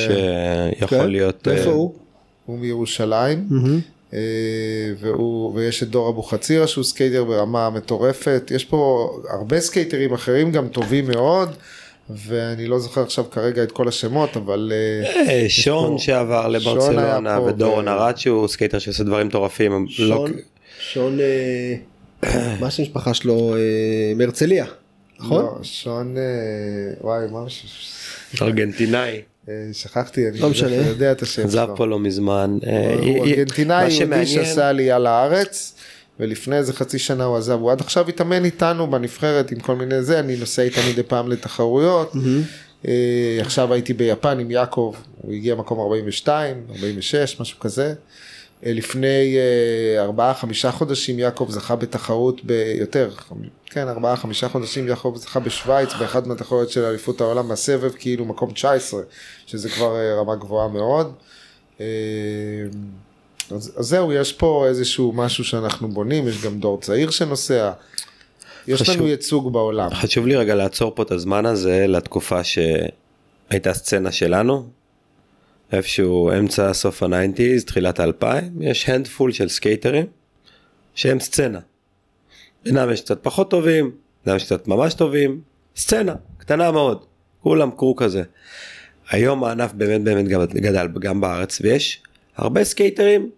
שיכול 0.79 0.97
כן? 0.99 1.09
להיות... 1.09 1.47
אה, 1.47 1.53
איפה 1.53 1.69
הוא? 1.69 1.93
הוא 2.49 2.59
מירושלים, 2.59 3.47
אה, 4.13 4.19
והוא, 4.99 5.53
ויש 5.55 5.83
את 5.83 5.89
דור 5.89 6.09
אבוחצירא 6.09 6.65
שהוא 6.65 6.83
סקייטר 6.83 7.23
ברמה 7.23 7.69
מטורפת, 7.69 8.51
יש 8.55 8.65
פה 8.65 9.09
הרבה 9.29 9.59
סקייטרים 9.59 10.13
אחרים 10.13 10.51
גם 10.51 10.67
טובים 10.67 11.07
מאוד, 11.07 11.49
ואני 12.09 12.67
לא 12.67 12.79
זוכר 12.79 13.01
עכשיו 13.03 13.25
כרגע 13.31 13.63
את 13.63 13.71
כל 13.71 13.87
השמות, 13.87 14.37
אבל... 14.37 14.71
אה, 14.75 15.21
אה, 15.29 15.45
שון 15.49 15.91
פה- 15.91 16.03
שעבר 16.03 16.47
לברצלונה 16.47 17.41
ודורון 17.41 17.87
ו- 17.87 17.91
ארד 17.91 18.17
שהוא 18.17 18.47
סקייטר 18.47 18.79
שעושה 18.79 19.03
דברים 19.03 19.27
מטורפים. 19.27 19.85
לא- 19.99 20.27
שון, 20.79 21.19
מה 22.59 22.67
השם 22.67 22.83
המשפחה 22.83 23.13
שלו? 23.13 23.55
מהרצליה, 24.15 24.65
נכון? 25.19 25.43
לא, 25.45 25.57
שון, 25.63 26.15
וואי, 27.01 27.25
מה 27.31 27.49
ש... 27.49 27.65
ארגנטינאי. 28.41 29.21
אה, 29.49 29.73
שכחתי, 29.73 30.27
אני 30.29 30.39
לא 30.39 30.49
משנה. 30.49 30.75
יודע 30.75 31.11
את 31.11 31.21
השם 31.21 31.43
עזב 31.45 31.65
שלו. 31.65 31.75
פה 31.77 31.85
לא 31.87 31.99
מזמן. 31.99 32.57
אה, 32.67 32.93
הוא 32.93 33.03
היא- 33.25 33.33
ארגנטינאי 33.33 33.91
יהודי 33.93 34.25
שעשה 34.25 34.69
עלייה 34.69 34.99
לארץ 34.99 35.73
ולפני 36.19 36.57
איזה 36.57 36.73
חצי 36.73 36.99
שנה 36.99 37.23
הוא 37.23 37.37
עזב 37.37 37.57
הוא 37.59 37.71
עד 37.71 37.81
עכשיו 37.81 38.09
התאמן 38.09 38.45
איתנו 38.45 38.91
בנבחרת 38.91 39.51
עם 39.51 39.59
כל 39.59 39.75
מיני 39.75 40.03
זה 40.03 40.19
אני 40.19 40.35
נוסע 40.35 40.61
איתה 40.61 40.81
מדי 40.91 41.03
פעם 41.03 41.27
לתחרויות 41.31 42.13
אה, 42.87 42.91
עכשיו 43.41 43.73
הייתי 43.73 43.93
ביפן 43.93 44.39
עם 44.39 44.51
יעקב 44.51 44.93
הוא 45.21 45.33
הגיע 45.33 45.55
מקום 45.55 45.79
42 45.79 46.55
46 46.75 47.39
משהו 47.39 47.59
כזה 47.59 47.85
אה, 47.87 47.93
לפני 48.63 49.37
אה, 49.37 50.01
ארבעה 50.03 50.33
חמישה 50.33 50.71
חודשים 50.71 51.19
יעקב 51.19 51.47
זכה 51.49 51.75
בתחרות 51.75 52.45
ביותר 52.45 53.09
כן 53.65 53.87
ארבעה 53.87 54.15
חמישה 54.15 54.49
חודשים 54.49 54.87
יעקב 54.87 55.13
זכה 55.17 55.39
בשוויץ 55.39 55.93
באחת 55.93 56.27
מהתחרויות 56.27 56.69
של 56.69 56.83
אליפות 56.83 57.21
העולם 57.21 57.47
מהסבב 57.47 57.91
כאילו 57.99 58.25
מקום 58.25 58.51
19 58.51 59.01
שזה 59.45 59.69
כבר 59.69 59.95
אה, 59.95 60.21
רמה 60.21 60.35
גבוהה 60.35 60.67
מאוד. 60.67 61.13
אה, 61.81 61.85
אז, 63.51 63.73
אז 63.77 63.85
זהו, 63.85 64.13
יש 64.13 64.33
פה 64.33 64.65
איזשהו 64.67 65.13
משהו 65.13 65.43
שאנחנו 65.43 65.87
בונים, 65.87 66.27
יש 66.27 66.45
גם 66.45 66.59
דור 66.59 66.79
צעיר 66.81 67.09
שנוסע. 67.09 67.71
יש 68.67 68.81
חשוב. 68.81 68.95
לנו 68.95 69.07
ייצוג 69.07 69.53
בעולם. 69.53 69.89
חשוב 69.89 70.27
לי 70.27 70.35
רגע 70.35 70.55
לעצור 70.55 70.95
פה 70.95 71.03
את 71.03 71.11
הזמן 71.11 71.45
הזה 71.45 71.85
לתקופה 71.87 72.41
שהייתה 72.43 73.73
סצנה 73.73 74.11
שלנו. 74.11 74.78
איפשהו 75.71 76.31
אמצע 76.31 76.73
סוף 76.73 77.03
ה 77.03 77.10
nineties, 77.10 77.65
תחילת 77.65 77.99
האלפיים, 77.99 78.61
יש 78.61 78.89
handful 78.89 79.31
של 79.31 79.49
סקייטרים 79.49 80.05
שהם 80.95 81.19
סצנה. 81.19 81.59
בינם 82.63 82.89
יש 82.91 83.01
קצת 83.01 83.19
פחות 83.23 83.49
טובים, 83.49 83.91
בינם 84.25 84.37
יש 84.37 84.43
קצת 84.43 84.67
ממש 84.67 84.93
טובים, 84.93 85.41
סצנה, 85.75 86.15
קטנה 86.37 86.71
מאוד, 86.71 87.05
כולם 87.43 87.71
crew 87.77 87.95
כזה. 87.95 88.23
היום 89.09 89.43
הענף 89.43 89.73
באמת 89.73 90.01
באמת 90.01 90.53
גדל 90.53 90.87
גם 90.99 91.21
בארץ 91.21 91.61
ויש 91.61 92.01
הרבה 92.37 92.63
סקייטרים 92.63 93.29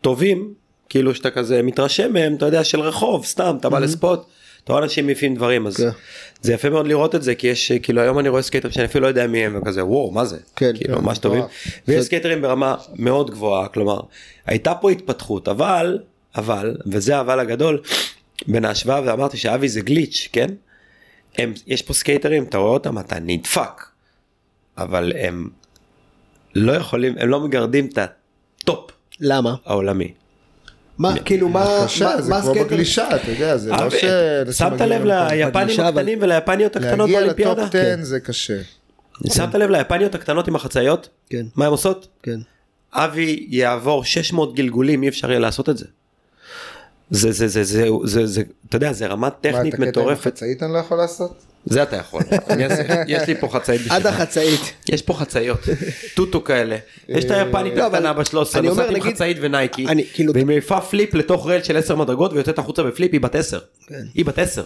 טובים, 0.00 0.54
כאילו 0.88 1.14
שאתה 1.14 1.30
כזה 1.30 1.62
מתרשם 1.62 2.12
מהם, 2.12 2.34
אתה 2.34 2.46
יודע, 2.46 2.64
של 2.64 2.80
רחוב, 2.80 3.24
סתם, 3.24 3.56
אתה 3.60 3.68
בא 3.68 3.78
ל 3.78 3.85
spot, 3.85 4.20
אתה 4.64 4.72
רואה 4.72 4.84
אנשים 4.84 5.06
מעיפים 5.06 5.34
דברים, 5.34 5.66
אז 5.66 5.76
כן. 5.76 5.88
זה 6.42 6.52
יפה 6.52 6.70
מאוד 6.70 6.86
לראות 6.86 7.14
את 7.14 7.22
זה, 7.22 7.34
כי 7.34 7.46
יש, 7.46 7.72
כאילו 7.72 8.00
היום 8.00 8.18
אני 8.18 8.28
רואה 8.28 8.42
סקייטרים 8.42 8.72
שאני 8.72 8.86
אפילו 8.86 9.02
לא 9.02 9.08
יודע 9.08 9.26
מי 9.26 9.46
הם, 9.46 9.58
וכזה, 9.62 9.84
וואו, 9.84 10.10
מה 10.10 10.24
זה? 10.24 10.38
כן, 10.56 10.72
כאילו, 10.76 10.96
כן, 10.96 11.04
ממש 11.04 11.18
טובים. 11.18 11.42
ויש 11.88 12.04
סקייטרים 12.04 12.42
ברמה 12.42 12.74
מאוד 12.94 13.30
גבוהה, 13.30 13.68
כלומר, 13.68 14.00
הייתה 14.46 14.74
פה 14.74 14.90
התפתחות, 14.90 15.48
אבל, 15.48 15.98
אבל, 16.36 16.76
וזה 16.86 17.16
האבל 17.16 17.40
הגדול, 17.40 17.82
בין 18.46 18.64
ההשוואה, 18.64 19.00
ואמרתי 19.04 19.36
שאבי 19.36 19.68
זה 19.68 19.80
glitch, 19.80 20.28
כן? 20.32 20.48
הם, 21.38 21.52
יש 21.66 21.82
פה 21.82 21.94
סקייטרים, 21.94 22.44
אתה 22.44 22.58
רואה 22.58 22.70
אותם, 22.70 22.98
אתה 22.98 23.18
נדפק, 23.20 23.82
אבל 24.78 25.12
הם 25.18 25.48
לא 26.54 26.72
יכולים, 26.72 27.14
הם 27.18 27.28
לא 27.28 27.40
מגרדים 27.40 27.86
את 27.86 27.98
ה 27.98 28.21
top 28.21 28.90
למה? 29.20 29.54
העולמי. 29.64 30.12
מה, 30.98 31.18
כאילו 31.18 31.48
מה, 31.48 31.82
קשה, 31.84 32.16
מה- 32.28 32.40
זה 32.40 32.52
כמו? 32.52 32.64
בגלישה, 32.64 33.16
אתה 33.16 33.30
יודע, 33.30 33.56
זה 33.56 33.70
לא 33.70 33.76
אבל, 33.76 33.90
ש... 33.90 34.04
שמת 34.58 34.80
לב 34.80 35.04
ליפנים 35.04 35.80
הקטנים 35.80 36.18
וליפניות 36.22 36.76
הקטנות 36.76 37.10
להגיע 37.10 37.20
ל 37.20 37.24
top 37.24 37.38
באולימפיאדה? 37.38 37.62
10 37.62 37.70
כן. 37.72 38.02
זה 38.02 38.20
קשה. 38.20 38.58
שמת 39.32 39.54
לב 39.54 39.70
ליפניות 39.70 40.14
הקטנות 40.14 40.48
עם 40.48 40.56
החצאיות? 40.56 41.08
כן, 41.30 41.46
מה 41.56 41.64
הן 41.64 41.70
עושות? 41.70 42.08
כן. 42.22 42.38
אבי 42.92 43.46
יעבור 43.48 44.04
600 44.04 44.54
גלגולים 44.54 45.02
אי 45.02 45.08
אפשר 45.08 45.30
יהיה 45.30 45.40
לעשות 45.40 45.68
את 45.68 45.78
זה. 45.78 45.86
זה 47.10 47.32
זה 47.32 47.48
זה 47.48 47.64
זה 47.64 47.88
זה 48.04 48.26
זה 48.26 48.42
אתה 48.68 48.76
יודע 48.76 48.92
זה 48.92 49.06
רמה 49.06 49.16
מה, 49.16 49.28
את 49.28 49.34
טכנית 49.40 49.74
הקטע 49.74 49.82
עם 49.84 49.88
מטורפת 49.88 50.26
החצאית 50.26 50.62
אני 50.62 50.72
לא 50.72 50.78
יכול 50.78 50.98
לעשות? 50.98 51.42
זה 51.64 51.82
אתה 51.82 51.96
יכול 51.96 52.20
יש 53.06 53.28
לי 53.28 53.34
פה 53.40 53.48
חצאית 53.48 53.80
עד 53.80 53.86
בשבילך. 54.00 54.14
החצאית. 54.20 54.60
יש 54.88 55.02
פה 55.02 55.14
חצאיות 55.14 55.58
טוטו 56.14 56.44
כאלה 56.44 56.76
יש 57.08 57.24
את 57.24 57.30
היפנית 57.30 57.74
לא, 57.76 57.86
הקטנה 57.86 58.12
ב-13 58.12 58.58
אני 58.58 58.68
אומר, 58.68 58.82
נוסעת 58.82 58.96
עם 59.04 59.12
חצאית 59.12 59.36
ונייקי 59.40 59.86
אני, 59.86 60.04
כאילו- 60.14 60.32
והיא 60.34 60.46
מעיפה 60.46 60.80
flip 60.80 61.14
לתוך 61.14 61.46
rail 61.46 61.62
של 61.62 61.76
10 61.76 61.96
מדרגות 61.96 62.32
ויוצאת 62.32 62.58
החוצה 62.58 62.82
ב 62.82 62.88
flip 62.88 63.12
היא 63.12 63.20
בת 63.20 63.34
10 63.34 63.58
כן. 63.86 63.94
היא 64.14 64.24
בת 64.24 64.38
10. 64.38 64.64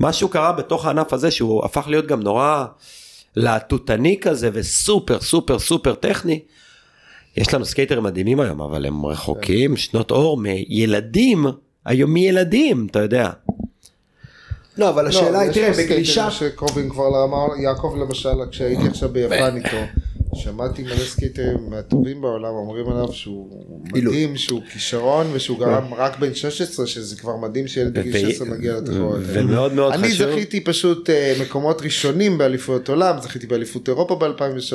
משהו 0.00 0.28
קרה 0.28 0.52
בתוך 0.52 0.86
הענף 0.86 1.12
הזה 1.12 1.30
שהוא 1.30 1.64
הפך 1.64 1.84
להיות 1.88 2.06
גם 2.06 2.20
נורא 2.20 2.64
להטוטני 3.36 4.18
כזה 4.20 4.50
וסופר 4.52 5.20
סופר 5.20 5.58
סופר 5.58 5.94
טכני. 5.94 6.40
יש 7.38 7.54
לנו 7.54 7.64
סקייטרים 7.64 8.02
מדהימים 8.02 8.40
היום 8.40 8.60
אבל 8.60 8.86
הם 8.86 9.06
רחוקים 9.06 9.76
שנות 9.76 10.10
אור 10.10 10.36
מילדים 10.36 11.46
היום 11.84 12.12
מילדים 12.12 12.86
אתה 12.90 12.98
יודע. 12.98 13.30
לא, 14.78 14.88
אבל 14.88 15.06
השאלה 15.06 15.30
לא, 15.30 15.38
היא, 15.38 15.50
יש 15.50 15.56
תראה, 15.56 15.72
סקייטרים 15.72 15.96
בגלישה, 15.96 16.30
שקרובים 16.30 16.90
כבר 16.90 17.08
לרמה, 17.08 17.62
יעקב 17.62 17.94
למשל, 18.00 18.28
כשהייתי 18.50 18.88
עכשיו 18.88 19.08
ביפן 19.08 19.56
איתו, 19.56 19.76
שמעתי 20.44 20.82
מלא 20.82 20.96
סקייטרים 21.04 21.58
מהטובים 21.70 22.20
בעולם 22.20 22.54
אומרים 22.54 22.88
עליו 22.88 23.12
שהוא 23.12 23.64
אילו. 23.94 24.10
מדהים, 24.10 24.36
שהוא 24.36 24.60
כישרון 24.72 25.26
ושהוא 25.32 25.58
גרם 25.58 25.94
רק 25.94 26.18
בן 26.18 26.34
16, 26.34 26.86
שזה 26.86 27.16
כבר 27.16 27.36
מדהים 27.36 27.66
שילד 27.68 27.98
בגיל 27.98 28.16
ו- 28.16 28.18
16 28.30 28.46
מגיע 28.48 28.76
לתחרות. 28.76 29.20
ומאוד 29.22 29.72
מאוד 29.72 29.92
אני 29.92 30.08
חשוב. 30.08 30.30
זכיתי 30.30 30.60
פשוט 30.60 31.10
אה, 31.10 31.34
מקומות 31.42 31.82
ראשונים 31.82 32.38
באליפויות 32.38 32.88
עולם, 32.88 33.16
זכיתי 33.22 33.46
באליפות 33.46 33.88
אירופה 33.88 34.14
ב-2003, 34.16 34.74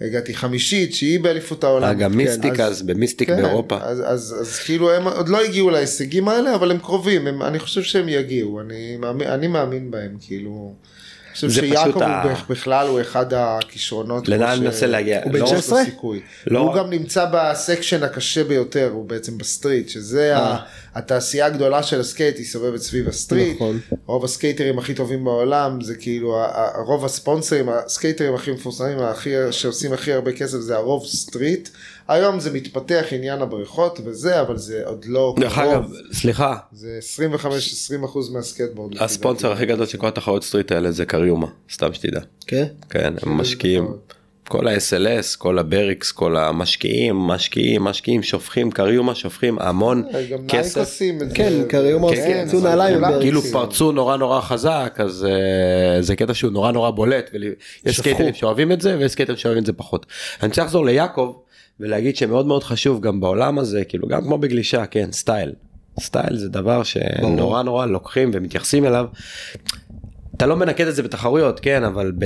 הגעתי 0.00 0.34
חמישית, 0.34 0.90
תשיעי 0.90 1.18
באליפות 1.18 1.64
העולם. 1.64 1.98
גם 1.98 2.10
כן, 2.10 2.16
מיסטיק 2.16 2.60
אז- 2.60 2.72
אז 2.72 2.82
במיסטיק 2.82 3.28
כן, 3.30 3.42
באירופה. 3.42 3.78
אז, 3.82 4.02
אז, 4.06 4.36
אז 4.40 4.58
כאילו 4.58 4.92
הם 4.92 5.08
עוד 5.08 5.28
לא 5.28 5.40
הגיעו 5.44 5.70
להישגים 5.70 6.28
האלה, 6.28 6.54
אבל 6.54 6.70
הם 6.70 6.78
קרובים, 6.78 7.26
הם, 7.26 7.42
אני 7.42 7.58
חושב 7.58 7.82
שהם 7.82 8.08
יגיעו, 8.08 8.60
אני 8.60 8.98
אני 9.26 9.46
מאמין 9.46 9.90
בהם, 9.90 10.16
כאילו, 10.20 10.74
חושב 11.36 11.50
שיעקב 11.50 12.02
ה- 12.02 12.24
בכ- 12.32 12.48
בכלל 12.50 12.86
הוא 12.88 13.00
אחד 13.00 13.26
הכישרונות. 13.34 14.28
לאן 14.28 14.38
כמו 14.38 14.46
אני 14.48 14.56
ש- 14.56 14.60
מנסה 14.60 14.86
להגיע? 14.86 15.20
הוא 15.24 15.32
בן 15.32 15.40
לא- 15.40 15.46
16? 15.46 15.84
סיכוי. 15.84 16.20
לא 16.46 16.58
הוא 16.58 16.74
גם 16.74 16.90
נמצא 16.90 17.26
ב 17.32 17.41
section 17.41 18.02
הקשה 18.02 18.44
ביותר, 18.44 18.90
הוא 18.92 19.08
בעצם 19.08 19.38
ב 19.38 19.44
street, 19.44 19.88
שזה 19.88 20.36
ה- 20.36 20.56
התעשייה 20.94 21.46
הגדולה 21.46 21.82
של 21.82 22.00
הסקייט, 22.00 22.36
היא 22.38 22.46
סובבת 22.46 22.80
סביב 22.80 23.08
ה 23.08 23.14
street. 23.14 23.54
נכון. 23.56 23.78
רוב 24.06 24.24
הסקייטרים 24.24 24.78
הכי 24.78 24.94
טובים 24.94 25.24
בעולם, 25.24 25.80
זה 25.80 25.94
כאילו, 25.94 26.36
רוב 26.86 27.04
הספונסרים, 27.04 27.68
הסקייטרים 27.68 28.34
הכי 28.34 28.50
מפורסמים, 28.50 28.98
הכי, 28.98 29.30
שעושים 29.50 29.92
הכי 29.92 30.12
הרבה 30.12 30.32
כסף, 30.32 30.58
זה 30.58 30.76
הרוב 30.76 31.06
street. 31.06 31.68
היום 32.08 32.40
זה 32.40 32.52
מתפתח 32.52 33.04
עניין 33.10 33.42
הבריכות 33.42 34.00
וזה, 34.04 34.40
אבל 34.40 34.56
זה 34.56 34.82
עוד 34.84 35.04
לא 35.08 35.34
דרך 35.38 35.58
אגב, 35.58 35.82
קרוב. 35.82 35.96
סליחה, 36.12 36.56
זה 36.72 36.98
25-20 38.00 38.04
אחוז 38.04 38.30
מהסקייטבורד. 38.30 39.02
הספונסר. 39.02 39.52
הכי 39.52 39.66
גדול 39.66 39.86
של 39.86 39.98
כל 39.98 40.06
התחרות 40.06 40.44
street 40.44 40.72
האלה 40.72 40.92
זה 40.92 41.04
Cariuma, 41.04 41.46
סתם 41.72 41.92
שתדע. 41.92 42.20
כן? 42.46 42.66
כן, 42.90 43.14
הם 43.22 43.36
משקיעים, 43.36 43.92
כל 44.48 44.68
ה-SLS, 44.68 45.38
כל 45.38 45.58
ה 45.58 45.64
Berrics, 45.64 46.12
כל 46.12 46.36
המשקיעים, 46.36 47.16
משקיעים, 47.16 47.84
משקיעים, 47.84 48.22
שופכים, 48.22 48.70
Cariuma, 48.70 49.14
שופכים 49.14 49.58
המון 49.58 50.04
אה, 50.14 50.22
גם 50.22 50.38
נייק 50.38 50.50
כסף. 50.50 50.80
עושים 50.80 51.22
את 51.22 51.30
זה. 51.30 51.36
כן, 51.36 51.52
Cariuma 51.68 52.08
כן, 52.08 52.16
עושים 52.16 52.46
יצאו 52.46 52.58
אבל 52.58 52.68
נעליים 52.68 53.20
כאילו. 53.20 53.42
פרצו 53.42 53.92
נורא 53.92 54.16
נורא 54.16 54.40
חזק 54.40 54.98
אז 54.98 55.26
אה, 55.30 56.02
זה 56.02 56.16
קטע 56.16 56.34
שהוא 56.34 56.52
נורא 56.52 56.72
נורא 56.72 56.90
בולט 56.90 57.30
ויש 57.32 57.96
שפכו. 57.96 58.02
סקייטרים 58.02 58.34
שאוהבים 58.34 58.72
את 58.72 58.80
זה 58.80 58.98
ויש 58.98 59.12
סקייטרים 59.12 59.38
שאוהבים 59.38 59.60
את 59.60 59.66
זה 59.66 59.72
פחות. 59.72 60.06
אני 60.42 60.48
רוצה 60.48 60.62
לחזור 60.62 60.86
ליעקב 60.86 61.32
ולהגיד 61.80 62.16
שמאוד 62.16 62.46
מאוד 62.46 62.64
חשוב 62.64 63.00
גם 63.00 63.20
בעולם 63.20 63.58
הזה 63.58 63.84
כאילו 63.84 64.08
גם 64.08 64.22
כמו 64.22 64.38
בגלישה 64.38 64.86
כן 64.86 65.12
style. 65.12 65.52
style 66.00 66.36
זה 66.36 66.48
דבר 66.48 66.82
שנורא 66.82 67.62
נורא 67.62 67.86
לוקחים 67.86 68.30
ומתייחסים 68.34 68.84
אליו. 68.84 69.06
אתה 70.36 70.46
לא 70.46 70.56
מנקד 70.56 70.86
את 70.86 70.94
זה 70.94 71.02
בתחרויות 71.02 71.60
כן 71.60 71.84
אבל 71.84 72.12
ב... 72.18 72.24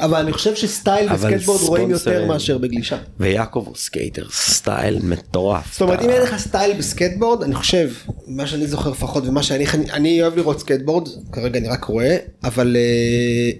אבל 0.00 0.18
אני 0.18 0.32
חושב 0.32 0.54
ש 0.54 0.69
style 0.69 1.08
בסקייטבורד 1.08 1.60
רואים 1.60 1.90
יותר. 1.90 2.26
מאשר 2.26 2.58
בגלישה. 2.58 2.98
ויעקב 3.20 3.64
הוא 3.66 3.76
סקייטר 3.76 4.26
style 4.30 4.98
מטורף. 5.02 5.72
זאת 5.72 5.82
אומרת 5.82 6.02
אם 6.02 6.10
אין 6.10 6.22
לך 6.22 6.36
style 6.36 6.78
בסקייטבורד 6.78 7.42
אני 7.42 7.54
חושב 7.54 7.90
מה 8.26 8.46
שאני 8.46 8.66
זוכר 8.66 8.90
לפחות 8.90 9.26
ומה 9.26 9.42
שאני 9.42 9.64
אני 9.92 10.22
אוהב 10.22 10.36
לראות 10.36 10.60
סקייטבורד 10.60 11.08
כרגע 11.32 11.58
אני 11.58 11.68
רק 11.68 11.84
רואה 11.84 12.16
אבל 12.44 12.76
אה, 12.76 13.50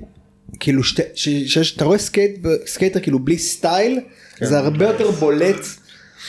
כאילו 0.61 0.83
שאתה 0.85 1.85
רואה 1.85 1.99
סקייט 1.99 2.47
סקייטר 2.67 3.01
כאילו 3.01 3.19
בלי 3.19 3.39
סטייל 3.39 4.01
זה 4.41 4.59
הרבה 4.59 4.87
יותר 4.87 5.11
בולט 5.11 5.67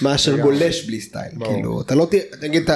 מאשר 0.01 0.38
גולש 0.38 0.86
בלי 0.86 1.01
סטייל 1.01 1.32
כאילו 1.39 1.82
אתה 1.82 1.95
לא 1.95 2.08
תראה 2.12 2.24
נגיד 2.41 2.64
אתה 2.64 2.76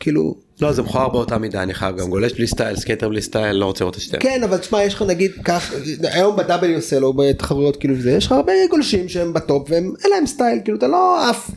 כאילו 0.00 0.34
לא 0.60 0.72
זה 0.72 0.82
מכוער 0.82 1.08
באותה 1.08 1.38
מידה 1.38 1.62
אני 1.62 1.74
חייב 1.74 1.96
גם 1.96 2.10
גולש 2.10 2.32
בלי 2.32 2.46
סטייל 2.46 2.76
סקייטר 2.76 3.08
בלי 3.08 3.22
סטייל 3.22 3.56
לא 3.56 3.64
רוצה 3.64 3.84
לראות 3.84 3.94
את 3.94 4.00
השתיהם. 4.00 4.22
כן 4.22 4.42
אבל 4.42 4.56
תשמע 4.56 4.82
יש 4.82 4.94
לך 4.94 5.02
נגיד 5.02 5.32
כך 5.44 5.72
היום 6.02 6.36
ב-WSL 6.36 7.02
או 7.02 7.12
בתחרויות 7.12 7.76
כאילו 7.76 7.94
זה 8.00 8.10
יש 8.10 8.26
לך 8.26 8.32
הרבה 8.32 8.52
גולשים 8.70 9.08
שהם 9.08 9.32
בטופ 9.32 9.70
והם 9.70 9.94
אין 10.04 10.10
להם 10.10 10.26
סטייל 10.26 10.60
כאילו 10.64 10.78
אתה 10.78 10.88
לא 10.88 11.30
עף. 11.30 11.50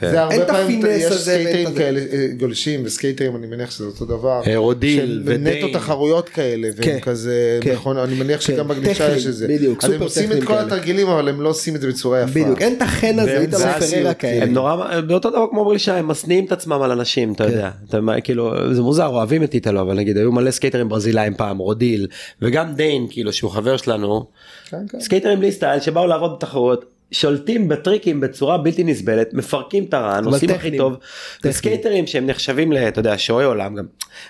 כן. 0.00 0.10
זה 0.10 0.20
הרבה 0.20 0.34
אין 0.34 0.42
את 0.42 0.46
פעמים, 0.46 0.78
הפינס 0.78 1.02
יש 1.02 1.12
את 1.12 1.18
סקייטרים 1.18 1.66
הזה. 1.66 1.78
כאלה, 1.78 2.00
אה, 2.12 2.26
גולשים 2.36 2.80
וסקייטרים, 2.84 3.36
אני 3.36 3.46
מניח 3.46 3.70
שזה 3.70 3.84
אותו 3.84 4.04
דבר. 4.04 4.42
רודיל 4.56 5.22
ודיין. 5.24 5.64
נטו 5.64 5.78
תחרויות 5.78 6.28
כאלה, 6.28 6.68
והם 6.76 6.82
כן, 6.82 7.00
כזה, 7.00 7.58
כן. 7.60 7.72
נכון, 7.72 7.96
אני 7.96 8.14
מניח 8.14 8.40
שגם 8.40 8.68
כן, 8.68 8.74
בגלישה 8.74 8.94
טכניים, 8.94 9.16
יש 9.16 9.26
את 9.26 9.34
זה. 9.34 9.48
בדיוק, 9.48 9.84
אז 9.84 9.90
הם 9.90 9.92
סופר 9.92 10.04
עושים 10.04 10.32
את 10.32 10.38
כל 10.38 10.46
כאלה. 10.46 10.60
התרגילים, 10.62 11.08
אבל 11.08 11.28
הם 11.28 11.40
לא 11.40 11.48
עושים 11.48 11.76
את 11.76 11.80
זה 11.80 11.88
בצורה 11.88 12.20
יפה. 12.20 12.40
בדיוק 12.40 12.62
אין 12.62 12.76
את 12.76 12.82
החן 12.82 13.18
הזה 13.18 13.40
זה 13.40 13.46
בפררה 13.46 13.76
הסיוט, 13.76 14.16
כאלה. 14.18 14.44
הם 14.44 14.52
נורא 14.52 15.00
באותו 15.00 15.30
דבר 15.30 15.46
כמו 15.50 15.64
בגלישה 15.64 15.96
הם 15.96 16.08
משניאים 16.08 16.44
את 16.44 16.52
עצמם 16.52 16.82
על 16.82 16.90
אנשים 16.90 17.32
אתה 17.32 17.44
יודע 17.44 17.70
אתה 17.88 18.00
מה, 18.00 18.20
כאילו 18.20 18.74
זה 18.74 18.82
מוזר 18.82 19.06
אוהבים 19.06 19.44
את 19.44 19.54
איטלו 19.54 19.80
אבל 19.80 19.96
נגיד 19.96 20.16
היו 20.16 20.32
מלא 20.32 20.50
סקייטרים 20.50 20.88
ברזילאים 20.88 21.34
פעם 21.34 21.58
רודיל 21.58 22.06
וגם 22.42 22.74
דיין 22.74 23.06
כאילו 23.10 23.32
שהוא 23.32 23.50
חבר 23.50 23.76
שלנו 23.76 24.26
כן, 24.70 24.76
כן. 24.88 25.00
סקייטרים 25.00 25.38
בלי 25.38 25.52
סטייל 25.52 25.80
שבאו 25.80 26.06
לעבוד 26.06 26.36
בתחרות 26.36 26.84
שולטים 27.12 27.68
בטריקים 27.68 28.20
בצורה 28.20 28.58
בלתי 28.58 28.84
נסבלת 28.84 29.34
מפרקים 29.34 29.84
את 29.84 29.94
ה 29.94 30.01
run 30.01 30.24
אבל 30.24 30.34
עושים 30.34 30.50
הכי 30.50 30.58
טכניים. 30.58 30.78
טוב. 30.78 30.96
וסקייטרים 31.44 32.06
שהם 32.06 32.26
נחשבים 32.26 32.72
ל... 32.72 32.76
אתה 32.78 33.00
יודע 33.00 33.14
שועי 33.18 33.44
עולם 33.44 33.74
גם 33.74 33.84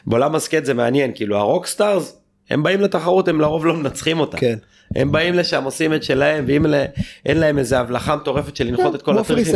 בעולם 0.06 0.34
הסקייט 0.34 0.64
זה 0.64 0.74
מעניין 0.74 1.12
כאילו 1.14 1.36
ה 1.36 1.44
rockstars 1.44 2.16
הם 2.50 2.62
באים 2.62 2.80
לתחרות 2.80 3.28
הם 3.28 3.40
לרוב 3.40 3.66
לא 3.66 3.74
מנצחים 3.74 4.20
אותה. 4.20 4.38
כן. 4.38 4.56
הם 4.96 5.12
באים 5.12 5.34
לשם 5.34 5.64
עושים 5.64 5.94
את 5.94 6.02
שלהם 6.02 6.44
ואם 6.48 6.66
ל- 6.66 6.84
אין 7.26 7.38
להם 7.38 7.58
איזה 7.58 7.78
הבלחה 7.80 8.16
מטורפת 8.16 8.56
של 8.56 8.66
לנחות 8.66 8.94
את 8.94 9.02
כל 9.02 9.18
הטריקים. 9.18 9.54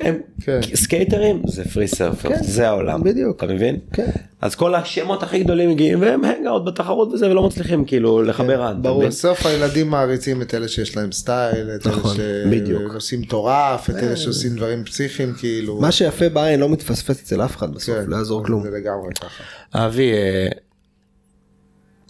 הם 0.00 0.18
כן. 0.40 0.60
סקייטרים 0.74 1.42
זה 1.46 1.64
free 1.64 1.88
surfer 1.88 2.28
כן, 2.28 2.42
זה 2.42 2.68
העולם 2.68 3.02
בדיוק. 3.02 3.36
אתה 3.36 3.54
מבין 3.54 3.78
כן. 3.92 4.10
אז 4.40 4.54
כל 4.54 4.74
השמות 4.74 5.22
הכי 5.22 5.44
גדולים 5.44 5.70
מגיעים 5.70 6.00
והם 6.00 6.24
hang 6.24 6.47
out 6.47 6.64
בתחרות 6.64 7.08
וזה 7.12 7.30
ולא 7.30 7.42
מצליחים 7.46 7.84
כאילו 7.84 8.22
לחבר 8.22 8.60
run. 8.60 8.72
אתה 8.72 8.88
ברור. 8.88 9.06
בסוף 9.06 9.46
הילדים 9.46 9.90
מעריצים 9.90 10.42
את 10.42 10.54
אלה 10.54 10.68
שיש 10.68 10.96
להם 10.96 11.12
סטייל, 11.12 11.70
את 11.70 11.86
אלה 11.86 11.96
נכון, 11.96 12.16
בדיוק. 12.50 12.92
שעושים 12.92 13.20
מטורף, 13.20 13.90
את 13.90 13.96
אלה 13.96 14.16
שעושים 14.16 14.56
דברים 14.56 14.84
פסיכיים, 14.84 15.34
כאילו. 15.38 15.80
מה 15.80 15.92
שיפה 15.92 16.28
בעין 16.28 16.60
לא 16.60 16.68
מתפספס 16.68 17.22
אצל 17.22 17.44
אף 17.44 17.56
אחד 17.56 17.74
בסוף 17.74 17.96
כן, 17.96 18.04
לא 18.06 18.16
יעזור 18.16 18.44
כלום. 18.44 18.62
זה 18.62 18.70
לגמרי 18.70 19.10
ככה. 19.20 19.44
אבי 19.86 20.12
אה, 20.12 20.48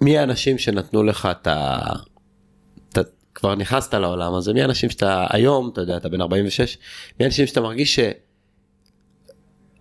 מי 0.00 0.18
האנשים 0.18 0.58
שנתנו 0.58 1.02
לך 1.02 1.28
את 1.30 1.46
ה... 1.46 1.78
כבר 3.36 3.54
נכנסת 3.54 3.94
לעולם 3.94 4.34
הזה 4.34 4.52
מי 4.52 4.62
האנשים 4.62 4.90
שאתה 4.90 5.26
היום 5.30 5.70
אתה 5.72 5.80
יודע 5.80 5.96
אתה 5.96 6.08
בן 6.08 6.20
46 6.20 6.78
מי 7.20 7.24
האנשים 7.24 7.46
שאתה 7.46 7.60
מרגיש 7.60 8.00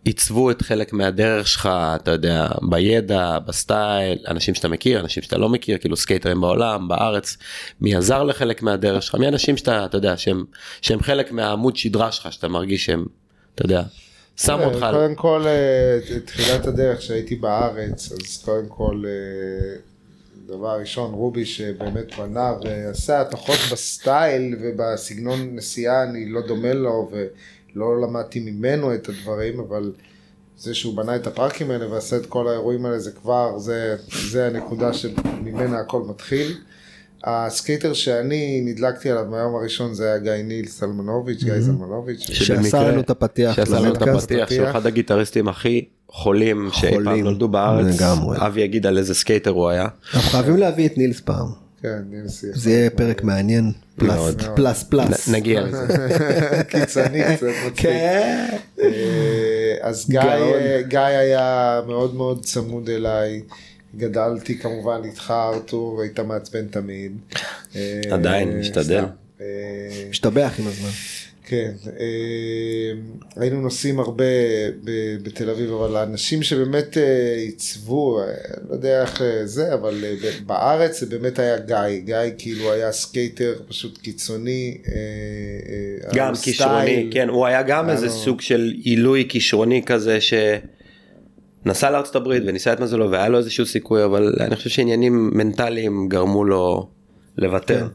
שעיצבו 0.05 0.51
את 0.51 0.61
חלק 0.61 0.93
מהדרך 0.93 1.47
שלך 1.47 1.69
אתה 1.95 2.11
יודע 2.11 2.47
בידע 2.69 3.39
בסטייל 3.39 4.19
אנשים 4.27 4.55
שאתה 4.55 4.67
מכיר 4.67 4.99
אנשים 4.99 5.23
שאתה 5.23 5.37
לא 5.37 5.49
מכיר 5.49 5.77
כאילו 5.77 5.95
סקייטרים 5.95 6.41
בעולם 6.41 6.87
בארץ 6.87 7.37
מי 7.81 7.95
עזר 7.95 8.23
לחלק 8.23 8.61
מהדרך 8.61 9.03
שלך 9.03 9.15
מי 9.15 9.25
האנשים 9.25 9.57
שאתה 9.57 9.85
אתה 9.85 9.97
יודע 9.97 10.17
שהם 10.17 10.43
שהם 10.81 11.01
חלק 11.01 11.31
מהעמוד 11.31 11.75
שדרה 11.75 12.11
שלך 12.11 12.33
שאתה 12.33 12.47
מרגיש 12.47 12.85
שהם 12.85 13.05
אתה 13.55 13.65
יודע 13.65 13.83
שמו 14.37 14.63
אותך. 14.63 14.85
קודם 14.91 15.15
כל, 15.15 15.43
אה, 15.45 16.19
תחילת 16.25 16.65
הדרך 16.65 17.01
שהייתי 17.01 17.35
בארץ, 17.35 18.11
אז 18.11 18.43
קודם 18.45 18.67
כל, 18.67 19.03
אה, 19.05 19.79
דבר 20.47 20.79
ראשון, 20.79 21.13
רובי 21.13 21.45
שבאמת 21.45 22.15
בנה 22.17 22.53
ועשה 22.63 23.21
התחות 23.21 23.59
בסטייל 23.71 24.55
ובסגנון 24.61 25.55
נסיעה, 25.55 26.03
אני 26.03 26.29
לא 26.29 26.41
דומה 26.47 26.73
לו 26.73 27.11
ולא 27.11 28.01
למדתי 28.01 28.39
ממנו 28.39 28.93
את 28.93 29.09
הדברים, 29.09 29.59
אבל 29.59 29.91
זה 30.57 30.73
שהוא 30.73 30.97
בנה 30.97 31.15
את 31.15 31.27
הפארקים 31.27 31.71
האלה 31.71 31.91
ועשה 31.91 32.17
את 32.17 32.25
כל 32.25 32.47
האירועים 32.47 32.85
האלה, 32.85 32.99
זה 32.99 33.11
כבר, 33.11 33.57
זה, 33.57 33.95
זה 34.31 34.47
הנקודה 34.47 34.93
שממנה 34.93 35.79
הכל 35.79 36.01
מתחיל. 36.01 36.57
הסקייטר 37.25 37.93
שאני 37.93 38.61
נדלקתי 38.65 39.11
עליו 39.11 39.25
מהיום 39.29 39.55
הראשון 39.55 39.93
זה 39.93 40.05
היה 40.05 40.17
גיא 40.17 40.31
ניל 40.31 40.67
סלמנוביץ', 40.67 41.43
גיא 41.43 41.53
סלמנוביץ'. 41.61 42.19
שעשה 42.31 42.83
לנו 42.83 42.99
את 43.01 43.09
הפתיח 43.09 43.55
שעשה 43.55 43.79
לנו 43.79 43.93
את. 43.93 44.01
הפתיח 44.01 44.49
שהוא 44.49 44.69
אחד 44.69 44.85
הגיטריסטים 44.85 45.47
הכי 45.47 45.85
חולים 46.09 46.69
שאי 46.73 46.91
פעם 46.91 47.03
חולים. 47.03 47.23
נולדו 47.23 47.47
בארץ. 47.47 48.01
אבי 48.37 48.61
יגיד 48.61 48.85
על 48.85 48.97
איזה 48.97 49.13
סקייטר 49.15 49.49
הוא 49.51 49.69
היה. 49.69 49.87
אנחנו 50.13 50.29
חייבים 50.31 50.57
להביא 50.57 50.85
את 50.87 50.97
נילס 50.97 51.19
פעם. 51.19 51.47
כן. 51.81 52.01
זה 52.53 52.71
יהיה 52.71 52.89
פרק 52.89 53.23
מעניין. 53.23 53.71
פלוס 54.55 54.83
פלוס. 54.89 55.29
נ- 55.29 55.35
נגיע 55.35 55.61
לזה. 55.61 56.07
קיצוני 56.69 57.21
קצת 57.35 57.47
מצחיק. 57.67 57.73
כן. 57.75 58.47
אה, 58.81 58.87
אז. 59.81 60.09
גיא 60.87 60.99
היה 60.99 61.81
מאוד 61.87 62.15
מאוד 62.15 62.45
צמוד 62.45 62.89
אליי. 62.89 63.41
גדלתי 63.97 64.57
כמובן 64.57 65.01
איתך 65.05 65.33
ארתור, 65.53 66.01
היית 66.01 66.19
מעצבן 66.19 66.67
תמיד. 66.67 67.11
אה, 67.75 68.01
עדיין, 68.11 68.59
משתדל. 68.59 68.83
סתם. 68.83 69.05
אה, 69.41 69.45
משתבח 70.09 70.53
עם 70.59 70.67
הזמן. 70.67 70.89
כן, 71.47 71.71
אה, 71.99 72.05
היינו 73.41 73.61
נוסעים 73.61 73.99
הרבה 73.99 74.23
ב- 74.83 75.17
בתל 75.23 75.49
אביב, 75.49 75.71
אבל 75.73 75.95
האנשים 75.95 76.43
שבאמת 76.43 76.97
אה, 76.97 77.03
עיצבו, 77.37 78.19
אה, 78.21 78.25
לא 78.69 78.73
יודע 78.73 79.01
איך 79.01 79.21
אה, 79.21 79.45
זה, 79.45 79.73
אבל 79.73 80.03
אה, 80.05 80.13
ב- 80.23 80.47
בארץ 80.47 80.99
זה 80.99 81.05
באמת 81.05 81.39
היה 81.39 81.57
גיא, 81.59 81.75
גיא 82.05 82.15
כאילו 82.37 82.71
היה 82.71 82.91
סקייטר 82.91 83.53
פשוט 83.67 83.97
קיצוני. 83.97 84.77
אה, 84.87 84.93
אה, 84.93 86.09
גם 86.15 86.33
כישרוני. 86.43 87.09
כן, 87.11 87.29
הוא 87.29 87.45
היה 87.45 87.63
גם 87.63 87.85
היה 87.85 87.93
איזה 87.95 88.09
סוג 88.09 88.41
של 88.41 88.73
עילוי 88.83 89.25
כישרוני 89.29 89.81
כזה 89.85 90.17
שנסע 91.65 91.89
לארצות 91.89 92.15
הברית 92.15 92.43
וניסה 92.45 92.73
את 92.73 92.79
מזלו 92.79 93.11
והיה 93.11 93.29
לו 93.29 93.37
איזשהו 93.37 93.65
סיכוי, 93.65 94.03
אבל 94.05 94.35
אני 94.39 94.55
חושב 94.55 94.69
שעניינים 94.69 95.29
מנטליים 95.33 96.09
גרמו 96.09 96.43
לו 96.45 96.89
לוותר 97.37 97.87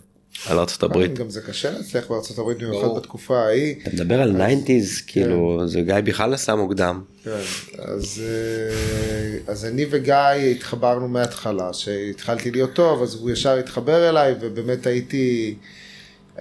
על 0.46 0.58
ארצות 0.58 0.82
הברית. 0.82 1.18
גם 1.18 1.30
זה 1.30 1.40
קשה 1.40 1.70
להצליח 1.70 2.10
בארצות 2.10 2.38
הברית, 2.38 2.58
במיוחד. 2.58 2.88
בתקופה 2.96 3.38
ההיא. 3.38 3.74
אתה 3.82 3.90
מדבר 3.90 4.22
על 4.22 4.36
90's, 4.36 5.02
כאילו, 5.06 5.62
זה 5.66 5.80
גיא 5.80 5.94
בכלל 6.04 6.30
נסע 6.30 6.54
מוקדם. 6.54 7.02
כן, 7.24 7.30
אז, 7.78 8.22
אה, 8.24 9.52
אז 9.52 9.64
אני 9.64 9.86
וגיא 9.90 10.14
התחברנו 10.14 11.08
מההתחלה, 11.08 11.72
שהתחלתי 11.72 12.50
להיות 12.50 12.72
טוב, 12.72 13.02
אז 13.02 13.14
הוא 13.14 13.30
ישר 13.30 13.58
התחבר 13.58 14.08
אליי, 14.08 14.34
ובאמת 14.40 14.86
הייתי, 14.86 15.54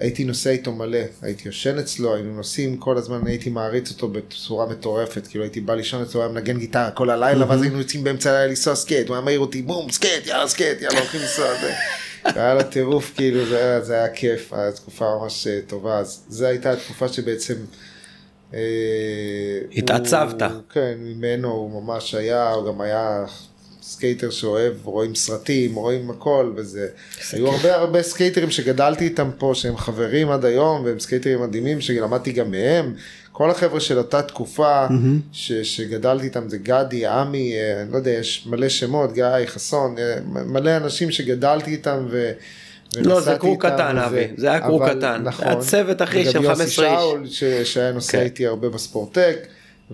הייתי 0.00 0.24
נוסע 0.24 0.50
איתו 0.50 0.72
מלא, 0.72 0.98
הייתי 1.22 1.42
יושן 1.48 1.78
אצלו, 1.78 2.14
היינו 2.14 2.36
נוסעים 2.36 2.76
כל 2.76 2.96
הזמן, 2.96 3.26
הייתי 3.26 3.50
מעריץ 3.50 3.90
אותו 3.90 4.08
בצורה 4.08 4.66
מטורפת, 4.66 5.26
כאילו 5.26 5.44
הייתי 5.44 5.60
בא 5.60 5.74
לישון 5.74 6.02
אצלו, 6.02 6.20
היה 6.20 6.28
מנגן 6.30 6.58
גיטרה 6.58 6.90
כל 6.90 7.10
הלילה, 7.10 7.48
ואז 7.48 7.62
היינו 7.62 7.78
יוצאים 7.78 8.04
באמצע 8.04 8.30
הלילה 8.30 8.46
לנסוע 8.46 8.74
סקייט, 8.74 9.08
הוא 9.08 9.16
היה 9.16 9.24
מעיר 9.24 9.40
אותי, 9.40 9.62
בום, 9.62 9.90
סקייט, 9.90 10.26
יאללה 10.26 10.48
סקייט, 10.48 10.82
יאללה 10.82 10.98
הולכים 10.98 11.20
לנסוע, 11.20 11.46
זה. 11.60 11.72
היה 12.24 12.54
לו 12.54 12.62
טירוף, 12.62 13.12
כאילו, 13.16 13.46
זה 13.46 13.56
היה, 13.58 13.80
זה 13.80 13.94
היה 13.94 14.08
כיף, 14.08 14.52
הייתה 14.52 14.76
תקופה 14.76 15.04
ממש 15.22 15.46
אה, 15.46 15.58
טובה, 15.66 15.98
אז 15.98 16.24
זו 16.28 16.46
הייתה 16.46 16.70
התקופה 16.72 17.08
שבעצם... 17.08 17.54
אה, 18.54 18.58
התעצבת. 19.76 20.42
הוא- 20.42 20.50
כן, 20.72 20.94
ממנו 20.98 21.48
הוא 21.50 21.82
ממש 21.82 22.14
היה, 22.14 22.50
הוא 22.50 22.66
גם 22.72 22.80
היה 22.80 23.24
סקייטר 23.90 24.30
שאוהב, 24.30 24.72
רואים 24.84 25.14
סרטים, 25.14 25.74
רואים 25.74 26.10
הכל, 26.10 26.52
וזה... 26.56 26.86
היו 27.32 27.48
הרבה 27.48 27.74
הרבה 27.74 28.02
סקייטרים 28.02 28.50
שגדלתי 28.50 29.04
איתם 29.04 29.30
פה, 29.38 29.52
שהם 29.54 29.76
חברים 29.76 30.30
עד 30.30 30.44
היום, 30.44 30.84
והם 30.84 31.00
סקייטרים 31.00 31.42
מדהימים, 31.42 31.80
שלמדתי 31.80 32.32
גם 32.32 32.50
מהם. 32.50 32.94
כל 33.32 33.50
החבר'ה 33.50 33.80
של 33.80 33.98
אותה 33.98 34.22
תקופה 34.22 34.86
ש, 35.32 35.52
שגדלתי 35.52 36.24
איתם 36.24 36.48
זה 36.48 36.58
גדי, 36.58 37.06
עמי, 37.06 37.54
אה, 37.54 37.82
אני 37.82 37.92
לא 37.92 37.96
יודע, 37.96 38.10
יש 38.10 38.46
מלא 38.46 38.68
שמות, 38.68 39.12
גיא, 39.12 39.24
חסון, 39.46 39.98
אה, 39.98 40.14
מלא 40.26 40.76
אנשים 40.76 41.10
שגדלתי 41.10 41.70
איתם 41.70 42.06
ו... 42.10 42.32
לא, 42.96 43.20
זה 43.20 43.36
קרו 43.38 43.58
קטן. 43.58 43.98
אבי, 43.98 44.28
זה 44.36 44.50
היה 44.50 44.60
קרו 44.60 44.80
קטן. 44.86 45.22
נכון. 45.24 45.46
היה 45.46 45.56
צוות, 45.56 46.02
אחי, 46.02 46.22
וגם 46.22 46.32
של 46.32 46.42
יוסי 46.42 46.48
15 46.48 46.86
איש. 46.86 46.94
שאול, 47.00 47.26
ש, 47.26 47.44
שהיה 47.44 47.92
נוסע 47.92 48.12
כן. 48.12 48.24
איתי 48.24 48.46
הרבה 48.46 48.68
בספורטק, 48.68 49.36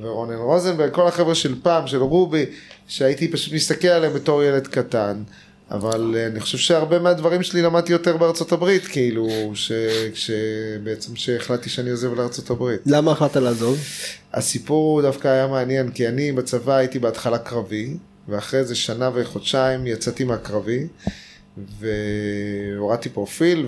ורונן 0.01 0.37
רוזנברג, 0.37 0.93
כל 0.93 1.09
החבר'ה 1.09 1.35
של 1.35 1.55
פעם, 1.63 1.87
של 1.87 2.03
רובי, 2.03 2.47
שהייתי 2.89 3.29
פשוט 3.29 3.53
מסתכל 3.55 3.89
עליהם 3.89 4.15
בתור 4.15 4.43
ילד 4.43 4.67
קטן. 4.67 5.23
אבל 5.71 6.15
אה, 6.17 6.27
אני 6.27 6.41
חושב 6.41 6.59
שהרבה 6.59 6.99
מהדברים 6.99 7.43
שלי 7.43 7.63
למדתי 7.63 7.93
יותר 7.93 8.17
בארצות 8.17 8.53
הברית, 8.53 8.87
כאילו, 8.87 9.29
ש- 9.55 9.73
שבעצם 10.15 11.17
שהחלטתי 11.17 11.69
שאני 11.71 11.91
עוזב 11.91 12.15
לארצות 12.15 12.51
הברית. 12.51 12.81
למה 12.87 13.13
החלטת 13.13 13.37
לעזוב? 13.37 13.79
הסיפור 14.33 15.03
דווקא 15.03 15.29
היה 15.29 15.47
מעניין, 15.47 15.91
כי 15.91 16.09
אני 16.09 16.33
בצבא 16.33 16.77
הייתי 16.77 16.99
בהתחלה 16.99 17.39
קרבי, 17.39 17.97
ואחרי 18.29 18.61
איזה 18.61 18.75
שנה 18.75 19.11
וחודשיים 19.15 19.87
יצאתי 19.87 20.25
מהקרבי, 20.25 20.87
והורדתי 21.81 23.09
פרופיל, 23.09 23.67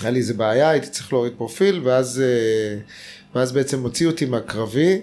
והיה 0.00 0.10
לי 0.10 0.18
איזה 0.18 0.34
בעיה, 0.34 0.70
הייתי 0.70 0.88
צריך 0.88 1.12
להוריד 1.12 1.32
פרופיל, 1.36 1.80
ואז, 1.84 2.22
אה, 2.24 2.78
ואז 3.34 3.52
בעצם 3.52 3.82
הוציאו 3.82 4.10
אותי 4.10 4.24
מהקרבי, 4.24 5.00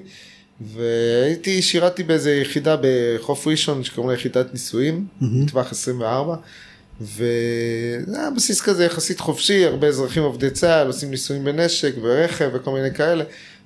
והייתי, 0.66 1.62
שירתי 1.62 2.04
באיזה 2.04 2.34
יחידה 2.34 2.76
בחוף 2.82 3.48
ראשון, 3.48 3.84
שקוראים 3.84 4.10
לה 4.10 4.16
יחידת 4.16 4.54
ניסויים, 4.54 5.06
טווח 5.48 5.72
24. 5.72 6.36
וזה 7.02 8.20
היה 8.20 8.30
בסיס 8.36 8.62
כזה 8.62 8.86
יחסית 8.86 9.20
חופשי, 9.20 9.66
הרבה 9.66 9.88
אזרחים 9.88 10.24
עובדי 10.24 10.50
צה"ל 10.50 10.88
עושים 10.88 11.12
ניסויים 11.12 11.44
בנשק 11.44 11.94
ורכב 12.02 12.50
וכל 12.54 12.72
מיני 12.72 12.94
כאלה. 12.94 13.24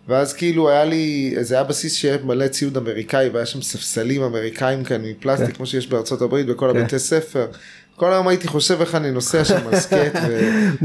ואז 0.08 0.34
כאילו 0.34 0.70
היה 0.70 0.86
לי, 0.86 1.36
זה 1.42 1.56
היה 1.56 1.64
בסיס 1.64 1.94
שהיה 1.94 2.18
מלא 2.24 2.48
ציוד 2.48 2.78
אמריקאי 2.78 3.30
והיה 3.30 3.46
שם 3.46 3.62
ספסלים 3.62 4.24
אמריקאים 4.24 4.84
כאן 4.84 5.02
מפלסטיק, 5.02 5.48
כן. 5.48 5.54
כמו 5.54 5.66
שיש 5.66 5.88
בארצות 5.88 6.22
הברית 6.22 6.46
בכל 6.46 6.70
כן. 6.74 6.80
הבתי 6.80 7.00
ספר. 7.00 7.48
כל 7.96 8.14
היום 8.14 8.28
הייתי 8.28 8.48
חושב 8.48 8.82
איך 8.82 8.96
אני 8.96 9.12
נוסע 9.12 9.46
שם 9.46 9.68
על 9.68 9.80
סקייט, 9.80 10.14
ו... 10.28 10.40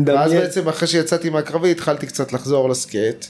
ואז. 0.06 0.32
בעצם 0.32 0.68
אחרי 0.68 0.88
שיצאתי 0.88 1.30
מהקרבי 1.30 1.70
התחלתי 1.70 2.06
קצת 2.06 2.32
לחזור 2.32 2.68
לסקייט. 2.68 3.26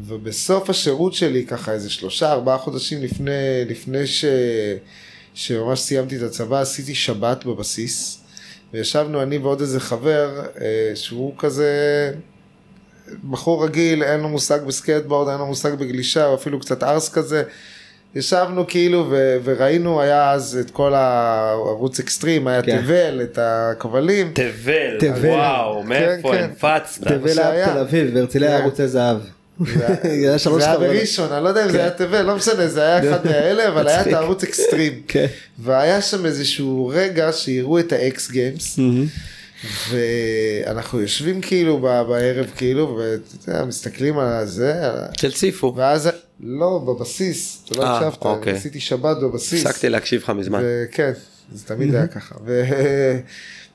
ובסוף 0.00 0.70
השירות 0.70 1.14
שלי 1.14 1.46
ככה 1.46 1.72
איזה 1.72 1.90
שלושה 1.90 2.32
ארבעה 2.32 2.58
חודשים 2.58 3.02
לפני, 3.02 3.64
לפני 3.68 4.06
ש... 4.06 4.24
שממש 5.34 5.80
סיימתי 5.80 6.16
את 6.16 6.22
הצבא 6.22 6.60
עשיתי 6.60 6.94
שבת 6.94 7.44
בבסיס. 7.44 8.18
וישבנו 8.72 9.22
אני 9.22 9.38
ועוד 9.38 9.60
איזה 9.60 9.80
חבר 9.80 10.40
אה, 10.60 10.92
שהוא 10.94 11.34
כזה 11.38 12.12
בחור 13.30 13.64
רגיל, 13.64 14.02
אין 14.02 14.20
לו 14.20 14.28
מושג 14.28 14.58
בסקייטבורד, 14.66 15.28
אין 15.28 15.38
לו 15.38 15.46
מושג 15.46 15.74
בגלישה, 15.74 16.24
הוא 16.24 16.34
אפילו 16.34 16.60
קצת 16.60 16.82
ערס 16.82 17.08
כזה. 17.08 17.42
ישבנו 18.14 18.66
כאילו 18.66 19.06
ו- 19.10 19.36
וראינו, 19.44 20.00
היה 20.00 20.30
אז 20.30 20.58
את 20.60 20.70
כל 20.70 20.94
הערוץ 20.94 22.00
אקסטרים, 22.00 22.46
היה 22.46 22.62
כן. 22.62 22.82
תבל, 22.82 23.20
את 23.22 23.38
הכבלים. 23.42 24.32
תבל, 24.34 24.98
תבל. 24.98 25.28
וואו, 25.28 25.82
מאיפה 25.82 26.32
כן. 26.32 26.42
הנפצת? 26.42 27.08
תבל 27.08 27.34
שהיה. 27.34 27.50
היה 27.50 27.68
בתל 27.68 27.78
אביב, 27.78 28.14
בהרצליה 28.14 28.48
היה 28.48 28.58
כן. 28.58 28.64
ערוצי 28.64 28.88
זהב. 28.88 29.18
זה 29.66 29.86
היה- 30.02 30.38
שלוש 30.38 30.62
זה 30.62 30.68
היה 30.68 30.76
חברות. 30.76 30.90
בראשון, 30.96 31.32
אני 31.32 31.44
לא 31.44 31.48
יודע 31.48 31.64
אם 31.64 31.70
זה 31.70 31.80
היה 31.80 31.90
תבל, 31.90 32.22
לא 32.22 32.36
משנה, 32.36 32.68
זה 32.68 32.82
היה 32.82 32.98
אחד 33.10 33.26
מהאלה, 33.30 33.68
אבל 33.68 33.88
היה 33.88 34.00
את. 34.02 34.06
הערוץ 34.06 34.42
אקסטרים. 34.44 35.02
כן. 35.08 35.26
והיה 35.58 36.02
שם 36.02 36.26
איזשהו 36.26 36.90
רגע 36.94 37.32
שיראו 37.32 37.78
את 37.78 37.92
ה 37.92 38.11
X 38.11 38.30
Games, 38.30 38.78
ואנחנו 39.90 41.00
יושבים 41.00 41.40
כאילו 41.40 41.78
בערב 41.80 42.46
כאילו, 42.56 42.98
ואתה 43.00 43.50
יודע, 43.50 43.64
מסתכלים 43.64 44.18
על 44.18 44.46
זה, 44.46 44.74
של 45.16 45.32
ציפו. 45.32 45.74
ואז, 45.76 46.08
לא, 46.40 46.84
בבסיס, 46.86 47.62
אתה 47.64 47.78
לא 47.78 47.84
אה, 47.84 47.98
הקשבת, 47.98 48.22
אוקיי. 48.24 48.52
עשיתי 48.52 48.80
שבת 48.80 49.16
בבסיס. 49.22 49.66
הפסקתי 49.66 49.88
להקשיב 49.88 50.22
לך 50.22 50.30
מזמן. 50.30 50.62
וכן, 50.64 51.12
זה 51.52 51.64
תמיד 51.66 51.94
היה 51.94 52.06
ככה. 52.06 52.34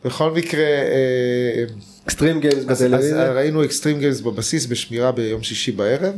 ובכל 0.04 0.32
מקרה, 0.38 0.64
אה, 0.64 1.64
Extreme 2.08 2.40
Games 2.40 2.64
אז, 2.68 2.72
אז 2.72 2.84
בטלוויזיה. 2.84 3.32
ראינו 3.32 3.64
Extreme 3.64 4.00
Games 4.00 4.22
בבסיס 4.22 4.66
בשמירה 4.66 5.12
ביום 5.12 5.44
שישי 5.44 5.72
בערב, 5.72 6.14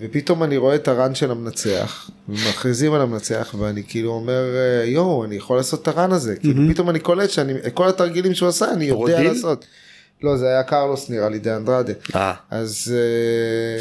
ופתאום 0.00 0.42
אני 0.42 0.56
רואה 0.56 0.74
את 0.74 0.88
ה 0.88 0.94
run 0.94 1.14
של 1.14 1.30
המנצח, 1.30 2.10
ומכריזים 2.28 2.92
על 2.92 3.00
המנצח, 3.00 3.54
ואני 3.58 3.82
כאילו 3.88 4.10
אומר, 4.10 4.44
אה, 4.56 4.84
יואו, 4.84 5.24
אני 5.24 5.34
יכול 5.34 5.56
לעשות 5.56 5.82
את 5.82 5.88
ה 5.88 5.94
run 5.94 6.12
הזה, 6.12 6.36
כאילו 6.36 6.62
פתאום 6.70 6.90
אני 6.90 6.98
קולט 7.00 7.30
שאני, 7.30 7.52
כל 7.74 7.88
התרגילים 7.88 8.34
שהוא 8.34 8.48
עשה, 8.48 8.72
אני 8.72 8.84
יודע? 8.84 9.22
לעשות. 9.22 9.66
לא, 10.22 10.36
זה 10.36 10.48
היה 10.48 10.62
קרלוס 10.62 11.10
נראה 11.10 11.28
לי, 11.28 11.38
דה 11.38 11.56
אנדרדה. 11.56 11.92
אה, 12.14 12.34
אז, 12.50 12.94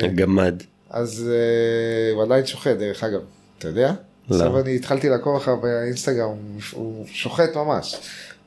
אה, 0.03 0.07
גמד. 0.07 0.63
אז 0.89 1.31
אה, 1.31 2.13
הוא 2.13 2.23
עדיין 2.23 2.45
שוחט 2.45 2.77
דרך 2.79 3.03
אגב, 3.03 3.21
אתה 3.59 3.67
יודע? 3.67 3.93
לא. 4.29 4.35
עכשיו 4.35 4.59
אני 4.59 4.75
התחלתי 4.75 5.09
לעקוב 5.09 5.35
אחריו 5.35 5.57
באינסטגרם, 5.57 6.29
הוא 6.71 7.05
שוחט 7.07 7.55
ממש. 7.55 7.95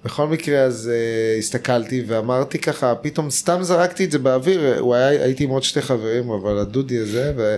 בכל 0.05 0.27
מקרה 0.27 0.59
אז 0.61 0.91
uh, 0.93 1.39
הסתכלתי 1.39 2.05
ואמרתי 2.07 2.59
ככה, 2.59 2.95
פתאום 2.95 3.31
סתם 3.31 3.63
זרקתי 3.63 4.05
את 4.05 4.11
זה 4.11 4.19
באוויר, 4.19 4.79
הוא 4.79 4.95
היה, 4.95 5.09
הייתי 5.25 5.45
עם 5.45 5.51
עוד 5.51 5.63
שתי 5.63 5.83
חברים, 5.83 6.31
אבל 6.31 6.59
הדודי 6.59 6.99
הזה, 6.99 7.33
ו, 7.37 7.57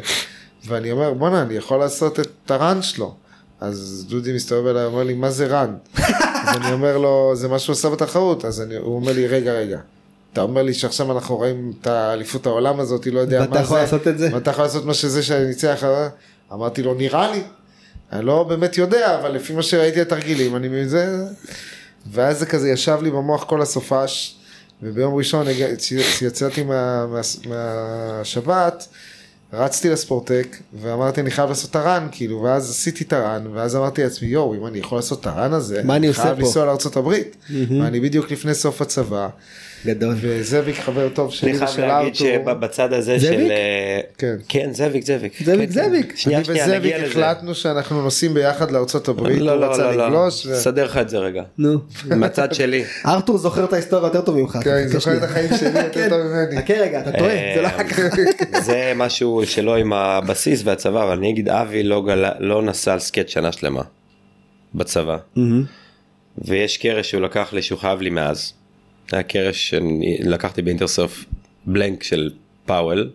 ואני 0.67 0.93
אומר, 0.93 1.15
בואנה, 1.15 1.43
אני 1.43 1.55
יכול 1.55 1.79
לעשות 1.79 2.21
את 2.21 2.51
הרן 2.51 2.83
שלו. 2.83 3.15
אז 3.61 4.07
דודי 4.09 4.33
מסתובב 4.33 4.67
אליי, 4.67 4.85
אומר 4.85 5.03
לי, 5.03 5.15
מה 5.15 5.31
זה 5.31 5.47
רן? 5.47 5.75
אז 5.99 6.57
אני 6.57 6.73
אומר 6.73 6.99
לו, 6.99 7.33
זה 7.35 7.49
מה 7.49 7.59
שהוא 7.59 7.73
עשה 7.73 7.91
בתחרות. 7.91 8.45
אז 8.45 8.61
אני, 8.63 8.77
הוא 8.77 8.95
אומר 8.95 9.13
לי, 9.13 9.27
רגע, 9.27 9.53
רגע. 9.53 9.79
אתה 10.33 10.41
אומר 10.41 10.63
לי 10.63 10.75
שעכשיו 10.75 11.13
אנחנו 11.13 11.37
רואים 11.37 11.73
את 11.81 11.87
האליפות 11.87 12.47
העולם 12.47 12.81
הזאת, 12.81 13.07
לא 13.07 13.21
יודע 13.21 13.41
ואתה 13.41 13.51
מה 13.51 13.57
זה. 13.57 13.63
יכול 13.63 13.79
לעשות 13.79 14.09
את 14.09 14.19
זה? 14.19 14.29
ואתה 14.33 14.51
יכול 14.51 14.65
לעשות 14.65 14.85
מה 14.85 14.95
שזה 14.95 15.23
שאני 15.23 15.45
ניצח. 15.45 15.85
אה? 15.85 16.09
אמרתי 16.53 16.83
לו, 16.83 16.95
נראה 16.95 17.31
לי. 17.31 17.43
אני 18.13 18.27
לא 18.27 18.43
באמת 18.43 18.79
יודע, 18.79 19.19
אבל 19.21 19.31
לפי 19.31 19.53
מה 19.53 19.63
שראיתי 19.63 20.01
התרגילים, 20.01 20.57
אני 20.57 20.69
מבין 20.69 20.89
זה. 20.89 21.25
ואז 22.13 22.39
זה 22.39 22.47
כזה 22.47 22.71
ישב 22.71 22.99
לי 23.03 23.11
במוח 23.11 23.45
כל 23.45 23.63
הסופש, 23.63 24.35
וביום 24.83 25.15
ראשון 25.15 25.49
הגע- 25.49 25.75
צי- 25.77 26.01
יצאתי 26.27 26.63
מה, 26.63 27.07
מה, 27.07 27.21
מהשבת, 27.49 28.89
רצתי 29.53 29.89
לספורטק, 29.91 30.57
ואמרתי 30.81 31.21
אני 31.21 31.31
חייב 31.31 31.49
לעשות 31.49 31.77
הרן, 31.77 32.09
כאילו, 32.13 32.43
ואז 32.43 32.71
עשיתי 32.71 33.05
הרן, 33.15 33.47
ואז 33.55 33.77
אמרתי 33.77 34.03
לעצמי, 34.03 34.29
יואו, 34.29 34.55
אם 34.55 34.67
אני 34.67 34.79
יכול 34.79 34.99
לעשות 34.99 35.27
הרן 35.27 35.53
הזה, 35.53 35.83
מה 35.85 35.97
אני 35.97 36.09
עושה 36.09 36.23
חייב 36.23 36.35
פה?" 36.37 36.43
לנסוע 36.43 36.65
לארה"ב, 36.67 37.13
ואני 37.81 38.01
בדיוק 38.01 38.31
לפני 38.31 38.55
סוף 38.55 38.83
הצבא, 38.83 39.29
גדול. 39.87 40.15
וזאביק 40.21 40.77
חבר 40.77 41.09
טוב 41.09 41.33
שלי 41.33 41.51
אני 41.51 41.59
חייב 41.59 41.71
ושל 41.71 41.87
להגיד 41.87 42.15
ארתור, 42.23 42.55
שבצד 42.55 42.93
הזה 42.93 43.19
זאביק? 43.19 43.39
של... 43.39 43.51
אה, 43.51 44.01
כן. 44.19 44.37
כן, 44.49 44.71
זאביק, 44.73 45.05
זאביק. 45.05 45.33
זאביק, 45.45 45.69
כן, 45.69 45.75
זאביק. 45.75 46.11
כן. 46.11 46.17
שנייה, 46.17 46.39
אני 46.39 46.45
שנייה, 46.45 46.65
וזאביק 46.65 46.95
נגיע 46.95 47.09
לזה. 47.09 47.27
החלטנו 47.27 47.55
שאנחנו 47.55 48.03
נוסעים 48.03 48.35
ביחד 48.35 48.71
לארצות 48.71 49.09
הברית, 49.09 49.41
לא, 49.41 49.61
לא, 49.61 49.79
לא, 49.79 49.79
לא. 49.79 50.07
לגלוש, 50.07 50.47
ו- 50.47 50.53
נסדר 50.53 50.85
לך 50.85 50.97
את 50.97 51.09
זה 51.09 51.19
רגע. 51.19 51.43
נו. 51.59 51.79
מהצד 52.05 52.55
שלי. 52.55 52.85
ארתור 53.07 53.39
זוכר 53.39 53.65
את 53.65 53.73
ההיסטוריה 53.73 54.07
יותר 54.07 54.21
טוב 54.21 54.37
ממך. 54.37 54.59
כן, 54.65 54.89
זוכר 54.89 55.17
את. 55.17 55.23
החיים 55.23 55.51
שלי 55.61 55.69
יותר 55.69 55.91
כן. 55.95 56.09
טוב 56.09 56.19
ממני. 56.23 56.63
חכה 56.63 56.75
רגע, 56.75 57.01
אתה 57.01 57.13
טועה, 57.13 57.35
זה 57.55 57.63
לא 57.63 57.67
אה, 57.67 57.85
ככה. 57.85 58.03
זה 58.69 58.93
משהו 58.97 59.43
שלא 59.45 59.77
עם 59.77 59.93
הבסיס 59.93 60.63
והצבא, 60.65 61.03
אבל 61.05 61.13
אני 61.13 61.31
אגיד 61.31 61.49
אבי 61.49 61.83
לא. 61.83 62.05
לא 62.39 62.63
נסע 62.63 62.93
על 62.93 62.99
סקט 62.99 63.29
שנה 63.29 63.53
שלמה 63.53 63.83
בצבא. 64.75 65.17
ויש 66.39 66.77
קרש 66.77 67.11
שהוא 67.11 67.23
לקח 67.23 67.53
לי 67.53 67.63
שהוא 67.63 67.79
חייב 67.79 68.01
לי 68.01 68.11
מאז. 68.11 68.53
היה 69.13 69.23
קרש 69.23 69.75
שלקחתי 70.23 70.63
באינטרסוף 70.63 71.25
בלנק 71.67 72.03
של 72.03 72.31
פאוול. 72.67 73.11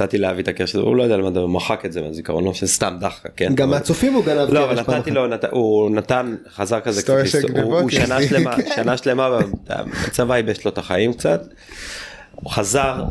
נתתי 0.00 0.18
לאבי 0.18 0.42
את 0.42 0.48
הקרש 0.48 0.74
הזה, 0.74 0.84
הוא 0.84 0.96
לא 0.96 1.02
יודע 1.02 1.16
למה 1.16 1.40
הוא 1.40 1.50
מחק 1.50 1.84
את 1.84 1.92
זה 1.92 2.02
מהזיכרון, 2.02 2.44
לא 2.44 2.54
שסתם 2.54 2.96
דחקה, 3.00 3.28
כן? 3.36 3.54
גם 3.54 3.68
אבל- 3.68 3.78
מהצופים 3.78 4.14
הוא 4.14 4.24
גנב 4.24 4.52
לא, 4.52 4.64
אבל 4.64 4.74
קרש 4.76 4.86
פעם 4.86 4.94
נתתי 4.98 5.10
אחת. 5.10 5.44
לו. 5.44 5.50
הוא 5.50 5.90
נתן, 5.90 6.36
חזר 6.54 6.80
כזה 6.80 7.02
הוא, 7.62 7.90
שנה. 7.90 8.22
שלמה, 8.22 8.56
שנה 8.76 8.96
שלמה 8.96 9.38
בצבא 10.06 10.36
ייבש 10.36 10.64
לו 10.64 10.70
את 10.70 10.78
החיים 10.78 11.12
קצת. 11.12 11.42
הוא 12.34 12.50
חזר 12.50 13.04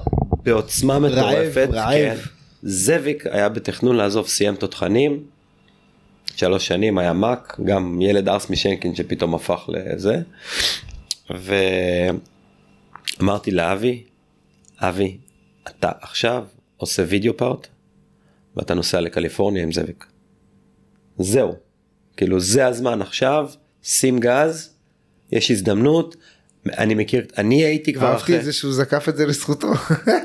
בעוצמה 0.43 0.99
מטורפת, 0.99 1.67
רעב. 1.73 1.93
כן. 1.93 2.15
זאביק 2.63 3.27
היה 3.31 3.49
בתכנון 3.49 3.95
לעזוב, 3.95 4.27
סיים 4.27 4.55
תותחנים, 4.55 5.19
שלוש 6.35 6.67
שנים 6.67 6.97
היה 6.97 7.13
מק, 7.13 7.57
גם 7.65 8.01
ילד 8.01 8.29
ארס 8.29 8.49
משנקין 8.49 8.95
שפתאום 8.95 9.35
הפך 9.35 9.59
לזה. 9.67 10.21
אמרתי 13.21 13.51
לאבי, 13.51 14.03
אבי, 14.77 15.17
אתה 15.67 15.91
עכשיו 16.01 16.45
עושה 16.77 17.03
וידאו 17.07 17.37
פארט 17.37 17.67
ואתה 18.55 18.73
נוסע 18.73 19.01
לקליפורניה 19.01 19.63
עם 19.63 19.71
זאביק. 19.71 20.05
זהו, 21.17 21.55
כאילו 22.17 22.39
זה 22.39 22.67
הזמן 22.67 23.01
עכשיו, 23.01 23.49
שים 23.83 24.19
גז, 24.19 24.75
יש 25.31 25.51
הזדמנות, 25.51 26.15
אני 26.77 26.95
מכיר, 26.95 27.25
אני 27.37 27.63
הייתי 27.65 27.93
כבר 27.93 28.07
אהבתי 28.07 28.23
אחרי, 28.23 28.37
את 28.39 28.43
זה 28.43 28.53
שהוא 28.53 28.73
זקף 28.73 29.09
את 29.09 29.17
זה 29.17 29.25
לזכותו. 29.25 29.67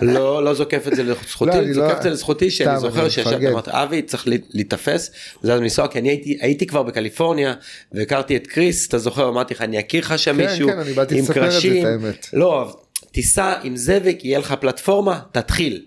לא, 0.02 0.44
לא 0.44 0.54
זוקף 0.54 0.88
את 0.88 0.96
זה 0.96 1.02
לזכותי, 1.02 1.50
לא, 1.56 1.62
אני 1.62 1.74
זוקף 1.74 1.90
לא- 1.92 1.96
את 1.96 2.02
זה 2.02 2.10
לזכותי 2.10 2.50
שאני 2.50 2.80
זוכר 2.80 3.08
שישבתי. 3.08 3.48
אמרתי 3.48 3.70
אבי 3.72 4.02
צריך 4.02 4.28
לה- 4.28 4.36
להיתפס 4.50 5.10
וזה 5.42 5.54
אז 5.54 5.60
לנסוע 5.60 5.88
כי 5.88 5.98
אני 5.98 6.08
הייתי 6.08 6.38
הייתי 6.40 6.66
כבר 6.66 6.82
בקליפורניה 6.82 7.54
והכרתי 7.92 8.36
את 8.36 8.46
קריס 8.46 8.88
אתה 8.88 8.98
זוכר 8.98 9.28
אמרתי 9.28 9.54
לך 9.54 9.62
אני 9.62 9.80
אכיר 9.80 10.00
לך 10.04 10.18
שם 10.18 10.36
כן, 10.36 10.50
מישהו 10.50 10.68
כן, 10.68 10.78
אני 10.78 10.92
באתי 10.92 11.14
לספר 11.20 11.46
את 11.46 11.52
זה, 11.62 11.68
את 11.80 11.84
האמת. 11.84 12.26
לא 12.32 12.76
תיסע 13.12 13.54
עם 13.62 13.76
זאביק 13.76 14.24
יהיה 14.24 14.38
לך 14.38 14.54
פלטפורמה 14.60 15.20
תתחיל 15.32 15.84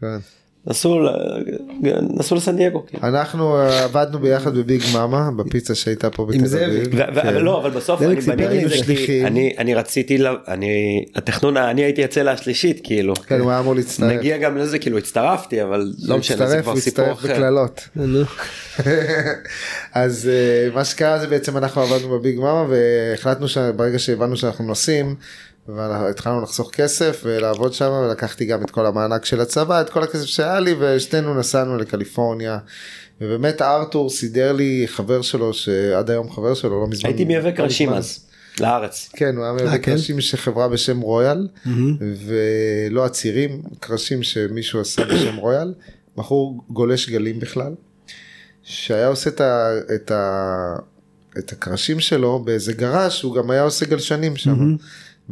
כן. 0.00 0.06
נסעו 0.68 2.36
לסן 2.36 2.56
דייגו. 2.56 2.84
כן. 2.86 2.98
אנחנו 3.02 3.56
אה, 3.56 3.84
עבדנו 3.84 4.18
ביחד 4.18 4.54
בביג 4.56 4.82
מאמה 4.92 5.30
בפיצה 5.36 5.74
שהייתה 5.74 6.10
פה 6.10 6.26
בתל. 6.26 6.64
אביב. 6.64 6.88
ו- 6.92 7.14
ו- 7.14 7.22
כן. 7.22 7.34
לא 7.34 7.60
אבל 7.60 7.70
בסוף 7.70 8.00
זאביק 8.00 8.18
אני 9.58 9.74
רציתי 9.74 10.18
אני 10.48 11.04
התכנון 11.14 11.56
אני 11.56 11.82
הייתי 11.84 12.04
הצלע 12.04 12.32
השלישית 12.32 12.80
כאילו 12.84 13.14
כן, 13.14 13.40
הוא 13.40 13.50
היה 13.50 13.60
אמור 13.60 13.74
להצטרף. 13.74 14.12
נגיע 14.12 14.36
גם 14.38 14.56
לזה 14.56 14.78
כאילו 14.78 14.98
הצטרפתי 14.98 15.62
אבל 15.62 15.92
לא 16.02 16.18
משנה 16.18 16.36
זה 16.36 16.44
הצטרף, 16.44 16.62
כבר 16.64 16.76
סיפור 16.76 17.04
הצטרף 17.04 17.18
אחר. 17.18 17.32
בקללות. 17.34 17.88
נו. 17.96 18.22
אז 19.94 20.30
אה, 20.32 20.74
מה 20.74 20.84
שקרה 20.84 21.18
זה 21.18 21.26
בעצם 21.26 21.56
אנחנו 21.56 21.82
עבדנו 21.82 22.08
בביג 22.08 22.40
מאמה 22.40 22.66
והחלטנו 22.68 23.48
שברגע 23.48 23.98
שהבנו 23.98 24.36
שאנחנו 24.36 24.64
נוסעים 24.64 25.14
והתחלנו 25.76 26.42
לחסוך 26.42 26.70
כסף 26.70 27.20
ולעבוד 27.24 27.72
שם 27.72 27.90
ולקחתי 27.90 28.44
גם 28.44 28.62
את 28.62 28.70
כל 28.70 28.86
המענק 28.86 29.24
של 29.24 29.40
הצבא 29.40 29.80
את 29.80 29.90
כל 29.90 30.02
הכסף 30.02 30.24
שהיה 30.24 30.60
לי 30.60 30.74
ושנינו 30.78 31.34
נסענו 31.34 31.76
לקליפורניה. 31.76 32.58
ובאמת 33.20 33.62
ארתור 33.62 34.10
סידר 34.10 34.52
לי 34.52 34.84
חבר 34.86 35.22
שלו 35.22 35.52
שעד 35.52 36.10
היום 36.10 36.30
חבר 36.30 36.54
שלו 36.54 36.80
לא 36.80 36.86
מזמן. 36.86 37.10
הייתי 37.10 37.24
מייבא 37.24 37.48
לא 37.48 37.54
קרשים. 37.54 37.92
אז 37.92 38.26
לארץ. 38.60 39.08
כן, 39.12 39.36
הוא 39.36 39.44
היה 39.44 39.52
מייבא 39.52 39.70
אה, 39.70 39.78
כן? 39.78 39.92
קרשים 39.92 40.20
של 40.20 40.36
חברה 40.36 40.68
בשם 40.68 41.00
רויאל, 41.00 41.48
ולא 42.26 43.04
עצירים, 43.04 43.62
קרשים 43.80 44.22
שמישהו 44.22 44.80
עשה 44.80 45.04
בשם 45.04 45.36
רויאל, 45.36 45.74
בחור 46.16 46.64
גולש 46.70 47.08
גלים 47.08 47.40
בכלל, 47.40 47.74
שהיה 48.62 49.08
עושה 49.08 49.30
את, 49.30 49.40
ה, 49.40 49.70
את, 49.94 50.10
ה, 50.10 50.76
את 51.38 51.52
הקרשים 51.52 52.00
שלו 52.00 52.38
באיזה 52.38 52.72
גראז' 52.72 53.20
הוא 53.22 53.34
גם 53.34 53.50
היה 53.50 53.62
עושה 53.62 53.86
גלשנים 53.86 54.36
שם. 54.36 54.76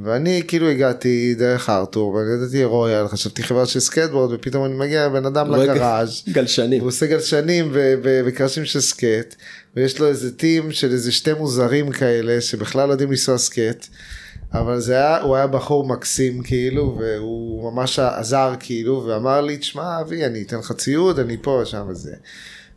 ואני 0.03 0.43
כאילו 0.49 0.69
הגעתי 0.69 1.35
דרך 1.39 1.71
ארתור 1.71 2.15
ואני 2.15 2.31
ידעתי 2.33 2.65
רויאל 2.65 3.09
חשבתי 3.09 3.43
חברה 3.43 3.67
של 3.67 3.81
סקייטבורד 3.81 4.33
ופתאום 4.33 4.65
אני 4.65 4.75
מגיע 4.75 5.09
בן 5.09 5.27
אדם 5.27 5.55
לגראז' 5.55 6.23
גלשנים. 6.29 6.81
הוא 6.81 6.89
עושה 6.89 7.07
גלשנים 7.07 7.71
וקרשים 8.03 8.65
של 8.65 8.81
סקייט 8.81 9.35
ויש 9.77 10.01
לו 10.01 10.07
איזה 10.07 10.37
team 10.37 10.73
של 10.73 10.93
איזה 10.93 11.13
שתי 11.13 11.33
מוזרים 11.33 11.91
כאלה 11.91 12.41
שבכלל 12.41 12.89
לא 12.89 12.93
יודעים 12.93 13.11
לנסוע 13.11 13.39
skate. 13.39 13.87
אבל 14.53 14.81
זה 14.81 14.93
היה, 14.93 15.21
הוא 15.21 15.37
היה 15.37 15.47
בחור 15.47 15.87
מקסים 15.87 16.43
כאילו 16.43 16.99
והוא 16.99 17.73
ממש 17.73 17.99
עזר 17.99 18.55
כאילו 18.61 19.05
ואמר 19.07 19.41
לי 19.41 19.57
תשמע 19.57 20.01
אבי 20.01 20.25
אני 20.25 20.43
אתן 20.43 20.59
לך 20.59 20.73
ציוד 20.73 21.19
אני 21.19 21.37
פה 21.43 21.63
שם 21.65 21.87
וזה. 21.89 22.15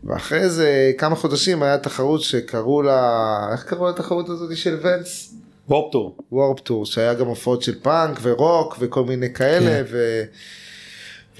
ואחרי 0.04 0.40
איזה 0.40 0.92
כמה 0.98 1.16
חודשים 1.16 1.64
היה 1.64 1.78
תחרות 1.78 2.22
שקראו 2.22 2.82
לה 2.82 3.50
איך 3.52 3.64
קראו 3.64 3.90
לתחרות 3.90 4.30
הזאת 4.30 4.58
של 4.58 4.78
ונס? 4.82 5.34
Warped 5.70 5.96
Tour. 5.96 6.18
Warped 6.32 6.60
Tour 6.60 6.86
שהיה 6.86 7.14
גם 7.14 7.28
הופעות 7.28 7.64
של 7.64 7.80
פאנק 7.82 8.20
ורוק 8.22 8.78
וכל 8.80 9.04
מיני 9.04 9.34
כאלה 9.34 9.82
ו... 9.92 10.24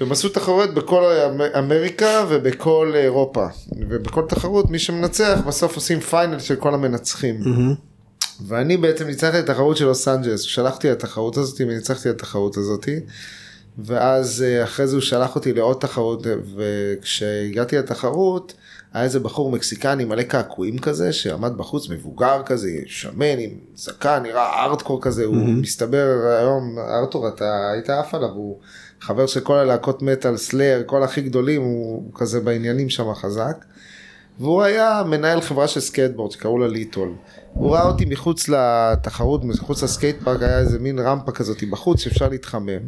והם 0.00 0.12
עשו 0.12 0.28
תחרויות 0.28 0.74
בכל 0.74 1.02
אמ- 1.04 1.40
אמריקה 1.58 2.24
ובכל 2.28 2.92
אירופה. 2.94 3.46
ובכל 3.88 4.22
תחרות 4.28 4.70
מי 4.70 4.78
שמנצח 4.78 5.38
בסוף 5.46 5.74
עושים 5.74 6.00
פיינל 6.00 6.38
של 6.38 6.56
כל 6.56 6.74
המנצחים. 6.74 7.40
ואני 8.46 8.76
בעצם 8.76 9.06
ניצחתי 9.06 9.38
את 9.38 9.48
התחרות 9.48 9.76
של 9.76 9.84
לוס 9.84 10.08
אנג'לס. 10.08 10.40
שלחתי 10.40 10.90
לתחרות 10.90 11.36
הזאת 11.36 11.60
וניצחתי 11.60 12.10
את 12.10 12.14
התחרות 12.14 12.56
הזאת. 12.56 12.88
ואז 13.78 14.42
אה, 14.42 14.64
אחרי 14.64 14.86
זה 14.86 14.96
הוא 14.96 15.02
שלח 15.02 15.34
אותי 15.34 15.52
לעוד 15.52 15.76
תחרות 15.80 16.26
וכשהגעתי 16.56 17.76
לתחרות 17.76 18.54
היה 18.92 19.04
איזה 19.04 19.20
בחור 19.20 19.50
מקסיקני 19.50 20.04
מלא 20.04 20.22
קעקועים 20.22 20.78
כזה 20.78 21.12
שעמד 21.12 21.56
בחוץ 21.56 21.88
מבוגר 21.88 22.42
כזה 22.46 22.70
שמן 22.86 23.38
עם 23.38 23.50
זקן 23.74 24.22
נראה 24.22 24.64
ארטקור 24.64 25.02
כזה 25.02 25.24
הוא 25.24 25.36
מסתבר 25.36 26.36
היום 26.38 26.78
ארתור 26.78 27.28
אתה 27.28 27.70
היית 27.72 27.90
עף 27.90 28.14
עליו 28.14 28.28
הוא 28.28 28.58
חבר 29.00 29.26
של 29.26 29.40
כל 29.40 29.56
הלהקות 29.56 30.02
מטאל 30.02 30.36
סלאר 30.36 30.82
כל 30.86 31.02
הכי 31.02 31.20
גדולים 31.20 31.62
הוא 31.62 32.10
כזה 32.14 32.40
בעניינים 32.40 32.90
שם 32.90 33.14
חזק. 33.14 33.64
והוא 34.40 34.62
היה 34.62 35.02
מנהל 35.06 35.40
חברה 35.40 35.68
של 35.68 35.80
סקייטבורד 35.80 36.30
שקראו 36.30 36.58
לה 36.58 36.68
ליטו. 36.68 37.12
הוא 37.52 37.70
ראה 37.74 37.86
אותי 37.86 38.04
מחוץ 38.04 38.48
לתחרות, 38.48 39.44
מחוץ 39.44 39.82
ל 39.82 39.88
skate 39.88 40.16
park 40.24 40.42
היה 40.42 40.58
איזה 40.58 40.78
מין 40.78 40.98
רמפה 40.98 41.32
כזאת 41.32 41.64
בחוץ 41.70 42.00
שאפשר 42.00 42.28
להתחמם. 42.28 42.80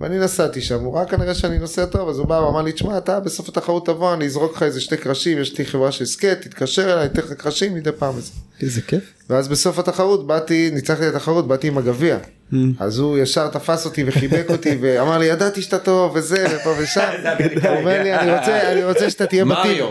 ואני 0.00 0.18
נסעתי 0.18 0.60
שם, 0.60 0.80
הוא 0.84 0.96
ראה 0.96 1.04
כנראה 1.04 1.34
שאני 1.34 1.58
נוסע 1.58 1.86
טוב, 1.86 2.08
אז 2.08 2.18
הוא 2.18 2.26
בא 2.26 2.34
ואמר 2.34 2.62
לי, 2.62 2.72
תשמע, 2.72 2.98
אתה 2.98 3.20
בסוף 3.20 3.48
התחרות 3.48 3.86
תבוא, 3.86 4.14
אני 4.14 4.26
אזרוק 4.26 4.56
לך 4.56 4.62
איזה 4.62 4.80
שתי 4.80 4.96
קרשים, 4.96 5.38
יש 5.38 5.58
לי 5.58 5.64
חברה 5.64 5.92
של 5.92 6.04
skate, 6.04 6.40
תתקשר 6.40 6.92
אליי, 6.92 7.06
אתן 7.06 7.20
לך 7.20 7.32
קרשים 7.32 7.74
מדי 7.74 7.92
פעם. 7.92 8.14
איזה 8.62 8.82
כיף. 8.82 9.02
ואז 9.30 9.48
בסוף 9.48 9.78
התחרות 9.78 10.26
באתי, 10.26 10.70
ניצחתי 10.72 11.08
את 11.08 11.14
התחרות, 11.14 11.48
באתי 11.48 11.68
עם 11.68 11.78
הגביע. 11.78 12.18
Mm. 12.52 12.56
אז 12.78 12.98
הוא 12.98 13.18
ישר 13.18 13.48
תפס 13.48 13.84
אותי 13.84 14.04
וחיבק 14.06 14.46
אותי 14.50 14.78
ואמר 14.80 15.18
לי, 15.18 15.26
ידעתי 15.26 15.62
שאתה 15.62 15.78
טוב 15.78 16.12
וזה 16.14 16.46
ופה 16.50 16.74
ושם. 16.78 17.10
הוא 17.68 17.76
אומר 17.76 18.02
לי, 18.02 18.14
אני 18.14 18.38
רוצה, 18.38 18.72
אני 18.72 18.84
רוצה 18.84 19.10
שאתה 19.10 19.26
תהיה 19.26 19.44
ב 19.50 19.56
team. 19.56 19.84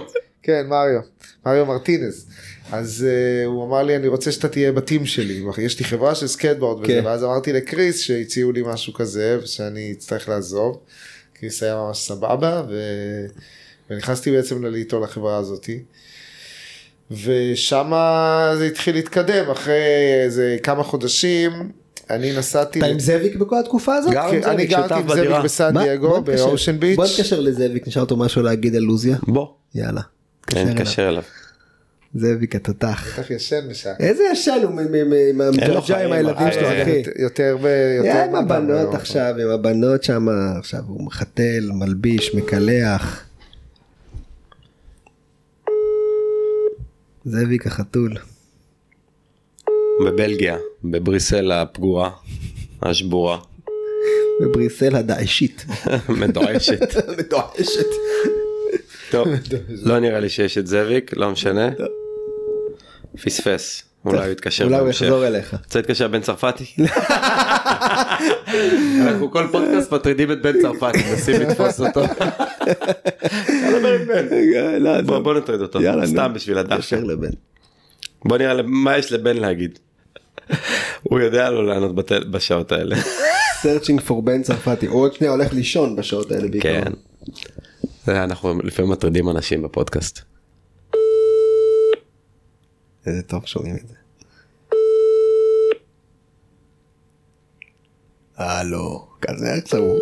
כן, 0.44 0.68
מריו, 0.68 1.02
מריו 1.46 1.66
מרטינז. 1.66 2.28
אז 2.72 3.06
uh, 3.08 3.48
הוא 3.48 3.66
אמר 3.66 3.84
לי, 3.84 3.96
אני 3.96 4.08
רוצה 4.08 4.32
שאתה 4.32 4.48
תהיה 4.48 4.72
ב 4.72 4.79
team 4.79 5.06
שלי. 5.06 5.44
יש 5.58 5.80
לי 5.80 5.86
חברה 5.86 6.16
של 6.16 6.28
סקייטבורד 6.28 6.78
וזה, 6.78 6.88
כן. 6.88 7.02
ואז 7.06 7.24
אמרתי 7.24 7.54
לקריס 7.54 8.00
שהציעו 8.00 8.52
לי 8.52 8.62
משהו 8.66 8.94
כזה, 8.94 9.40
ושאני 9.44 9.92
אצטרך 9.92 10.30
לעזוב. 10.30 10.80
קריס 11.34 11.64
היה 11.64 11.76
ממש 11.76 11.98
סבבה, 11.98 12.64
ו... 12.70 12.82
ונכנסתי 13.90 14.32
בעצם 14.32 14.66
לליטו 14.66 15.00
לחברה 15.00 15.38
הזאתי. 15.38 15.80
ושם 17.12 17.92
זה 18.58 18.66
התחיל 18.66 18.96
להתקדם, 18.96 19.50
אחרי 19.50 19.84
איזה 20.24 20.58
כמה 20.64 20.84
חודשים, 20.84 21.52
אני 22.10 22.38
נסעתי... 22.38 22.80
אתה 22.80 22.88
עם 22.88 23.00
זאביק 23.00 23.36
בכל 23.36 23.60
התקופה 23.60 23.96
הזאת? 23.96 24.14
גר 24.14 24.22
עם 24.22 24.42
כן, 24.42 24.50
אני 24.50 24.68
זאביק, 24.68 24.70
גרתי 24.70 24.88
שותף 24.88 25.02
עם 25.02 25.08
זאביק 25.08 25.24
בדירה. 25.24 25.42
בסן? 25.42 25.74
דייגו. 25.74 26.22
באושן 26.22 26.80
ביץ'. 26.80 26.96
בוא 26.96 27.06
נתקשר 27.06 27.40
לזאביק, 27.40 27.88
נשאר 27.88 28.02
אותו 28.02 28.18
משהו 28.18 28.42
להגיד 28.42 28.76
על 28.76 28.82
לוזיה. 28.82 29.18
בוא. 29.28 29.48
יאללה. 29.76 30.02
כן, 30.48 30.58
אליו. 30.60 30.74
נתקשר 30.74 31.10
אליו. 31.10 31.24
זאביק 32.16 32.56
התותח. 32.56 33.20
בטח 33.20 33.32
ישן 33.32 33.70
בשעה. 33.70 33.94
איזה 34.00 34.24
ישן 34.32 34.60
הוא 34.64 34.72
עם 34.72 34.78
חיים, 35.86 36.06
עם 36.06 36.12
הילדים 36.12 36.52
שלו 36.52 36.68
אה, 36.68 36.82
אחי. 36.82 37.04
יותר 37.20 37.58
ב... 37.62 37.66
עם 38.06 38.36
הבנות 38.36 38.80
היום. 38.80 38.96
עכשיו, 38.96 39.36
עם 39.42 39.50
הבנות 39.50 40.04
שם, 40.04 40.28
עכשיו 40.60 40.80
הוא 40.88 41.06
מחתל, 41.06 41.70
מלביש, 41.74 42.36
מקלח. 42.36 43.26
זאביק 47.26 47.68
החתול. 47.68 48.14
בבלגיה, 50.06 50.58
בבריסל 50.84 51.52
הפגורה, 51.52 52.12
השבורה, 52.82 53.40
בבריסל 54.42 54.96
הדאעשית. 54.96 55.66
מדועשת. 56.22 56.96
מדועשת. 57.18 57.88
טוב, 59.12 59.28
לא 59.90 60.00
נראה 60.00 60.20
לי 60.20 60.30
שיש 60.30 60.58
את 60.58 60.68
זאביק, 60.68 61.18
לא 61.18 61.32
משנה. 61.32 61.70
פספס, 63.24 63.84
אולי 64.06 64.18
הוא 64.18 64.32
יתקשר 64.32 64.66
אולי 64.66 64.80
הוא. 64.80 64.90
יחזור 64.90 65.28
אליך. 65.28 65.56
רוצה 65.64 65.80
להתקשר 65.80 66.08
בן 66.08 66.22
צרפתי? 66.22 66.66
אנחנו 69.02 69.32
כל 69.32 69.48
פודקאסט 69.52 69.94
מטרידים 69.94 70.32
את 70.32 70.42
בן 70.42 70.62
צרפתי, 70.62 71.00
מנסים 71.12 71.42
לתפוס 71.42 71.82
אותו. 71.82 72.04
בוא 75.06 75.34
נטריד 75.34 75.62
אותו. 75.62 75.80
סתם 76.06 76.32
בשביל 76.34 76.58
הדף. 76.58 76.94
בוא 78.26 78.38
נראה 78.38 78.62
מה 78.64 78.98
יש 78.98 79.12
לבן 79.12 79.38
להגיד. 79.38 79.80
הוא 81.04 81.20
יודע 81.20 81.50
לא 81.50 81.68
לענות 81.68 81.96
בשעות 82.32 82.72
האלה. 82.72 82.96
searching 83.62 84.10
for 84.10 84.22
בן 84.24 84.42
צרפתי. 84.42 84.86
הוא 84.86 85.02
עוד 85.02 85.14
שנייה 85.14 85.32
הולך 85.32 85.54
לישון 85.54 85.96
בשעות 85.96 86.32
האלה 86.32 86.48
בעיקר. 86.48 86.84
זה 88.06 88.24
אנחנו 88.24 88.62
לפעמים 88.64 88.92
מטרידים 88.92 89.30
אנשים 89.30 89.62
בפודקאסט. 89.62 90.20
איזה 93.06 93.22
טוב 93.22 93.46
שומעים 93.46 93.76
את 93.76 93.88
זה. 93.88 93.96
הלו, 98.38 99.08
כזה 99.22 99.54
עכשיו 99.64 99.80
הוא. 99.80 100.00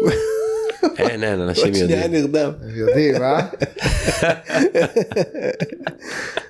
אין 0.98 1.24
אין 1.24 1.40
אנשים 1.42 1.66
עוד 1.66 1.74
שנייה 1.74 2.04
יודעים. 2.04 2.26
נרדם. 2.26 2.52
יודעים, 2.76 3.16
אה? 3.22 3.48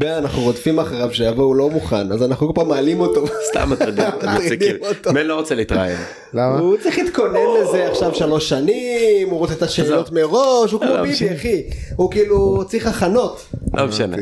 ואנחנו 0.00 0.42
רודפים 0.42 0.78
אחריו 0.78 1.14
שיבוא 1.14 1.44
הוא 1.44 1.56
לא 1.56 1.70
מוכן 1.70 2.12
אז 2.12 2.22
אנחנו 2.22 2.46
כל 2.46 2.52
פעם 2.54 2.68
מעלים 2.68 3.00
אותו. 3.00 3.24
סתם 3.50 3.70
מטרידים 3.70 4.76
אותו. 4.88 5.12
בן 5.12 5.26
לא 5.26 5.34
רוצה 5.34 5.54
להתראיין. 5.54 5.98
למה? 6.34 6.58
הוא 6.58 6.76
צריך 6.82 6.98
להתכונן 6.98 7.38
לזה 7.62 7.88
עכשיו 7.90 8.14
שלוש 8.14 8.48
שנים 8.48 9.30
הוא 9.30 9.38
רוצה 9.38 9.54
את 9.54 9.62
השאלות 9.62 10.12
מראש 10.12 10.72
הוא 10.72 10.80
כמו 10.80 10.90
לא, 10.90 11.02
ביבי. 11.02 11.34
אחי 11.36 11.62
הוא 11.96 12.10
כאילו 12.10 12.64
צריך 12.68 12.86
הכנות. 12.86 13.46
לא 13.74 13.86
משנה. 13.86 14.16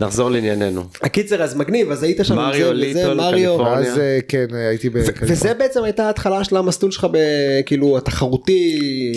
נחזור 0.00 0.30
לענייננו. 0.30 0.82
הקיצר 1.02 1.42
אז 1.42 1.54
מגניב 1.54 1.90
אז 1.90 2.02
היית 2.02 2.20
שם 2.22 2.34
מריו 2.34 2.72
מריו. 3.14 3.30
קליפורניה. 3.30 3.96
אה, 3.96 4.18
כן 4.28 4.46
הייתי 4.52 4.90
בקליפורניה. 4.90 5.32
וזה 5.32 5.54
בעצם 5.54 5.84
הייתה 5.84 6.06
ההתחלה 6.06 6.44
של 6.44 6.56
המסלול 6.56 6.90
שלך 6.92 7.06
בכאילו 7.12 7.98
התחרותי. 7.98 9.12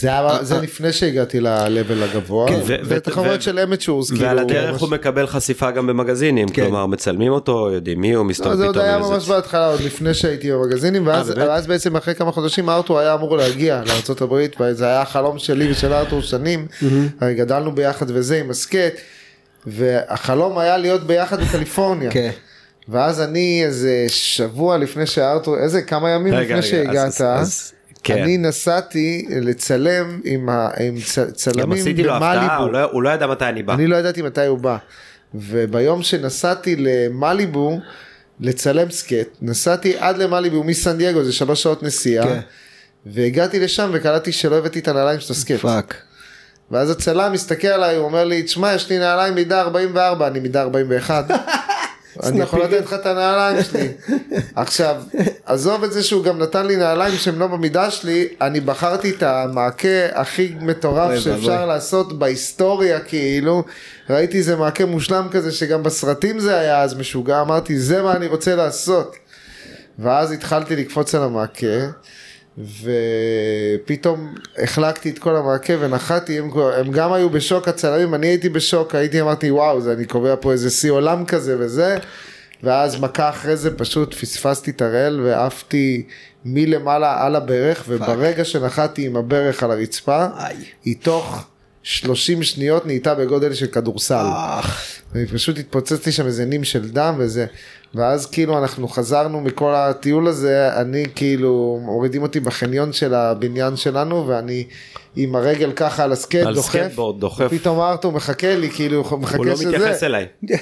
זה 0.00 0.08
היה 0.08 0.38
זה 0.44 0.58
לפני 0.60 0.92
שהגעתי 0.92 1.40
ל-level 1.40 2.04
הגבוה. 2.04 2.48
כן, 2.48 2.60
ו- 2.62 2.66
זה 2.66 2.76
ו- 2.84 3.00
תחרויות 3.00 3.38
ו- 3.38 3.42
של 3.42 3.58
אמצ'ורס. 3.58 4.10
ועל 4.10 4.18
כאילו, 4.20 4.40
הדרך 4.40 4.70
ממש- 4.72 4.80
הוא 4.80 4.90
מקבל 4.90 5.26
חשיפה 5.26 5.70
גם 5.70 5.86
במגזינים, 5.86 6.48
כן. 6.48 6.62
כלומר 6.62 6.86
מצלמים 6.86 7.32
אותו, 7.32 7.70
יודעים 7.72 8.00
מי 8.00 8.08
הוא, 8.12 8.16
לא, 8.16 8.24
מסתובב 8.24 8.56
זה 8.56 8.64
עוד 8.66 8.74
פתאום 8.74 8.86
היה 8.86 8.96
איזה- 8.98 9.08
ממש 9.08 9.28
בהתחלה 9.28 9.66
עוד 9.66 9.80
לפני 9.80 10.14
שהייתי 10.14 10.52
במגזינים 10.52 11.06
ואז 11.06 11.30
אה, 11.30 11.34
באמת? 11.36 11.48
ואז 11.48 11.66
בעצם 11.66 11.96
אחרי 11.96 12.14
כמה 12.14 12.32
חודשים 12.32 12.68
ארתור 12.70 12.98
היה 12.98 13.14
אמור 13.14 13.36
להגיע 13.36 13.82
לארה"ב 13.86 14.34
וזה 14.60 14.86
היה 14.86 15.00
החלום 15.02 15.38
שלי 15.38 15.70
ושל 15.70 15.92
ארתור 15.92 16.20
שנים 16.22 16.66
הרי 17.20 17.34
גדלנו 17.34 17.74
ביחד 17.74 18.06
וזה 18.08 18.36
עם 18.40 18.50
הסקט 18.50 18.94
והחלום 19.66 20.58
היה 20.58 20.76
להיות 20.76 21.06
ביחד 21.06 21.40
בקליפורניה 21.40 22.10
כן. 22.10 22.30
ואז 22.88 23.20
אני 23.20 23.62
איזה 23.64 24.04
שבוע 24.08 24.78
לפני 24.78 25.06
שארתור 25.06 25.58
איזה 25.58 25.82
כמה 25.82 26.10
ימים 26.10 26.34
רגע, 26.34 26.56
לפני 26.58 26.78
רגע, 26.78 26.90
אז- 27.04 27.14
שהגעת 27.16 27.40
אז- 27.40 27.72
כן. 28.04 28.22
אני 28.22 28.38
נסעתי 28.38 29.26
לצלם 29.30 30.20
עם 30.24 30.48
ה- 30.48 30.68
עם 30.80 31.00
צ- 31.00 31.18
גם 31.18 31.30
צלמים 31.30 31.72
עשיתי 31.72 32.02
לו 32.02 32.12
הפתעה, 32.12 32.34
במליבו 32.36 32.62
הוא 32.64 32.72
לא- 32.72 32.90
הוא 32.92 33.02
לא 33.02 33.10
ידע 33.10 33.26
מתי 33.26 33.44
אני 33.44 33.62
בא. 33.62 33.74
אני 33.74 33.86
לא 33.86 33.96
ידעתי 33.96 34.22
מתי 34.22 34.46
הוא 34.46 34.58
בא. 34.58 34.76
וביום 35.34 36.02
שנסעתי 36.02 36.76
למליבו 36.78 37.78
לצלם 38.40 38.90
skate, 38.90 39.28
נסעתי 39.42 39.94
עד 39.98 40.18
למליבו 40.18 40.64
מסן 40.64 40.96
דייגו, 40.98 41.24
זה 41.24 41.32
שלוש 41.32 41.62
שעות 41.62 41.82
נסיעה, 41.82 42.24
כן. 42.26 42.40
והגעתי 43.06 43.60
לשם 43.60 43.90
וקלטתי 43.92 44.32
שלא 44.32 44.56
הבאתי 44.58 44.78
את 44.78 44.88
הנעליים 44.88 45.20
של 45.20 45.32
ה 45.32 45.36
skate. 45.36 45.60
Fuck. 45.60 45.94
ואז 46.70 46.90
הצלם 46.90 47.32
מסתכל 47.32 47.68
עליי, 47.68 47.96
הוא 47.96 48.04
אומר 48.04 48.24
לי, 48.24 48.42
תשמע, 48.42 48.74
יש 48.74 48.90
לי 48.90 48.98
נעליים 48.98 49.34
מידה 49.34 49.60
44, 49.60 50.26
אני 50.26 50.40
מידה 50.40 50.62
41. 50.62 51.24
אני 52.22 52.40
יכול 52.40 52.62
לתת 52.62 52.84
לך 52.84 52.92
את 52.92 53.06
הנעליים 53.06 53.64
שלי. 53.64 53.88
עכשיו, 54.56 55.02
עזוב 55.44 55.84
את 55.84 55.92
זה 55.92 56.02
שהוא 56.02 56.24
גם 56.24 56.38
נתן 56.38 56.66
לי 56.66 56.76
נעליים 56.76 57.16
שהם 57.16 57.38
לא 57.38 57.46
במידה 57.46 57.90
שלי, 57.90 58.28
אני 58.40 58.60
בחרתי 58.60 59.10
את 59.10 59.22
המעקה 59.22 60.06
הכי 60.12 60.54
מטורף 60.60 61.18
שאפשר. 61.18 61.66
לעשות 61.66 62.18
בהיסטוריה, 62.18 63.00
כאילו, 63.00 63.64
ראיתי 64.10 64.38
איזה 64.38 64.56
מעקה 64.56 64.86
מושלם 64.86 65.28
כזה, 65.30 65.52
שגם 65.52 65.82
בסרטים 65.82 66.40
זה 66.40 66.58
היה 66.58 66.82
אז 66.82 66.94
משוגע, 66.94 67.40
אמרתי, 67.40 67.78
זה 67.78 68.02
מה 68.02 68.16
אני 68.16 68.26
רוצה 68.26 68.56
לעשות. 68.56 69.16
ואז 69.98 70.32
התחלתי 70.32 70.76
לקפוץ 70.76 71.14
על 71.14 71.22
המעקה, 71.22 71.90
ופתאום 72.58 74.34
החלקתי 74.58 75.10
את 75.10 75.18
כל 75.18 75.36
המעקה 75.36 75.72
ונחתי, 75.80 76.38
הם, 76.38 76.50
הם 76.76 76.90
גם 76.90 77.12
היו 77.12 77.30
בשוק 77.30 77.68
הצלמים, 77.68 78.14
אני 78.14 78.26
הייתי 78.26 78.48
בשוק, 78.48 78.94
הייתי 78.94 79.20
אמרתי 79.20 79.50
וואו, 79.50 79.80
זה, 79.80 79.92
אני 79.92 80.04
קובע 80.04 80.34
פה 80.40 80.52
איזה 80.52 80.70
שיא 80.70 80.90
עולם 80.90 81.24
כזה 81.24 81.56
וזה, 81.58 81.98
ואז 82.62 83.00
מכה 83.00 83.28
אחרי 83.28 83.56
זה 83.56 83.76
פשוט 83.76 84.14
פספסתי 84.14 84.70
את 84.70 84.82
הראל 84.82 85.20
ועפתי 85.24 86.06
מלמעלה 86.44 87.26
על 87.26 87.36
הברך, 87.36 87.84
וברגע 87.88 88.44
שנחתי 88.44 89.06
עם 89.06 89.16
הברך 89.16 89.62
על 89.62 89.70
הרצפה. 89.70 90.26
היא 90.84 90.96
תוך 91.02 91.44
30 91.82 92.42
שניות 92.42 92.86
נהייתה 92.86 93.14
בגודל 93.14 93.54
של 93.54 93.66
כדורסל. 93.66 94.24
אני 95.14 95.26
פשוט 95.26 95.58
התפוצצתי 95.58 96.12
שם 96.12 96.26
איזה 96.26 96.44
נים 96.44 96.64
של 96.64 96.88
דם 96.90 97.14
וזה. 97.18 97.46
ואז 97.94 98.26
כאילו 98.26 98.58
אנחנו 98.58 98.88
חזרנו 98.88 99.40
מכל 99.40 99.74
הטיול 99.74 100.26
הזה, 100.28 100.76
אני 100.76 101.04
כאילו, 101.14 101.78
מורידים 101.82 102.22
אותי 102.22 102.40
בחניון 102.40 102.92
של 102.92 103.14
הבניין 103.14 103.76
שלנו, 103.76 104.26
ואני 104.26 104.64
עם 105.16 105.36
הרגל 105.36 105.72
ככה 105.72 106.04
על 106.04 106.12
ה 106.12 106.18
skate 106.18 106.46
על 106.46 106.54
דוחף. 106.54 106.68
סקייטבורד, 106.68 107.20
דוחף. 107.20 107.48
פתאום 107.50 107.80
ארתור 107.80 108.12
מחכה 108.12 108.56
לי, 108.56 108.70
כאילו, 108.70 109.04
הוא 109.10 109.18
מחכה 109.18 109.36
הוא 109.36 109.46
לא 109.46 109.56
שזה. 109.56 109.68
מתייחס 109.68 110.02
אליי. 110.02 110.26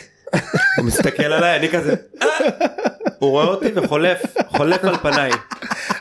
הוא 0.77 0.85
מסתכל 0.85 1.23
עליי, 1.33 1.57
אני 1.57 1.69
כזה, 1.69 1.95
"אה." 2.23 2.29
הוא 3.19 3.31
רואה 3.31 3.45
אותי 3.47 3.67
וחולף, 3.75 4.23
חולף 4.49 4.85
על 4.85 4.97
פניי. 4.97 5.31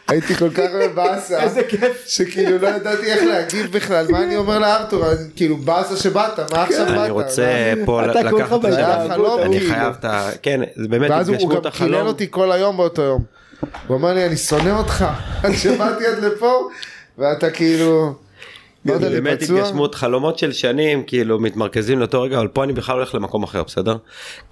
הייתי 0.07 0.35
כל 0.35 0.49
כך 0.49 0.63
בבאסה. 0.81 1.43
איזה 1.43 1.63
כיף. 1.63 2.03
שכאילו 2.07 2.57
לא 2.57 2.67
ידעתי 2.67 3.05
איך 3.05 3.23
להגיב 3.23 3.71
בכלל, 3.71 4.05
מה 4.09 4.23
אני 4.23 4.35
אומר 4.35 4.59
לארתור, 4.59 5.03
כאילו 5.35 5.57
באסה 5.57 5.97
שבאת, 5.97 6.39
מה 6.53 6.63
עכשיו 6.63 6.85
באת? 6.85 6.97
אני 6.97 7.09
רוצה 7.09 7.73
פה 7.85 8.05
אתה 8.05 8.23
לקחת 8.23 8.53
את 8.65 8.71
זה 8.71 8.77
היה 8.77 8.95
השלב. 9.01 9.11
חלום, 9.11 9.41
אני. 9.41 9.59
חייב 9.59 9.93
את 9.99 10.05
ה... 10.05 10.29
כן, 10.41 10.61
זה 10.75 10.87
באמת 10.87 11.09
ואז 11.11 11.29
הוא 11.29 11.37
הוא 11.37 11.43
התגשמות 11.43 11.65
גם 11.65 11.71
קילל 11.71 11.93
החלום. 11.93 12.07
אותי 12.07 12.27
כל 12.29 12.51
היום 12.51 12.77
באותו 12.77 13.01
יום. 13.01 13.23
הוא 13.87 13.97
אמר 13.97 14.13
לי 14.13 14.25
אני 14.25 14.37
שונא 14.37 14.69
אותך, 14.69 15.05
עד 15.43 15.53
שבאתי 15.53 16.05
עד 16.07 16.23
לפה, 16.23 16.69
ואתה 17.17 17.49
כאילו, 17.49 18.13
באמת 18.85 19.43
פצוע? 19.43 19.59
התגשמות 19.59 19.95
חלומות 19.95 20.37
של 20.37 20.51
שנים 20.51 21.03
כאילו 21.03 21.39
מתמרכזים 21.39 21.99
לאותו 21.99 22.21
רגע 22.21 22.37
אבל 22.37 22.47
פה 22.47 22.63
אני 22.63 22.73
בכלל 22.73 22.95
הולך 22.95 23.15
למקום 23.15 23.43
אחר 23.43 23.63
בסדר? 23.63 23.97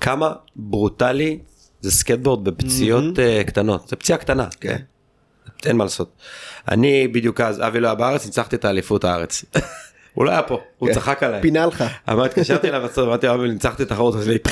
כמה 0.01 0.33
ברוטלי 0.55 1.39
זה 1.81 1.91
סקטבורד 1.91 2.43
בפציעות 2.43 3.19
אה, 3.19 3.43
קטנות. 3.43 3.87
זה 3.87 3.95
פציעה 3.95 4.17
קטנה 4.17 4.47
כן. 4.61 4.77
אין 5.65 5.77
מה 5.77 5.83
לעשות. 5.83 6.11
אני 6.67 7.07
בדיוק 7.07 7.41
אז 7.41 7.61
אבי 7.61 7.79
לא 7.79 7.87
היה 7.87 7.95
בארץ 7.95 8.25
ניצחתי 8.25 8.55
את 8.55 8.65
האליפות 8.65 9.03
הארץ. 9.03 9.45
הוא 10.13 10.25
לא 10.25 10.31
היה 10.31 10.41
פה 10.41 10.61
הוא 10.77 10.93
צחק 10.93 11.23
עליי. 11.23 11.41
פינה 11.41 11.65
לך. 11.65 11.83
אבל 12.07 12.25
התקשרתי 12.25 12.69
אליו 12.69 12.81
בסוף 12.81 13.07
אמרתי 13.07 13.27
לו 13.27 13.33
אבי 13.33 13.49
ניצחתי 13.49 13.83
את 13.83 13.91
התחרות 13.91 14.15
אז 14.15 14.27
לי 14.27 14.37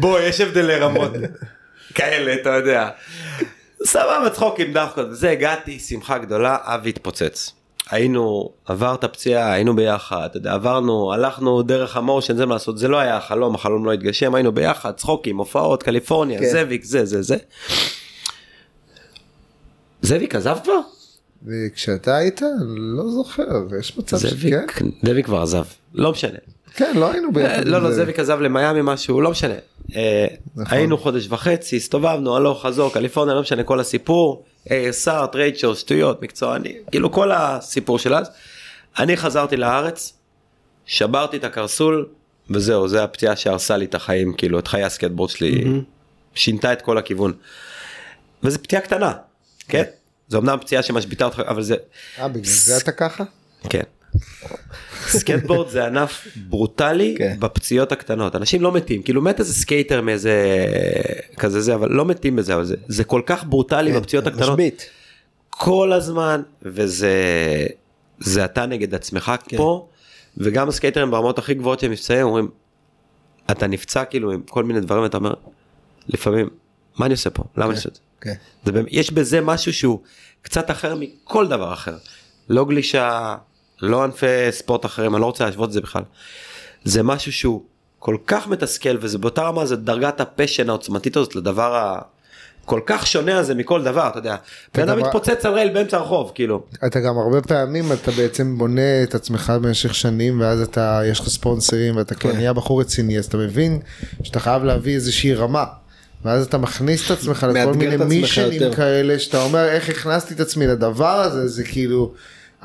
בוא 0.00 0.20
יש 0.20 0.40
הבדלי 0.40 0.76
רמות 0.76 1.12
כאלה 1.94 2.34
אתה 2.34 2.50
יודע. 2.50 2.88
סבבה 3.86 4.30
צחוקים 4.30 4.72
דחקות 4.72 5.06
וזה 5.10 5.30
הגעתי 5.30 5.78
שמחה 5.78 6.18
גדולה 6.18 6.56
אבי 6.62 6.88
התפוצץ. 6.88 7.52
היינו 7.90 8.50
עבר 8.64 8.94
את 8.94 9.04
הפציעה 9.04 9.52
היינו 9.52 9.76
ביחד 9.76 10.26
אתה 10.30 10.36
יודע, 10.36 10.52
עברנו 10.52 11.12
הלכנו 11.12 11.62
דרך 11.62 11.96
המושן 11.96 12.36
זה 12.36 12.46
מה 12.46 12.54
לעשות 12.54 12.78
זה 12.78 12.88
לא 12.88 12.96
היה 12.96 13.16
החלום 13.16 13.54
החלום 13.54 13.86
לא 13.86 13.92
התגשם 13.92 14.34
היינו 14.34 14.52
ביחד 14.52 14.92
צחוקים 14.92 15.36
הופעות 15.38 15.82
קליפורניה 15.82 16.38
כן. 16.38 16.50
זאביק 16.50 16.84
זה 16.84 17.04
זה 17.04 17.22
זה. 17.22 17.36
זאביק 20.02 20.34
עזב 20.34 20.58
כבר? 20.64 20.80
וכשאתה 21.46 22.16
היית, 22.16 22.40
לא 22.68 23.08
זוכר, 23.08 23.66
יש 23.80 23.98
מצב 23.98 24.18
שכן? 24.18 24.28
זאביק 24.28 24.54
זאביק 25.02 25.26
כבר 25.26 25.42
עזב 25.42 25.64
לא 25.94 26.12
משנה. 26.12 26.38
כן, 26.74 26.92
לא 26.96 27.12
היינו 27.12 27.32
ביחד. 27.32 27.64
לא 27.64 27.76
עם 27.76 27.82
לא 27.82 27.90
זה. 27.90 27.96
זאביק 27.96 28.18
עזב 28.18 28.40
למיאמי 28.40 28.80
משהו 28.82 29.20
לא 29.20 29.30
משנה. 29.30 29.54
אה, 29.96 30.26
נכון. 30.56 30.76
היינו 30.78 30.98
חודש 30.98 31.26
וחצי 31.30 31.76
הסתובבנו 31.76 32.36
הלוך 32.36 32.66
חזור 32.66 32.92
קליפורניה 32.92 33.34
לא 33.34 33.40
משנה 33.40 33.62
כל 33.62 33.80
הסיפור. 33.80 34.44
ASR 34.68 35.26
Trade 35.32 35.56
Show 35.56 35.74
שטויות 35.74 36.22
מקצועני 36.22 36.72
כאילו 36.90 37.12
כל 37.12 37.32
הסיפור 37.32 37.98
של 37.98 38.14
אז. 38.14 38.30
אני 38.98 39.16
חזרתי 39.16 39.56
לארץ 39.56 40.12
שברתי 40.86 41.36
את 41.36 41.44
הקרסול 41.44 42.06
וזהו 42.50 42.88
זה 42.88 43.04
הפציעה 43.04 43.36
שהרסה 43.36 43.76
לי 43.76 43.84
את 43.84 43.94
החיים 43.94 44.32
כאילו 44.32 44.58
את 44.58 44.68
חיי 44.68 44.84
הסקטבורד 44.84 45.30
שלי 45.30 45.64
שינתה 46.34 46.72
את 46.72 46.82
כל 46.82 46.98
הכיוון. 46.98 47.32
וזה 48.42 48.58
פציעה 48.58 48.82
קטנה 48.82 49.12
כן 49.68 49.84
זה 50.28 50.38
אמנם 50.38 50.58
פציעה 50.60 50.82
שמשביתה 50.82 51.24
אותך 51.24 51.42
אבל 51.46 51.62
זה 51.62 51.76
אה, 52.18 52.28
בגלל 52.28 52.44
זה 52.44 52.76
אתה 52.76 52.92
ככה? 52.92 53.24
כן. 53.70 53.82
סקטבורד 55.06 55.68
זה 55.68 55.86
ענף 55.86 56.26
ברוטלי 56.48 57.14
כן. 57.18 57.36
בפציעות 57.38 57.92
הקטנות 57.92 58.36
אנשים 58.36 58.62
לא 58.62 58.72
מתים 58.72 59.02
כאילו 59.02 59.22
מת 59.22 59.40
איזה 59.40 59.54
סקייטר 59.54 60.00
מאיזה 60.00 60.34
כזה 61.36 61.60
זה 61.60 61.74
אבל 61.74 61.92
לא 61.92 62.04
מתים 62.04 62.36
בזה 62.36 62.54
אבל 62.54 62.64
זה, 62.64 62.76
זה 62.88 63.04
כל 63.04 63.22
כך 63.26 63.44
ברוטלי 63.44 63.92
בפציעות 63.92 64.26
הקטנות 64.26 64.48
משבית. 64.48 64.90
כל 65.50 65.92
הזמן 65.92 66.42
וזה 66.62 67.12
זה 68.18 68.44
אתה 68.44 68.66
נגד 68.66 68.94
עצמך 68.94 69.32
כן. 69.48 69.56
פה 69.56 69.88
וגם 70.36 70.68
הסקייטרים 70.68 71.10
ברמות 71.10 71.38
הכי 71.38 71.54
גבוהות 71.54 71.80
שהם 71.80 71.92
נפצעים 71.92 72.26
אומרים 72.26 72.48
אתה 73.50 73.66
נפצע 73.66 74.04
כאילו 74.04 74.32
עם 74.32 74.42
כל 74.42 74.64
מיני 74.64 74.80
דברים 74.80 75.04
אתה 75.04 75.16
אומר 75.16 75.34
לפעמים 76.08 76.48
מה 76.98 77.06
אני 77.06 77.12
עושה 77.14 77.30
פה 77.30 77.44
למה 77.56 77.66
אני 77.66 77.74
עושה 77.74 77.88
את 77.88 77.94
זה. 77.94 78.00
כן. 78.26 78.72
זה 78.72 78.80
יש 78.88 79.10
בזה 79.10 79.40
משהו 79.40 79.72
שהוא 79.72 80.00
קצת 80.42 80.70
אחר 80.70 80.94
מכל 81.00 81.48
דבר 81.48 81.72
אחר. 81.72 81.96
לא 82.48 82.64
גלישה, 82.64 83.36
לא 83.82 84.04
ענפי 84.04 84.26
ספורט 84.50 84.84
אחרים, 84.84 85.14
אני 85.14 85.20
לא 85.20 85.26
רוצה 85.26 85.44
להשוות 85.44 85.68
את 85.68 85.72
זה 85.72 85.80
בכלל. 85.80 86.02
זה 86.84 87.02
משהו 87.02 87.32
שהוא 87.32 87.62
כל 87.98 88.16
כך 88.26 88.48
מתסכל 88.48 88.96
וזה 89.00 89.18
באותה 89.18 89.42
רמה 89.42 89.66
זה 89.66 89.76
דרגת 89.76 90.20
הפשן 90.20 90.68
העוצמתית 90.68 91.16
הזאת 91.16 91.36
לדבר 91.36 92.00
הכל 92.64 92.80
כך 92.86 93.06
שונה 93.06 93.38
הזה 93.38 93.54
מכל 93.54 93.84
דבר 93.84 94.08
אתה 94.08 94.18
יודע. 94.18 94.36
בן 94.74 94.88
אדם 94.88 94.98
מתפוצץ 94.98 95.46
על 95.46 95.52
רייל 95.52 95.74
באמצע 95.74 95.96
הרחוב 95.96 96.32
כאילו. 96.34 96.62
אתה 96.86 97.00
גם 97.00 97.18
הרבה 97.18 97.42
פעמים 97.42 97.92
אתה 97.92 98.10
בעצם 98.10 98.58
בונה 98.58 99.02
את 99.02 99.14
עצמך 99.14 99.52
במשך 99.62 99.94
שנים 99.94 100.40
ואז 100.40 100.60
אתה 100.60 101.00
יש 101.04 101.20
לך 101.20 101.28
ספונסרים 101.28 101.96
ואתה 101.96 102.14
כבר 102.14 102.32
נהיה 102.32 102.52
בחור 102.52 102.80
רציני 102.80 103.18
אז 103.18 103.24
אתה 103.24 103.36
מבין 103.36 103.80
שאתה 104.22 104.40
חייב 104.40 104.64
להביא 104.64 104.94
איזושהי 104.94 105.34
רמה. 105.34 105.64
ואז 106.26 106.46
אתה 106.46 106.58
מכניס 106.58 107.06
את 107.06 107.10
עצמך 107.10 107.46
לכל 107.54 107.74
מיני 107.74 107.96
מישנים. 107.96 108.74
כאלה 108.74 109.18
שאתה 109.18 109.42
אומר 109.42 109.68
איך 109.68 109.88
הכנסתי 109.88 110.34
את 110.34 110.40
עצמי 110.40 110.66
לדבר 110.66 111.20
הזה 111.20 111.48
זה 111.48 111.64
כאילו 111.64 112.12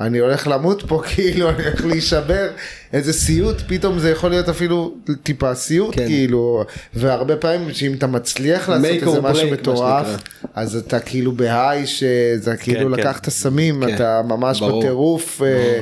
אני 0.00 0.18
הולך 0.18 0.46
למות 0.46 0.82
פה, 0.88 1.02
כאילו, 1.14 1.50
אני 1.50 1.64
הולך 1.64 1.84
להישבר, 1.84 2.48
איזה 2.92 3.12
סיוט, 3.12 3.56
פתאום 3.66 3.98
זה 3.98 4.10
יכול 4.10 4.30
להיות 4.30 4.48
אפילו 4.48 4.94
טיפה 5.22 5.54
סיוט, 5.54 5.94
כן. 5.94 6.06
כאילו, 6.06 6.64
והרבה 6.94 7.36
פעמים 7.36 7.74
שאם 7.74 7.92
אתה 7.94 8.06
מצליח 8.06 8.68
לעשות 8.68 8.86
איזה 8.86 9.18
or 9.18 9.20
משהו 9.22 9.48
break, 9.48 9.52
מטורף. 9.52 10.06
אז 10.54 10.76
אתה 10.76 11.00
כאילו 11.00 11.32
בהיי, 11.32 11.86
שזה 11.86 12.56
כאילו 12.56 12.94
כן. 12.94 13.00
לקחת 13.00 13.28
סמים, 13.28 13.84
כן. 13.86 13.94
אתה 13.94 14.20
ממש 14.24 14.60
ברור. 14.60 14.82
בטירוף, 14.82 15.42
אה, 15.42 15.80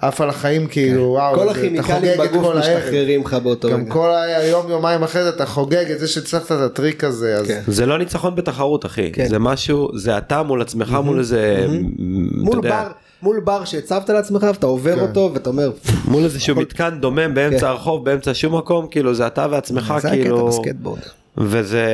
עף 0.00 0.20
על 0.20 0.28
החיים, 0.28 0.66
כאילו, 0.66 1.02
וואו, 1.02 1.34
כל 1.34 1.48
הכימיקלים 1.48 2.18
בגוף. 2.18 2.56
משתחררים 2.56 3.20
לך 3.20 3.34
באותו 3.34 3.70
גם 3.70 3.80
רגע. 3.80 3.92
כל 3.92 4.10
היום 4.14 4.70
יומיים 4.70 5.02
אחרי 5.02 5.22
זה 5.22 5.28
אתה 5.28 5.46
חוגג 5.46 5.90
את 5.90 5.98
זה 5.98 6.08
שהצלחת 6.08 6.52
את 6.52 6.60
הטריק 6.60 7.04
הזה, 7.04 7.36
אז 7.36 7.46
כן. 7.46 7.60
זה 7.66 7.86
לא 7.86 7.98
ניצחון 7.98 8.36
בתחרות 8.36 8.86
אחי 8.86 9.12
כן. 9.12 9.28
זה 9.28 9.38
משהו 9.38 9.90
זה 9.94 10.18
אתה 10.18 10.42
מול 10.42 10.62
עצמך 10.62 10.98
מול 11.04 11.18
איזה 11.18 11.66
מול 11.98 12.60
בר, 12.60 12.86
מול 13.22 13.40
בר 13.40 13.64
שהצבת 13.64 14.10
לעצמך 14.10 14.42
ואתה 14.42 14.66
עובר 14.66 14.94
כן. 14.94 15.00
אותו 15.00 15.30
ואתה 15.34 15.50
אומר, 15.50 15.70
מול 16.04 16.24
איזשהו 16.24 16.56
מתקן 16.56 16.98
דומם 17.00 17.34
באמצע 17.34 17.60
כן. 17.60 17.66
הרחוב 17.66 18.04
באמצע 18.04 18.30
שום 18.34 18.56
מקום 18.56 18.86
כאילו 18.90 19.14
זה 19.14 19.26
אתה 19.26 19.46
ועצמך 19.50 19.86
זה 19.86 20.08
הקטע 20.08 20.10
כאילו 20.10 20.46
בסקטבורד. 20.46 21.00
וזה 21.38 21.86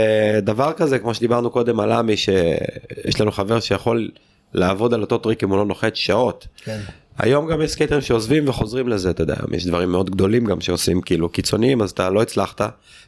דבר 0.42 0.72
כזה 0.72 0.98
כמו 0.98 1.14
שדיברנו 1.14 1.50
קודם 1.50 1.80
על 1.80 1.92
עמי 1.92 2.16
שיש 2.16 3.20
לנו 3.20 3.32
חבר 3.32 3.60
שיכול 3.60 4.08
לעבוד 4.54 4.94
על 4.94 5.00
אותו 5.00 5.18
טריק 5.18 5.44
אם 5.44 5.50
הוא 5.50 5.58
לא 5.58 5.66
נוחת 5.66 5.96
שעות. 5.96 6.46
כן. 6.64 6.78
היום 7.18 7.46
גם 7.46 7.62
יש 7.62 7.70
סקייטרים 7.70 8.00
שעוזבים 8.00 8.48
וחוזרים 8.48 8.88
לזה 8.88 9.10
אתה 9.10 9.22
יודע 9.22 9.34
יש 9.52 9.66
דברים 9.66 9.92
מאוד 9.92 10.10
גדולים 10.10 10.44
גם 10.44 10.60
שעושים 10.60 11.00
כאילו 11.00 11.28
קיצוניים 11.28 11.82
אז 11.82 11.90
אתה 11.90 12.10
לא 12.10 12.22
הצלחת 12.22 12.60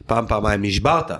פעם 0.05 0.27
פעמיים 0.27 0.61
נשברת. 0.61 1.11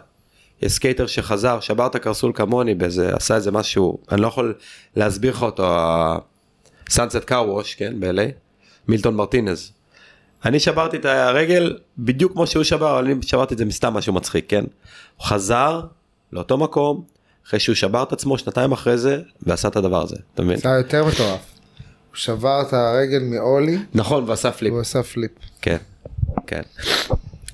יש 0.62 0.72
סקייטר 0.72 1.08
שחזר 1.08 1.60
שבר 1.60 1.88
את 1.88 1.96
הקרסול 1.96 2.32
כמוני 2.36 2.76
באיזה 2.76 3.16
עשה 3.16 3.36
איזה 3.36 3.52
משהו 3.52 3.98
אני 4.12 4.22
לא 4.22 4.28
יכול 4.28 4.54
להסביר 4.96 5.32
לך 5.32 5.42
אותו 5.42 5.68
Sunset 6.90 7.18
Carwash 7.18 7.76
כן 7.76 8.00
ב-LA 8.00 8.32
מילטון 8.88 9.16
מרטינז. 9.16 9.72
אני 10.46 10.60
שברתי 10.60 10.98
את 10.98 11.06
הרגל 11.06 11.78
בדיוק 11.98 12.32
כמו 12.32 12.48
שהוא 12.48 12.64
שבר 12.64 13.00
אני 13.00 13.14
שברתי 13.22 13.54
את 13.54 13.58
זה 13.58 13.66
מסתם 13.66 13.94
משהו 13.94 14.14
מצחיק 14.14 14.46
כן. 14.50 14.64
הוא 15.18 15.26
חזר 15.26 15.82
לאותו 16.34 16.58
מקום 16.58 17.04
אחרי 17.48 17.60
שהוא 17.60 17.76
שבר 17.76 18.04
את 18.04 18.14
עצמו 18.14 18.38
שנתיים 18.38 18.72
אחרי 18.72 18.98
זה 18.98 19.22
ועשה 19.44 19.68
את 19.68 19.76
הדבר 19.76 20.02
הזה 20.02 20.16
אתה 20.34 20.44
מבין? 20.44 20.58
זה 20.58 20.70
יותר 20.70 21.06
מטורף. 21.06 21.59
הוא 22.20 22.24
שבר 22.24 22.62
את 22.62 22.74
הרגל 22.74 23.20
מאולי, 23.20 23.78
נכון 23.94 24.24
ועשה 24.28 24.52
פליפ. 24.52 24.72
והוא 24.72 24.82
עשה 24.82 25.04
פליפ. 25.04 25.32
כן, 25.62 25.78
כן. 26.48 26.62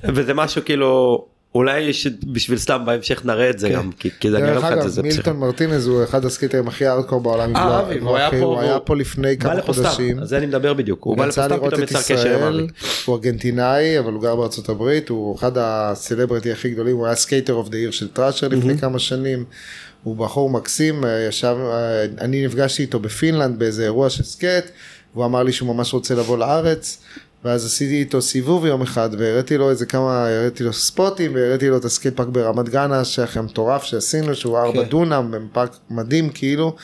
וזה 0.04 0.34
משהו 0.34 0.66
כאילו, 0.66 1.26
אולי 1.56 1.92
בשביל 2.26 2.58
סתם 2.58 2.82
בהמשך 2.86 3.26
נראה 3.26 3.50
את 3.50 3.60
זה 3.60 3.70
גם, 3.70 3.92
כי 3.92 4.10
כי 4.20 4.32
זה 4.32 4.38
אראה 4.38 4.54
לך 4.54 4.86
את 4.86 4.92
זה. 4.92 5.04
מילטון 5.04 5.38
מרטינז 5.38 5.88
הוא 5.88 6.04
אחד 6.04 6.26
הסקייטרים 6.26 6.68
הכי 6.68 6.88
ארדקור 6.88 7.22
בעולם. 7.22 7.56
אה, 7.56 7.80
הוא 8.02 8.18
היה 8.18 8.32
פה, 8.32 8.38
הוא 8.38 8.60
היה 8.60 8.80
פה 8.80 8.96
לפני 8.96 9.38
כמה 9.38 9.62
חודשים. 9.62 10.20
על 10.20 10.26
זה 10.26 10.38
אני 10.38 10.46
מדבר 10.46 10.74
בדיוק, 10.74 11.04
הוא 11.04 11.18
בא 11.18 11.26
לפה 11.26 11.32
סתם 11.32 11.58
פתאום 11.68 11.84
יצר 11.84 12.02
קשר 12.02 12.48
עם 12.48 12.54
אבי. 12.54 12.68
הוא 13.06 13.16
ארגנטינאי 13.16 14.00
אבל 14.00 14.14
הוא 14.14 14.22
גר 14.22 14.36
בארצות 14.36 14.70
הברית, 14.70 15.10
הוא 15.10 15.36
אחד 15.36 15.52
ה 15.58 15.67
celebrity 15.67 16.52
הכי 16.52 16.70
גדולים, 16.70 16.96
הוא 16.96 17.06
היה 17.06 17.16
Skater 17.16 17.54
of 17.54 17.70
the 17.70 17.78
Year 17.78 17.92
של 17.92 18.08
Thrasher 18.08 18.48
לפני 18.48 18.78
כמה 18.78 19.00
שנים, 19.00 19.46
הוא 20.06 20.16
בחור 20.16 20.50
מקסים, 20.50 21.06
אה, 21.06 21.26
ישב, 21.28 21.56
אה, 21.60 22.06
אני 22.22 22.46
נפגשתי 22.46 22.82
איתו 22.82 23.00
בפינלנד 23.00 23.60
באיזה 23.60 23.84
אירוע 23.84 24.10
של 24.10 24.24
skate, 24.24 24.66
והוא 25.14 25.26
אמר 25.26 25.44
לי 25.44 25.52
שהוא 25.52 25.76
ממש 25.76 25.94
רוצה 25.94 26.16
לבוא 26.16 26.38
לארץ. 26.38 26.98
ואז 27.44 27.66
עשיתי 27.66 28.00
איתו 28.00 28.22
סיבוב 28.22 28.66
יום 28.66 28.82
אחד 28.82 29.10
והראיתי 29.18 29.58
לו 29.58 29.70
איזה 29.70 29.86
כמה, 29.86 30.28
הראיתי 30.28 30.64
לו 30.64 30.74
ספוטים 30.74 31.36
והראיתי 31.36 31.70
לו 31.70 31.78
את 31.78 31.86
ה 31.86 31.91
skate 31.91 32.16
park 32.18 32.28
ברמת 32.28 32.70
גן 32.70 32.92
השייך 32.92 33.38
המטורף 33.38 33.84
שעשינו 33.84 34.36
שהוא 34.36 34.58
ארבע 34.58 34.84
כן. 34.84 34.90
דונם 34.90 35.32
בפארק 35.32 35.78
מדהים 35.90 36.30
כאילו 36.30 36.76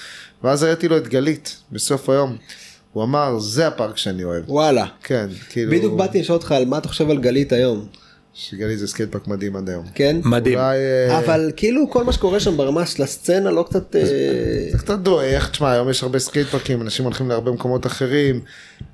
ואז 0.44 0.64
הראיתי 0.64 0.88
לו 0.88 0.98
את 0.98 1.08
גלית 1.08 1.58
בסוף 1.72 2.10
היום. 2.10 2.38
הוא 2.94 3.04
אמר 3.04 3.40
זה 3.40 3.68
הפארק 3.68 3.98
שאני 3.98 4.24
אוהב. 4.24 4.50
וואלה. 4.50 4.86
כן, 5.04 5.28
כאילו... 5.50 5.72
בדיוק 5.72 5.94
באתי 5.94 6.22
לשאול 6.22 6.38
אותך 6.38 6.52
על 6.52 6.66
מה 6.66 6.78
אתה 6.78 6.88
חושב 6.88 7.10
על 7.10 7.18
גלית 7.18 7.52
היום, 7.52 7.88
שגלית 8.34 8.80
זה 8.80 8.88
סקייט 8.88 9.12
פארק 9.12 9.28
מדהים 9.28 9.56
עד 9.56 9.70
היום. 9.70 9.86
כן? 9.96 10.18
מדהים. 10.24 10.58
אולי... 10.58 10.78
אה, 10.78 11.20
אבל 11.20 11.52
כאילו 11.56 11.90
כל 11.90 12.04
מה 12.04 12.14
שקורה 12.14 12.40
שם 12.40 12.58
ברמה 12.58 12.86
של 12.86 13.04
הסצנה 13.04 13.52
לא 13.52 13.66
קצת... 13.70 13.96
אה, 13.96 14.06
זה 14.72 14.78
קצת 14.78 15.00
דועך, 15.00 15.50
תשמע 15.50 15.72
היום 15.72 15.90
יש 15.90 16.04
הרבה 16.04 16.20
סקייט 16.20 16.48
פארקים, 16.48 16.82
אנשים 16.82 17.06
הולכים 17.06 17.30
להרבה 17.30 17.52
מקומות 17.52 17.86
אחרים, 17.86 18.42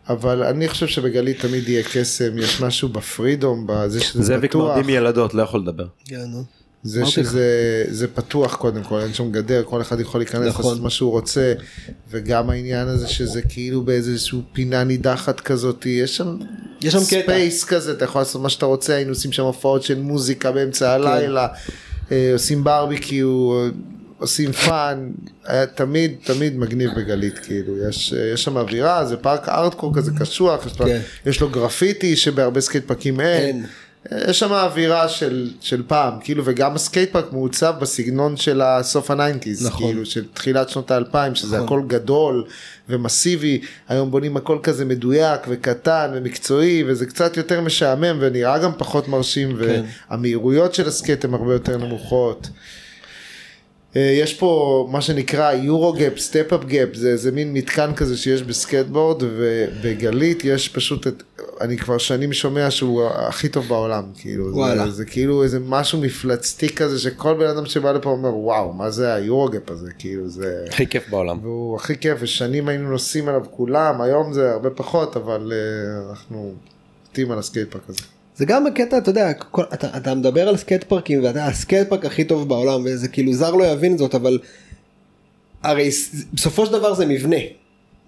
אבל 0.09 0.43
אני 0.43 0.67
חושב 0.67 0.87
שבגלית 0.87 1.41
תמיד 1.41 1.69
יהיה 1.69 1.83
קסם, 1.83 2.37
יש 2.37 2.61
משהו 2.61 2.89
ב 2.89 2.98
freedom, 2.98 3.65
בזה 3.67 3.99
שזה 3.99 4.23
זה 4.23 4.33
שזה 4.33 4.51
פתוח. 4.51 4.77
מרדים 4.77 4.89
ילדות, 4.89 5.33
לא 5.33 5.41
יכול 5.41 5.59
לדבר. 5.59 5.85
זה 6.87 7.05
שזה 7.05 7.45
זה 7.89 8.07
פתוח 8.07 8.55
קודם 8.55 8.83
כל, 8.83 8.99
אין 8.99 9.13
שם 9.13 9.31
גדר, 9.31 9.63
כל 9.65 9.81
אחד 9.81 9.99
יכול 9.99 10.19
להיכנס 10.19 10.47
נכון. 10.47 10.65
לעשות 10.65 10.83
מה 10.83 10.89
שהוא 10.89 11.11
רוצה, 11.11 11.53
וגם 12.11 12.49
העניין 12.49 12.87
הזה 12.87 13.07
שזה 13.07 13.41
כאילו 13.41 13.81
באיזושהי 13.81 14.39
פינה 14.53 14.83
נידחת 14.83 15.39
כזאת, 15.39 15.85
יש 15.85 16.17
שם 16.17 16.37
יש 16.81 16.93
שם 16.93 16.99
קטע. 16.99 17.21
space 17.23 17.63
כזה, 17.63 17.91
אתה 17.91 18.05
יכול 18.05 18.21
לעשות 18.21 18.41
מה 18.41 18.49
שאתה 18.49 18.65
רוצה, 18.65 18.95
היינו 18.95 19.09
עושים 19.11 19.31
שם 19.31 19.43
הופעות 19.43 19.83
של 19.83 19.99
מוזיקה 19.99 20.51
באמצע 20.51 20.85
כן. 20.97 21.07
הלילה, 21.07 21.47
אה, 22.11 22.29
עושים 22.33 22.63
ברביקיו, 22.63 23.51
עושים 24.19 24.51
fun, 24.51 25.11
היה 25.45 25.65
תמיד 25.65 26.11
תמיד 26.23 26.57
מגניב 26.57 26.89
בגלית, 26.97 27.39
כאילו, 27.39 27.87
יש, 27.89 28.13
יש 28.33 28.43
שם 28.43 28.57
אווירה, 28.57 29.05
זה 29.05 29.17
פארק 29.17 29.49
ארטקור 29.49 29.95
כזה 29.95 30.11
קשוח, 30.19 30.65
יש, 30.65 30.79
לו- 30.79 30.85
כן. 30.85 30.99
יש 31.25 31.41
לו 31.41 31.49
גרפיטי 31.49 32.15
שבהרבה 32.15 32.61
סקייט 32.61 32.87
פארקים 32.87 33.19
אין. 33.19 33.45
אין. 33.55 33.65
יש 34.11 34.39
שם 34.39 34.51
אווירה 34.51 35.09
של, 35.09 35.51
של 35.61 35.83
פעם, 35.87 36.13
כאילו, 36.19 36.43
וגם 36.45 36.75
הסקייט 36.75 37.11
פארק 37.11 37.33
מעוצב 37.33 37.73
בסגנון 37.79 38.37
של 38.37 38.61
הסוף 38.61 39.11
ה 39.11 39.17
nineties, 39.17 39.65
נכון. 39.65 39.87
כאילו, 39.87 40.05
של 40.05 40.25
תחילת 40.33 40.69
שנות 40.69 40.91
האלפיים, 40.91 41.35
שזה 41.35 41.55
נכון. 41.55 41.65
הכל 41.65 41.81
גדול 41.87 42.43
ומסיבי, 42.89 43.61
היום 43.87 44.11
בונים 44.11 44.37
הכל 44.37 44.59
כזה 44.63 44.85
מדויק 44.85 45.41
וקטן 45.47 46.11
ומקצועי, 46.13 46.83
וזה 46.87 47.05
קצת 47.05 47.37
יותר 47.37 47.61
משעמם 47.61 48.17
ונראה 48.19 48.57
גם 48.57 48.71
פחות 48.77 49.07
מרשים, 49.07 49.57
כן. 49.57 49.83
והמהירויות 50.09 50.73
של 50.73 50.87
הסקייט 50.87 51.25
הן 51.25 51.33
הרבה 51.33 51.53
יותר 51.53 51.77
נמוכות. 51.77 52.49
אה, 53.97 54.01
יש 54.01 54.33
פה 54.33 54.87
מה 54.91 55.01
שנקרא 55.01 55.53
euro 55.53 55.93
gap, 55.93 56.19
step-up 56.19 56.63
gap, 56.65 56.89
זה 56.93 57.09
איזה 57.09 57.31
מין 57.31 57.53
מתקן 57.53 57.93
כזה 57.95 58.17
שיש 58.17 58.43
בסקייטבורד 58.43 59.23
ובגלית 59.23 60.45
יש 60.45 60.69
פשוט 60.69 61.07
את, 61.07 61.23
אני 61.61 61.77
כבר 61.77 61.97
שנים 61.97 62.33
שומע 62.33 62.71
שהוא 62.71 63.05
הכי 63.05 63.49
טוב 63.49 63.67
בעולם, 63.67 64.03
כאילו, 64.17 64.49
וואלה. 64.53 64.85
זה, 64.85 64.91
זה 64.91 65.05
כאילו 65.05 65.43
איזה 65.43 65.59
משהו 65.59 66.01
מפלצתי 66.01 66.69
כזה 66.69 66.99
שכל 66.99 67.33
בן 67.33 67.47
אדם 67.47 67.65
שבא 67.65 67.91
לפה 67.91 68.09
אומר 68.09 68.35
וואו, 68.35 68.73
מה 68.73 68.91
זה 68.91 69.13
ה 69.13 69.21
euro 69.21 69.49
gap 69.49 69.71
הזה, 69.71 69.91
כאילו 69.99 70.29
זה, 70.29 70.65
הכי 70.69 70.87
כיף 70.87 71.09
בעולם. 71.09 71.39
והוא 71.41 71.75
הכי 71.75 71.97
כיף 71.97 72.17
ושנים 72.21 72.67
היינו 72.67 72.91
נוסעים 72.91 73.27
עליו 73.27 73.43
כולם, 73.51 74.01
היום 74.01 74.33
זה 74.33 74.51
הרבה 74.51 74.69
פחות, 74.69 75.17
אבל 75.17 75.53
אה, 75.55 76.09
אנחנו 76.09 76.53
מתים 77.09 77.31
על 77.31 77.39
הסקייט 77.39 77.71
פארק 77.71 77.83
הזה. 77.89 78.01
זה 78.37 78.45
גם 78.45 78.67
הקטע, 78.67 78.97
אתה 78.97 79.09
יודע, 79.09 79.33
כל, 79.33 79.63
אתה, 79.73 79.97
אתה 79.97 80.15
מדבר 80.15 80.47
על 80.47 80.57
סקייט 80.57 80.83
פארקים 80.83 81.23
ואתה 81.23 81.45
הסקייט 81.45 81.89
פארק 81.89 82.05
הכי 82.05 82.23
טוב 82.23 82.49
בעולם 82.49 82.81
וזה 82.85 83.07
כאילו 83.07 83.33
זר 83.33 83.55
לא 83.55 83.63
יבין 83.63 83.97
זאת 83.97 84.15
אבל 84.15 84.39
הרי 85.63 85.89
בסופו 86.33 86.65
של 86.65 86.71
דבר 86.71 86.93
זה 86.93 87.05
מבנה. 87.05 87.37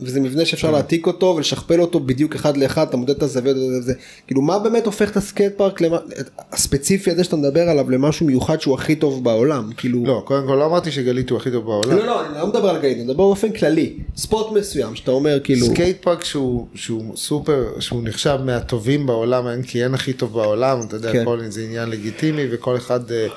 וזה 0.01 0.19
מבנה 0.19 0.45
שאפשר 0.45 0.71
להעתיק 0.71 1.07
אותו 1.07 1.33
ולשכפל 1.37 1.81
אותו 1.81 1.99
בדיוק 1.99 2.35
אחד 2.35 2.57
לאחד 2.57 2.87
אתה 2.87 2.97
מודד 2.97 3.15
את 3.15 3.23
הזוויות 3.23 3.57
וזה 3.57 3.93
כאילו 4.27 4.41
מה 4.41 4.59
באמת 4.59 4.85
הופך 4.85 5.11
את 5.11 5.17
הסקייט 5.17 5.53
פארק 5.57 5.81
למ- 5.81 5.93
את- 6.19 6.29
הספציפי 6.51 7.11
הזה 7.11 7.23
שאתה 7.23 7.35
מדבר 7.35 7.61
עליו 7.61 7.89
למשהו 7.89 8.25
מיוחד 8.25 8.61
שהוא 8.61 8.73
הכי 8.75 8.95
טוב 8.95 9.23
בעולם? 9.23 9.69
כאילו 9.77 10.05
לא, 10.05 10.21
קודם 10.25 10.47
כל 10.47 10.55
לא 10.55 10.65
אמרתי 10.65 10.91
שגלית 10.91 11.29
הוא 11.29 11.37
הכי 11.37 11.51
טוב 11.51 11.65
בעולם. 11.65 11.97
לא 11.97 12.05
לא 12.05 12.25
אני 12.25 12.37
לא 12.37 12.47
מדבר 12.47 12.69
על 12.69 12.81
גלית 12.81 12.93
אני 12.97 13.03
מדבר 13.03 13.15
באופן 13.17 13.51
כללי. 13.51 13.93
ספוט 14.17 14.51
מסוים 14.51 14.95
שאתה 14.95 15.11
אומר 15.11 15.39
כאילו 15.43 15.65
סקייט 15.65 16.03
פארק 16.03 16.23
שהוא, 16.23 16.67
שהוא 16.75 17.17
סופר, 17.17 17.65
שהוא 17.79 18.01
נחשב 18.03 18.37
מהטובים 18.45 19.05
בעולם, 19.05 19.47
אין 19.47 19.63
כי 19.63 19.83
אין 19.83 19.93
הכי 19.93 20.13
טוב 20.13 20.33
בעולם, 20.33 20.79
אתה 20.87 20.95
יודע, 20.95 21.11
כן. 21.13 21.25
כל 21.25 21.39
זה 21.49 21.61
עניין 21.63 21.89
לגיטימי 21.89 22.43
וכל 22.51 22.77
אחד 22.77 23.11
אה, 23.11 23.27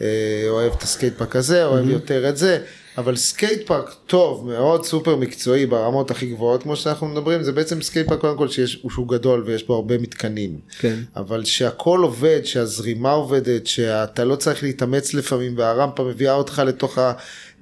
אה, 0.00 0.06
אוהב 0.48 0.72
את 0.78 0.82
הסקייט 0.82 1.18
פארק 1.18 1.36
הזה, 1.36 1.66
אוהב 1.66 1.88
יותר 1.88 2.28
את 2.28 2.36
זה, 2.36 2.58
אבל 3.00 3.16
סקייט 3.16 3.66
פארק 3.66 3.94
טוב, 4.06 4.46
מאוד 4.46 4.84
סופר 4.84 5.16
מקצועי 5.16 5.66
ברמות 5.66 6.10
הכי 6.10 6.26
גבוהות 6.26 6.62
כמו 6.62 6.76
שאנחנו 6.76 7.06
מדברים, 7.08 7.42
זה 7.42 7.52
בעצם 7.52 7.82
סקייט 7.82 8.08
פארק 8.08 8.20
קודם 8.20 8.36
כל 8.38 8.48
שיש, 8.48 8.82
שהוא 8.90 9.08
גדול 9.08 9.42
ויש 9.46 9.66
בו 9.66 9.74
הרבה 9.74 9.98
מתקנים. 9.98 10.58
כן. 10.78 10.96
אבל 11.16 11.44
שהכל 11.44 12.00
עובד, 12.02 12.40
שהזרימה 12.44 13.12
עובדת, 13.12 13.66
שאתה 13.66 14.24
לא 14.24 14.36
צריך 14.36 14.62
להתאמץ 14.62 15.14
לפעמים 15.14 15.54
והרמפה 15.58 16.04
מביאה 16.04 16.34
אותך 16.34 16.62
לתוך 16.66 16.98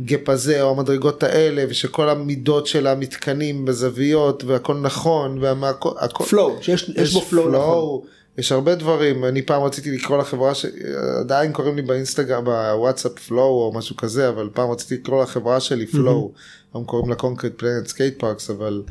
ה 0.01 0.08
gap 0.08 0.29
הזה 0.29 0.63
או 0.63 0.71
המדרגות 0.71 1.23
האלה 1.23 1.65
ושכל 1.69 2.09
המידות 2.09 2.67
של 2.67 2.87
המתקנים 2.87 3.65
בזוויות 3.65 4.45
והכל 4.45 4.75
נכון 4.75 5.39
והכל 5.41 5.91
הכל, 5.99 6.25
flow, 6.25 6.63
שיש- 6.63 6.91
יש 6.97 7.13
בו 7.15 7.21
flow 7.31 7.49
נכון. 7.49 8.01
יש 8.39 8.53
הרבה 8.53 8.75
דברים, 8.75 9.25
אני 9.25 9.43
פעם 9.43 9.63
רציתי 9.63 9.91
לקרוא 9.91 10.19
לחברה 10.19 10.55
שעדיין 10.55 11.53
קוראים 11.53 11.77
לי 11.77 11.83
באינסטגרם, 11.83 12.45
בוואטסאפ 12.45 13.19
flow 13.19 13.65
או 13.65 13.73
משהו 13.73 13.97
כזה, 13.97 14.29
אבל 14.29 14.49
פעם 14.53 14.71
רציתי 14.71 14.95
לקרוא 14.95 15.23
לחברה 15.23 15.61
שלי 15.61 15.87
flow, 15.87 16.33
היום 16.75 16.85
קוראים 16.85 17.11
לה 17.11 17.15
קונקרט 17.15 17.53
פלנט 17.57 17.87
סקייט 17.87 18.19
פארקס, 18.19 18.51
אבל 18.51 18.83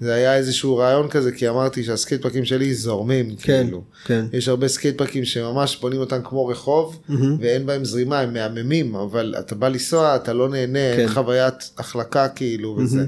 זה 0.00 0.14
היה 0.14 0.36
איזשהו 0.36 0.76
רעיון 0.76 1.08
כזה, 1.08 1.32
כי 1.32 1.48
אמרתי 1.48 1.84
שהסקייט 1.84 2.22
פארקים 2.22 2.44
שלי 2.44 2.74
זורמים, 2.74 3.36
כן, 3.36 3.62
כאילו. 3.64 3.82
כן. 4.04 4.24
יש 4.32 4.48
הרבה 4.48 4.68
סקייט 4.68 4.98
פארקים 4.98 5.24
שממש 5.24 5.78
בונים 5.80 6.00
אותם 6.00 6.20
כמו 6.24 6.46
רחוב, 6.46 7.00
ואין 7.40 7.66
בהם 7.66 7.84
זרימה, 7.84 8.20
הם 8.20 8.32
מהממים, 8.32 8.94
אבל 8.94 9.34
אתה 9.38 9.54
בא 9.54 9.68
לנסוע, 9.68 10.16
אתה 10.16 10.32
לא 10.32 10.48
נהנה, 10.48 10.92
אין 10.92 11.08
כן. 11.08 11.14
חוויית 11.14 11.70
החלקה 11.78 12.28
כאילו 12.28 12.76
וזה. 12.78 13.06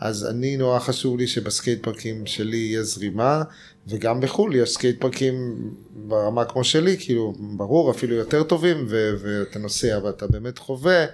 אז 0.00 0.26
אני 0.26 0.56
נורא 0.56 0.78
חשוב 0.78 1.18
לי 1.18 1.26
שבסקייט 1.26 1.82
פארקים 1.82 2.26
שלי 2.26 2.56
יהיה 2.56 2.82
זרימה, 2.82 3.42
וגם 3.88 4.20
בחו"ל 4.20 4.54
יש 4.56 4.70
סקייט 4.70 5.00
פארקים 5.00 5.56
ברמה 5.94 6.44
כמו 6.44 6.64
שלי, 6.64 6.96
כאילו, 7.00 7.34
ברור, 7.38 7.90
אפילו 7.90 8.14
יותר 8.14 8.42
טובים, 8.42 8.86
ו- 8.88 9.14
ואתה 9.22 9.58
נוסע 9.58 9.98
ואתה 10.04 10.26
באמת 10.26 10.58
חווה 10.58 11.04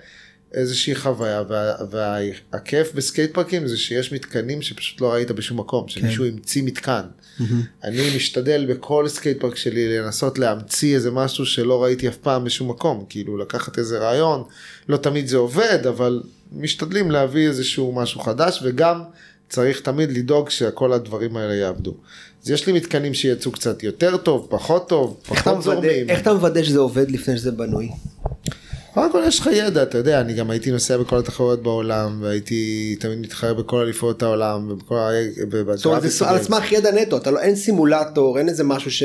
איזושהי 0.55 0.95
חוויה, 0.95 1.43
וה- 1.49 1.75
והכיף 2.53 2.93
בסקייט 2.95 3.35
פארקים 3.35 3.67
זה 3.67 3.77
שיש 3.77 4.13
מתקנים 4.13 4.63
שפשוט 4.63 5.01
לא 5.01 5.13
ראית 5.13 5.31
בשום 5.31 5.61
מקום, 5.61 5.89
שמישהו 5.89 6.25
המציא 6.25 6.63
מתקן. 6.63 7.03
אני 7.85 8.17
משתדל 8.17 8.67
בכל 8.69 9.09
סקייט 9.09 9.41
פארק 9.41 9.57
שלי 9.57 9.99
לנסות 9.99 10.39
להמציא 10.39 10.95
איזה 10.95 11.11
משהו 11.11 11.47
שלא 11.47 11.83
ראיתי 11.85 12.09
אף 12.09 12.17
פעם 12.17 12.45
בשום 12.45 12.71
מקום, 12.71 13.05
כאילו 13.09 13.39
לקחת 13.39 13.79
איזה 13.79 13.99
רעיון, 13.99 14.43
לא 14.89 14.97
תמיד 14.97 15.27
זה 15.27 15.37
עובד, 15.37 15.87
אבל 15.89 16.23
משתדלים 16.53 17.11
להביא 17.11 17.49
איזשהו 17.49 17.93
משהו 17.93 18.21
חדש, 18.21 18.61
וגם 18.65 19.03
צריך 19.49 19.81
תמיד 19.81 20.13
לדאוג 20.13 20.51
שכל 20.51 20.93
הדברים 20.93 21.37
האלה 21.37 21.55
יעבדו. 21.55 21.95
אז 22.45 22.51
יש 22.51 22.67
לי 22.67 22.73
מתקנים 22.73 23.15
שיצאו 23.15 23.53
קצת 23.53 23.83
יותר 23.83 24.17
טוב, 24.17 24.47
פחות 24.51 24.89
טוב, 24.89 25.21
פחות 25.29 25.63
זורמים. 25.63 26.11
איך 26.11 26.21
אתה 26.21 26.35
מוודא 26.35 26.63
שזה 26.63 26.79
עובד 26.79 27.11
לפני 27.11 27.37
שזה 27.37 27.53
בנוי? 27.53 27.91
קודם 28.95 29.13
כל 29.13 29.23
יש 29.27 29.41
לך 29.41 29.49
ידע, 29.53 29.83
אתה 29.83 29.99
יודע, 29.99 30.21
אני 30.21 30.35
גם 30.35 30.51
הייתי 30.51 30.71
נוסע 30.71 30.97
בכל 30.97 31.19
התחרויות 31.19 31.63
בעולם, 31.63 32.19
והייתי 32.23 32.97
תמיד 33.01 33.19
מתחרה 33.19 33.55
בכל 33.55 33.77
אליפויות 33.77 34.23
העולם, 34.23 34.71
ובכל 34.71 34.95
ה... 34.95 35.11
זאת 35.77 35.87
אומרת 35.87 36.03
זה 36.03 36.29
על 36.29 36.43
סמך 36.43 36.73
ידע 36.73 36.91
נטו, 36.93 37.17
אתה 37.17 37.31
לא, 37.31 37.41
אין 37.41 37.57
סימולטור, 37.57 38.39
אין 38.39 38.49
איזה 38.49 38.65
משהו 38.65 38.91
ש... 38.91 39.03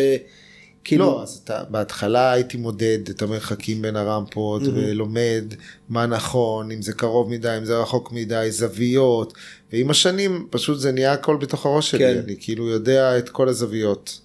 כאילו, 0.84 1.05
לא, 1.05 1.23
אז 1.23 1.41
אתה, 1.43 1.64
בהתחלה 1.69 2.31
הייתי 2.31 2.57
מודד 2.57 3.09
את 3.09 3.22
המרחקים 3.22 3.81
בין 3.81 3.95
הרמפות 3.95 4.61
ולומד 4.73 5.43
מה 5.89 6.05
נכון, 6.05 6.72
אם 6.72 6.81
זה 6.81 6.93
קרוב 6.93 7.30
מדי, 7.30 7.57
אם 7.57 7.65
זה 7.65 7.77
רחוק 7.77 8.11
מדי, 8.11 8.47
זוויות, 8.49 9.34
ועם 9.72 9.89
השנים 9.89 10.48
פשוט 10.49 10.80
זה 10.80 10.91
נהיה 10.91 11.14
הכל 11.14 11.38
בתוך 11.38 11.65
הראש 11.65 11.91
שלי, 11.91 11.99
כן. 11.99 12.22
אני 12.26 12.35
כאילו 12.39 12.68
יודע 12.69 13.18
את 13.18 13.30
כל 13.30 13.49
הזוויות. 13.49 14.19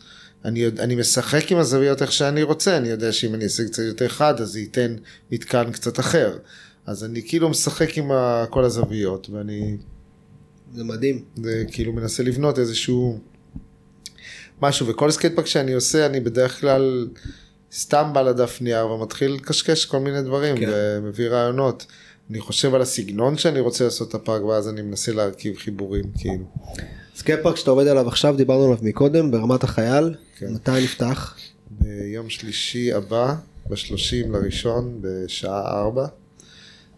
אני, 0.44 0.66
אני 0.78 0.94
משחק 0.94 1.52
עם 1.52 1.58
הזוויות 1.58 2.02
איך 2.02 2.12
שאני 2.12 2.42
רוצה, 2.42 2.76
אני 2.76 2.88
יודע 2.88 3.12
שאם 3.12 3.34
אני 3.34 3.44
אעשה 3.44 3.64
קצת 3.64 3.82
יותר 3.82 4.08
חד 4.08 4.40
אז 4.40 4.48
זה 4.52 4.60
ייתן 4.60 4.96
מתקן 5.32 5.72
קצת 5.72 6.00
אחר. 6.00 6.36
אז 6.86 7.04
אני 7.04 7.22
כאילו 7.28 7.48
משחק 7.48 7.98
עם 7.98 8.12
ה- 8.12 8.44
כל 8.50 8.64
הזוויות 8.64 9.30
ואני 9.30 9.76
זה 10.74 10.84
מדהים. 10.84 11.24
זה 11.36 11.64
כאילו 11.72 11.92
מנסה 11.92 12.22
לבנות 12.22 12.58
איזשהו 12.58 13.18
משהו 14.62 14.86
וכל 14.86 15.10
סקייטפארק 15.10 15.46
שאני 15.46 15.72
עושה 15.72 16.06
אני 16.06 16.20
בדרך 16.20 16.60
כלל 16.60 17.08
סתם 17.72 18.10
בא 18.12 18.22
לדף 18.22 18.58
נייר 18.60 18.86
ומתחיל 18.86 19.32
לקשקש 19.32 19.84
כל 19.84 19.98
מיני 19.98 20.22
דברים 20.22 20.56
כן. 20.60 20.70
ומביא 20.72 21.28
רעיונות. 21.28 21.86
אני 22.30 22.40
חושב 22.40 22.74
על 22.74 22.82
הסגנון 22.82 23.38
שאני 23.38 23.60
רוצה 23.60 23.84
לעשות 23.84 24.08
את 24.08 24.14
הפארק 24.14 24.42
ואז 24.42 24.68
אני 24.68 24.82
מנסה 24.82 25.12
להרכיב 25.12 25.56
חיבורים 25.56 26.04
כאילו. 26.18 26.44
סקייט 27.16 27.40
פארק 27.42 27.56
שאתה 27.56 27.70
עובד 27.70 27.86
עליו 27.86 28.08
עכשיו, 28.08 28.36
דיברנו 28.36 28.64
עליו 28.64 28.78
מקודם, 28.82 29.30
ברמת 29.30 29.64
החי"ל, 29.64 30.14
כן. 30.38 30.52
מתי 30.52 30.70
נפתח? 30.84 31.36
ביום 31.70 32.30
שלישי 32.30 32.92
הבא 32.92 33.34
בשלושים 33.70 34.32
לראשון 34.32 34.98
בשעה 35.00 35.80
ארבע. 35.80 36.06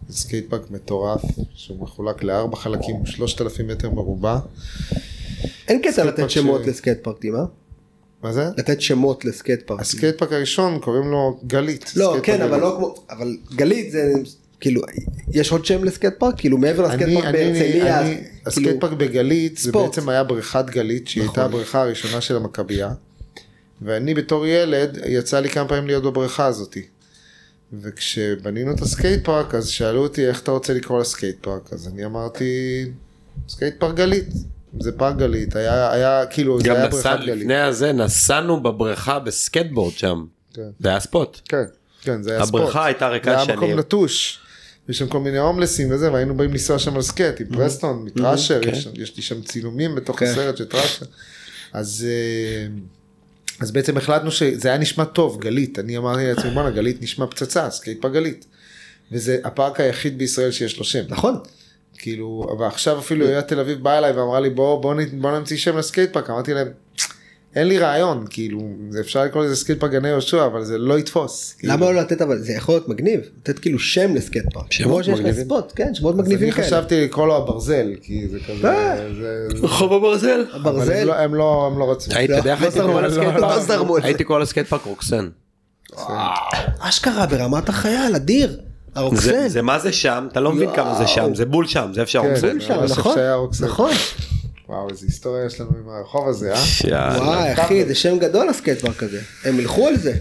זה 0.09 0.17
סקייט 0.17 0.49
פארק 0.49 0.71
מטורף 0.71 1.21
שהוא 1.53 1.81
מחולק 1.81 2.23
לארבע 2.23 2.57
חלקים 2.57 3.05
שלושת 3.05 3.41
אלפים 3.41 3.67
מטר 3.67 3.89
מרובע. 3.89 4.39
אין 5.67 5.81
קטע 5.81 6.05
לתת 6.05 6.15
פארק 6.17 6.29
שמות 6.29 6.61
ש- 6.63 6.67
לסקייט 6.67 7.03
פארקים, 7.03 7.35
אה? 7.35 7.41
מה 8.23 8.33
זה? 8.33 8.49
לתת 8.57 8.81
שמות 8.81 9.25
לסקייט 9.25 9.61
פארקים. 9.67 9.81
הסקייט 9.81 10.17
פארק 10.17 10.31
הראשון 10.31 10.79
קוראים 10.79 11.11
לו 11.11 11.39
גלית. 11.47 11.91
לא, 11.95 12.15
כן, 12.23 12.37
פארק 12.37 12.49
אבל. 12.49 12.59
לא 12.59 12.75
כמו, 12.77 12.95
אבל 13.09 13.37
גלית 13.55 13.91
זה 13.91 14.13
כאילו, 14.59 14.81
יש 15.31 15.51
עוד 15.51 15.65
שם 15.65 15.83
לסקייט 15.83 16.13
פארק? 16.17 16.37
כאילו 16.37 16.57
מעבר 16.57 16.83
לסקייט 16.83 17.19
פארק 17.21 17.33
בהרצליה, 17.33 17.99
אז 17.99 18.07
כאילו, 18.07 18.21
הסקייט 18.45 18.81
פארק 18.81 18.93
בגלית 18.93 19.57
זה. 19.57 19.71
בעצם 19.71 20.09
היה 20.09 20.23
בריכת 20.23 20.65
גלית 20.65 21.07
שהיא 21.07 21.23
נכון. 21.23 21.39
הייתה 21.39 21.45
הבריכה 21.45 21.81
הראשונה 21.81 22.21
של 22.21 22.35
המכבייה. 22.35 22.91
ואני 23.81 24.13
בתור 24.13 24.47
ילד 24.47 24.99
יצא 25.05 25.39
לי 25.39 25.49
כמה 25.49 25.67
פעמים 25.67 25.87
להיות 25.87 26.03
בבריכה 26.03 26.45
הזאתי. 26.45 26.81
וכשבנינו 27.81 28.71
את 28.71 28.81
הסקייט 28.81 29.25
פארק 29.25 29.55
אז 29.55 29.67
שאלו 29.67 30.03
אותי 30.03 30.27
איך 30.27 30.41
אתה 30.41 30.51
רוצה 30.51 30.73
לקרוא 30.73 30.99
לסקייט 30.99 31.35
פארק 31.41 31.73
אז 31.73 31.87
אני 31.87 32.05
אמרתי 32.05 32.45
סקייט 33.49 33.73
פארק 33.79 33.95
גלית. 33.95 34.27
זה 34.79 34.91
פארק 34.91 35.17
גלית 35.17 35.55
היה 35.55 35.91
היה 35.91 36.25
כאילו 36.25 36.59
זה 36.59 36.67
גם 36.67 36.75
היה 36.75 36.87
בריכת 36.87 37.17
גלית. 37.25 37.41
לפני 37.41 37.59
הזה 37.59 37.93
נסענו 37.93 38.63
בבריכה 38.63 39.19
בסקייטבורד 39.19 39.93
שם. 39.93 40.25
כן. 40.53 40.61
זה 40.79 40.89
היה 40.89 40.99
ספוט. 40.99 41.39
כן, 41.49 41.63
כן, 42.01 42.23
זה 42.23 42.31
היה 42.31 42.43
הבריכה 42.43 42.69
ספוט. 42.69 42.85
הייתה 42.85 43.07
ריקה 43.07 43.31
זה 43.31 43.37
היה 43.37 43.45
שנים. 43.45 43.57
מקום 43.57 43.79
נטוש. 43.79 44.39
יש 44.89 44.97
שם 44.97 45.07
כל 45.07 45.19
מיני 45.19 45.37
הומלסים 45.37 45.91
וזה, 45.91 46.11
והיינו 46.11 46.37
באים 46.37 46.51
לנסוע 46.51 46.79
שם 46.79 46.95
על 46.95 47.01
סקייט 47.01 47.41
עם 47.41 47.47
פרסטון, 47.47 48.03
מ 48.05 48.11
Thrasher, 48.11 48.61
כן. 48.63 48.71
יש, 48.93 49.15
לי 49.17 49.23
שם 49.23 49.41
צילומים 49.41 49.95
בתוך 49.95 50.19
כן. 50.19 50.25
הסרט 50.25 50.57
של 50.57 50.65
Thrasher. 50.65 51.05
אז, 51.73 52.07
אה, 52.09 52.67
אז 53.59 53.71
בעצם 53.71 53.97
החלטנו 53.97 54.31
שזה 54.31 54.69
היה 54.69 54.77
נשמע 54.77 55.05
טוב, 55.05 55.41
גלית. 55.41 55.79
אני 55.79 55.97
אמרתי 55.97 56.27
לעצמי, 56.27 56.51
בואנה, 56.51 56.71
גלית 56.71 57.01
נשמע 57.01 57.27
פצצה, 57.27 57.69
סקייט 57.69 58.01
פארק 58.01 58.13
גלית. 58.13 58.45
וזה 59.11 59.37
הפארק 59.43 59.79
היחיד 59.79 60.17
בישראל 60.17 60.51
שיש 60.51 60.77
לו 60.77 60.83
שם. 60.83 61.03
נכון, 61.09 61.35
כאילו, 61.97 62.55
ועכשיו 62.59 62.99
אפילו 62.99 63.25
עיריית 63.25 63.47
תל 63.47 63.59
אביב 63.59 63.83
באה 63.83 63.97
אליי 63.97 64.11
ואמרה 64.11 64.39
לי 64.39 64.49
בוא, 64.49 64.81
בוא, 64.81 64.95
בוא 65.13 65.39
נמציא 65.39 65.57
שם 65.57 65.77
לסקייט 65.77 66.13
פארק, 66.13 66.29
אמרתי 66.29 66.53
להם, 66.53 66.67
אין 67.55 67.67
לי 67.67 67.77
רעיון, 67.79 68.25
כאילו, 68.29 68.59
זה 68.89 68.99
אפשר 68.99 69.23
לקרוא 69.23 69.43
לזה 69.45 69.55
סקייט 69.55 69.79
פארק 69.79 69.91
גני 69.91 70.07
יהושע, 70.07 70.45
אבל 70.45 70.63
זה 70.63 70.77
לא 70.77 70.99
יתפוס. 70.99 71.53
כאילו. 71.59 71.73
למה 71.73 71.85
לא 71.85 71.95
לתת 72.01 72.21
אבל 72.21 72.37
זה 72.39 72.53
יכול 72.53 72.75
להיות 72.75 72.89
מגניב, 72.89 73.19
לתת 73.41 73.59
כאילו 73.59 73.79
שם 73.79 74.15
לסקייט 74.15 74.45
פארק, 74.53 74.71
שמות 74.73 75.07
מגניבים. 75.07 75.45
ספוט, 75.45 75.71
כן, 75.75 75.93
שמות 75.93 76.13
אז 76.13 76.19
מגניבים 76.19 76.47
אני 76.47 76.51
כאלה, 76.51 76.67
חשבתי 76.67 77.01
לקרוא 77.03 77.27
לו 77.27 77.35
הברזל, 77.37 77.87
כי 78.01 78.27
זה 78.31 78.37
כזה, 78.47 78.67
אה. 78.71 78.95
זה- 78.97 79.13
זה- 79.57 79.65
רחוב 79.65 79.93
הברזל. 79.93 80.45
אבל 80.53 80.69
הם 80.71 80.75
הברזל, 80.75 81.03
לא- 81.03 81.15
הם 81.15 81.35
לא 81.35 81.69
הם 81.73 81.79
לא 81.79 81.91
רצו. 81.91 82.11
הייתי 82.15 82.33
לא, 82.33 83.01
לא 83.01 83.97
הייתי 84.03 84.23
קורא 84.23 84.39
לסקייט 84.39 84.67
פארק? 84.67 84.81
רוקסן. 84.85 85.29
אשכרה 86.79 87.25
ברמת 87.25 87.69
החייל, 87.69 88.15
אדיר, 88.15 88.49
זה- 88.49 88.59
הרוקסן, 88.95 89.47
זה 89.47 89.61
מה 89.61 89.79
זה 89.79 89.91
שם 89.91 90.27
אתה 90.31 90.39
לא 90.39 90.51
מבין 90.51 90.69
כמה 90.75 90.95
זה 90.95 91.07
שם 91.07 91.35
זה 91.35 91.45
בול 91.45 91.67
שם 91.67 91.89
זה 91.93 92.01
איפה 92.01 92.11
כן, 92.21 92.27
נכון, 92.89 93.15
רוקסן. 93.35 93.65
נכון, 93.65 93.91
וואו 94.69 94.89
איזה 94.89 95.05
היסטוריה 95.05 95.45
יש 95.45 95.61
לנו 95.61 95.69
עם 95.83 95.89
הרחוב 95.89 96.27
הזה, 96.29 96.53
אה? 96.53 97.17
וואי 97.17 97.53
אחי 97.53 97.85
זה 97.85 97.95
שם 97.95 98.19
גדול 98.19 98.49
הסקייט 98.49 98.79
פארק 98.79 99.03
הזה, 99.03 99.21
הם 99.43 99.59
ילכו 99.59 99.87
על 99.87 99.95
זה, 99.97 100.13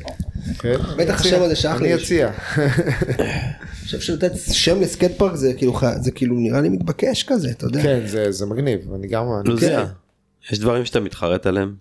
כן, 0.58 0.76
בטח 0.98 1.20
השם. 1.20 1.42
הזה 1.42 1.56
שייך 1.56 1.80
אני. 1.80 1.94
אציע. 1.94 2.30
אני 2.58 2.68
חושב 3.84 4.00
שלתת 4.00 4.32
שם 4.52 4.80
לסקייט 4.80 5.12
פארק 5.18 5.34
זה 5.34 5.52
כאילו 5.56 5.78
זה 6.00 6.10
כאילו 6.10 6.36
נראה 6.36 6.60
לי 6.60 6.68
מתבקש 6.68 7.22
כזה, 7.22 7.50
אתה 7.50 7.66
יודע, 7.66 7.82
כן, 7.82 8.00
זה 8.06 8.32
זה 8.32 8.46
מגניב, 8.46 8.92
אני 8.94 9.06
גם... 9.06 9.26
יש 10.52 10.58
דברים 10.58 10.84
שאתה 10.84 11.00
מתחרט 11.00 11.46
עליהם. 11.46 11.74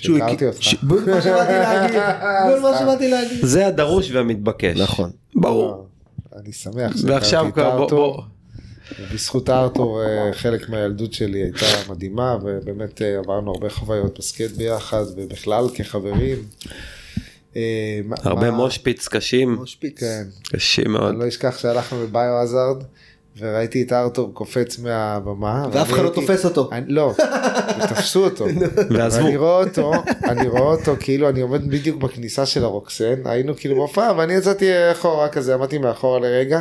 הכיר- 0.00 0.48
אותך. 0.48 0.82
בול 0.82 1.04
מה 1.14 1.22
שבאתי 1.22 1.52
להגיד, 1.52 2.00
בול 2.48 2.60
מה 2.70 2.78
שבאתי 2.78 3.10
להגיד, 3.10 3.38
זה 3.44 3.66
הדרוש 3.66 4.10
והמתבקש. 4.10 4.80
נכון. 4.80 5.10
ברור. 5.34 5.86
אני 6.36 6.52
שמח 6.52 6.92
ועכשיו 7.04 7.44
שהכרתי 7.44 7.52
כבר. 7.52 7.86
בוא. 7.86 8.22
בזכות 9.14 9.50
ארתור 9.50 10.02
אה, 10.04 10.30
חלק 10.32 10.68
מהילדות 10.68 11.12
שלי 11.12 11.38
הייתה 11.42 11.66
מדהימה 11.90 12.36
ובאמת 12.42 13.02
אה, 13.02 13.18
עברנו 13.18 13.50
הרבה 13.50 13.70
חוויות 13.70 14.18
בסקייט 14.18 14.50
ביחד 14.52 15.04
ובכלל 15.16 15.64
כחברים. 15.74 16.36
אה, 17.56 18.00
הרבה 18.22 18.50
מושפיץ 18.50 19.08
קשים. 19.08 19.54
מושפיץ. 19.54 20.00
כן. 20.00 20.22
קשים 20.52 20.90
מאוד. 20.92 21.10
אני 21.10 21.18
לא 21.18 21.28
אשכח 21.28 21.58
שהלכנו 21.58 21.98
בביו-הזארד 22.06 22.82
וראיתי 23.40 23.82
את 23.82 23.92
ארתור 23.92 24.30
קופץ 24.34 24.78
מהבמה. 24.78 25.66
ואף 25.72 25.90
אחד 25.92 26.02
לא 26.02 26.08
תופס 26.10 26.44
אותו. 26.44 26.68
אני- 26.72 26.92
לא, 26.92 27.14
תפסו 27.88 28.24
אותו. 28.24 28.46
ועזבו. 28.90 29.24
ואני 29.24 29.36
רואה 29.36 29.64
אותו, 29.64 29.92
אני 30.24 30.48
רואה 30.48 30.62
אותו 30.62 30.94
כאילו 31.00 31.28
אני 31.28 31.40
עומד 31.40 31.70
בדיוק 31.70 32.02
בכניסה 32.02 32.46
של 32.46 32.64
הרוקסן, 32.64 33.14
היינו 33.24 33.56
כאילו 33.56 33.74
בהופעה 33.74 34.12
ואני 34.16 34.34
יצאתי 34.34 34.70
אחורה 34.92 35.28
כזה, 35.28 35.54
עמדתי 35.54 35.78
מאחורה 35.78 36.18
לרגע, 36.20 36.60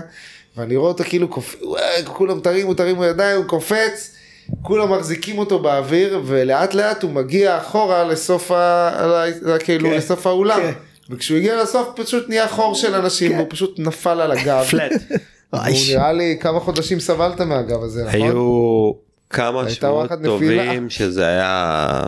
ואני 0.58 0.76
רואה 0.76 0.92
אותו 0.92 1.04
כאילו 1.04 1.28
קופץ, 1.28 1.60
כולם 2.06 2.40
תרימו 2.40 2.74
תרימו 2.74 3.04
ידיים, 3.04 3.38
הוא 3.38 3.46
קופץ, 3.46 4.16
כולם 4.62 4.92
מחזיקים 4.94 5.38
אותו 5.38 5.60
באוויר 5.60 6.22
ולאט 6.26 6.74
לאט 6.74 7.04
הוא 7.04 7.12
מגיע 7.12 7.58
אחורה 7.58 8.04
לסוף, 8.04 8.52
ה... 8.52 9.24
כאילו 9.60 9.90
כן. 9.90 9.96
לסוף 9.96 10.28
האולם. 10.28 10.60
כן. 10.62 10.72
וכשהוא 11.10 11.38
הגיע 11.38 11.64
לסוף 11.64 11.88
פשוט 11.96 12.30
נהיה 12.30 12.48
חור 12.48 12.76
של 12.76 12.96
אנשים 12.96 13.36
והוא 13.36 13.48
פשוט 13.50 13.80
נפל 13.80 14.22
על 14.22 14.32
הגב. 14.32 14.64
פלט. 14.72 14.92
אייש. 15.54 15.92
נראה 15.92 16.14
לי 16.14 16.38
כמה 16.40 16.60
חודשים 16.60 17.00
סבלת 17.00 17.42
מהגב 17.42 17.84
הזה 17.84 18.06
נכון? 18.06 18.22
היו 18.22 18.92
כמה 19.30 19.70
שבועות. 19.70 20.10
טובים 20.24 20.90
שזה 20.90 21.28
היה 21.28 22.04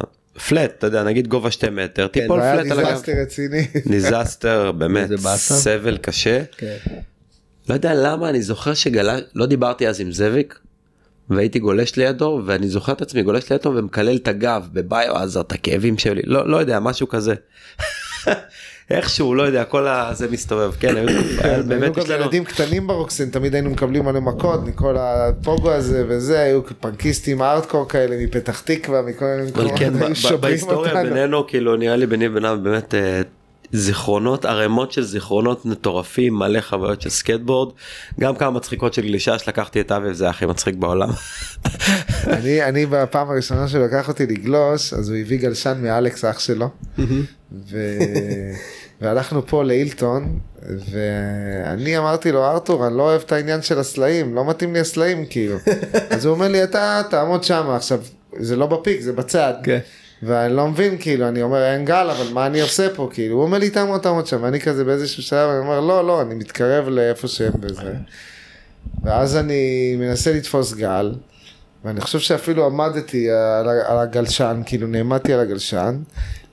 flat 0.48 0.74
אתה 0.78 0.88
יודע 0.88 1.04
נגיד 1.04 1.28
גובה 1.28 1.52
שתי 1.52 1.70
מטר 1.70 2.08
תיפול 2.08 2.42
זה 2.42 2.52
היה 2.52 2.62
flat 2.62 2.72
על 2.72 2.80
הגב. 2.80 2.90
disaster 2.90 3.12
רציני. 3.22 3.68
disaster 3.88 4.72
באמת. 4.72 5.10
סבל 5.36 5.98
קשה. 5.98 6.42
כן. 6.58 6.78
לא 7.70 7.74
יודע 7.74 7.94
למה 7.96 8.30
אני 8.30 8.42
זוכר 8.42 8.74
שגלה 8.74 9.18
לא 9.36 9.46
דיברתי 9.46 9.88
אז 9.88 10.02
עם 10.02 10.12
זאביק. 10.12 10.60
והייתי 11.30 11.60
גולש 11.60 11.96
לידו 11.96 12.42
ואני 12.46 12.68
זוכר 12.70 12.92
את 12.92 13.02
עצמי 13.02 13.24
גולש 13.24 13.52
לידו 13.52 13.72
ומקלל 13.76 14.16
את 14.16 14.28
הגב 14.28 14.68
בביו 14.74 15.18
אז 15.18 15.38
את 15.38 15.52
הכאבים 15.52 15.98
שלי 15.98 16.22
לא 16.26 16.50
לא 16.50 16.58
יודע 16.58 16.80
משהו 16.80 17.08
כזה. 17.08 17.34
איכשהו 18.90 19.36
לא 19.36 19.44
יודע 19.44 19.64
כל 19.64 19.88
הזה 19.88 20.28
מסתובב 20.32 20.72
כן 20.80 20.96
היו- 20.98 21.08
היה 21.10 21.54
היינו 21.54 21.70
באמת 21.70 21.98
יש 21.98 22.10
לנו 22.10 22.24
ילדים 22.24 22.44
קטנים 22.44 22.88
ברוקסן, 22.88 23.30
תמיד 23.30 23.54
היינו 23.54 23.70
מקבלים 23.70 24.06
מלא 24.06 24.20
מכות 24.20 24.68
מכל 24.68 24.96
הפוגו 25.00 25.72
הזה 25.72 26.06
וזה, 26.08 26.40
היו 26.40 26.62
פנקיסטים 26.80 27.42
ארטקור 27.42 27.90
כאלה 27.90 28.16
מפתח 28.24 28.62
תקווה, 28.62 29.02
מכל 29.02 29.26
מיני 29.26 29.52
מקומות, 29.52 29.72
כן 29.76 29.94
היו 30.02 30.16
שוברים 30.16 30.42
בהיסטוריה. 30.42 31.04
בינינו 31.04 31.48
כאילו 31.48 31.76
נראה 31.76 31.96
לי 31.96 32.06
ביני 32.06 32.28
ובינם 32.28 32.64
באמת 32.64 32.94
אה, 32.94 33.22
זיכרונות 33.72 34.46
ערימות 34.46 34.92
של 34.92 35.04
זיכרונות 35.04 35.66
מטורפים 35.66 36.34
מלא 36.34 36.62
חוויות 36.62 37.02
של 37.02 37.10
סקייטבורד 37.10 37.74
גם 38.20 38.36
כמה 38.36 38.52
מצחיקות 38.52 38.94
של 38.94 39.02
גלישה 39.02 39.40
שלקחתי 39.40 39.82
את 39.82 39.92
אבי 39.92 40.10
וזה 40.10 40.30
הכי 40.30 40.46
מצחיק 40.46 40.76
בעולם. 40.76 41.10
אני, 42.28 42.64
אני 42.64 42.86
בפעם 42.86 43.30
הראשונה 43.30 43.68
שהוא 43.68 43.86
לקח 43.86 44.08
אותי 44.08 44.26
לגלוש, 44.26 44.94
אז 44.94 45.10
הוא 45.10 45.18
הביא 45.18 45.40
גלשן 45.40 45.78
מאלכס 45.82 46.26
אח 46.26 46.40
שלו, 46.40 46.70
ו... 47.52 47.78
והלכנו 49.02 49.48
פה 49.48 49.64
לאילטון, 49.64 50.40
ואני 50.62 51.98
אמרתי 51.98 52.32
לו, 52.32 52.46
ארתור, 52.46 52.88
אני 52.88 52.98
לא 52.98 53.04
אוהב 53.04 53.22
את 53.26 53.32
העניין 53.32 53.62
של 53.62 53.80
הסלעים, 53.80 54.36
לא 54.36 54.50
מתאים 54.50 54.74
לי 54.74 54.80
הסלעים, 54.80 55.26
כאילו. 55.26 55.58
אז 56.10 56.26
הוא 56.26 56.36
אומר 56.36 56.48
לי, 56.48 56.64
אתה 56.64 57.02
תעמוד 57.10 57.44
שם, 57.44 57.70
עכשיו, 57.70 58.00
זה 58.40 58.56
לא 58.56 58.66
בפיק, 58.66 59.02
זה 59.02 59.14
בצד. 59.14 59.54
כן. 59.64 59.80
ואני 60.24 60.56
לא 60.56 60.68
מבין, 60.68 60.98
כאילו, 61.00 61.28
אני 61.28 61.42
אומר, 61.42 61.66
אין 61.66 61.86
גל, 61.86 62.10
אבל 62.10 62.34
מה 62.34 62.46
אני 62.46 62.62
עושה 62.62 62.88
פה, 62.96 63.10
כאילו, 63.14 63.36
הוא 63.36 63.44
אומר 63.44 63.58
לי, 63.58 63.70
תעמוד, 63.70 64.02
תעמוד 64.02 64.28
שם, 64.28 64.44
ואני 64.44 64.60
כזה 64.60 64.84
באיזשהו 64.84 65.24
שלב, 65.24 65.50
אני 65.50 65.60
אומר, 65.60 65.80
לא, 65.80 66.08
לא, 66.08 66.22
אני 66.22 66.36
מתקרב 66.36 66.88
לאיפה 66.88 67.28
שהם 67.28 67.52
וזה. 67.62 67.94
ואז 69.04 69.38
אני 69.38 69.96
מנסה 70.00 70.34
לתפוס 70.34 70.74
גל, 70.74 71.14
ואני 71.86 72.02
חושב 72.02 72.20
שאפילו 72.20 72.66
עמדתי 72.66 73.30
על, 73.88 73.98
הגלשן, 73.98 74.62
כאילו 74.66 74.88
נעמדתי 74.88 75.34
על 75.34 75.40
הגלשן, 75.40 75.98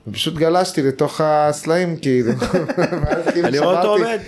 ופשוט 0.07 0.33
גלשתי 0.33 0.81
לתוך 0.81 1.21
הסלעים, 1.23 1.97
כאילו. 1.97 2.31
כאילו 3.33 3.47
אני 3.47 3.59
רואה 3.59 3.77
אותו 3.77 3.89
עומד, 3.89 4.19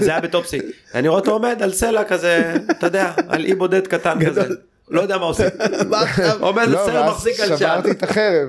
זה 0.00 0.10
היה 0.10 0.20
בטופסי, 0.20 0.58
אני 0.94 1.08
רואה 1.08 1.20
אותו 1.20 1.32
עומד 1.32 1.62
על 1.62 1.72
סלע 1.72 2.04
כזה, 2.04 2.54
אתה 2.70 2.86
יודע, 2.86 3.12
על 3.28 3.44
אי 3.44 3.54
בודד 3.54 3.86
קטן 3.86 4.26
כזה, 4.26 4.42
לא 4.90 5.00
יודע 5.00 5.18
מה 5.18 5.24
עושים, 5.24 5.46
עומד 6.40 6.62
על 6.62 6.70
לא, 6.70 6.82
סלע 6.86 7.10
מחזיק 7.10 7.40
על 7.40 7.48
שם, 7.48 7.56
שברתי 7.56 7.90
את 7.90 8.02
החרב. 8.02 8.48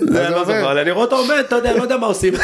לא 0.00 0.44
זוכר, 0.44 0.80
אני 0.82 0.90
רואה 0.90 1.04
אותו 1.04 1.16
עומד, 1.16 1.34
אתה 1.46 1.56
יודע, 1.56 1.76
לא 1.76 1.82
יודע 1.82 1.96
מה 1.96 2.06
עושים, 2.06 2.34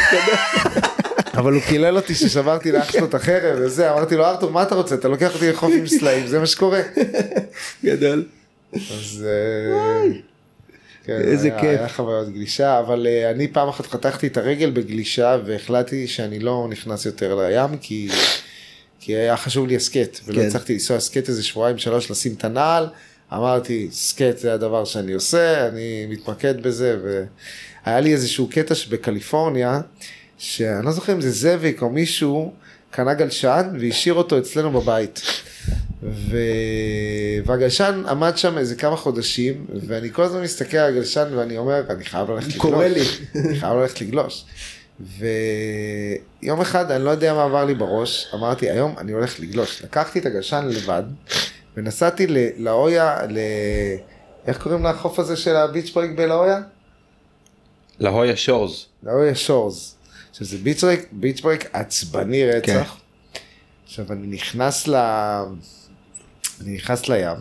אבל 1.33 1.53
הוא 1.53 1.61
קילל 1.61 1.95
אותי 1.95 2.15
ששברתי 2.15 2.71
לאח 2.71 2.91
שלו 2.91 3.05
את 3.05 3.13
החרב 3.13 3.57
וזה, 3.61 3.91
אמרתי 3.91 4.15
לו, 4.15 4.25
ארתור, 4.25 4.51
מה 4.51 4.63
אתה 4.63 4.75
רוצה? 4.75 4.95
אתה 4.95 5.07
לוקח 5.07 5.35
אותי 5.35 5.49
לחוף 5.49 5.71
עם 5.77 5.87
סלעים, 5.87 6.27
זה 6.27 6.39
מה 6.39 6.45
שקורה. 6.45 6.81
גדול. 7.85 8.25
אז... 8.75 9.25
אה, 9.27 10.03
כן, 11.05 11.21
איזה 11.21 11.47
היה- 11.47 11.59
כיף. 11.61 11.79
היה 11.79 11.89
חוויות 11.89 12.29
גלישה, 12.29 12.79
אבל 12.79 13.07
אה, 13.09 13.31
אני 13.31 13.47
פעם 13.47 13.69
אחת 13.69 13.85
חתכתי 13.87 14.27
את 14.27 14.37
הרגל 14.37 14.69
בגלישה 14.69 15.37
והחלטתי 15.45 16.07
שאני 16.07 16.39
לא 16.39 16.67
נכנס 16.69 17.05
יותר 17.05 17.35
לים 17.35 17.77
כי, 17.77 18.09
כי 18.99 19.15
היה 19.15 19.37
חשוב 19.37 19.67
לי 19.67 19.75
הסכת 19.75 20.19
ולא 20.25 20.41
כן. 20.41 20.47
הצלחתי 20.47 20.73
לנסוע 20.73 20.97
הסכת 20.97 21.29
איזה 21.29 21.43
שבועיים 21.43 21.77
שלוש 21.77 22.11
לשים 22.11 22.33
את 22.37 22.43
הנעל. 22.43 22.87
אמרתי 23.33 23.87
סקט 23.91 24.37
זה 24.37 24.53
הדבר 24.53 24.85
שאני 24.85 25.13
עושה 25.13 25.67
אני 25.67 26.05
מתמקד 26.09 26.63
בזה 26.63 26.97
והיה 27.03 27.99
לי 27.99 28.13
איזשהו 28.13 28.47
קטע 28.51 28.75
שבקליפורניה 28.75 29.81
שאני 30.37 30.85
לא 30.85 30.91
זוכר 30.91 31.13
אם 31.13 31.21
זה 31.21 31.31
זאביק 31.31 31.81
או 31.81 31.89
מישהו 31.89 32.53
קנה 32.91 33.13
גלשן 33.13 33.77
והשאיר 33.79 34.13
אותו 34.13 34.37
אצלנו 34.37 34.71
בבית. 34.71 35.21
ו... 36.03 36.37
והגלשן 37.45 38.03
עמד 38.09 38.37
שם 38.37 38.57
איזה 38.57 38.75
כמה 38.75 38.95
חודשים 38.95 39.65
ואני 39.87 40.13
כל 40.13 40.23
הזמן 40.23 40.41
מסתכל 40.41 40.77
על 40.77 40.93
הגלשן 40.93 41.27
ואני 41.35 41.57
אומר 41.57 41.83
אני 41.89 42.05
חייב 42.05 42.31
ללכת 42.31 42.47
לגלוש. 42.47 42.61
קורה 42.61 42.87
לי. 42.87 43.01
אני 43.35 43.59
חייב 43.59 43.73
ללכת 43.77 44.01
לגלוש. 44.01 44.45
ויום 46.41 46.61
אחד 46.61 46.91
אני 46.91 47.03
לא 47.03 47.09
יודע 47.09 47.33
מה 47.33 47.43
עבר 47.43 47.65
לי 47.65 47.73
בראש 47.73 48.27
אמרתי 48.33 48.69
היום 48.69 48.95
אני 48.97 49.11
הולך 49.11 49.39
לגלוש 49.39 49.81
לקחתי 49.83 50.19
את 50.19 50.25
הגלשן 50.25 50.69
לבד 50.71 51.03
ונסעתי 51.77 52.27
ל- 52.27 52.37
לאויה 52.57 53.25
ל... 53.29 53.37
איך 54.47 54.63
קוראים 54.63 54.83
לחוף 54.83 55.19
הזה 55.19 55.37
של 55.37 55.55
ה 55.55 55.61
beach 55.61 55.91
break 55.91 56.11
בלאויה? 56.17 56.61
La 57.99 58.35
Jolla 58.35 58.56
Shores, 58.56 58.85
La 59.03 59.35
Jolla 59.35 59.60
Shores. 59.60 59.95
עכשיו 60.29 60.47
זה 60.47 60.57
beach 60.57 60.83
break, 60.83 61.07
beach 61.11 61.41
break 61.41 61.69
עצבני 61.73 62.45
רצח. 62.45 62.97
כן. 63.33 63.39
עכשיו 63.85 64.05
אני 64.11 64.27
נכנס 64.27 64.87
ל... 64.87 64.95
אני 66.61 66.73
נכנס 66.75 67.09
לים, 67.09 67.37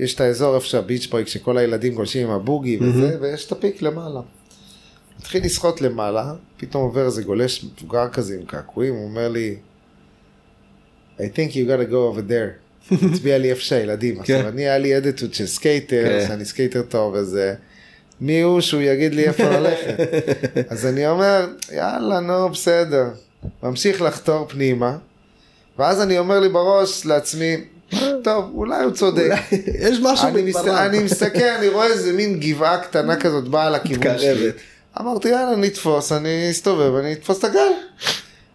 יש 0.00 0.14
את 0.14 0.20
האזור 0.20 0.54
איפה 0.54 0.66
שה 0.66 0.81
beach 0.81 1.06
break 1.06 1.28
שכל 1.28 1.58
הילדים 1.58 1.94
גולשים 1.94 2.26
עם 2.26 2.32
הבוגי 2.32 2.78
וזה, 2.80 3.16
ויש 3.20 3.46
את 3.46 3.52
ה 3.52 3.58
peak 3.58 3.82
למעלה. 3.82 4.20
מתחיל 5.18 5.44
לשחות 5.44 5.80
למעלה, 5.80 6.34
פתאום 6.56 6.82
עובר 6.82 7.06
איזה 7.06 7.22
גולש 7.22 7.64
מבוגר 7.64 8.08
כזה 8.08 8.34
עם 8.34 8.46
קעקועים, 8.46 8.94
הוא 8.94 9.04
אומר 9.04 9.28
לי, 9.28 9.56
I 11.18 11.20
think 11.20 11.52
you 11.52 11.68
gotta 11.68 11.90
go 11.90 11.94
over 12.12 12.30
there. 12.30 12.65
הצביע 12.92 13.38
לי 13.38 13.50
איפה 13.50 13.62
שהילדים. 13.62 14.20
עכשיו 14.20 14.48
אני 14.48 14.62
היה 14.62 14.78
לי 14.78 14.96
אדיטוד 14.96 15.34
של 15.34 15.46
סקייטר, 15.46 16.04
כן. 16.04 16.26
שאני 16.28 16.44
סקייטר 16.44 16.82
טוב 16.82 17.14
וזה. 17.14 17.54
מי 18.20 18.40
הוא 18.40 18.60
שהוא 18.60 18.82
יגיד 18.82 19.14
לי 19.14 19.24
איפה 19.24 19.44
ללכת? 19.44 19.96
אז 20.70 20.86
אני 20.86 21.08
אומר, 21.08 21.46
יאללה, 21.72 22.20
נו, 22.20 22.48
בסדר. 22.48 23.04
ממשיך 23.62 24.02
לחתור 24.02 24.48
פנימה, 24.48 24.96
ואז 25.78 26.02
אני 26.02 26.18
אומר 26.18 26.40
לי 26.40 26.48
בראש 26.48 27.06
לעצמי, 27.06 27.56
טוב, 28.24 28.50
אולי 28.54 28.84
הוא 28.84 28.92
צודק. 28.92 29.30
יש 29.88 29.98
משהו. 30.02 30.28
בדבריו. 30.32 30.86
אני 30.86 30.98
מסתכל, 30.98 31.44
אני 31.58 31.68
רואה 31.68 31.86
איזה 31.86 32.12
מין 32.12 32.40
גבעה 32.40 32.78
קטנה 32.78 33.16
כזאת 33.16 33.48
באה 33.48 33.70
לכיוון 33.70 34.18
שלי. 34.18 34.50
אמרתי, 35.00 35.28
יאללה, 35.28 35.56
נתפוס, 35.56 36.12
אני 36.12 36.50
אסתובב, 36.50 36.94
אני 36.94 37.12
אתפוס 37.12 37.38
את 37.38 37.44
הגל. 37.44 37.72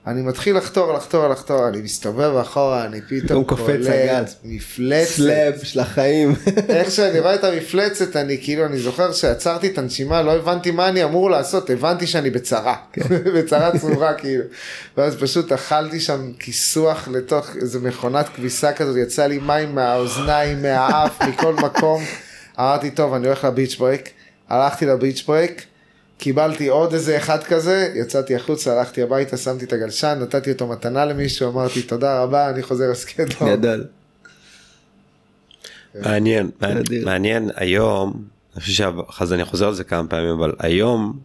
אני 0.08 0.22
מתחיל 0.22 0.58
לחתור, 0.58 0.94
לחתור, 0.94 1.28
לחתור, 1.28 1.68
אני 1.68 1.82
מסתובב 1.82 2.36
אחורה, 2.42 2.86
אני 2.86 3.02
פתאום 3.02 3.46
הגל. 3.94 4.24
מפלצת. 4.44 5.12
slab 5.12 5.54
של 5.64 5.80
החיים. 5.80 6.36
איך 6.70 6.92
שאני 6.92 7.20
רואה 7.20 7.36
את 7.36 7.44
המפלצת, 7.44 8.16
אני 8.16 8.38
כאילו, 8.42 8.66
אני 8.66 8.78
זוכר 8.78 9.12
שעצרתי 9.12 9.68
את 9.68 9.78
הנשימה, 9.78 10.22
לא 10.22 10.36
הבנתי 10.36 10.72
מה 10.72 10.90
אני 10.90 11.04
אמור 11.04 11.32
לעשות, 11.32 11.70
הבנתי 11.70 12.08
שאני 12.08 12.30
בצרה, 12.30 12.76
כן. 12.94 13.02
בצרה 13.36 13.78
צרורה 13.80 14.14
כאילו. 14.14 14.44
ואז 14.98 15.16
פשוט 15.16 15.52
אכלתי 15.52 16.00
שם 16.00 16.32
כיסוח 16.40 17.08
לתוך 17.08 17.56
איזה 17.56 17.80
מכונת 17.80 18.30
כביסה 18.36 18.74
כזאת, 18.74 18.98
יצא 18.98 19.26
לי 19.26 19.40
מים 19.40 19.76
מהאוזניים, 19.76 20.62
מהאף, 20.62 21.22
מכל 21.22 21.54
מקום. 21.54 22.04
אמרתי, 22.60 22.92
טוב, 22.92 23.14
אני 23.14 23.28
הולך 23.28 23.44
ל 23.44 23.49
beach 23.49 23.76
break. 23.76 24.10
הלכתי 24.50 24.86
ל 24.86 24.92
beach 24.92 25.24
break, 25.28 25.66
קיבלתי 26.22 26.68
עוד 26.68 26.94
איזה 26.94 27.18
אחד 27.18 27.44
כזה, 27.44 27.94
יצאתי 27.96 28.36
החוצה, 28.36 28.80
הלכתי 28.80 29.02
הביתה, 29.02 29.38
שמתי 29.38 29.66
את 29.66 29.74
הגלשן, 29.74 30.20
נתתי 30.22 30.52
אותו 30.52 30.68
מתנה 30.68 31.06
למישהו, 31.06 31.52
אמרתי 31.52 31.82
תודה 31.82 32.24
רבה, 32.24 32.50
אני 32.50 32.64
חוזר 32.64 32.92
לסקייטבורד. 32.92 33.60
גדול. 33.60 33.86
מעניין, 35.96 36.50
אדיר. 36.60 37.06
מעניין 37.06 37.50
היום, 37.56 38.24
אני 38.54 38.62
חושב 38.62 38.74
שאחרי 38.74 39.36
אני 39.36 39.46
חוזר 39.46 39.68
על 39.68 39.74
זה 39.74 39.84
כמה 39.84 40.08
פעמים, 40.08 40.30
אבל 40.30 40.54
היום 40.60 41.20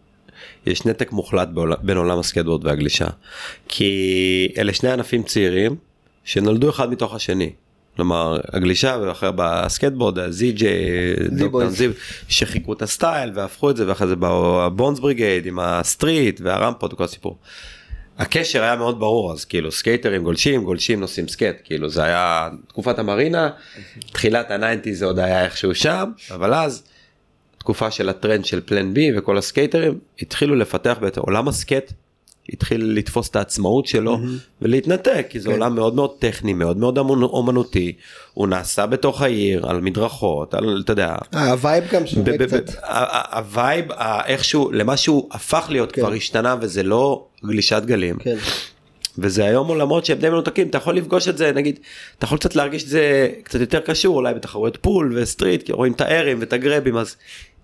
יש 0.65 0.85
נתק 0.85 1.11
מוחלט 1.11 1.49
בין 1.81 1.97
עולם 1.97 2.19
הסקייטבורד 2.19 2.65
והגלישה. 2.65 3.07
כי 3.67 4.53
אלה 4.57 4.73
שני 4.73 4.91
ענפים 4.91 5.23
צעירים 5.23 5.75
שנולדו 6.23 6.69
אחד 6.69 6.89
מתוך 6.91 7.15
השני. 7.15 7.51
כלומר 7.97 8.37
הגלישה 8.53 8.97
ואחר 9.01 9.31
בסקייטבורד 9.35 10.29
זיו, 10.29 11.91
שחיקו 12.27 12.73
את 12.73 12.81
הסטייל 12.81 13.31
והפכו 13.33 13.69
את 13.69 13.77
זה 13.77 13.87
ואחרי 13.87 14.07
זה 14.07 14.15
באו 14.15 14.61
ה 14.61 14.67
Bones 14.67 14.99
Brigade 14.99 15.45
עם 15.45 15.59
ה 15.59 15.71
street 15.71 16.41
והרמפות 16.43 16.93
וכל 16.93 17.03
הסיפור. 17.03 17.37
הקשר 18.17 18.63
היה 18.63 18.75
מאוד 18.75 18.99
ברור 18.99 19.31
אז 19.31 19.45
כאילו 19.45 19.71
סקייטרים 19.71 20.23
גולשים 20.23 20.63
גולשים 20.63 20.99
נוסעים 20.99 21.27
סקייט 21.27 21.57
כאילו 21.63 21.89
זה 21.89 22.03
היה 22.03 22.49
תקופת 22.67 22.99
המרינה 22.99 23.49
תחילת 24.11 24.51
ה 24.51 24.57
ninety 24.57 24.95
זה 24.95 25.05
עוד 25.05 25.19
היה 25.19 25.45
איכשהו 25.45 25.75
שם 25.75 26.11
אבל 26.31 26.53
אז 26.53 26.83
תקופה 27.57 27.91
של 27.91 28.09
הטרנד 28.09 28.45
של 28.45 28.61
Plan 28.65 28.93
B 28.93 29.17
וכל 29.17 29.37
הסקייטרים 29.37 29.99
התחילו 30.21 30.55
לפתח 30.55 30.97
בעצם 31.01 31.21
עולם 31.21 31.47
הסקייט 31.47 31.91
התחיל 32.53 32.91
לתפוס 32.95 33.29
את 33.29 33.35
העצמאות 33.35 33.85
שלו 33.85 34.19
ולהתנתק 34.61 35.25
כי 35.29 35.39
זה 35.39 35.49
עולם 35.49 35.75
מאוד 35.75 35.95
מאוד 35.95 36.11
טכני 36.19 36.53
מאוד 36.53 36.77
מאוד 36.77 36.97
אומנותי 36.97 37.93
הוא 38.33 38.47
נעשה 38.47 38.85
בתוך 38.85 39.21
העיר 39.21 39.69
על 39.69 39.81
מדרכות 39.81 40.53
על 40.53 40.81
אתה 40.83 40.91
יודע 40.91 41.15
אה, 41.33 41.51
ה 41.51 41.57
vibe 41.57 41.83
גם 41.91 42.07
שונה 42.07 42.37
קצת. 42.37 42.69
ה 43.31 43.42
vibe 43.42 43.85
איכשהו 44.25 44.71
למה 44.71 44.97
שהוא 44.97 45.27
הפך 45.31 45.65
להיות 45.69 45.91
כן. 45.91 46.01
כבר 46.01 46.13
השתנה 46.13 46.55
וזה 46.61 46.83
לא 46.83 47.25
גלישת 47.45 47.81
גלים 47.85 48.17
כן. 48.17 48.37
וזה 49.17 49.45
היום 49.45 49.67
עולמות 49.67 50.05
שהם 50.05 50.17
די 50.19 50.29
מנותקים 50.29 50.67
אתה 50.67 50.77
יכול 50.77 50.97
לפגוש 50.97 51.27
את 51.27 51.37
זה 51.37 51.51
נגיד 51.51 51.79
אתה 52.17 52.25
יכול 52.25 52.37
קצת 52.37 52.55
להרגיש 52.55 52.83
את 52.83 52.89
זה 52.89 53.29
קצת 53.43 53.59
יותר 53.59 53.79
קשור 53.79 54.15
אולי 54.15 54.33
בתחרויות 54.33 54.77
pool 54.81 55.17
ו 55.17 55.24
street 55.24 55.63
כי 55.63 55.71
רואים 55.71 55.93
את 55.93 56.01
הארים 56.01 56.39
ואת 56.39 56.53
הגרבים 56.53 56.97
אז 56.97 57.15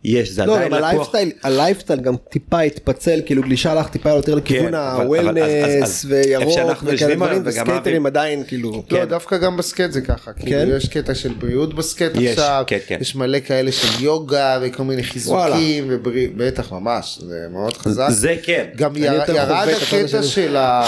יש, 0.05 0.29
זה 0.29 0.45
לא, 0.45 0.55
עדיין 0.55 0.71
גם 0.71 0.77
לקוח. 0.77 0.89
הלייפסטייל, 0.89 1.31
הלייפסטייל 1.43 1.99
גם 1.99 2.15
טיפה 2.29 2.59
התפצל, 2.61 3.21
כאילו 3.25 3.41
גלישה 3.41 3.71
הלך 3.71 3.87
טיפה 3.87 4.09
יותר 4.09 4.35
לכיוון 4.35 4.67
כן, 4.71 4.75
אז- 4.75 4.99
אז- 4.99 5.05
ה 5.05 5.16
wellness 5.16 6.05
וירוק 6.09 6.83
וכאלה 6.83 7.15
וגם 7.15 7.41
וסקייטרים 7.45 8.05
עדיין 8.05 8.43
כאילו. 8.47 8.71
לא, 8.71 8.83
כן. 8.89 9.05
דווקא 9.05 9.37
גם 9.37 9.57
בסקייט 9.57 9.91
זה 9.91 10.01
ככה, 10.01 10.33
כן? 10.33 10.41
כאילו 10.45 10.75
יש 10.75 10.89
קטע 10.89 11.15
של 11.15 11.33
בריאות 11.33 11.73
בסקייט 11.73 12.11
יש, 12.15 12.29
עכשיו, 12.31 12.63
כן, 12.67 12.77
כן. 12.87 12.97
יש 13.01 13.15
מלא 13.15 13.39
כאלה 13.39 13.71
של 13.71 14.03
יוגה 14.03 14.59
וכל 14.61 14.83
מיני. 14.83 15.03
חיזוקים, 15.03 15.85
ובריאות, 15.89 16.33
בטח 16.37 16.71
ממש, 16.71 17.19
זה 17.27 17.47
מאוד 17.51 17.77
חזק. 17.77 18.07
זה 18.09 18.35
כן. 18.43 18.65
גם 18.75 18.97
ירד 18.97 19.29
הקטע. 19.29 20.23
של 20.23 20.57
ה... 20.57 20.85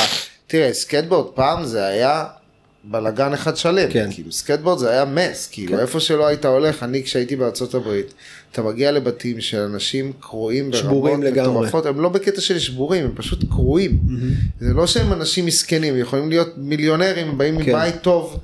תראה, 0.48 0.74
סקייטבורד 0.74 1.28
פעם 1.36 1.66
זה 1.66 1.86
היה 1.86 2.24
בלאגן 2.88 3.34
אחד 3.34 3.58
שלם, 3.58 3.92
כן. 3.92 4.10
כאילו 4.12 4.32
סקייטבורד 4.32 4.80
זה 4.80 4.90
היה 4.90 5.06
mess, 5.06 5.50
כאילו 5.52 5.80
איפה 5.80 6.00
שלא 6.00 6.28
היית 6.28 6.46
הולך, 6.46 6.84
אני 6.84 7.04
כשהייתי 7.04 7.36
בארצות 7.36 7.74
הברית, 7.74 8.14
אתה 8.52 8.62
מגיע 8.62 8.92
לבתים 8.92 9.42
של 9.42 9.60
אנשים 9.60 10.12
קרועים 10.20 10.74
שבורים 10.74 11.20
ברמות 11.20 11.34
לגמרי. 11.34 11.52
מטורפות, 11.52 11.86
הם 11.86 12.02
לא 12.02 12.10
בקטע 12.10 12.42
של 12.42 12.60
שבורים, 12.60 13.06
הם 13.06 13.12
פשוט 13.16 13.40
קרועים, 13.50 14.00
זה 14.60 14.74
לא 14.74 14.88
שהם 14.88 15.14
אנשים 15.14 15.46
מסכנים, 15.46 15.98
יכולים 15.98 16.30
להיות 16.30 16.54
מיליונרים, 16.58 17.28
הם 17.28 17.38
באים 17.38 17.64
כן. 17.64 17.70
מבית 17.70 18.02
טוב. 18.02 18.40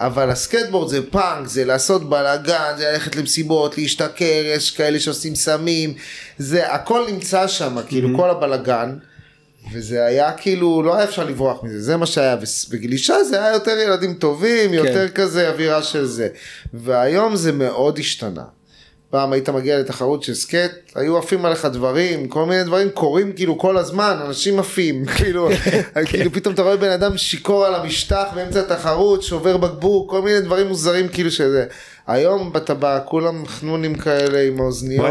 אבל 0.00 0.30
הסקייטבורד 0.30 0.90
זה 0.90 1.10
פאנק, 1.10 1.46
זה 1.48 1.64
לעשות 1.64 2.10
בלאגן, 2.10 2.72
זה 2.78 2.90
ללכת 2.92 3.16
למסיבות, 3.16 3.78
להשתכר, 3.78 4.42
יש 4.54 4.70
כאלה 4.70 5.00
שעושים 5.00 5.34
סמים, 5.34 5.94
זה 6.38 6.72
הכל 6.72 7.06
נמצא 7.12 7.48
שם, 7.48 7.76
כאילו 7.88 8.16
כל 8.16 8.30
הבלאגן, 8.30 8.96
וזה 9.72 10.04
היה 10.04 10.32
כאילו, 10.32 10.82
לא 10.82 10.94
היה 10.96 11.04
אפשר 11.04 11.24
לברוח 11.24 11.62
מזה, 11.62 11.82
זה 11.82 11.96
מה 11.96 12.06
שהיה, 12.06 12.36
ו- 12.42 12.70
וגלישה 12.70 13.24
זה 13.24 13.44
היה 13.44 13.52
יותר 13.52 13.78
ילדים 13.78 14.14
טובים, 14.14 14.74
יותר 14.74 15.08
כזה 15.08 15.48
אווירה 15.48 15.82
של 15.82 16.04
זה, 16.04 16.28
והיום 16.74 17.36
זה 17.36 17.52
מאוד 17.52 17.98
השתנה. 17.98 18.44
פעם 19.10 19.32
היית 19.32 19.48
מגיע 19.48 19.78
לתחרות 19.78 20.22
של 20.22 20.34
סקייט, 20.34 20.72
היו 20.94 21.18
עפים 21.18 21.44
עליך 21.44 21.64
דברים, 21.64 22.28
כל 22.28 22.46
מיני 22.46 22.64
דברים 22.64 22.90
קורים 22.90 23.32
כאילו 23.32 23.58
כל 23.58 23.76
הזמן, 23.76 24.16
אנשים 24.26 24.58
עפים, 24.58 25.04
כאילו, 25.16 25.48
כאילו 26.06 26.32
פתאום 26.32 26.54
אתה 26.54 26.62
רואה 26.62 26.76
בן 26.76 26.90
אדם 26.90 27.18
שיכור 27.18 27.66
על 27.66 27.74
המשטח 27.74 28.24
באמצע 28.34 28.60
התחרות, 28.60 29.22
שובר 29.22 29.56
בקבוק, 29.56 30.10
כל 30.10 30.22
מיני 30.22 30.40
דברים 30.40 30.66
מוזרים 30.66 31.08
כאילו 31.08 31.30
שזה. 31.30 31.64
היום 32.06 32.52
בטבע 32.52 33.00
כולם 33.00 33.46
חנונים 33.46 33.94
כאלה 33.94 34.42
עם 34.42 34.60
האוזניות, 34.60 35.06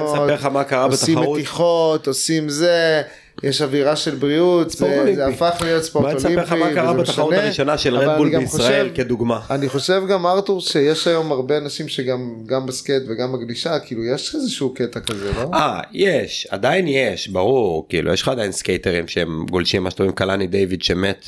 עושים. 0.91 1.19
מתיחות, 1.33 2.07
עושים 2.07 2.49
זה, 2.49 3.01
יש 3.43 3.61
אווירה 3.61 3.95
של 3.95 4.15
בריאות, 4.15 4.69
זה, 4.69 4.85
אולימפי. 4.85 5.15
זה 5.15 5.27
הפך 5.27 5.61
להיות 5.61 5.83
ספורט 5.83 6.05
בוא 6.05 6.11
אני 6.11 6.23
אולימפי, 6.23 6.43
אספר 6.43 6.55
לך 6.55 6.61
מה 6.67 6.73
קרה 6.75 6.91
וזה 6.91 7.01
בתחרות 7.01 7.33
משנה, 7.33 7.43
הראשונה 7.45 7.77
של 7.77 7.95
Red 7.95 8.13
Bull 8.13 8.37
בישראל 8.39 8.89
חושב- 8.89 9.03
כדוגמה. 9.03 9.39
אני 9.49 9.69
חושב 9.69 10.03
גם 10.09 10.25
ארתור 10.25 10.61
שיש 10.61 11.07
היום 11.07 11.31
הרבה 11.31 11.57
אנשים 11.57 11.87
שגם 11.87 12.35
גם 12.45 12.65
בסקייט 12.65 13.03
וגם 13.07 13.33
בגלישה 13.33 13.79
כאילו 13.79 14.05
יש 14.05 14.35
איזשהו 14.35 14.73
קטע 14.73 14.99
כזה 14.99 15.31
לא? 15.33 15.49
אה, 15.53 15.79
יש, 15.93 16.47
עדיין 16.49 16.87
יש, 16.87 17.27
ברור, 17.27 17.85
כאילו, 17.89 18.13
יש 18.13 18.21
לך 18.21 18.27
עדיין 18.27 18.51
סקייטרים 18.51 19.07
שהם 19.07 19.45
גולשים, 19.49 19.83
מה 19.83 19.91
שקוראים 19.91 20.13
קלני 20.13 20.47
דיוויד 20.47 20.81
שמת. 20.83 21.25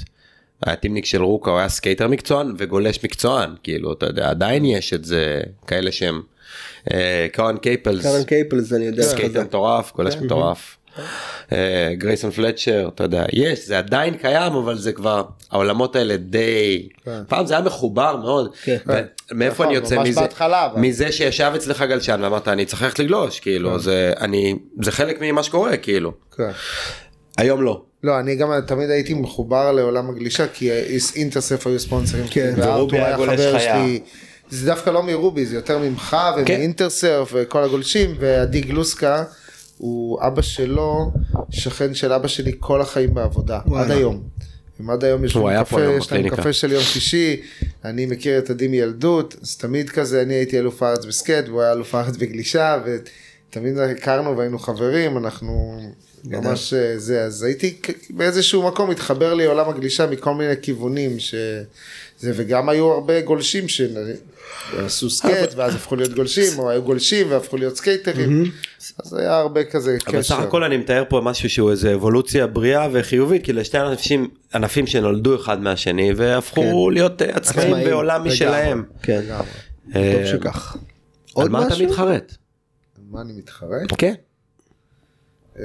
היה 0.66 0.76
טימניק 0.76 1.06
של 1.06 1.24
רוקה, 1.24 1.52
הוא 1.52 1.60
היה 1.60 1.70
סקייטר 1.70 2.08
מקצוען 2.08 2.54
וגולש 2.58 3.00
מקצוען, 3.04 3.50
כאילו, 3.64 3.94
אתה 3.94 4.06
יודע, 4.06 4.30
עדיין 4.30 4.66
יש 4.66 4.94
את 4.94 5.06
זה, 5.06 5.42
כאלה 5.68 5.92
שהם, 5.92 6.22
אה, 6.94 7.28
קרן 7.32 7.58
קייפלס, 7.58 8.04
קרן 8.04 8.24
קייפלס 8.24 8.74
אני 8.74 8.86
יודע. 8.86 9.04
סקייטר. 9.04 9.42
מטורף, 9.44 9.92
גולש 9.96 10.16
מטורף. 10.16 10.77
אה, 11.52 11.92
גרייסון 11.94 12.32
פלצ'ר, 12.32 12.90
אתה 12.96 13.04
יודע, 13.04 13.26
יש, 13.34 13.68
זה 13.68 13.78
עדיין 13.78 14.14
קיים, 14.14 14.54
אבל 14.54 14.78
זה 14.78 14.92
כבר, 14.92 15.24
העולמות 15.52 15.96
האלה 15.96 16.18
די, 16.18 16.90
כן. 17.06 17.22
פעם 17.28 17.46
זה 17.46 17.54
היה 17.54 17.64
מחובר 17.64 18.16
מאוד. 18.16 18.56
כן. 18.64 18.78
מאיפה 19.32 19.54
נכון, 19.54 19.66
אני 19.66 19.76
יוצא 19.76 20.04
מזה? 20.04 20.22
מזה 20.76 21.12
שישב 21.12 21.52
אצלך 21.56 21.82
גלשן 21.82 22.20
ואמרת 22.24 22.48
אני 22.48 22.66
צריך 22.66 22.82
ללכת 22.82 23.00
לגלוש, 23.00 23.40
כאילו, 23.40 23.80
זה, 23.80 24.14
אני, 24.20 24.56
זה 24.82 24.92
חלק 24.92 25.18
ממה 25.22 25.44
שקורה, 25.44 25.78
כאילו. 25.78 26.14
כן. 26.38 26.50
היום 27.38 27.62
לא. 27.62 27.82
לא 28.04 28.20
אני 28.20 28.36
גם 28.36 28.50
תמיד 28.68 28.90
הייתי 28.90 29.14
מחובר 29.14 29.72
לעולם 29.72 30.10
הגלישה 30.10 30.48
כי 30.48 30.72
אינטרסף 31.16 31.68
היו 31.68 31.80
ספונסרים 31.80 32.26
כן. 32.30 32.54
וארתור 32.58 32.78
ורובי 32.78 32.98
היה 32.98 33.18
חבר 33.18 33.60
חיה. 33.60 33.76
שלי. 33.76 34.00
זה 34.50 34.66
דווקא 34.66 34.90
לא 34.90 35.04
מרובי 35.04 35.46
זה 35.46 35.56
יותר 35.56 35.78
ממך 35.78 36.18
כן. 36.46 36.54
ומאינטרסרף 36.54 37.30
וכל 37.34 37.64
הגולשים 37.64 38.16
ועדי 38.20 38.62
גלוסקה 38.62 39.24
הוא 39.78 40.20
אבא 40.28 40.42
שלו 40.42 41.12
שכן 41.50 41.94
של 41.94 42.14
אבא 42.14 42.28
שלי 42.28 42.52
כל 42.60 42.82
החיים 42.82 43.14
בעבודה 43.14 43.60
וואלה. 43.66 43.86
עד 43.86 43.92
היום. 43.92 44.24
הם 44.80 44.90
עד 44.90 45.04
היום 45.04 45.24
יושבים 45.24 45.46
היה 45.46 45.66
פה 45.66 45.76
קפה, 45.76 45.82
יש 45.82 45.90
להם 45.90 46.00
בקליניקה. 46.00 46.36
קפה 46.36 46.54
של 46.54 46.72
יום 46.72 46.84
שישי, 46.84 47.42
אני 47.86 48.06
מכיר 48.06 48.40
את 48.40 48.50
עדי 48.50 48.68
מילדות, 48.68 49.36
אז 49.42 49.58
תמיד 49.58 49.90
כזה, 49.90 50.22
אני 50.22 50.34
הייתי 50.34 50.60
אלוף 50.60 50.84
הארץ 50.84 51.06
בסקייט, 51.06 51.48
והוא 51.48 51.62
היה 51.62 51.72
אלוף 51.72 51.96
הארץ 51.96 52.18
בגלישה, 52.18 52.78
ותמיד 52.86 53.78
הכרנו 53.78 54.38
והיינו 54.38 54.60
חברים, 54.60 55.18
אנחנו 55.18 55.80
ממש 56.24 56.74
אה, 56.74 57.00
זה, 57.00 57.24
אז 57.24 57.44
הייתי 57.44 57.78
באיזשהו 58.10 58.68
מקום, 58.68 58.92
התחבר 58.92 59.34
לי 59.34 59.46
עולם 59.46 59.70
הגלישה 59.70 60.06
מכל 60.06 60.34
מיני 60.34 60.54
כיוונים, 60.62 61.20
ש... 61.20 61.36
זה, 62.20 62.32
וגם 62.36 62.70
היו 62.70 62.92
הרבה 62.92 63.22
גולשים 63.22 63.68
שעשו 64.72 65.10
סקייט, 65.10 65.54
ואז 65.56 65.76
הפכו 65.76 65.96
להיות 65.96 66.14
גולשים, 66.14 66.60
או 66.60 66.70
היו 66.70 66.84
גולשים 66.84 67.32
והפכו 67.32 67.58
להיות 67.58 67.78
סקייטרים, 67.78 68.52
אז 69.04 69.14
היה 69.14 69.38
הרבה 69.38 69.64
כזה 69.64 69.98
קשר. 70.00 70.12
אבל 70.12 70.22
סך 70.22 70.40
הכל 70.40 70.64
אני 70.64 70.78
מתאר 70.78 71.04
פה 71.10 71.22
משהו 71.24 71.50
שהוא 71.50 71.72
איזה 71.72 71.94
אבולוציה 71.94 72.48
בריאה 72.48 72.88
וחיובית, 72.92 73.44
כי 73.44 73.54
לשתי 73.54 73.78
ענפים, 73.78 74.30
ענפים 74.54 74.88
שנולדו 74.88 75.36
אחד 75.36 75.62
מהשני 75.62 76.14
והפכו 76.14 76.90
להיות 76.90 77.22
אה, 77.22 77.36
עצמאים 77.36 77.90
בעולם. 77.90 78.28
משלהם. 78.28 78.84
כן. 79.02 79.22
אה, 79.96 80.14
טוב 80.16 80.26
שכך. 80.26 80.78
על 81.36 81.50
מה 81.50 81.68
אתה? 81.68 81.76
מתחרט? 81.84 82.36
מה 83.12 83.22
אני 83.22 83.34
מתחרט? 83.34 83.94
כן. 83.98 84.14
אה, 85.60 85.64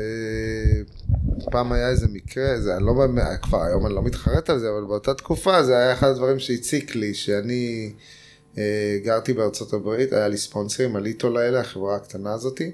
פעם 1.50 1.72
היה 1.72 1.88
איזה 1.88 2.06
מקרה, 2.12 2.60
זה 2.60 2.76
אני 2.76 2.86
לא 2.86 2.92
באמת, 2.92 3.24
כבר 3.42 3.62
היום 3.62 3.86
אני 3.86 3.94
לא 3.94 4.02
מתחרט 4.02 4.50
על 4.50 4.58
זה, 4.58 4.70
אבל 4.70 4.84
באותה 4.84 5.14
תקופה 5.14 5.62
זה 5.62 5.76
היה 5.76 5.92
אחד 5.92 6.06
הדברים 6.06 6.38
שהציק 6.38 6.94
לי, 6.94 7.14
שאני 7.14 7.92
אה, 7.92 8.21
גרתי 9.02 9.32
בארצות 9.32 9.72
הברית, 9.72 10.12
היה 10.12 10.28
לי 10.28 10.36
ספונסרים, 10.36 10.96
הליטול 10.96 11.36
האלה, 11.36 11.60
החברה 11.60 11.96
הקטנה 11.96 12.32
הזאתי, 12.32 12.70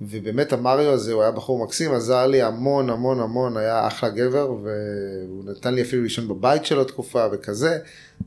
ובאמת 0.00 0.52
המריו 0.52 0.92
הזה, 0.92 1.12
הוא 1.12 1.22
היה 1.22 1.30
בחור 1.30 1.64
מקסים, 1.64 1.94
עזר 1.94 2.26
לי 2.26 2.42
המון 2.42 2.90
המון 2.90 3.20
המון, 3.20 3.56
היה 3.56 3.86
אחלה 3.86 4.08
גבר, 4.08 4.52
והוא 4.52 5.44
נתן 5.44 5.74
לי 5.74 5.82
אפילו 5.82 6.02
לישון 6.02 6.28
בבית 6.28 6.66
שלו 6.66 6.84
תקופה 6.84 7.26
וכזה, 7.32 7.78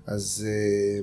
אז... 0.08 0.48
אה, 0.48 1.02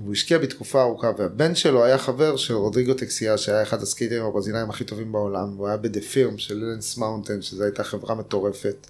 והוא 0.00 0.12
השקיע 0.12 0.38
בתקופה 0.38 0.82
ארוכה, 0.82 1.10
והבן 1.18 1.54
שלו 1.54 1.84
היה 1.84 1.98
חבר 1.98 2.36
של 2.36 2.54
רודריגו 2.54 2.94
טקסיה, 2.94 3.38
שהיה 3.38 3.62
אחד 3.62 3.82
הסקייטרים 3.82 4.24
הברזילאים 4.24 4.70
הכי 4.70 4.84
טובים 4.84 5.12
בעולם, 5.12 5.54
הוא 5.56 5.68
היה 5.68 5.76
ב 5.76 5.82
The 5.82 6.00
Firm 6.00 6.38
של 6.38 6.56
לנס 6.56 6.96
מאונטן, 6.96 7.42
שזו 7.42 7.64
הייתה 7.64 7.84
חברה 7.84 8.14
מטורפת. 8.14 8.86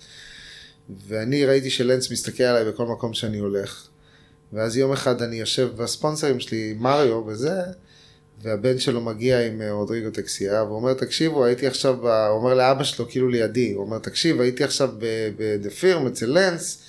ואני 1.07 1.47
ראיתי 1.47 1.71
שלנס 1.71 2.11
מסתכל 2.11 2.43
עליי 2.43 2.73
בכל 2.73 2.87
מקום 2.87 3.15
שאני 3.15 3.39
הולך. 3.39 3.88
ואז 4.53 4.77
יום 4.77 4.93
אחד 4.93 5.23
אני 5.23 5.37
יושב 5.37 5.69
בספונסרים 5.77 6.41
שלי, 6.41 6.75
מריו 6.79 7.27
וזה, 7.27 7.63
והבן 8.43 8.79
שלו 8.79 9.01
מגיע 9.01 9.47
עם 9.47 9.63
אה, 9.63 9.73
רודריגו 9.73 10.11
טקסיה, 10.11 10.65
והוא 10.65 10.77
אומר, 10.77 10.95
תקשיבו, 10.95 11.45
הייתי 11.45 11.67
עכשיו, 11.67 11.97
ב... 11.97 12.07
הוא 12.07 12.39
אומר 12.39 12.55
לאבא 12.55 12.85
שלו, 12.85 13.09
כאילו 13.09 13.29
לידי, 13.29 13.73
הוא 13.73 13.85
אומר, 13.85 13.99
תקשיב, 13.99 14.41
הייתי 14.41 14.65
עכשיו 14.65 14.91
בדה 15.37 15.71
פירם 15.71 16.07
אצל 16.07 16.27
לנס, 16.27 16.83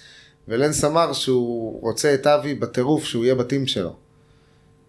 ולנס 0.48 0.84
אמר 0.84 1.14
שהוא 1.14 1.82
רוצה 1.82 2.14
את 2.14 2.28
אבי 2.28 2.54
בטירוף, 2.54 3.04
שהוא 3.04 3.26
יהיה 3.26 3.36
בטים 3.36 3.68
שלו. 3.68 3.96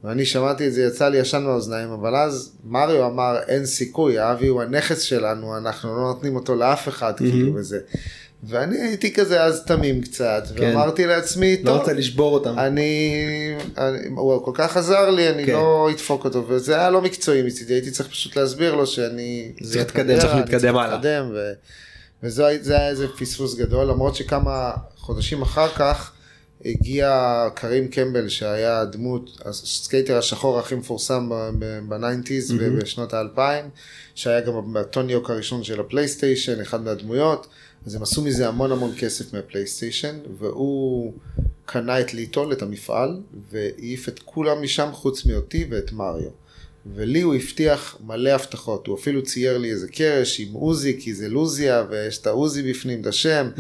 ואני 0.05 0.25
שמעתי 0.25 0.67
את 0.67 0.73
זה, 0.73 0.83
יצא 0.83 1.09
לי 1.09 1.19
ישן 1.19 1.43
מהאוזניים, 1.43 1.91
אבל 1.91 2.17
אז 2.17 2.53
מריו 2.65 3.07
אמר, 3.07 3.39
אין 3.49 3.67
סיכוי, 3.67 4.31
אבי 4.33 4.47
הוא 4.47 4.63
הנכס 4.63 5.01
שלנו, 5.01 5.57
אנחנו 5.57 5.97
לא 5.97 6.01
נותנים 6.01 6.37
אותו 6.37 6.55
לאף 6.55 6.89
אחד, 6.89 7.13
כאילו, 7.17 7.55
וזה. 7.55 7.81
ואני 8.45 8.77
הייתי 8.81 9.13
כזה 9.15 9.43
אז 9.43 9.65
תמים 9.65 10.01
קצת, 10.03 10.43
ואמרתי 10.57 11.07
לעצמי, 11.07 11.57
לא 11.63 11.71
טוב, 11.71 11.79
רוצה 11.81 11.93
לשבור 11.93 12.35
אותם. 12.35 12.59
אני, 12.59 13.15
אני, 13.79 13.99
הוא 14.17 14.45
כל 14.45 14.53
כך 14.55 14.77
עזר 14.77 15.11
לי, 15.11 15.29
אני 15.29 15.47
כן. 15.47 15.53
לא 15.53 15.89
אדפוק 15.93 16.25
אותו, 16.25 16.49
וזה 16.49 16.75
היה 16.79 16.91
לא 16.91 17.03
מקצועי 17.03 17.43
מצידי, 17.43 17.75
הייתי 17.75 17.91
צריך 17.91 18.09
פשוט 18.09 18.37
להסביר 18.37 18.75
לו 18.75 18.87
שאני 18.87 19.53
צריך 19.63 19.77
להתקדם. 19.77 20.21
צריך 20.21 20.35
להתקדם 20.35 20.77
הלאה. 20.77 21.25
ו, 21.33 21.53
וזה 22.23 22.47
היה- 22.47 22.59
זה 22.63 22.77
היה 22.77 22.89
איזה 22.89 23.07
פספוס 23.19 23.55
גדול, 23.55 23.85
למרות 23.87 24.17
שכמה 24.17 24.71
חודשים 24.97 25.43
אחר 25.43 25.69
כך 25.69 26.13
הגיע 26.65 27.27
קרים 27.55 27.89
קמבל 27.89 28.29
שהיה 28.29 28.81
הדמות, 28.81 29.31
הסקייטר 29.45 30.17
השחור 30.19 30.59
הכי 30.59 30.75
מפורסם 30.75 31.31
ב 31.89 31.96
nineties 31.96 32.55
ובשנות 32.59 33.15
האלפיים, 33.15 33.65
שהיה 34.15 34.41
גם 34.41 34.73
ב 34.73 34.81
Tony 34.81 35.13
Hawk 35.13 35.31
הראשון 35.31 35.65
של 35.65 35.81
ה 35.81 35.87
PlayStation, 35.87 36.61
אחד 36.61 36.85
מהדמויות, 36.85 37.47
אז 37.87 37.95
הם 37.95 38.03
עשו 38.03 38.23
מזה 38.23 38.49
המון 38.49 38.73
המון 38.73 38.93
כסף 38.99 39.35
מה 39.35 39.47
PlayStation, 39.47 40.19
והוא 40.39 41.13
קנה 41.67 42.01
את 42.01 42.15
ליטול, 42.15 42.53
את 42.53 42.63
המפעל, 42.63 43.21
והעיף 43.51 44.09
את 44.09 44.19
כולם 44.19 44.63
משם 44.63 44.89
חוץ 44.93 45.27
מאותי 45.27 45.67
ואת 45.71 45.93
מריו. 45.93 46.31
ולי 46.95 47.21
הוא 47.21 47.35
הבטיח 47.35 47.99
מלא 48.07 48.31
הבטחות, 48.31 48.87
הוא 48.87 48.99
אפילו 48.99 49.23
צייר 49.23 49.59
לי 49.59 49.71
איזה 49.71 49.89
קרש 49.89 50.41
עם 50.41 50.53
עוזי, 50.53 50.97
כי 51.01 51.15
זה 51.15 51.29
לוזיה, 51.29 51.85
ויש 51.91 52.19
את 52.19 52.27
העוזי 52.27 52.71
בפנים, 52.71 53.01
את 53.01 53.07
השם, 53.07 53.51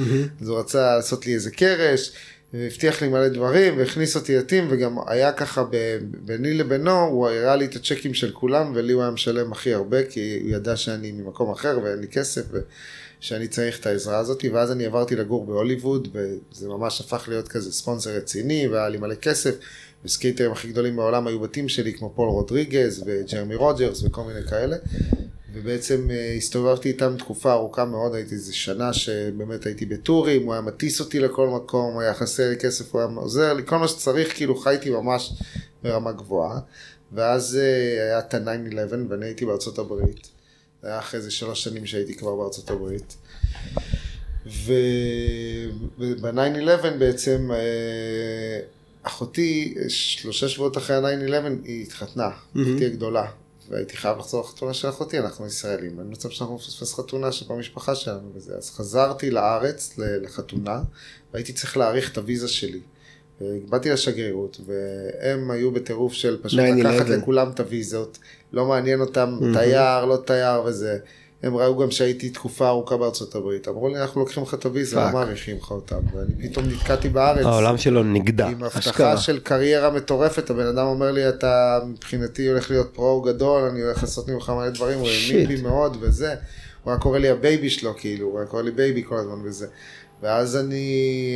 אז 0.41 0.49
הוא 0.49 0.59
רצה 0.59 0.97
לעשות 0.97 1.27
לי 1.27 1.35
איזה 1.35 1.51
קרש, 1.51 2.13
הבטיח 2.55 3.03
לי 3.03 3.09
מלא 3.09 3.29
דברים 3.29 3.79
והכניס 3.79 4.17
אותי 4.17 4.37
ל 4.37 4.43
team 4.43 4.67
וגם 4.71 4.97
היה 5.07 5.33
ככה 5.33 5.65
ב- 5.71 5.99
ביני 6.25 6.55
לבינו 6.55 7.01
הוא 7.01 7.29
הראה 7.29 7.57
לי 7.57 7.65
את 7.65 7.77
הצ'קים 7.77 8.15
של 8.15 8.33
כולם 8.33 8.73
ולי 8.75 8.93
הוא 8.93 9.03
היה 9.03 9.11
משלם 9.11 9.53
הכי 9.53 9.75
הרבה 9.75 10.05
כי 10.05 10.39
הוא 10.43 10.51
ידע 10.51 10.77
שאני 10.77 11.13
ממקום 11.13 11.51
אחר 11.51 11.79
ואין 11.83 11.99
לי 11.99 12.09
כסף 12.09 12.43
ושאני 13.21 13.49
צריך 13.49 13.81
את 13.81 13.87
העזרה 13.87 14.19
הזאת 14.19 14.45
ואז 14.53 14.73
אני 14.73 14.87
עברתי 14.87 15.17
לגור 15.17 15.47
בהוליווד 15.47 16.09
וזה 16.13 16.69
ממש 16.69 17.01
הפך 17.01 17.25
להיות 17.29 17.49
כזה 17.49 17.73
ספונסר 17.73 18.11
רציני 18.11 18.69
והיה 18.69 18.89
לי 18.89 18.99
מלא 18.99 19.15
כסף 19.15 19.55
וסקייטרים 20.05 20.53
הכי 20.53 20.69
גדולים 20.69 20.97
בעולם 20.97 21.27
היו 21.27 21.41
בתים 21.41 21.69
שלי 21.69 21.95
כמו 21.95 22.13
פול 22.15 22.29
רודריגז 22.29 23.03
וג'רמי 23.07 23.55
רוג'רס 23.55 24.03
וכל 24.03 24.23
מיני 24.25 24.47
כאלה 24.47 24.77
ובעצם 25.53 26.11
אה, 26.11 26.35
הסתובבתי 26.37 26.89
איתם 26.89 27.17
תקופה 27.19 27.53
ארוכה 27.53 27.85
מאוד, 27.85 28.15
הייתי 28.15 28.35
איזה 28.35 28.55
שנה 28.55 28.93
שבאמת 28.93 29.67
הייתי 29.67 29.87
בטורים, 29.87 30.43
הוא 30.43 30.53
היה 30.53 30.63
מטיס 30.63 31.01
אותי 31.01 31.21
לכל 31.21 31.49
מקום, 31.49 31.99
היה 31.99 32.15
חסר 32.15 32.49
לי 32.49 32.57
כסף, 32.57 32.93
הוא 32.93 33.01
היה 33.01 33.11
עוזר 33.17 33.53
לי, 33.53 33.63
כל 33.67 33.77
מה 33.77 33.89
שצריך, 33.89 34.37
כאילו 34.37 34.57
חייתי 34.57 34.91
ממש 34.91 35.33
ברמה 35.83 36.13
גבוהה. 36.13 36.61
ואז 37.13 37.57
אה, 37.57 38.05
היה 38.05 38.19
את 38.19 38.35
ה-9-11 38.35 38.95
ואני 39.09 39.27
הייתי 39.27 39.47
בארצות 39.47 39.79
הברית. 39.79 40.40
זה 40.83 40.89
היה 40.89 40.99
אחרי 40.99 41.19
איזה 41.19 41.31
שלוש 41.31 41.65
שנים 41.65 41.87
שהייתי 41.87 42.15
כבר 42.15 42.37
בארצות 42.37 42.71
הברית. 42.71 43.17
וב-9-11 44.47 46.91
בעצם 46.99 47.51
אה, 47.53 48.61
אחותי, 49.03 49.75
שלושה 49.89 50.49
שבועות 50.49 50.77
אחרי 50.77 50.97
ה-9-11 50.97 51.47
היא 51.65 51.83
התחתנה, 51.83 52.31
אחותי 52.53 52.87
הגדולה. 52.87 53.27
והייתי 53.71 53.97
חייב 53.97 54.19
לחזור 54.19 54.41
לחתונה 54.41 54.75
של 54.75 54.89
אחותי, 54.89 55.19
אנחנו 55.19 55.47
ישראלים, 55.47 55.99
אין 55.99 56.07
מצב 56.11 56.31
שאנחנו 56.31 56.55
נפספס 56.55 56.95
חתונה 56.95 57.33
שבמשפחה 57.33 57.95
שלנו 57.95 58.31
וזה. 58.35 58.55
אז 58.57 58.71
חזרתי 58.71 59.31
לארץ 59.31 59.95
לחתונה, 59.99 60.83
והייתי 61.33 61.53
צריך 61.53 61.77
להאריך 61.77 62.13
את 62.13 62.19
הוויזה 62.19 62.49
שלי. 62.49 62.81
באתי 63.69 63.91
לשגרירות, 63.91 64.61
והם 64.67 65.51
היו 65.51 65.73
בטירוף 65.73 66.13
של 66.13 66.39
פשוט 66.43 66.61
9/11. 66.61 66.63
לקחת 66.63 67.09
לכולם 67.09 67.51
את 67.51 67.61
הוויזות, 67.61 68.19
לא 68.53 68.67
מעניין 68.67 69.01
אותם 69.01 69.39
תייר, 69.53 70.05
לא 70.05 70.17
תייר 70.27 70.63
וזה. 70.65 70.99
הם 71.43 71.57
ראו 71.57 71.79
גם 71.79 71.91
שהייתי 71.91 72.31
תקופה 72.31 72.69
ארוכה 72.69 72.97
בארצות 72.97 73.35
הברית, 73.35 73.69
אמרו 73.69 73.89
לי 73.89 74.01
אנחנו 74.01 74.21
לוקחים 74.21 74.43
לך 74.43 74.55
את 74.55 74.65
הוויזה, 74.65 74.97
לא. 74.97 75.11
מעריכים 75.13 75.57
לך 75.57 75.71
אותם, 75.71 75.97
ואני 76.15 76.49
פתאום 76.49 76.67
נתקעתי 76.67 77.09
בארץ. 77.09 77.47
העולם 77.47 77.79
שלו 77.79 78.03
נגדע. 78.03 78.47
עם. 78.47 78.65
הבטחה 78.65 79.17
של 79.17 79.39
קריירה 79.39 79.91
מטורפת, 79.91 80.51
הבן 80.51 80.67
אדם 80.67 80.87
אומר 80.87 81.11
לי, 81.11 81.29
אתה 81.29 81.79
מבחינתי 81.87 82.49
הולך 82.49 82.71
להיות 82.71 82.91
pro 82.95 83.23
גדול, 83.23 83.63
אני 83.63 83.81
הולך 83.81 84.03
לעשות 84.03 84.29
ממך 84.29 84.51
מלא 84.57 84.69
דברים, 84.71 84.99
הוא 84.99 85.09
האמין. 85.09 85.49
בי 85.49 85.63
מאוד 85.63 85.97
וזה. 86.01 86.35
הוא 86.85 86.91
היה 86.93 87.01
קורא 87.01 87.19
לי 87.19 87.29
ה 87.29 87.37
baby 87.37 87.71
שלו, 87.71 87.95
כאילו, 87.97 88.27
הוא 88.27 88.39
היה 88.39 88.47
קורא 88.49 88.63
לי 88.63 88.71
baby 88.71 89.03
כל 89.09 89.17
הזמן 89.17 89.39
וזה. 89.45 89.67
ואז 90.23 90.57
אני 90.57 90.77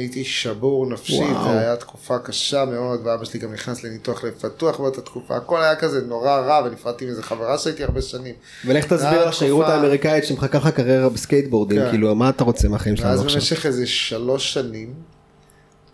הייתי 0.01 0.25
שבור 0.25 0.87
נפשית. 0.87 1.17
זו 1.45 1.49
הייתה 1.51 1.77
תקופה 1.77 2.19
קשה 2.19 2.65
מאוד, 2.65 3.01
ואבא 3.07 3.25
שלי 3.25 3.41
גם 3.41 3.53
נכנס 3.53 3.85
לניתוח 3.85 4.25
לב 4.25 4.33
פתוח 4.41 4.81
באותה 4.81 5.01
תקופה, 5.01 5.37
הכל 5.37 5.63
היה 5.63 5.77
כזה 5.77 6.01
נורא 6.07 6.37
רע, 6.37 6.63
ונפרדתי 6.67 7.05
מאיזה 7.05 7.23
חברה 7.23 7.59
שהייתי 7.59 7.85
הרבה 7.85 8.03
שנים. 8.03 8.35
ולך 8.67 8.85
תסביר 8.85 9.29
לשגרירות 9.29 9.65
תקופה- 9.65 9.77
האמריקאית 9.77 10.25
שמחכה 10.25 10.59
לך 10.59 10.69
קריירה 10.69 11.09
בסקייטבורדים, 11.09 11.81
כן. 11.83 11.91
כאילו 11.91 12.15
מה 12.15 12.29
אתה 12.31 12.45
רוצה 12.45 12.69
מהחיים 12.69 12.95
ואז 12.95 13.03
שלנו 13.03 13.23
עכשיו? 13.23 13.35
במשך 13.41 13.67
איזה 13.67 13.87
שלוש 13.87 14.53
שנים, 14.55 14.95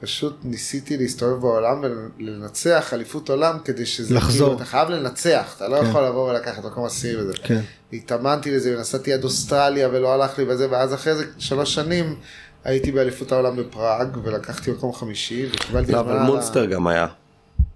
פשוט 0.00 0.36
ניסיתי 0.44 0.96
להסתובב 0.96 1.40
בעולם 1.40 1.84
ולנצח 2.18 2.94
אליפות 2.94 3.28
עולם 3.30 3.58
כדי 3.64 3.86
שזה, 3.86 4.14
לחזור. 4.14 4.48
כאילו, 4.48 4.56
אתה 4.56 4.64
חייב 4.64 4.88
לנצח, 4.88 5.54
אתה 5.56 5.68
לא 5.68 5.80
כן. 5.80 5.86
יכול 5.86 6.02
לבוא 6.04 6.30
ולקחת 6.30 6.64
מקום 6.64 6.84
עשירי 6.84 7.22
וזה. 7.22 7.32
כן. 7.42 7.60
התאמנתי 7.92 8.50
לזה 8.50 8.76
ונסעתי 8.76 9.12
עד 9.12 9.24
אוסטרליה 9.24 9.88
ולא 9.88 10.12
הלך 10.14 10.38
לי 10.38 10.44
וזה, 10.48 10.66
ואז 10.70 10.94
אחרי 10.94 11.14
זה 11.14 11.24
שלוש 11.38 11.74
שנים 11.74 12.16
הייתי 12.64 12.92
באליפות 12.92 13.32
העולם 13.32 13.56
בפראג 13.56 14.08
ולקחתי 14.24 14.70
מקום 14.70 14.92
חמישי 14.92 15.46
וקיבלתי 15.52 15.92
לא, 15.92 16.00
אבל 16.00 16.18
מונסטר 16.18 16.64
גם 16.64 16.86
היה. 16.86 17.06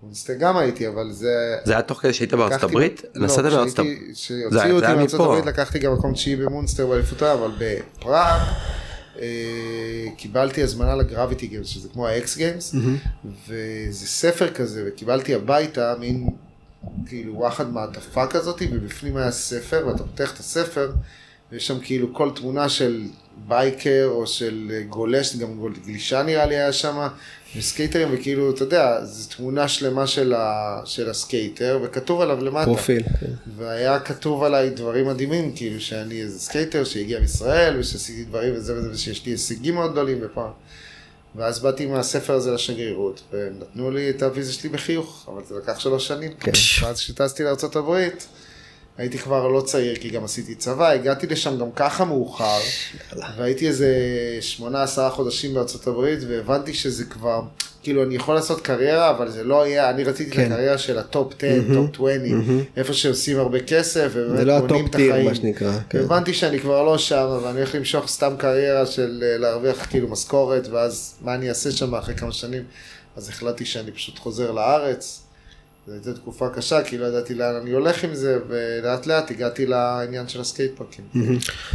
מונסטר 0.03 0.35
גם 0.35 0.57
הייתי, 0.57 0.89
אבל 0.89 1.13
זה... 1.13 1.57
זה 1.65 1.73
היה 1.73 1.83
תוך 1.83 2.01
כדי 2.01 2.13
שהיית 2.13 2.35
בארצות 2.35 2.63
הברית? 2.63 3.03
לא, 3.15 3.25
נסעת 3.27 3.45
כשהייתי- 3.47 3.81
הברית. 3.81 3.99
זה- 4.07 4.13
כשהוציאו 4.15 4.77
אותי 4.77 4.95
מארצות. 4.95 5.21
הברית 5.21 5.47
לקחתי 5.47 5.79
גם 5.79 5.93
מקום 5.93 6.13
תשיעי 6.15 6.37
ב 6.36 6.43
Monster 6.43 6.86
באליפות 6.87 7.23
העולם, 7.23 7.43
אבל 7.43 7.53
בפראג 7.59 8.41
קיבלתי 10.16 10.62
הזמנה 10.62 10.95
ל 10.97 11.03
Gravity 11.03 11.47
Games, 11.47 11.66
שזה 11.66 11.89
כמו 11.89 12.07
ה 12.07 12.22
X 12.22 12.36
Games, 12.36 12.74
וזה 13.49 14.07
ספר 14.07 14.51
כזה, 14.51 14.85
וקיבלתי 14.86 15.35
הביתה 15.35 15.95
מין 16.01 16.28
כאילו 17.07 17.35
וואחד 17.35 17.73
מעטפה 17.73 18.27
כזאת, 18.27 18.62
ובפנים 18.73 19.16
היה 19.16 19.31
ספר, 19.31 19.85
ואתה 19.86 19.99
פותח 20.05 20.35
את 20.35 20.39
הספר, 20.39 20.93
ויש 21.53 21.66
שם 21.66 21.81
כאילו 21.81 22.15
כל 22.15 22.31
תמונה 22.35 22.69
של 22.69 23.03
biker 23.49 24.07
או 24.11 24.27
של 24.27 24.73
אה, 24.74 24.82
גולש, 24.82 25.36
גם 25.36 25.69
גלישה 25.85 26.23
נראה 26.23 26.47
לי 26.47 26.57
היה 26.57 26.73
שם, 26.73 27.09
וסקייטרים, 27.56 28.09
וכאילו, 28.12 28.51
אתה 28.51 28.62
יודע, 28.62 29.05
זו 29.05 29.28
תמונה 29.36 29.68
שלמה 29.68 30.06
של, 30.06 30.35
ה, 30.35 30.81
של 30.85 31.10
הסקייטר, 31.10 31.78
וכתוב 31.82 32.20
עליו 32.20 32.44
למטה. 32.44 32.64
פרופיל. 32.64 33.02
כן. 33.20 33.32
והיה 33.56 34.01
כתוב 34.01 34.43
עליי 34.43 34.70
דברים 34.70 35.06
מדהימים, 35.06 35.52
כאילו 35.56 35.81
שאני 35.81 36.22
איזה 36.22 36.39
סקייטר 36.39 36.85
שהגיע 36.85 37.20
מישראל, 37.20 37.81
ושעשיתי 37.81 38.24
דברים 38.24 38.55
וזה 38.56 38.76
וזה, 38.76 38.90
ושיש 38.93 39.26
לי 39.26 39.32
הישגים 39.32 39.74
מאוד 39.74 39.93
גדולים 39.93 40.18
ופעם. 40.22 40.51
ואז 41.36 41.60
באתי 41.60 41.86
מהספר 41.86 42.32
הזה 42.32 42.52
לשגרירות, 42.52 43.22
ונתנו 43.32 43.90
לי 43.90 44.10
את 44.10 44.22
הוויזה 44.22 44.52
שלי 44.52 44.68
בחיוך, 44.68 45.28
אבל 45.32 45.43
זה 45.48 45.55
לקח 45.55 45.78
שלוש 45.78 46.09
שנים. 46.09 46.32
כן. 46.40 46.52
ואז 46.82 46.98
כשטסתי 46.98 47.43
לארה"ב, 47.43 48.09
הייתי 48.99 49.19
כבר 49.19 49.49
לא 49.49 49.61
צעיר, 49.61 49.97
כי 49.97 50.11
גם 50.11 50.25
עשיתי 50.25 50.55
צבא, 50.55 50.89
הגעתי 50.89 51.27
לשם 51.27 51.59
גם 51.59 51.73
ככה 51.77 52.05
מאוחר, 52.05 52.59
והייתי 53.37 53.69
איזה 53.69 53.89
שמונה 54.41 54.83
עשרה 54.83 55.11
חודשים 55.11 55.55
בארצות 55.55 55.87
הברית, 55.87 56.19
והבנתי 56.29 56.75
שזה 56.75 57.05
כבר, 57.05 57.43
כאילו 57.83 58.03
אני 58.03 58.15
יכול 58.15 58.35
לעשות 58.35 58.61
קריירה, 58.61 59.11
אבל 59.11 59.31
זה 59.31 59.45
לא 59.45 59.66
יהיה, 59.66 59.91
אני 59.91 60.05
רציתי 60.05 60.31
את 60.31 60.37
כן. 60.37 60.53
הקריירה 60.53 60.79
של 60.79 60.99
ה 60.99 61.07
top 61.07 61.32
10, 61.39 61.75
top 61.74 61.95
20, 61.95 62.66
איפה 62.77 62.93
שעושים 62.93 63.39
הרבה 63.39 63.61
כסף, 63.61 64.11
ובאמת 64.15 64.39
זה 64.39 64.45
לא 64.45 64.59
בונים 64.59 64.85
ה 64.85 64.86
top 64.86 64.91
את 64.91 64.97
tier 64.97 65.11
החיים. 65.11 65.29
מה 65.29 65.35
שנקרא. 65.35 65.73
כן. 65.91 65.99
הבנתי 65.99 66.35
שאני 66.35 66.59
כבר 66.61 66.83
לא 66.83 66.99
שם, 66.99 67.39
ואני 67.43 67.59
הולך 67.59 67.75
למשוך 67.75 68.09
סתם 68.09 68.35
קריירה 68.39 68.87
של 68.87 69.25
אה, 69.27 69.39
להרוויח 69.39 69.87
כאילו 69.91 70.09
משכורת, 70.09 70.69
ואז 70.69 71.15
מה 71.21 71.35
אני 71.35 71.49
אעשה 71.49 71.71
שם 71.71 71.95
אחרי 71.95 72.15
כמה 72.15 72.33
שנים? 72.33 72.62
אז 73.16 73.29
החלטתי 73.29 73.65
שאני 73.65 73.93
פשוט 73.93 74.19
חוזר 74.19 74.51
לארץ. 74.51 75.24
זו 75.86 75.93
הייתה 75.93 76.15
תקופה 76.15 76.48
קשה, 76.48 76.85
כי 76.85 76.98
לא 76.98 77.06
ידעתי 77.06 77.35
לאן 77.35 77.55
אני 77.62 77.70
הולך 77.70 78.05
עם 78.05 78.15
זה, 78.15 78.39
ולאט 78.48 79.06
לאט 79.06 79.31
הגעתי 79.31 79.66
לעניין 79.66 80.28
של 80.28 80.40
הסקייט 80.40 80.77
פארקים. 80.77 81.05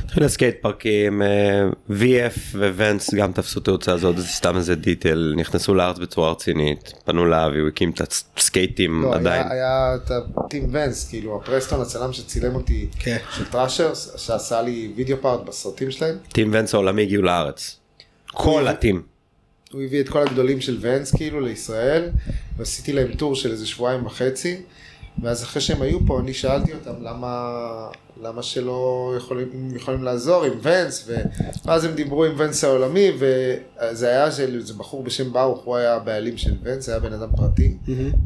התחיל 0.06 0.24
הסקייט 0.24 0.56
פארקים, 0.62 1.22
אה, 1.22 1.70
VF 1.90 2.56
וונס 2.78 3.14
גם 3.14 3.32
תפסו 3.32 3.60
תאוצה 3.60 3.94
הזאת, 3.94 4.18
זה 4.18 4.28
סתם 4.28 4.58
איזה 4.58 4.76
דיטל, 4.76 5.34
נכנסו 5.38 5.76
לארץ 5.76 5.98
בצורה 5.98 6.32
רצינית, 6.32 6.94
פנו 7.06 7.26
לאבי, 7.26 7.60
הוא 7.60 7.68
הקים 7.68 7.92
את 7.92 8.02
הסקייטים 8.38 9.04
לא, 9.04 9.16
עדיין. 9.16 9.48
היה, 9.48 9.52
היה 9.52 9.96
את 9.96 10.12
הטים 10.38 10.70
ונס, 10.72 11.10
כאילו 11.10 11.42
הפרסטון 11.42 11.82
הצלם 11.82 12.14
שצילם 12.14 12.56
אותי, 12.56 12.88
כן. 13.00 13.18
של 13.38 13.46
טראשרס, 13.46 14.14
שעשה 14.18 14.62
לי 14.62 14.92
וידאו 14.96 15.18
פארט 15.22 15.40
בסרטים 15.48 15.92
שלהם. 15.92 16.18
טים 16.32 16.50
ונס 16.54 16.74
העולמי 16.74 17.02
הגיעו 17.02 17.24
לארץ. 17.24 17.80
כל 18.32 18.68
הטים. 18.68 19.09
הוא 19.74 19.82
הביא 19.82 20.02
את 20.02 20.10
כל 20.10 20.22
הגדולים 20.22 20.62
של 20.62 20.78
ונס 20.82 21.16
כאילו 21.16 21.40
לישראל, 21.40 22.10
ועשיתי 22.58 22.94
להם 22.94 23.14
טור 23.14 23.36
של 23.36 23.52
איזה 23.52 23.68
שבועיים 23.68 24.06
וחצי, 24.06 24.58
ואז 25.22 25.44
אחרי 25.44 25.62
שהם 25.62 25.82
היו 25.82 26.00
פה, 26.06 26.20
אני 26.20 26.34
שאלתי 26.34 26.74
אותם 26.74 27.04
למה, 27.04 27.58
למה 28.22 28.44
שלא 28.44 29.14
יכולים, 29.18 29.76
יכולים 29.76 30.04
לעזור 30.04 30.44
עם 30.44 30.54
ונס. 30.62 31.10
ואז 31.66 31.84
הם 31.84 31.92
דיברו 31.92 32.26
עם 32.26 32.32
ונס 32.38 32.64
העולמי, 32.64 33.12
וזה 33.20 34.08
היה 34.08 34.32
של 34.32 34.56
איזה 34.56 34.74
בחור 34.74 35.04
בשם 35.04 35.34
ברוך, 35.34 35.64
הוא 35.64 35.76
היה 35.76 35.96
הבעלים 35.96 36.38
של 36.38 36.54
ונס, 36.64 36.90
היה 36.90 37.00
בן 37.00 37.14
אדם 37.14 37.30
פרטי, 37.38 37.78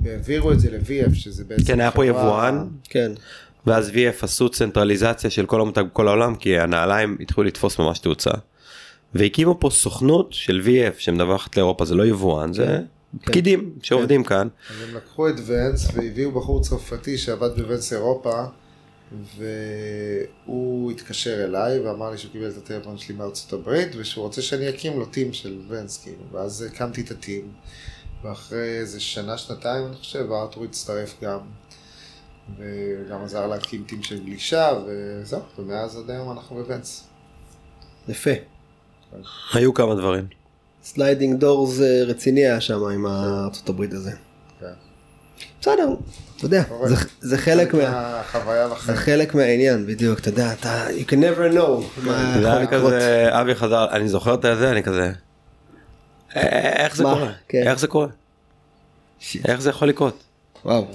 והעבירו 0.03 0.51
את 0.51 0.59
זה 0.59 0.71
ל-VF, 0.71 1.15
שזה 1.15 1.43
בעצם 1.43 1.63
כן, 1.65 1.79
היה 1.79 1.91
פה 1.91 2.05
יבואן, 2.05 2.67
כן. 2.83 3.11
ואז 3.65 3.89
VF 3.89 4.23
עשו 4.23 4.49
צנטרליזציה 4.49 5.29
של 5.29 5.45
כל 5.45 5.61
המותג 5.61 5.83
בכל 5.91 6.07
העולם, 6.07 6.35
כי 6.35 6.59
הנעליים 6.59 7.17
התחילו 7.19 7.43
לתפוס 7.43 7.79
ממש 7.79 7.99
תאוצה. 7.99 8.31
והקימו 9.15 9.59
פה 9.59 9.69
סוכנות 9.69 10.33
של 10.33 10.61
VF 10.65 10.99
שמדווחת 10.99 11.57
לאירופה, 11.57 11.85
זה 11.85 11.95
לא 11.95 12.05
יבואן, 12.05 12.53
זה 12.53 12.79
פקידים 13.21 13.73
שעובדים 13.83 14.23
כאן. 14.23 14.47
אז 14.69 14.89
הם 14.89 14.95
לקחו 14.95 15.29
את 15.29 15.35
ונס 15.45 15.87
והביאו 15.93 16.31
בחור 16.31 16.61
צרפתי 16.61 17.17
שעבד 17.17 17.49
בוונס 17.61 17.93
אירופה 17.93 18.43
והוא 19.37 20.91
התקשר 20.91 21.43
אליי 21.43 21.79
ואמר 21.79 22.11
לי 22.11 22.17
שהוא 22.17 22.31
קיבל 22.31 22.49
את 22.49 22.57
הטלפון 22.57 22.97
שלי 22.97 23.15
מארצות 23.15 23.53
הברית 23.53 23.89
ושהוא 23.97 24.23
רוצה 24.23 24.41
שאני 24.41 24.69
אקים 24.69 24.99
לו 24.99 25.05
טים 25.05 25.33
של 25.33 25.59
ונס 25.67 26.03
כאילו 26.03 26.23
ואז 26.31 26.61
הקמתי 26.61 27.01
את 27.01 27.11
הטים 27.11 27.51
ואחרי 28.23 28.79
איזה 28.79 28.99
שנה 28.99 29.37
שנתיים 29.37 29.87
אני 29.87 29.95
חושב 29.95 30.31
ארתור 30.31 30.63
הצטרף 30.63 31.15
גם 31.23 31.39
וגם 32.57 33.23
עזר 33.23 33.47
להקים 33.47 33.83
טים 33.87 34.03
של 34.03 34.23
גלישה 34.23 34.71
וזהו 34.87 35.41
ומאז 35.59 35.97
עד 35.97 36.09
היום 36.09 36.31
אנחנו 36.31 36.55
בוונס. 36.55 37.07
יפה. 38.07 38.31
היו 39.53 39.73
כמה 39.73 39.95
דברים. 39.95 40.25
sliding 40.83 41.39
doors 41.39 41.81
אה, 41.81 42.03
רציני 42.07 42.45
היה 42.45 42.61
שם 42.61 42.83
עם 42.85 43.05
הארצות 43.05 43.69
הברית 43.69 43.93
הזה. 43.93 44.11
כן. 44.59 44.65
בסדר, 45.61 45.87
אתה 46.37 46.45
יודע. 46.45 46.63
זה- 46.85 46.95
זה 47.21 47.37
חלק 47.37 47.73
מה... 47.73 48.21
זה. 48.85 48.95
חלק 48.95 49.35
מהעניין, 49.35 49.85
בדיוק, 49.87 50.19
אתה 50.19 50.29
יודע, 50.29 50.53
אתה, 50.53 50.87
you 50.87 51.09
can 51.09 51.13
never 51.13 51.55
know 51.55 52.01
מה 52.05 52.33
זה 52.41 52.47
יכול 52.47 52.61
לקרות. 52.61 52.93
אבי 53.29 53.55
חזר, 53.55 53.85
אני 53.91 54.09
זוכר 54.09 54.33
את 54.33 54.41
זה, 54.41 54.71
אני 54.71 54.83
כזה, 54.83 55.11
אה, 56.35 56.85
איך 56.85 56.95
זה? 56.95 57.03
קורה? 57.03 57.31
כן. 57.47 57.63
איך 57.67 57.79
זה 57.79 57.87
קורה? 57.87 58.07
איך 59.45 59.61
זה 59.61 59.69
יכול 59.69 59.89
לקרות? 59.89 60.23
וואו. 60.65 60.85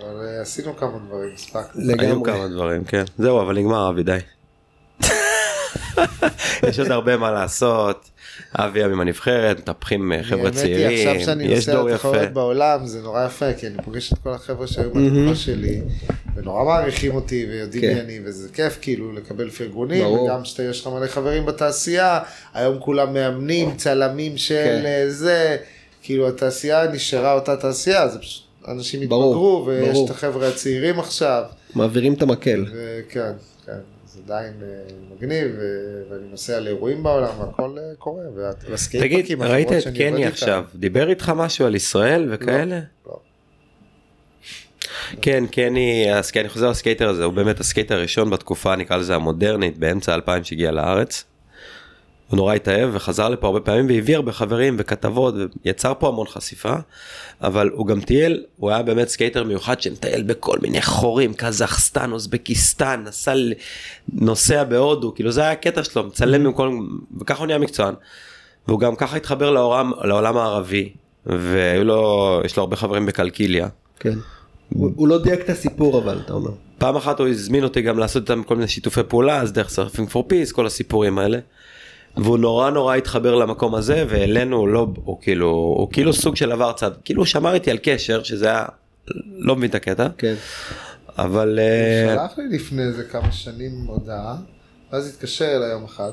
אבל 0.00 0.26
אה, 0.26 0.40
עשינו 0.42 0.76
כמה 0.76 0.98
דברים, 1.08 1.30
הספקנו. 1.34 1.82
היו. 1.98 2.22
כמה 2.22 2.48
דברים, 2.48 2.84
כן. 2.84 3.04
זהו, 3.18 3.42
אבל 3.42 3.58
נגמר 3.58 3.88
אבי, 3.90 4.02
די. 4.02 4.18
יש 6.68 6.78
עוד 6.78 6.90
הרבה 6.90 7.16
מה 7.16 7.30
לעשות. 7.30 8.10
אבי 8.58 8.84
עם 8.84 9.00
הנבחרת, 9.00 9.58
מטפחים 9.58 10.12
אה, 10.12 10.22
חבר'ה 10.22 10.42
האמת 10.42 10.56
היא, 10.56 10.62
צעירים, 10.62 11.08
עכשיו 11.08 11.26
שאני 11.26 11.44
יש 11.44 11.68
נוסע 11.68 11.72
דור 11.72 11.90
יפה. 11.90 11.94
לתחרויות 11.94 12.32
בעולם 12.32 12.86
זה 12.86 13.02
נורא 13.02 13.26
יפה 13.26 13.52
כי 13.52 13.66
אני 13.66 13.76
פוגש 13.84 14.12
את 14.12 14.18
כל 14.18 14.30
החבר'ה 14.30 14.66
שהיו 14.66 14.90
בתקופה 14.90 15.34
שלי 15.34 15.80
ונורא 16.36 16.64
מעריכים 16.64 17.14
אותי 17.14 17.46
ויודעים 17.50 17.82
כן. 17.82 17.94
מי 17.94 18.00
אני 18.00 18.18
וזה 18.24 18.48
כיף 18.52 18.78
כאילו 18.80 19.12
לקבל 19.12 19.50
פרגונים. 19.50 20.06
וגם 20.06 20.44
שאתה 20.44 20.62
יש 20.62 20.80
לך 20.80 20.86
מלא 20.86 21.06
חברים 21.06 21.46
בתעשייה 21.46 22.20
היום 22.54 22.78
כולם 22.80 23.14
מאמנים 23.14 23.76
צלמים 23.76 24.36
של 24.36 24.54
כן. 24.54 24.86
אה, 24.86 25.04
זה 25.10 25.56
כאילו 26.02 26.28
התעשייה 26.28 26.86
נשארה 26.92 27.32
אותה 27.32 27.56
תעשייה 27.56 28.08
זה 28.08 28.18
פשוט 28.18 28.44
אנשים 28.68 29.00
התבגרו 29.00 29.64
ויש. 29.66 29.98
את 30.04 30.10
החבר'ה 30.10 30.48
הצעירים 30.48 30.98
עכשיו 30.98 31.42
מעבירים 31.74 32.14
את 32.14 32.22
המקל. 32.22 32.64
כן 33.08 33.32
זה 34.14 34.20
עדיין 34.24 34.52
אה, 34.62 34.68
מגניב 35.14 35.54
ו- 35.58 36.02
ואני 36.10 36.28
נוסע 36.30 36.60
לאירועים 36.60 37.02
בעולם 37.02 37.40
והכל 37.40 37.78
אה, 37.78 37.94
קורה 37.98 38.22
והסקייטפארקים 38.34 39.22
תגיד, 39.22 39.40
החברות 39.40 39.50
ראית 39.50 39.72
את 39.72 39.96
קני. 39.96 40.26
עכשיו, 40.26 40.64
דיבר 40.74 41.08
איתך 41.10 41.32
משהו 41.36 41.66
על 41.66 41.74
ישראל 41.74 42.26
וכאלה? 42.30 42.80
לא. 43.06 43.18
כן, 45.22 45.44
קני, 45.46 46.06
אני 46.36 46.48
חוזר 46.48 46.70
לסקייטר 46.70 47.08
הזה, 47.08 47.24
הוא 47.24 47.32
באמת 47.32 47.60
הסקייטר 47.60 47.94
הראשון 47.94 48.30
בתקופה, 48.30 48.76
נקרא 48.76 48.96
לזה 48.96 49.14
המודרנית, 49.14 49.78
באמצע 49.78 50.12
האלפיים 50.12 50.44
שהגיע 50.44 50.70
לארץ. 50.70 51.24
הוא 52.34 52.38
נורא 52.38 52.54
התאהב 52.54 52.90
וחזר 52.92 53.28
לפה 53.28 53.46
הרבה 53.46 53.60
פעמים 53.60 53.86
והביא 53.88 54.16
הרבה 54.16 54.32
חברים 54.32 54.76
וכתבות 54.78 55.34
ויצר 55.64 55.92
פה 55.98 56.08
המון 56.08 56.26
חשיפה 56.26 56.74
אבל 57.42 57.70
הוא 57.74 57.86
גם 57.86 58.00
טייל 58.00 58.44
הוא 58.56 58.70
היה 58.70 58.82
באמת 58.82 59.08
סקייטר 59.08 59.44
מיוחד 59.44 59.80
שמטייל 59.80 60.22
בכל 60.22 60.58
מיני 60.62 60.82
חורים 60.82 61.34
קזחסטן 61.34 62.12
אוזבקיסטן 62.12 63.04
נסע 63.06 63.34
נוסע 64.12 64.64
בהודו 64.64 65.14
כאילו 65.14 65.32
זה 65.32 65.40
היה 65.40 65.52
הקטע 65.52 65.84
שלו 65.84 66.06
מצלם 66.06 66.46
עם 66.46 66.52
כל 66.52 66.78
וככה 67.20 67.38
הוא 67.38 67.46
נהיה 67.46 67.58
מקצוען. 67.58 67.94
והוא 68.68 68.80
גם 68.80 68.96
ככה 68.96 69.16
התחבר 69.16 69.50
לעולם, 69.50 69.92
לעולם 70.04 70.36
הערבי 70.36 70.92
והיו 71.26 71.84
לו 71.84 72.40
יש 72.44 72.56
לו 72.56 72.62
הרבה 72.62 72.76
חברים 72.76 73.06
בקלקיליה. 73.06 73.68
כן. 74.00 74.18
הוא 74.68 74.90
הוא 74.96 75.08
לא 75.08 75.18
דייק 75.18 75.40
את 75.40 75.50
הסיפור 75.50 75.98
אבל 75.98 76.20
אתה 76.24 76.32
אומר. 76.32 76.50
פעם 76.78 76.96
אחת 76.96 77.20
הוא 77.20 77.28
הזמין 77.28 77.64
אותי 77.64 77.82
גם 77.82 77.98
לעשות 77.98 78.30
איתם 78.30 78.42
כל 78.42 78.54
מיני 78.54 78.68
שיתופי 78.68 79.00
פעולה 79.08 79.40
אז 79.40 79.52
דרך 79.52 79.68
Surfing 79.68 80.08
for 80.08 80.24
Peace 80.28 80.52
כל 80.52 80.66
הסיפורים 80.66 81.18
האלה. 81.18 81.38
והוא 82.16 82.38
נורא 82.38 82.70
נורא 82.70 82.96
התחבר 82.96 83.34
למקום 83.34 83.74
הזה 83.74 84.04
ואלינו 84.08 84.56
הוא 84.56 84.68
לא 84.68 84.86
הוא 85.04 85.18
כאילו 85.20 85.48
הוא 85.48 85.88
כאילו 85.92 86.12
סוג 86.12 86.36
של 86.36 86.52
עבר 86.52 86.72
צד 86.72 86.90
כאילו 87.04 87.20
הוא 87.20 87.26
שמר 87.26 87.54
איתי 87.54 87.70
על 87.70 87.78
קשר 87.82 88.22
שזה 88.22 88.46
היה 88.46 88.64
לא 89.38 89.56
מבין 89.56 89.70
את 89.70 89.74
הקטע 89.74 90.08
כן. 90.18 90.34
אבל 91.18 91.58
אה, 91.58 92.14
שלח 92.14 92.38
לי 92.38 92.56
לפני 92.56 92.82
איזה 92.82 93.04
כמה 93.04 93.32
שנים 93.32 93.70
הודעה, 93.86 94.36
ואז 94.92 95.08
התקשר 95.08 95.56
אליי 95.56 95.70
יום 95.70 95.84
אחד, 95.84 96.12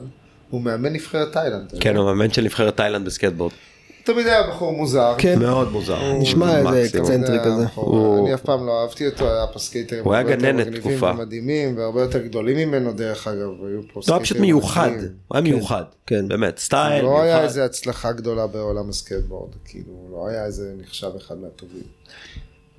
הוא 0.50 0.62
מאמן 0.62 0.94
נבחרת 0.94 1.34
תאילנד. 1.34 1.74
כן? 1.80 1.96
הוא 1.96 2.06
מאמן 2.06 2.32
של 2.32 2.42
נבחרת 2.42 2.78
תאילנד 2.78 3.06
בסקטבורד 3.06 3.52
תמיד 4.04 4.28
היה 4.28 4.48
בחור 4.48 4.72
מוזר. 4.74 5.16
כן. 5.18 5.40
מאוד 5.40 5.72
מוזר 5.72 6.14
נשמע 6.14 6.58
איזה 6.58 6.70
מקסימום. 6.70 7.08
קצת- 7.08 7.14
אתה 7.14 7.34
יודע, 7.34 7.40
צנטרי 7.40 7.40
כזה. 7.46 7.66
אני 8.24 8.34
אף 8.34 8.42
פעם 8.42 8.66
לא 8.68 8.82
אהבתי 8.82 9.08
אותו, 9.08 9.32
היה 9.32 9.48
פה 9.48 9.60
סקייטרים 9.60 10.04
הוא 10.04 10.14
היה 10.14 10.24
גננת 10.24 10.68
תקופה. 10.80 11.12
ומדהימים, 11.16 11.78
והרבה 11.78 12.02
יותר 12.02 12.20
גדולים 12.20 12.58
ממנו 12.72 12.94
דרך 12.94 13.28
אגב, 13.28 13.38
היו 13.40 13.48
פה 13.60 13.68
הוא 13.68 13.74
היה 13.96 14.02
סקייטרים 14.04 14.22
פשוט 14.24 14.38
מיוחד 14.38 14.88
מדהימים. 14.88 15.08
הוא 15.28 15.36
היה 15.38 15.42
מיוחד 15.42 15.84
כן. 16.08 16.28
באמת 16.28 16.58
style 16.60 17.04
לא 17.04 17.22
היה 17.22 17.26
מיוחד. 17.34 17.44
איזה 17.44 17.66
הצלחה 17.66 18.12
גדולה 18.12 18.48
בעולם 18.48 18.90
הסקייטבורד, 18.90 19.50
כאילו, 19.66 20.08
לא 20.12 20.28
היה 20.28 20.46
איזה 20.46 20.74
נחשב 20.82 21.10
אחד 21.18 21.36
מהטובים. 21.38 21.84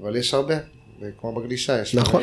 אבל 0.02 0.16
יש 0.16 0.34
הרבה, 0.34 0.54
וכמו 1.02 1.34
בגלישה, 1.40 1.82
יש 1.82 1.94
נכון. 1.94 2.22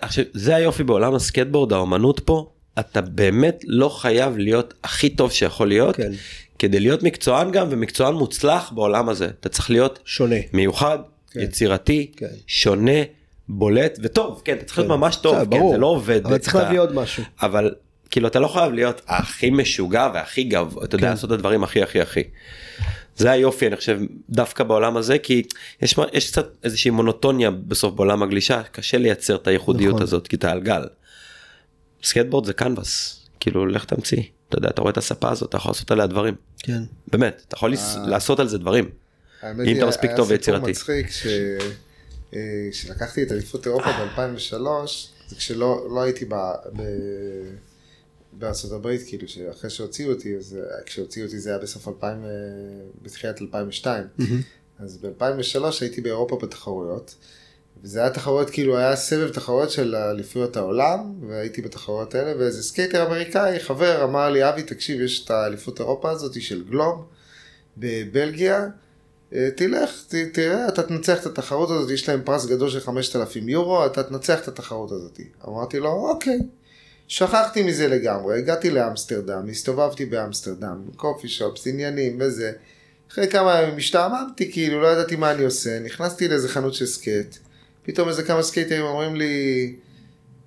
עכשיו, 0.00 0.24
זה 0.34 0.56
היופי 0.56 0.82
בעולם 0.84 1.14
הסקטבורד, 1.14 1.72
האומנות 1.72 2.20
פה, 2.20 2.50
אתה 2.78 3.00
באמת 3.00 3.60
לא 3.66 3.88
חייב 3.88 4.36
להיות 4.38 4.74
הכי 4.84 5.08
טוב 5.10 5.32
שיכול 5.32 5.68
להיות, 5.68 5.96
כן. 5.96 6.12
כדי 6.58 6.80
להיות 6.80 7.02
מקצוען 7.02 7.50
גם 7.50 7.66
ומקצוען 7.70 8.14
מוצלח 8.14 8.72
בעולם 8.74 9.08
הזה. 9.08 9.28
אתה 9.40 9.48
צריך 9.48 9.70
להיות 9.70 9.98
שונה. 10.04 10.36
מיוחד, 10.52 10.98
כן. 11.30 11.40
יצירתי, 11.40 12.12
כן. 12.16 12.26
שונה, 12.46 13.02
בולט 13.48 13.98
וטוב, 14.02 14.42
כן, 14.44 14.56
אתה 14.56 14.64
צריך 14.64 14.78
להיות 14.78 14.90
כן. 14.90 14.98
ממש 14.98 15.16
טוב, 15.16 15.36
כן, 15.38 15.50
ברור. 15.50 15.72
זה 15.72 15.78
לא 15.78 15.86
עובד. 15.86 16.26
אבל 16.26 16.38
צריך 16.38 16.54
להביא 16.54 16.80
עוד 16.80 16.94
משהו. 16.94 17.22
אבל 17.42 17.74
כאילו 18.10 18.28
אתה 18.28 18.40
לא 18.40 18.48
חייב 18.48 18.72
להיות 18.72 19.00
הכי 19.06 19.50
משוגע 19.50 20.10
והכי 20.14 20.44
גבוה, 20.44 20.84
אתה 20.84 20.94
יודע, 20.94 21.06
כן. 21.06 21.10
לעשות 21.10 21.30
את 21.30 21.34
הדברים 21.34 21.64
הכי 21.64 21.82
הכי 21.82 22.00
הכי. 22.00 22.22
זה 23.16 23.30
היופי 23.30 23.66
אני 23.66 23.76
חושב 23.76 24.00
דווקא 24.30 24.64
בעולם 24.64 24.96
הזה 24.96 25.18
כי 25.18 25.42
יש, 25.82 25.94
יש 26.12 26.30
קצת 26.30 26.46
איזושהי 26.64 26.90
מונוטוניה 26.90 27.50
בסוף 27.50 27.94
בעולם 27.94 28.22
הגלישה 28.22 28.62
קשה 28.62 28.98
לייצר 28.98 29.36
את 29.36 29.46
הייחודיות 29.46 29.94
נכון. 29.94 30.02
הזאת 30.02 30.28
כי 30.28 30.36
אתה 30.36 30.50
על 30.50 30.60
גל. 30.60 30.84
סקייטבורד 32.02 32.46
זה 32.46 32.52
קנבס 32.52 33.20
כאילו 33.40 33.66
לך 33.66 33.84
תמציא 33.84 34.22
אתה 34.48 34.58
יודע 34.58 34.68
אתה 34.68 34.80
רואה 34.80 34.92
את 34.92 34.96
הספה 34.96 35.30
הזאת 35.30 35.48
אתה 35.48 35.56
יכול 35.56 35.70
לעשות 35.70 35.90
עליה 35.90 36.06
דברים 36.06 36.34
כן. 36.58 36.82
באמת 37.08 37.42
אתה 37.48 37.56
יכול 37.56 37.72
לס- 37.72 37.96
לעשות 37.96 38.40
על 38.40 38.48
זה 38.48 38.58
דברים. 38.58 38.90
האמת 39.42 39.60
אם 39.60 39.66
היא, 39.66 39.76
אתה 39.78 39.86
מספיק 39.86 40.10
טוב 40.16 40.30
היה 40.30 40.40
סיפור 40.42 40.54
ויצירתי. 40.54 40.70
מצחיק 40.70 41.10
ש... 41.10 41.26
אה, 42.34 42.40
כשלקחתי 42.70 43.22
את 43.22 43.32
אליפות 43.32 43.66
אירופה 43.66 43.86
ב-2003, 43.92 44.54
זה 45.28 45.36
כשלא 45.36 45.88
לא 45.94 46.02
הייתי 46.02 46.24
ב... 46.24 46.34
ב... 46.76 46.82
בארצות 48.32 48.72
הברית, 48.72 49.00
כאילו, 49.08 49.28
שאחרי 49.28 49.70
שהוציאו 49.70 50.12
אותי, 50.12 50.36
אז 50.36 50.56
אה, 50.58 50.82
כשהוציאו 50.86 51.26
אותי 51.26 51.38
זה 51.38 51.50
היה 51.50 51.58
בסוף 51.58 51.88
2000, 51.88 52.24
אה, 52.24 52.28
בתחילת 53.02 53.42
2002. 53.42 54.04
אז 54.78 54.96
ב-2003 54.98 55.58
הייתי 55.80 56.00
באירופה 56.00 56.38
בתחרויות, 56.42 57.14
וזה 57.82 58.00
היה 58.00 58.10
תחרויות, 58.10 58.50
כאילו, 58.50 58.78
היה 58.78 58.96
סבב 58.96 59.32
תחרויות 59.32 59.70
של 59.70 59.94
אליפויות 59.94 60.56
העולם, 60.56 61.14
והייתי 61.28 61.62
בתחרויות 61.62 62.14
האלה, 62.14 62.38
ואיזה 62.38 62.62
סקייטר 62.62 63.06
אמריקאי, 63.06 63.60
חבר, 63.60 64.04
אמר 64.04 64.30
לי, 64.30 64.48
אבי, 64.48 64.62
תקשיב, 64.62 65.00
יש 65.00 65.24
את 65.24 65.30
האליפות 65.30 65.80
אירופה 65.80 66.10
הזאת 66.10 66.42
של 66.42 66.64
Globe, 66.64 67.06
בבלגיה, 67.76 68.68
אה, 69.32 69.48
תלך, 69.56 70.04
ת, 70.08 70.14
תראה, 70.14 70.68
אתה 70.68 70.82
תנצח 70.82 71.20
את 71.20 71.26
התחרות 71.26 71.70
הזאת, 71.70 71.90
יש 71.90 72.08
להם 72.08 72.22
פרס 72.24 72.46
גדול 72.46 72.70
של 72.70 72.80
5,000 72.80 73.48
יורו, 73.48 73.86
אתה 73.86 74.02
תנצח 74.02 74.42
את 74.42 74.48
התחרות 74.48 74.92
הזאת. 74.92 75.20
אמרתי 75.48 75.78
לו, 75.78 75.90
אוקיי. 75.90 76.38
שכחתי 77.08 77.62
מזה 77.62 77.88
לגמרי, 77.88 78.38
הגעתי 78.38 78.70
לאמסטרדם, 78.70 79.48
הסתובבתי 79.50 80.06
באמסטרדם, 80.06 80.82
coffee 80.96 81.28
shops, 81.28 81.66
עניינים 81.66 82.16
וזה. 82.20 82.52
אחרי 83.12 83.28
כמה 83.28 83.60
ימים 83.62 83.76
השתעממתי, 83.76 84.52
כאילו, 84.52 84.80
לא 84.80 84.86
ידעתי 84.86 85.16
מה 85.16 85.30
אני 85.30 85.44
עושה, 85.44 85.78
נכנסתי 85.78 86.28
לאיזה 86.28 86.48
חנות 86.48 86.74
של 86.74 86.86
skate, 86.86 87.36
פתאום 87.86 88.08
איזה 88.08 88.22
כמה 88.22 88.42
סקייטרים 88.42 88.82
אומרים 88.82 89.16
לי, 89.16 89.74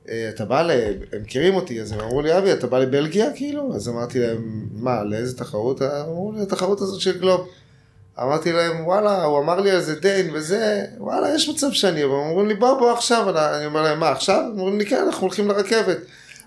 "אה, 0.09 0.29
אתה 0.29 0.45
בא 0.45 0.61
ל... 0.61 0.71
הם 1.13 1.21
מכירים 1.21 1.55
אותי, 1.55 1.81
אז 1.81 1.91
הם 1.91 1.99
אמרו 1.99 2.21
לי, 2.21 2.37
אבי, 2.37 2.53
אתה 2.53 2.67
בא 2.67 2.79
לבלגיה, 2.79 3.33
כאילו? 3.35 3.75
אז 3.75 3.89
אמרתי 3.89 4.19
להם, 4.19 4.67
מה, 4.73 5.03
לאיזה 5.03 5.37
תחרות? 5.37 5.81
אמרו 5.81 6.31
לי, 6.35 6.41
התחרות 6.41 6.81
הזאת 6.81 7.01
של 7.01 7.19
Globe. 7.19 7.49
אמרתי 8.21 8.51
להם, 8.51 8.85
וואלה, 8.85 9.23
הוא 9.23 9.39
אמר 9.39 9.59
לי 9.59 9.71
על 9.71 9.81
זה 9.81 9.99
דיין 9.99 10.29
וזה, 10.33 10.85
וואלה, 10.97 11.35
יש 11.35 11.49
מצב 11.49 11.71
שאני, 11.71 12.03
אבל 12.03 12.13
אומרים 12.13 12.47
לי, 12.47 12.53
בוא, 12.53 12.79
בוא 12.79 12.91
עכשיו, 12.91 13.29
אני 13.57 13.65
אומר 13.65 13.81
להם, 13.81 13.99
מה, 13.99 14.09
עכשיו? 14.09 14.43
אומרים 14.57 14.79
לי, 14.79 14.85
כן, 14.85 15.03
אנחנו 15.05 15.21
הולכים 15.21 15.47
לרכבת. 15.47 15.97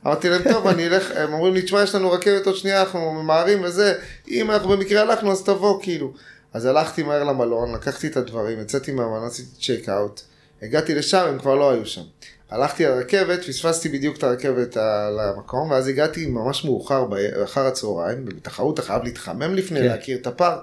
אמרתי 0.07 0.29
להם, 0.29 0.43
טוב, 0.53 0.67
אני 0.67 0.87
אלך, 0.87 1.11
הם 1.17 1.33
אומרים 1.33 1.55
לי, 1.55 1.63
תשמע, 1.63 1.83
יש 1.83 1.95
לנו 1.95 2.11
רכבת 2.11 2.47
עוד 2.47 2.57
שנייה, 2.57 2.81
אנחנו 2.81 3.13
ממהרים 3.13 3.65
וזה, 3.65 3.95
אם 4.31 4.51
אנחנו 4.51 4.69
במקרה 4.69 5.01
הלכנו, 5.03 5.33
אז 5.33 5.43
תבוא, 5.43 5.83
כאילו. 5.83 6.13
אז 6.53 6.65
הלכתי 6.65 7.03
מהר 7.03 7.25
למלון, 7.25 7.75
לקחתי 7.75 8.07
את 8.07 8.17
הדברים, 8.17 8.61
יצאתי 8.61 8.93
מהמלון, 8.93 9.27
עשיתי 9.27 9.49
צ'ק 9.61 9.89
אאוט, 9.89 10.21
הגעתי 10.63 10.95
לשם, 10.95 11.27
הם 11.29 11.39
כבר 11.39 11.55
לא 11.55 11.71
היו 11.71 11.87
שם. 11.87 12.03
הלכתי 12.51 12.85
לרכבת, 12.85 13.45
פספסתי 13.45 13.89
בדיוק 13.89 14.17
את 14.19 14.23
הרכבת 14.23 14.77
למקום, 15.19 15.71
ואז 15.71 15.89
הגעתי 15.89 16.27
ממש 16.27 16.65
מאוחר, 16.65 17.07
אחר 17.45 17.67
הצהריים, 17.67 18.25
בתחרות 18.25 18.75
אתה 18.75 18.87
חייב 18.87 19.03
להתחמם 19.03 19.55
לפני, 19.55 19.79
כן. 19.81 19.87
להכיר 19.87 20.19
את 20.19 20.27
הפארק. 20.27 20.61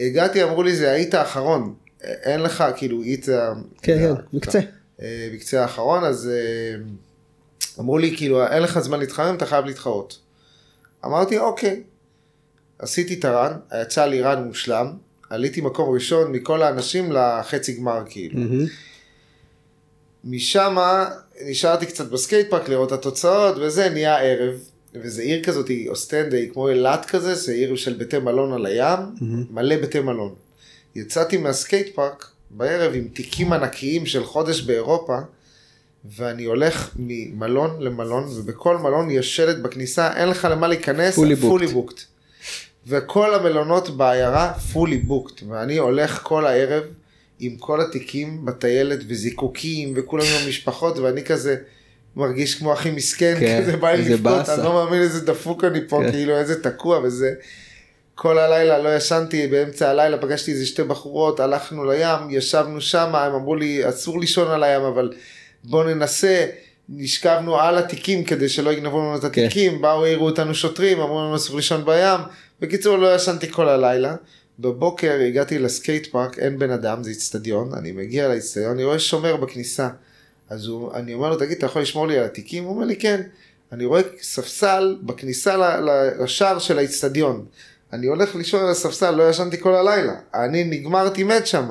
הגעתי, 0.00 0.42
אמרו 0.42 0.62
לי, 0.62 0.76
זה 0.76 0.90
היית 0.90 1.14
האחרון, 1.14 1.74
אין 2.02 2.40
לך, 2.40 2.64
כאילו, 2.76 3.02
היית... 3.02 3.26
כן, 3.82 3.98
כן, 3.98 4.14
בקצה. 4.32 4.60
אה, 5.02 5.28
בקצה 5.34 5.62
האחרון, 5.62 6.04
אז 6.04 6.30
אה, 6.32 6.80
אמרו 7.78 7.98
לי, 7.98 8.16
כאילו, 8.16 8.46
אין 8.46 8.62
לך 8.62 8.78
זמן 8.78 8.98
להתחמם, 8.98 9.34
אתה 9.36 9.46
חייב 9.46 9.64
להתחרות. 9.64 10.18
אמרתי, 11.04 11.38
אוקיי. 11.38 11.82
עשיתי 12.78 13.14
את 13.14 13.24
ה 13.24 13.30
run, 13.30 13.52
יצא 13.82 14.06
לי 14.06 14.22
run 14.22 14.44
מושלם, 14.44 14.92
עליתי 15.30 15.60
מקום 15.60 15.94
ראשון 15.94 16.32
מכל 16.32 16.62
האנשים 16.62 17.12
לחצי 17.12 17.72
גמר, 17.72 18.02
כאילו. 18.08 18.40
מהמם. 18.40 18.66
משם 20.24 20.76
נשארתי 21.46 21.86
קצת 21.86 22.08
ב 22.10 22.17
skate 22.17 22.50
park 22.50 22.68
לראות 22.68 22.92
את 22.92 22.98
התוצאות, 22.98 23.56
וזה 23.60 23.88
נהיה 23.88 24.18
ערב. 24.18 24.54
וזה 24.94 25.22
עיר 25.22 25.44
כזאת, 25.44 25.68
היא 25.68 25.88
אוסטנדה, 25.88 26.36
היא 26.36 26.50
כמו 26.52 26.68
אילת 26.68 27.04
כזה, 27.04 27.34
זה 27.34 27.52
עיר 27.52 27.76
של 27.76 27.94
בתי 27.94 28.18
מלון 28.18 28.52
על 28.52 28.66
הים, 28.66 28.98
מלא 29.50 29.76
בתי 29.76 30.00
מלון. 30.00 30.34
יצאתי 30.94 31.36
מהסקייט 31.36 31.94
פארק 31.94 32.30
בערב 32.50 32.92
עם 32.94 33.08
תיקים 33.12 33.52
ענקיים 33.52 34.06
של 34.06 34.24
חודש 34.24 34.60
באירופה, 34.60 35.18
ואני 36.16 36.44
הולך 36.44 36.90
ממלון 36.96 37.82
למלון, 37.82 38.24
ובכל 38.28 38.76
מלון 38.76 39.10
יש 39.10 39.36
שלט 39.36 39.56
בכניסה, 39.56 40.16
אין 40.16 40.28
לך 40.28 40.48
למה 40.50 40.68
להיכנס, 40.68 41.18
fully 41.18 41.74
booked. 41.74 42.00
וכל 42.86 43.34
המלונות 43.34 43.96
בעיירה 43.96 44.52
fully 44.72 45.08
booked, 45.10 45.42
ואני 45.48 45.76
הולך 45.76 46.20
כל 46.22 46.46
הערב 46.46 46.82
עם 47.40 47.56
כל 47.56 47.80
התיקים 47.80 48.44
בטיילת 48.44 48.98
וזיקוקים 49.08 49.92
וכולם 49.96 50.24
עם 50.24 50.44
המשפחות, 50.46 50.98
ואני 50.98 51.24
כזה 51.24 51.56
מרגיש 52.16 52.54
כמו 52.54 52.72
הכי 52.72 52.90
מסכן, 52.90 53.36
כן, 53.40 53.60
כזה 53.62 53.76
בא 53.76 53.90
לי 53.90 54.08
לבכות. 54.08 54.48
אני 54.48 54.64
לא 54.64 54.72
מאמין 54.72 55.02
איזה 55.02 55.26
דפוק 55.26 55.64
אני 55.64 55.80
פה, 55.88 56.00
כן. 56.04 56.10
כאילו 56.10 56.36
איזה 56.36 56.62
תקוע 56.62 56.98
וזה. 56.98 57.34
כל 58.14 58.38
הלילה 58.38 58.78
לא 58.78 58.96
ישנתי, 58.96 59.46
באמצע 59.46 59.90
הלילה 59.90 60.18
פגשתי 60.18 60.52
איזה 60.52 60.66
שתי 60.66 60.82
בחורות, 60.82 61.40
הלכנו 61.40 61.84
לים, 61.84 62.30
ישבנו 62.30 62.80
שם, 62.80 63.14
הם 63.14 63.34
אמרו 63.34 63.56
לי 63.56 63.88
אסור 63.88 64.20
לישון 64.20 64.50
על 64.50 64.64
הים, 64.64 64.82
אבל 64.82 65.12
בוא 65.64 65.84
ננסה. 65.84 66.46
נשכבנו 66.88 67.60
על 67.60 67.78
התיקים 67.78 68.24
כדי 68.24 68.48
שלא 68.48 68.72
יגנבו 68.72 68.98
לנו 68.98 69.16
את 69.16 69.20
כן. 69.20 69.26
התיקים, 69.26 69.82
באו 69.82 70.04
העירו 70.04 70.26
אותנו 70.26 70.54
שוטרים, 70.54 71.00
אמרו 71.00 71.20
לנו 71.20 71.36
אסור 71.36 71.56
לישון 71.56 71.84
בים. 71.84 72.20
בקיצור 72.60 72.96
לא 72.96 73.14
ישנתי 73.14 73.52
כל 73.52 73.68
הלילה. 73.68 74.14
בבוקר 74.58 75.20
הגעתי 75.28 75.58
לסקייט 75.58 76.06
פארק, 76.06 76.38
אין 76.38 76.58
בן 76.58 76.70
אדם, 76.70 77.02
זה 77.02 77.10
איצטדיון, 77.10 77.74
אני 77.74 77.92
מגיע 77.92 78.28
לאיצטדיון, 78.28 78.70
אני 78.70 78.84
רואה 78.84 78.98
שומר 78.98 79.36
בכניסה. 79.36 79.88
אז 80.50 80.66
הוא, 80.66 80.94
אני 80.94 81.14
אומר 81.14 81.30
לו, 81.30 81.36
תגיד, 81.36 81.56
אתה 81.56 81.66
יכול 81.66 81.82
לשמור 81.82 82.06
לי 82.06 82.18
על 82.18 82.24
התיקים? 82.24 82.64
הוא 82.64 82.74
אומר 82.74 82.84
לי, 82.84 82.96
כן. 82.96 83.22
אני 83.72 83.84
רואה 83.84 84.00
ספסל 84.22 84.96
בכניסה 85.02 85.80
לשער 86.20 86.58
של 86.58 86.78
האיצטדיון. 86.78 87.46
אני 87.92 88.06
הולך 88.06 88.34
לישון 88.34 88.64
על 88.64 88.70
הספסל, 88.70 89.10
לא 89.10 89.30
ישנתי 89.30 89.60
כל 89.60 89.74
הלילה. 89.74 90.14
אני 90.34 90.64
נגמרתי 90.64 91.24
מת 91.24 91.46
שם. 91.46 91.70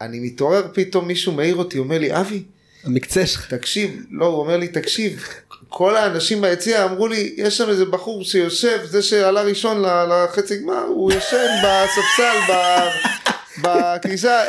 אני 0.00 0.20
מתעורר 0.20 0.68
פתאום, 0.74 1.08
מישהו 1.08 1.32
מעיר 1.32 1.56
אותי, 1.56 1.78
אומר 1.78 1.98
לי, 1.98 2.20
אבי, 2.20 2.42
המקצה 2.84 3.26
שלך. 3.26 3.54
תקשיב, 3.54 4.06
לא, 4.10 4.26
הוא 4.26 4.40
אומר 4.40 4.56
לי, 4.56 4.68
תקשיב, 4.68 5.24
כל 5.68 5.96
האנשים 5.96 6.40
ביציע 6.40 6.84
אמרו 6.84 7.08
לי, 7.08 7.34
יש 7.36 7.58
שם 7.58 7.68
איזה 7.68 7.84
בחור 7.84 8.24
שיושב, 8.24 8.78
זה 8.84 9.02
שעלה 9.02 9.42
ראשון 9.42 9.82
לחצי 10.08 10.56
גמר, 10.62 10.82
הוא 10.88 11.12
ישן 11.12 11.46
בספסל, 11.64 12.52
בכניסה, 13.62 14.40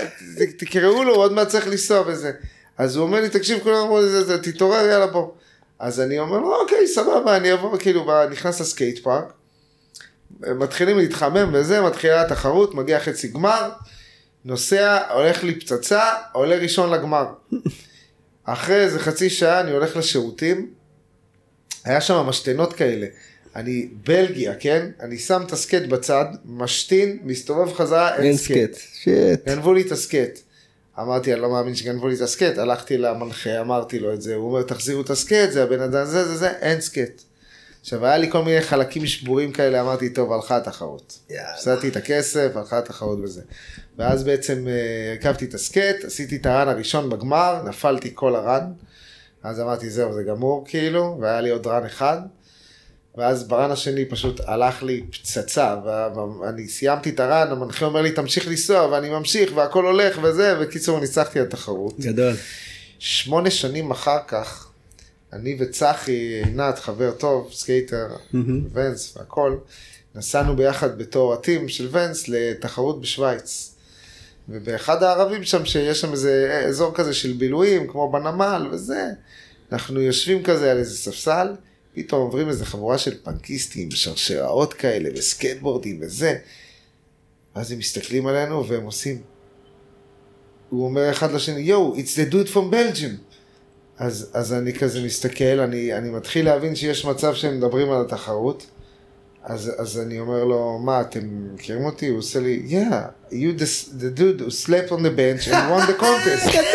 תקראו 0.57 1.03
לו, 1.03 1.15
עוד 1.15 1.33
מעט 1.33 1.47
צריך 1.47 1.67
לנסוע 1.67 2.03
וזה. 2.07 2.31
אז 2.77 2.95
הוא 2.95 3.05
אומר 3.05 3.21
לי, 3.21 3.29
תקשיב, 3.29 3.59
כולם 3.63 3.75
אמרו 3.75 3.99
לי, 4.01 4.07
"זה- 4.09 4.23
זה, 4.23 4.37
תתעורר, 4.43 4.85
יאללה 4.85 5.07
בוא. 5.07 5.31
אז 5.79 5.99
אני 6.01 6.19
אומר 6.19 6.37
לו, 6.37 6.55
אוקיי, 6.61 6.87
סבבה, 6.87 7.37
אני 7.37 7.53
אבוא, 7.53 7.77
כאילו, 7.77 8.05
נכנס 8.31 8.61
ל 8.61 8.68
skate 8.68 8.99
park, 9.03 9.34
מתחילים 10.39 10.97
להתחמם 10.97 11.49
וזה, 11.53 11.81
מתחילה 11.81 12.21
התחרות, 12.21 12.75
מגיע 12.75 12.99
חצי 12.99 13.27
גמר, 13.27 13.69
נוסע, 14.45 14.99
הולך 15.13 15.43
לי 15.43 15.59
פצצה, 15.59 16.01
עולה 16.33 16.55
ראשון 16.55 16.89
לגמר. 16.93 17.25
אחרי 18.43 18.75
איזה 18.75 18.99
חצי 18.99 19.29
שעה 19.29 19.59
אני 19.59 19.71
הולך 19.71 19.97
לשירותים, 19.97 20.69
היה 21.85 22.01
שם 22.01 22.15
משתנות 22.15 22.73
כאלה. 22.73 23.07
אני 23.55 23.87
בלגיה, 24.07 24.55
כן? 24.55 24.87
אני 24.99 25.17
שם 25.17 25.43
את 25.47 25.51
ה 25.51 25.56
skate 25.56 25.81
בצד, 25.81 26.25
משתין, 26.45 27.19
מסתובב 27.23 27.73
חזרה, 27.73 28.15
אין 28.15 28.37
skate. 28.38 28.77
shit. 28.93 29.47
גנבו 29.47 29.73
לי 29.73 29.81
את 29.81 29.91
ה 29.91 29.98
skate. 29.98 30.39
אמרתי, 30.99 31.33
אני 31.33 31.41
לא 31.41 31.49
מאמין 31.49 31.75
שגנבו 31.75 32.07
לי 32.07 32.15
את 32.15 32.21
הסקט, 32.21 32.57
הלכתי 32.57 32.97
למנחה, 32.97 33.61
אמרתי 33.61 33.99
לו 33.99 34.13
את 34.13 34.21
זה, 34.21 34.35
הוא 34.35 34.47
אומר, 34.47 34.63
תחזירו 34.63 35.01
את 35.01 35.09
הסקט, 35.09 35.51
זה 35.51 35.63
הבן 35.63 35.79
אדם, 35.81 36.05
זה, 36.05 36.25
זה, 36.25 36.37
זה, 36.37 36.49
אין 36.49 36.81
סקט. 36.81 37.21
עכשיו, 37.81 38.05
היה 38.05 38.17
לי 38.17 38.31
כל 38.31 38.43
מיני 38.43 38.61
חלקים 38.61 39.05
שבורים 39.05 39.51
כאלה, 39.51 39.81
אמרתי, 39.81 40.09
טוב, 40.09 40.33
הלכה 40.33 40.57
התחרות. 40.57 41.19
הפסדתי 41.53 41.87
את 41.87 41.95
הכסף, 41.95 42.51
הלכה 42.55 42.77
התחרות 42.77 43.19
וזה. 43.23 43.41
ואז 43.97 44.23
בעצם 44.23 44.67
אה, 44.67 45.11
הרכבתי 45.11 45.45
את 45.45 45.53
הסקט, 45.53 46.05
עשיתי 46.05 46.35
את 46.35 46.45
הרן 46.45 46.67
הראשון 46.67 47.09
בגמר, 47.09 47.63
נפלתי 47.65 48.11
כל 48.13 48.35
הרן. 48.35 48.63
אז 49.45 49.59
אמרתי, 49.59 49.89
זהו, 49.89 50.13
זה 50.13 50.23
גמור, 50.23 50.65
כאילו, 50.67 51.17
והיה 51.22 51.41
לי 51.41 51.49
עוד 51.49 51.67
רן 51.67 51.85
אחד. 51.85 52.19
ואז 53.17 53.47
ברן 53.47 53.72
השני 53.72 54.05
פשוט 54.05 54.41
הלך 54.45 54.84
לי 54.84 55.03
פצצה, 55.11 55.76
ואני 56.15 56.67
סיימתי 56.67 57.09
את 57.09 57.19
ה 57.19 57.26
run, 57.26 57.51
המנחה 57.51 57.85
אומר 57.85 58.01
לי, 58.01 58.11
תמשיך 58.11 58.47
לנסוע, 58.47 58.88
ואני 58.88 59.09
ממשיך, 59.09 59.51
והכל 59.55 59.85
הולך 59.85 60.19
וזה, 60.23 60.55
בקיצור, 60.55 60.99
ניצחתי 60.99 61.41
את 61.41 61.47
התחרות. 61.47 61.99
גדול. 61.99 62.34
שמונה 62.99 63.51
שנים 63.51 63.91
אחר 63.91 64.19
כך, 64.27 64.67
אני 65.34 65.57
וצחי, 65.59 66.41
עינת, 66.45 66.80
חבר 66.80 67.11
טוב, 67.11 67.49
סקייטר, 67.53 68.07
Vans 68.73 69.17
והכל, 69.17 69.57
נסענו 70.15 70.55
ביחד 70.55 70.97
בתור 70.97 71.34
ה 71.34 71.41
team 71.41 71.69
של 71.69 71.89
Vans 71.91 72.27
לתחרות 72.27 73.01
בשוויץ. 73.01 73.74
ובאחד 74.49 75.03
הערבים 75.03 75.43
שם, 75.43 75.65
שיש 75.65 76.01
שם 76.01 76.11
איזה 76.11 76.63
אזור 76.67 76.93
כזה 76.95 77.13
של 77.13 77.34
בילויים, 77.34 77.88
כמו 77.88 78.11
בנמל 78.11 78.67
וזה, 78.72 79.09
אנחנו 79.72 80.01
יושבים 80.01 80.43
כזה 80.43 80.72
על 80.72 80.77
איזה 80.77 80.97
ספסל, 80.97 81.47
פתאום 81.93 82.22
עוברים 82.22 82.49
איזה 82.49 82.65
חבורה 82.65 82.97
של 82.97 83.23
פנקיסטים, 83.23 83.91
שרשראות 83.91 84.73
כאלה, 84.73 85.09
וסקטבורדים 85.15 85.99
וזה. 86.01 86.38
ואז 87.55 87.72
הם 87.72 87.80
מסתכלים 87.80 88.27
עלינו 88.27 88.67
והם 88.67 88.84
עושים. 88.84 89.22
הוא 90.69 90.85
אומר 90.85 91.11
אחד 91.11 91.31
לשני, 91.31 91.59
יואו, 91.59 91.95
it's 91.95 92.30
the 92.30 92.34
dude 92.34 92.53
from 92.53 92.73
Belgium. 92.73 93.35
אז, 93.97 94.30
אז 94.34 94.53
אני 94.53 94.73
כזה 94.73 95.03
מסתכל, 95.03 95.59
אני, 95.59 95.97
אני 95.97 96.09
מתחיל 96.09 96.45
להבין 96.45 96.76
שיש 96.76 97.05
מצב 97.05 97.34
שהם 97.34 97.57
מדברים 97.57 97.91
על 97.91 98.01
התחרות. 98.01 98.65
אז, 99.45 99.72
אז 99.77 99.99
אני 99.99 100.19
אומר 100.19 100.43
לו, 100.43 100.80
מה, 100.84 101.01
אתם 101.01 101.19
מכירים 101.53 101.85
אותי? 101.85 102.07
הוא 102.07 102.17
עושה 102.17 102.39
לי, 102.39 102.61
yeah, 102.69 103.31
you 103.31 103.59
the, 103.59 103.89
the 103.99 104.19
dude 104.19 104.41
who 104.41 104.49
slept 104.65 104.91
on 104.91 105.01
the 105.01 105.11
bench 105.17 105.47
and 105.47 105.69
won 105.72 105.85
the 105.88 106.01
contest. 106.01 106.57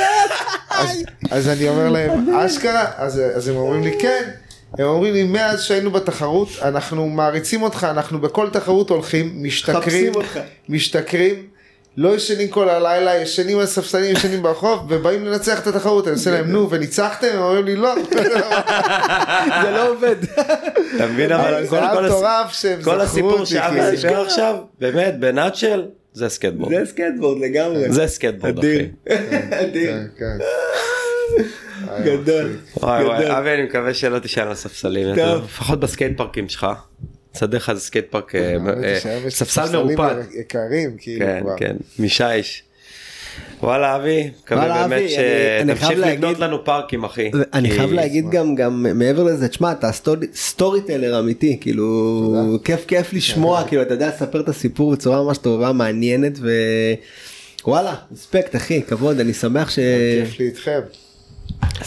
אז, 0.71 1.05
אז 1.31 1.49
אני 1.49 1.69
אומר 1.69 1.89
להם, 1.89 2.35
אשכרה? 2.35 2.91
אז, 2.97 3.21
אז 3.35 3.49
הם 3.49 3.57
אומרים 3.57 3.83
לי, 3.83 3.99
כן. 3.99 4.31
הם 4.79 4.87
אומרים 4.87 5.15
לי, 5.15 5.23
מאז 5.23 5.63
שהיינו 5.63 5.91
בתחרות, 5.91 6.49
אנחנו 6.63 7.09
מעריצים 7.09 7.63
אותך, 7.63 7.87
אנחנו 7.91 8.21
בכל 8.21 8.51
תחרות 8.51 8.91
הולכים, 8.91 9.43
משתכרים. 9.43 10.13
משתכרים, 10.69 11.47
לא 11.97 12.15
ישנים 12.15 12.49
כל 12.49 12.69
הלילה, 12.69 13.17
ישנים 13.17 13.59
על 13.59 13.67
ספסלים, 13.67 14.13
ישנים 14.17 14.43
ברחוב, 14.43 14.87
ובאים 14.89 15.25
לנצח 15.25 15.59
את 15.63 15.67
התחרות. 15.67 16.07
אני 16.07 16.15
עושה 16.15 16.31
להם, 16.31 16.51
נו, 16.53 16.71
וניצחתם? 16.71 17.27
הם 17.33 17.41
אומרים 17.43 17.65
לי, 17.65 17.77
לא. 17.77 17.95
זה 19.63 19.71
לא 19.71 19.89
עובד. 19.91 20.17
אתה 20.97 21.07
מבין 21.07 21.33
אבל 21.33 21.65
כל- 21.65 21.71
זה 21.71 21.79
היה 21.79 21.95
כל 21.95 22.05
מטורף 22.05 22.53
שהם 22.53 22.77
כל 22.83 22.91
זכרו 22.91 23.03
הסיפור 23.03 23.33
אותי, 23.33 23.47
שאבי 23.47 23.81
כאילו. 23.81 23.97
סיפר 23.97 24.21
עכשיו 24.23 24.57
באמת 24.81 25.19
בנאצ'ל 25.21 25.83
זה 26.13 26.29
סקטבורד 26.29 26.75
זה 26.75 26.91
סקטבורד 26.91 27.39
לגמרי. 27.41 27.93
זה 27.93 28.07
סקטבורד. 28.07 28.59
אחי. 28.59 28.89
אדיר. 29.51 29.91
כן, 29.91 30.07
כן. 30.19 30.39
גדול. 32.07 32.57
וואי. 32.77 33.05
וואי 33.05 33.39
אבי 33.39 33.51
אני 33.51 33.63
מקווה 33.63 33.95
שלא 33.95 34.19
תישאר 34.19 34.51
על. 34.51 35.15
טוב. 35.17 35.45
לפחות 35.45 35.81
ב 35.81 35.87
skate 35.87 36.17
פארקים 36.17 36.49
שלך. 36.49 36.67
תסדר 37.33 37.57
לך 37.57 37.71
איזה 37.71 37.81
skate 37.81 38.07
park 38.11 38.35
אה, 38.35 38.49
היא 38.51 38.59
אה, 38.85 39.21
יש 39.27 39.35
ספסל 39.35 39.77
מרופד. 39.77 40.15
יקרים, 40.41 40.97
כאילו 40.99 41.27
כן 41.27 41.41
כבר. 41.43 41.57
כן 41.57 41.77
משיש. 41.99 42.63
וואלה 43.63 43.97
אבי 43.97 44.31
מקווה 44.45 44.89
באמת 44.89 45.03
שתמשיך 45.11 45.99
לבנות 45.99 46.39
לנו 46.39 46.65
פארקים 46.65 47.05
אחי. 47.05 47.31
אני 47.55 47.71
חייב 47.71 47.93
להגיד 47.93 48.31
גם 48.31 48.55
גם 48.55 48.87
מעבר 48.99 49.23
לזה 49.23 49.49
תשמע 49.49 49.73
אתה 49.73 49.91
story- 50.35 50.81
teller 50.87 51.19
אמיתי 51.21 51.59
כאילו 51.61 52.59
כיף 52.65 52.85
כיף 52.87 53.13
לשמוע 53.13 53.65
כאילו 53.69 53.83
אתה 53.83 53.95
יודע 53.95 54.09
לספר 54.09 54.41
את 54.41 54.49
הסיפור 54.49 54.93
בצורה 54.93 55.23
ממש 55.23 55.39
טובה 55.39 55.73
מעניינת 55.73 56.39
ווואלה 57.65 57.95
אספקט 58.15 58.57
אחי 58.57 58.83
כבוד 58.83 59.21
אני 59.21 59.33
שמח 59.35 59.71
ש... 59.71 59.79
כיף 60.25 60.39
לי 60.39 60.47
איתכם. 60.47 60.81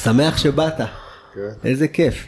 שמח 0.03 0.38
שבאת 0.38 0.78
כן. 0.78 1.41
איזה 1.65 1.88
כיף. 1.88 2.26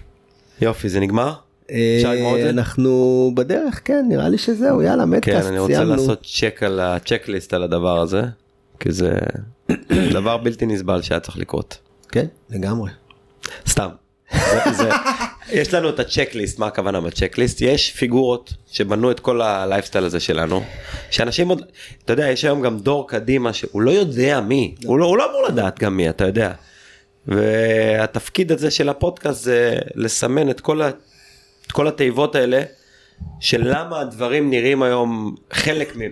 יופי 0.62 0.90
זה 0.90 1.00
נגמר? 1.00 1.34
אה? 1.72 2.50
אנחנו 2.50 3.32
בדרך 3.36 3.82
כן 3.86 4.06
נראה 4.10 4.30
לי 4.30 4.38
שזהו 4.38 4.82
יאללה 4.82 5.04
כן 5.04 5.10
מדקאסט 5.10 5.48
אני 5.48 5.60
רוצה 5.60 5.74
סיימנו. 5.74 5.96
לעשות 5.96 6.26
צ'ק 6.40 6.64
על 6.64 6.80
הצ'קליסט 6.80 7.54
על 7.54 7.64
הדבר 7.64 8.02
הזה. 8.02 8.22
כי 8.80 8.92
זה 8.92 9.20
דבר 10.18 10.38
בלתי 10.38 10.66
נסבל 10.66 11.02
שהיה 11.02 11.20
צריך 11.20 11.38
לקרות. 11.38 11.78
כן 12.12 12.26
לגמרי. 12.50 12.92
סתם. 13.68 13.90
יש 15.52 15.74
לנו 15.74 15.90
את 15.90 16.00
הצ'קליסט, 16.00 16.60
מה 16.60 16.68
הכוונה 16.68 17.02
בצ'קליסט? 17.02 17.62
יש 17.62 17.92
פיגורות 17.92 18.54
שבנו 18.72 19.12
את 19.12 19.20
כל 19.20 19.42
הלייפסטייל 19.42 20.06
הזה 20.06 20.20
שלנו, 20.20 20.64
שאנשים 21.12 21.50
עוד, 21.50 21.62
אתה 22.06 22.14
יודע, 22.14 22.30
יש 22.30 22.46
היום 22.46 22.62
גם 22.62 22.80
דור 22.80 23.08
קדימה 23.08 23.54
שהוא 23.54 23.82
לא 23.82 23.92
יודע 23.92 24.42
מי, 24.42 24.76
הוא 24.86 25.00
לא, 25.00 25.06
הוא 25.06 25.18
לא 25.18 25.30
אמור 25.30 25.44
לדעת 25.48 25.80
גם 25.80 25.98
מי, 25.98 26.10
אתה 26.10 26.26
יודע. 26.26 26.52
והתפקיד 27.28 28.52
הזה 28.52 28.72
של 28.72 28.90
הפודקאסט 28.90 29.44
זה 29.44 29.78
לסמן 29.96 30.50
את 30.50 30.60
כל, 30.60 30.82
כל 31.72 31.88
התיבות 31.88 32.36
האלה, 32.36 32.62
של 33.40 33.62
למה 33.64 34.00
הדברים 34.00 34.50
נראים 34.50 34.84
היום, 34.84 35.36
חלק 35.52 35.96
מהם, 35.96 36.12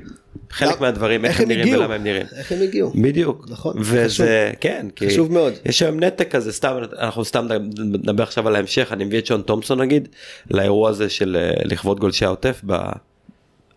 חלק 0.50 0.82
מהדברים, 0.82 1.26
איך 1.26 1.40
הם 1.40 1.48
נראים? 1.48 1.76
ולמה 1.76 1.96
הם 1.96 2.04
נראים. 2.04 2.26
איך 2.36 2.52
הם 2.52 2.62
הגיעו. 2.62 2.92
בדיוק. 2.96 3.46
נכון, 3.50 3.76
וזה. 3.80 4.52
כן. 4.60 4.88
חשוב 5.08 5.32
מאוד. 5.32 5.54
יש 5.66 5.82
היום 5.82 6.00
נתק 6.00 6.32
כזה, 6.32 6.54
סתם, 6.54 6.78
אנחנו 7.00 7.26
סתם 7.26 7.48
נדבר 7.78 8.24
עכשיו 8.24 8.48
על 8.48 8.56
ההמשך, 8.56 8.90
אני 8.92 9.04
מביא 9.04 9.20
את 9.20 9.26
שון 9.26 9.42
תומפסון 9.42 9.82
נגיד, 9.82 10.08
לאירוע 10.52 10.90
הזה 10.90 11.10
של 11.10 11.38
אה, 11.40 11.64
לכבוד 11.66 12.00
גולשי 12.00 12.26
העוטף, 12.26 12.62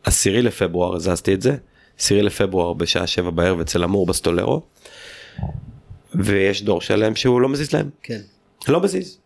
בעשירי 0.06 0.42
לפברואר 0.42 0.96
הזזתי 0.96 1.34
את 1.34 1.42
זה, 1.42 1.56
עשירי 1.98 2.22
לפברואר 2.22 2.72
בשעה 2.72 3.06
שבע 3.06 3.30
בערב 3.30 3.60
אצל 3.60 3.84
אמור 3.84 4.06
בסטולרו, 4.06 4.62
ויש 6.14 6.62
דור 6.62 6.80
שלם 6.80 7.14
שהוא 7.14 7.40
לא 7.40 7.48
מזיז 7.48 7.72
להם, 7.72 7.90
כן. 8.02 8.20
לא 8.68 8.80
מזיז. 8.80 9.18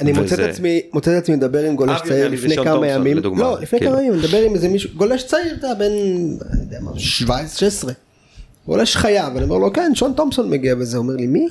אני 0.00 0.12
מוצא 0.12 0.34
את 0.34 0.40
עצמי 0.40 0.80
מוצא 0.92 1.18
את 1.18 1.22
עצמי 1.22 1.36
מדבר 1.36 1.64
עם 1.64 1.76
גולש 1.76 2.00
צעיר 2.08 2.28
לפני 2.28 2.52
ושון 2.52 2.64
כמה 2.64 2.74
תומפסון, 2.74 3.06
ימים. 3.06 3.18
לא 3.36 3.60
לפני 3.60 3.78
כאילו. 3.78 3.92
כמה 3.92 4.02
ימים 4.02 4.18
מדבר 4.18 4.42
עם 4.42 4.54
איזה 4.54 4.68
מישהו 4.68 4.90
גולש 4.96 5.24
צעיר 5.24 5.54
אתה 5.54 5.74
בן 5.74 5.84
אני 5.84 6.60
יודע 6.60 6.80
מה, 6.80 6.90
17 6.98 7.58
16 7.58 7.92
גולש 8.66 8.96
חייב 8.96 9.36
אני 9.36 9.44
אומר 9.44 9.58
לו 9.58 9.72
כן 9.72 9.92
שון 9.94 10.12
תומפסון 10.12 10.50
מגיע 10.50 10.74
וזה 10.78 10.98
אומר 10.98 11.14
לי 11.16 11.26
מי. 11.26 11.48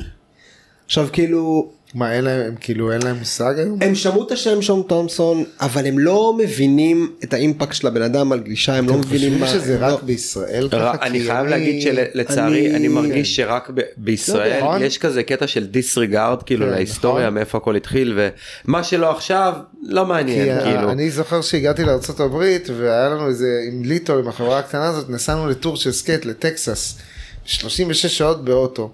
עכשיו 0.85 1.07
כאילו 1.13 1.71
מה 1.95 2.13
אין 2.13 2.23
להם 2.23 2.41
הם 2.47 2.55
כאילו 2.59 2.91
אין 2.91 3.01
להם 3.01 3.15
מושג 3.15 3.53
היום? 3.57 3.77
הם 3.81 3.95
שמעו 3.95 4.25
את 4.27 4.31
השם 4.31 4.61
שון 4.61 4.83
תומפסון 4.87 5.43
אבל 5.61 5.85
הם 5.87 5.99
לא 5.99 6.35
מבינים 6.37 7.11
את 7.23 7.33
האימפקט 7.33 7.73
של 7.73 7.87
הבן 7.87 8.01
אדם 8.01 8.31
על 8.31 8.39
גלישה 8.39 8.75
הם 8.75 8.87
לא 8.89 8.97
מבינים 8.97 9.19
חושבים 9.31 9.39
מה. 9.39 9.47
שזה 9.47 9.79
לא. 9.79 9.85
רק 9.85 10.03
בישראל 10.03 10.67
רע- 10.73 10.93
ככה? 10.95 11.05
אני 11.05 11.19
חייב 11.25 11.37
אני- 11.37 11.49
להגיד 11.51 11.81
שלצערי 11.81 12.67
אני- 12.67 12.75
אני 12.75 12.87
מרגיש 12.87 13.35
שרק 13.35 13.69
ב- 13.73 13.81
בישראל. 13.97 14.81
יש 14.83 14.97
כזה 14.97 15.23
קטע 15.23 15.47
של 15.47 15.67
disregard 15.67 16.43
כאילו 16.43 16.65
כן, 16.65 16.71
להיסטוריה 16.71 17.25
נכון. 17.25 17.33
מאיפה 17.33 17.57
הכל 17.57 17.75
התחיל 17.75 18.19
ומה 18.65 18.83
שלא 18.83 19.11
עכשיו 19.11 19.53
לא 19.83 20.01
כי 20.01 20.07
מעניין 20.07 20.57
ה- 20.57 20.61
כאילו. 20.63 20.91
אני 20.91 21.11
זוכר 21.11 21.41
שהגעתי 21.41 21.83
לארה"ב 21.83 22.35
והיה 22.77 23.09
לנו 23.09 23.27
איזה 23.27 23.47
עם 23.71 23.83
ליטו 23.83 24.19
עם 24.19 24.27
החברה 24.27 24.59
הקטנה 24.59 24.87
הזאת 24.87 25.09
נסענו 25.09 25.47
לטור 25.49 25.75
של 25.77 25.91
skate 25.91 26.25
לטקסס 26.25 26.97
36 27.45 28.05
שעות 28.05 28.45
באוטו 28.45 28.91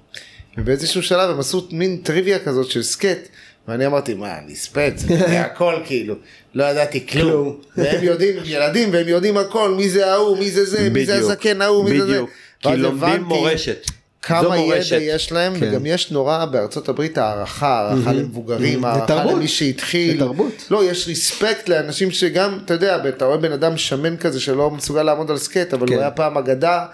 ובאיזשהו 0.57 1.03
שלב 1.03 1.29
הם 1.29 1.39
עשו 1.39 1.67
מין 1.71 1.97
טריוויה 2.03 2.39
כזאת 2.39 2.71
של 2.71 2.84
skate 2.84 3.27
ואני 3.67 3.85
אמרתי 3.85 4.13
מה 4.13 4.38
אני 4.38 4.55
ספץ 4.55 4.99
זה 4.99 5.41
הכל 5.45 5.75
כאילו 5.85 6.15
לא 6.53 6.63
ידעתי 6.63 7.07
כלום. 7.07 7.57
והם 7.77 8.03
יודעים 8.03 8.35
ילדים 8.45 8.89
והם 8.93 9.07
יודעים 9.07 9.38
הכל 9.38 9.71
מי 9.71 9.89
זה 9.89 10.13
ההוא 10.13 10.38
מי 10.38 10.51
זה 10.51 10.65
זה 10.65 10.89
מי 10.89 11.05
זה 11.05 11.17
הזקן 11.17 11.61
ההוא 11.61 11.89
מי 11.89 11.99
זה 11.99 12.05
זה. 12.07 12.21
כי 12.59 12.77
לומדים 12.77 13.23
מורשת. 13.23 13.85
כמה 14.21 14.57
ידע. 14.57 14.97
יש 14.97 15.31
להם 15.31 15.59
כן. 15.59 15.69
וגם 15.69 15.85
יש 15.85 16.11
נורא 16.11 16.45
בארצות 16.45 16.89
הברית 16.89 17.17
הערכה 17.17 17.67
הערכה 17.67 18.13
למבוגרים 18.13 18.85
הערכה 18.85 19.03
לתרבות. 19.03 19.34
למי 19.34 19.47
שהתחיל 19.47 20.15
לתרבות. 20.15 20.67
לא 20.71 20.91
יש 20.91 21.07
respect 21.07 21.69
לאנשים 21.69 22.11
שגם 22.11 22.59
אתה 22.65 22.73
יודע 22.73 23.09
אתה 23.09 23.25
רואה 23.25 23.38
בן 23.38 23.51
אדם 23.51 23.77
שמן 23.77 24.17
כזה 24.17 24.39
שלא 24.39 24.71
מסוגל 24.71 25.03
לעמוד 25.03 25.31
על 25.31 25.38
skate 25.38 25.73
אבל 25.73 25.88
כן. 25.88 25.93
הוא 25.93 26.01
היה 26.01 26.11
פעם 26.11 26.38
אגדה 26.38 26.85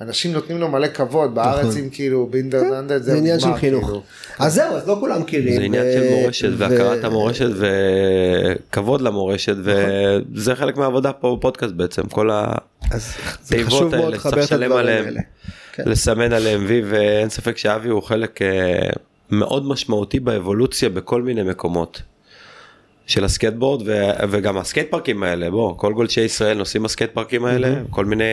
אנשים 0.00 0.32
נותנים 0.32 0.58
לו 0.58 0.68
מלא 0.68 0.86
כבוד 0.88 1.34
בארץ 1.34 1.76
עם 1.76 1.88
כאילו 1.90 2.26
been 2.26 2.41
there 2.41 2.60
done 2.62 2.77
that 2.77 2.92
נכון. 2.92 3.02
זה 3.02 3.14
עניין 3.16 3.40
של 3.40 3.54
חינוך. 3.54 3.84
כאילו. 3.84 4.02
אז 4.38 4.54
זהו 4.54 4.76
אז 4.76 4.88
לא 4.88 4.96
כולם 5.00 5.20
מכירים. 5.20 5.54
זה 5.56 5.62
עניין 5.62 5.84
של 5.92 6.10
מורשת 6.10 6.48
ו- 6.52 6.58
והכרת 6.58 7.04
המורשת 7.04 7.50
וכבוד 8.68 9.00
למורשת 9.00 9.56
וזה 9.62 10.54
חלק 10.54 10.76
מהעבודה 10.76 11.12
פה 11.12 11.36
בפודקאסט 11.38 11.74
בעצם 11.74 12.02
כל 12.02 12.30
התיבות 12.90 13.92
האלה 13.92 14.16
את 14.16 14.32
לשלם 14.36 14.72
עליהם. 14.72 15.04
כן. 15.72 15.82
לסמן 15.86 16.32
עליהם 16.32 16.64
וי 16.68 16.82
ואין 16.84 17.28
ספק 17.28 17.56
שאבי 17.56 17.88
הוא 17.88 18.02
חלק 18.02 18.42
אה, 18.42 18.90
מאוד 19.30 19.66
משמעותי 19.66 20.20
באבולוציה 20.20 20.88
בכל 20.88 21.22
מיני 21.22 21.42
מקומות. 21.42 22.02
של 23.06 23.24
הסקייטבורד 23.24 23.82
ו- 23.86 24.10
וגם 24.30 24.58
הסקייט 24.58 24.90
פארקים 24.90 25.22
האלה 25.22 25.50
בוא 25.50 25.78
כל 25.78 25.92
גולשי 25.92 26.20
ישראל 26.20 26.58
נוסעים 26.58 26.82
בסקייט 26.82 27.10
פארקים 27.14 27.44
האלה 27.44 27.74
כל 27.90 28.04
מיני 28.04 28.24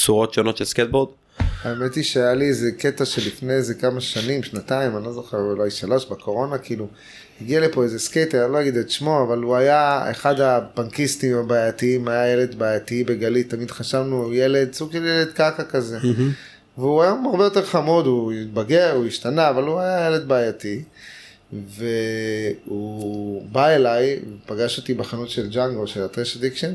צורות 0.00 0.34
שונות 0.34 0.56
של 0.56 0.64
סקייטבורד. 0.64 1.08
האמת 1.62 1.94
היא 1.94 2.04
שהיה 2.04 2.34
לי 2.34 2.48
איזה 2.48 2.72
קטע 2.78 3.04
שלפני 3.04 3.52
איזה 3.52 3.74
כמה 3.74 4.00
שנים 4.00 4.42
שנתיים 4.42 4.96
אני 4.96 5.04
לא 5.04 5.12
זוכר 5.12 5.36
אולי 5.38 5.70
שלוש 5.70 6.06
בקורונה 6.06 6.58
כאילו 6.58 6.88
הגיע 7.40 7.60
לפה 7.60 7.82
איזה 7.82 7.98
סקייטר 7.98 8.44
אני 8.44 8.52
לא 8.52 8.60
אגיד 8.60 8.76
את 8.76 8.90
שמו 8.90 9.22
אבל 9.28 9.38
הוא 9.38 9.56
היה 9.56 10.10
אחד 10.10 10.40
הפנקיסטים 10.40 11.36
הבעייתיים 11.36 12.08
היה 12.08 12.32
ילד 12.32 12.54
בעייתי 12.58 13.04
בגלית 13.04 13.50
תמיד 13.50 13.70
חשבנו 13.70 14.34
ילד 14.34 14.72
סוג 14.72 14.92
של 14.92 15.06
ילד 15.06 15.28
קקע 15.28 15.64
כזה 15.64 15.98
והוא 16.78 17.02
היה 17.02 17.14
הרבה 17.30 17.44
יותר 17.44 17.64
חמוד 17.64 18.06
הוא 18.06 18.32
התבגר 18.32 18.92
הוא 18.96 19.06
השתנה 19.06 19.50
אבל 19.50 19.62
הוא 19.62 19.80
היה 19.80 20.06
ילד 20.06 20.28
בעייתי. 20.28 20.82
והוא 21.52 23.42
בא 23.52 23.68
אליי, 23.68 24.18
פגש 24.46 24.78
אותי 24.78 24.94
בחנות 24.94 25.30
של 25.30 25.50
ג'אנגו, 25.50 25.86
של 25.86 26.02
ה 26.02 26.08
Trash 26.08 26.36
Addiction, 26.36 26.74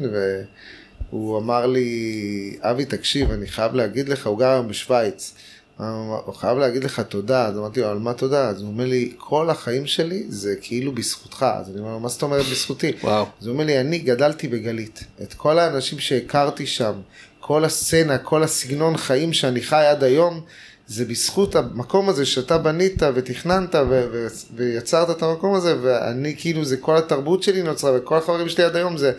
והוא 1.16 1.38
אמר 1.38 1.66
לי, 1.66 2.58
אבי 2.62 2.86
תקשיב, 2.86 3.32
אני 3.32 3.48
חייב 3.48 3.74
להגיד 3.74 4.10
לך, 4.10 4.28
הוא 4.28 4.40
גר 4.40 4.50
היום 4.50 4.68
בשוויץ, 4.68 5.34
הוא 5.78 6.34
חייב 6.34 6.58
להגיד 6.58 6.84
לך 6.84 7.00
תודה, 7.00 7.48
אז 7.48 7.58
אמרתי 7.58 7.82
לו, 7.82 7.88
על 7.88 8.00
מה 8.00 8.14
תודה? 8.14 8.50
אז 8.50 8.62
הוא 8.62 8.68
אומר 8.68 8.86
לי, 8.86 9.14
כל 9.18 9.50
החיים 9.50 9.86
שלי 9.86 10.24
זה 10.30 10.56
כאילו 10.62 10.92
בזכותך, 10.92 11.46
אז 11.60 11.70
אני 11.70 11.80
אומר 11.80 11.92
לו, 11.92 12.00
מה 12.00 12.10
זאת 12.10 12.22
אומרת 12.22 12.46
בזכותי? 12.52 12.92
וואו. 13.04 13.26
אז 13.42 13.48
הוא 13.48 13.54
אומר 13.54 13.66
לי, 13.66 13.80
אני 13.80 13.98
גדלתי 14.00 14.48
בגלית, 14.48 15.04
את 15.24 15.34
כל 15.34 15.60
האנשים 15.60 16.00
שהכרתי 16.00 16.68
שם, 16.68 16.94
כל 17.40 17.66
הסצנה, 17.66 18.18
כל 18.18 18.44
הסגנון 18.44 18.98
חיים 18.98 19.34
שאני 19.34 19.62
חי 19.62 19.86
עד 19.86 20.04
היום, 20.04 20.42
זה 20.88 21.06
בזכות 21.06 21.56
המקום 21.56 22.10
הזה 22.10 22.26
שאתה 22.26 22.58
בנית 22.58 23.02
ותכננת 23.16 23.76
ו- 23.76 24.08
ו- 24.12 24.28
ויצרת 24.56 25.18
את 25.18 25.24
המקום 25.24 25.56
הזה, 25.56 25.76
ואני 25.82 26.36
כאילו, 26.38 26.66
זה 26.66 26.78
כל 26.78 26.98
התרבות 26.98 27.44
שלי 27.44 27.64
נוצרה, 27.64 27.92
וכל 27.98 28.18
החברים 28.18 28.50
שלי 28.50 28.64
עד 28.64 28.76
היום 28.76 28.98
זה, 28.98 29.12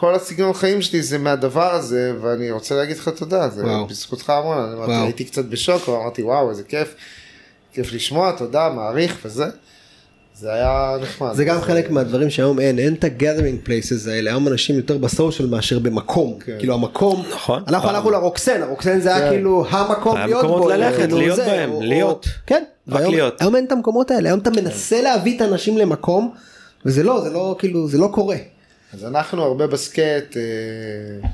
כל 0.00 0.14
הסגנון 0.14 0.52
חיים 0.54 0.82
שלי 0.82 1.02
זה 1.02 1.18
מהדבר 1.18 1.74
הזה, 1.74 2.12
ואני 2.20 2.50
רוצה 2.50 2.74
להגיד 2.74 2.96
לך 2.96 3.08
תודה, 3.08 3.48
זה 3.48 3.64
וואו. 3.64 3.86
בזכותך 3.86 4.30
המון, 4.30 4.58
אני 4.58 4.74
אמרתי, 4.74 4.90
וואו. 4.92 5.04
הייתי 5.04 5.24
קצת 5.24 5.44
בשוק, 5.44 5.88
אמרתי, 5.88 6.22
וואו, 6.22 6.50
איזה 6.50 6.62
כיף, 6.62 6.94
כיף 7.72 7.92
לשמוע, 7.92 8.32
תודה, 8.32 8.68
מעריך 8.68 9.18
וזה. 9.24 9.44
זה 10.34 10.52
היה 10.52 10.96
נחמד. 11.02 11.32
זה 11.32 11.44
גם 11.44 11.60
חלק 11.60 11.90
מהדברים 11.90 12.30
שהיום 12.30 12.60
אין, 12.60 12.78
אין 12.78 12.94
את 12.94 13.04
ה-gathering 13.04 13.68
places 13.68 14.10
האלה, 14.10 14.30
היום 14.30 14.48
אנשים 14.48 14.76
יותר 14.76 14.98
בסושיאל 14.98 15.48
מאשר 15.48 15.78
במקום, 15.78 16.38
כן. 16.38 16.56
כאילו 16.58 16.74
המקום, 16.74 17.24
נכון. 17.32 17.62
אנחנו 17.68 17.88
הלכנו 17.88 18.10
לרוקסן, 18.10 18.62
הרוקסן 18.62 19.00
זה 19.00 19.14
היה 19.16 19.24
כן. 19.24 19.30
כאילו 19.30 19.64
המקום 19.70 20.16
להיות 20.18 20.46
בו, 20.46 20.68
ללכת, 20.68 20.98
כאילו 20.98 21.18
להיות 21.18 21.38
בהם, 21.38 21.70
להיות. 21.82 22.26
כן, 22.46 22.64
רק 22.88 22.94
והיום- 22.94 23.14
להיות. 23.14 23.40
היום 23.40 23.56
אין 23.56 23.64
את 23.64 23.72
המקומות 23.72 24.10
האלה, 24.10 24.28
היום 24.28 24.40
אתה 24.40 24.50
מנסה 24.50 25.02
להביא 25.02 25.36
את 25.36 25.40
האנשים 25.40 25.78
למקום, 25.78 26.34
וזה 26.86 27.02
לא, 27.02 27.20
זה 27.20 27.30
לא, 27.30 27.56
כאילו, 27.58 27.88
זה 27.88 27.98
לא 27.98 28.08
קורה. 28.12 28.36
אז 28.94 29.04
אנחנו 29.04 29.42
הרבה 29.42 29.66
בסקייט 29.66 30.36
אה, 30.36 31.28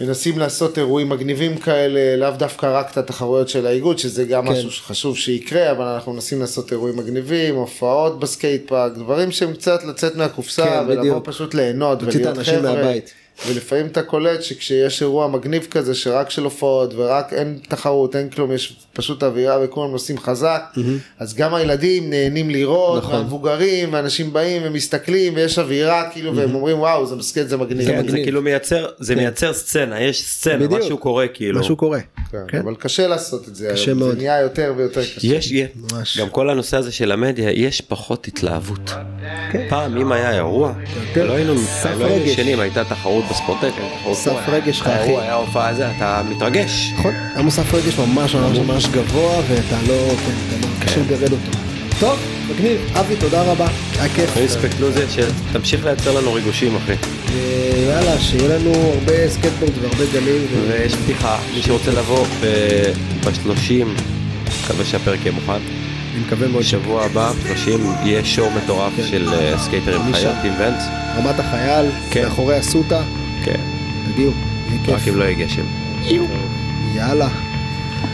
מנסים 0.00 0.38
לעשות 0.38 0.78
אירועים 0.78 1.08
מגניבים 1.08 1.58
כאלה, 1.58 2.16
לאו 2.16 2.30
דווקא 2.38 2.78
רק 2.78 2.92
את 2.92 2.96
התחרויות 2.96 3.48
של 3.48 3.66
האיגוד, 3.66 3.98
שזה 3.98 4.24
גם 4.24 4.46
כן. 4.46 4.52
משהו 4.52 4.70
שחשוב 4.70 5.16
שיקרה, 5.16 5.70
אבל 5.70 5.84
אנחנו 5.84 6.12
מנסים 6.12 6.40
לעשות 6.40 6.72
אירועים 6.72 6.96
מגניבים, 6.96 7.54
הופעות 7.54 8.20
בסקייט 8.20 8.68
פארק, 8.68 8.92
דברים 8.92 9.30
שהם 9.30 9.52
קצת 9.52 9.84
לצאת 9.84 10.16
מהקופסה, 10.16 10.64
כן, 10.64 10.84
ולבוא 10.86 11.02
בדיוק. 11.02 11.26
פשוט 11.26 11.54
ליהנות 11.54 12.02
ולהיות 12.02 12.38
חבר'ה. 12.38 12.92
ולפעמים 13.46 13.86
אתה 13.86 14.02
קולט 14.02 14.42
שכשיש 14.42 15.02
אירוע 15.02 15.28
מגניב 15.28 15.66
כזה 15.70 15.94
שרק 15.94 16.30
של 16.30 16.44
הופעות 16.44 16.94
ורק 16.94 17.32
אין 17.32 17.58
תחרות 17.68 18.16
אין 18.16 18.30
כלום 18.30 18.52
יש 18.52 18.76
פשוט 18.92 19.22
אווירה 19.22 19.58
וכולם 19.64 19.90
נוסעים 19.90 20.18
חזק 20.18 20.62
אז 21.18 21.34
גם 21.34 21.54
הילדים 21.54 22.10
נהנים 22.10 22.50
לראות 22.50 23.02
נכון. 23.02 23.14
והמבוגרים 23.14 23.92
ואנשים 23.92 24.32
באים 24.32 24.62
ומסתכלים 24.64 25.32
ויש 25.36 25.58
אווירה 25.58 26.10
כאילו 26.12 26.36
והם 26.36 26.54
אומרים 26.54 26.78
וואו 26.78 27.06
זה 27.06 27.16
מסקט 27.16 27.48
זה 27.48 27.56
מגניב. 27.56 27.86
כן, 27.88 27.96
זה 27.96 28.02
מגניב. 28.02 28.24
כאילו 28.24 28.42
מייצר 28.42 28.86
זה 28.98 29.14
מייצר 29.14 29.52
סצנה 29.52 30.00
יש 30.00 30.22
סצנה 30.22 30.56
בדיוק. 30.66 30.80
משהו 30.80 30.98
קורה 30.98 31.28
כאילו. 31.28 31.60
משהו 31.60 31.76
קורה. 31.76 32.00
כן, 32.30 32.38
כן. 32.48 32.58
אבל 32.58 32.74
קשה 32.74 33.06
לעשות 33.06 33.48
את 33.48 33.54
זה 33.54 33.68
קשה 33.72 33.90
היום, 33.90 33.98
מאוד. 33.98 34.10
זה 34.10 34.16
נהיה 34.16 34.40
יותר 34.40 34.72
ויותר 34.76 35.00
קשה. 35.00 35.26
יש, 35.26 35.52
יש. 35.52 36.18
גם 36.18 36.28
כל 36.28 36.50
הנושא 36.50 36.76
הזה 36.76 36.92
של 36.92 37.12
המדיה 37.12 37.50
יש 37.50 37.80
פחות 37.80 38.28
התלהבות. 38.28 38.90
כן. 39.52 39.66
פעם 39.68 39.96
אם 39.96 40.12
היה 40.12 40.34
אירוע, 40.34 40.72
לא 41.16 41.32
היינו 41.32 41.54
לא. 41.98 42.06
ישנים 42.24 42.60
הייתה 42.60 42.84
תחרות 42.84 43.24
בספורטק, 43.30 43.70
תחרות 44.00 44.16
סף 44.16 44.30
היה- 44.48 44.56
רגש, 44.56 44.82
היה 44.84 45.02
אחי. 45.02 45.10
היה 45.16 45.34
הופעה 45.34 45.74
זה 45.74 45.90
אתה 45.96 46.22
מתרגש. 46.30 46.92
נכון, 46.98 47.12
היום 47.34 47.44
הסף 47.44 47.74
ריגוש 47.74 47.98
ממש 47.98 48.34
ממש 48.34 48.58
ממש 48.58 48.86
גבוה 48.86 49.36
ואתה 49.48 49.76
לא, 49.88 50.08
כן, 50.26 50.32
אתה 50.48 50.66
לא, 50.66 50.84
קשה 50.86 51.00
לגרד 51.00 51.32
אותו. 51.32 51.58
טוב, 52.00 52.18
מגניב, 52.50 52.80
אבי 53.00 53.16
תודה 53.16 53.42
רבה, 53.42 53.66
היה 53.98 54.08
כיף. 54.14 54.36
respect 54.36 54.80
לוזה 54.80 55.04
שתמשיך 55.10 55.84
לייצר 55.84 56.20
לנו 56.20 56.32
ריגושים 56.32 56.76
אחי. 56.76 56.92
ויאללה, 57.32 58.18
שיהיה 58.18 58.58
לנו 58.58 58.72
הרבה 58.72 59.28
סקייטבורד 59.28 59.72
והרבה 59.82 60.04
גלים. 60.12 60.46
ויש 60.68 60.94
פתיחה 60.94 61.38
מי 61.54 61.62
שרוצה 61.62 61.90
לבוא 61.90 62.26
ב-30 62.40 63.84
מקווה 64.64 64.84
שהפרק 64.84 65.18
יהיה 65.22 65.32
מוכן. 65.32 65.58
אני 66.18 66.26
מקווה 66.26 66.48
מאוד 66.48 66.62
בשבוע 66.62 67.04
הבא 67.04 67.32
30 67.46 67.80
יהיה 68.02 68.24
show 68.24 68.50
מטורף 68.50 68.92
כן. 68.96 69.06
של 69.06 69.28
אה, 69.32 69.58
סקייטרים 69.58 70.00
חיות 70.12 70.34
ונץ. 70.44 70.82
רמת 71.16 71.40
החייל, 71.40 71.86
כן. 72.10 72.24
מאחורי 72.24 72.60
אסותא, 72.60 73.00
כן. 73.44 73.60
תגיעו, 74.12 74.32
יהיה 74.68 74.80
רק 74.96 75.00
כיף. 75.00 75.08
אם 75.08 75.18
לא 75.18 75.24
יהיה 75.24 75.34
גשם. 75.34 75.64
יאללה, 76.94 77.28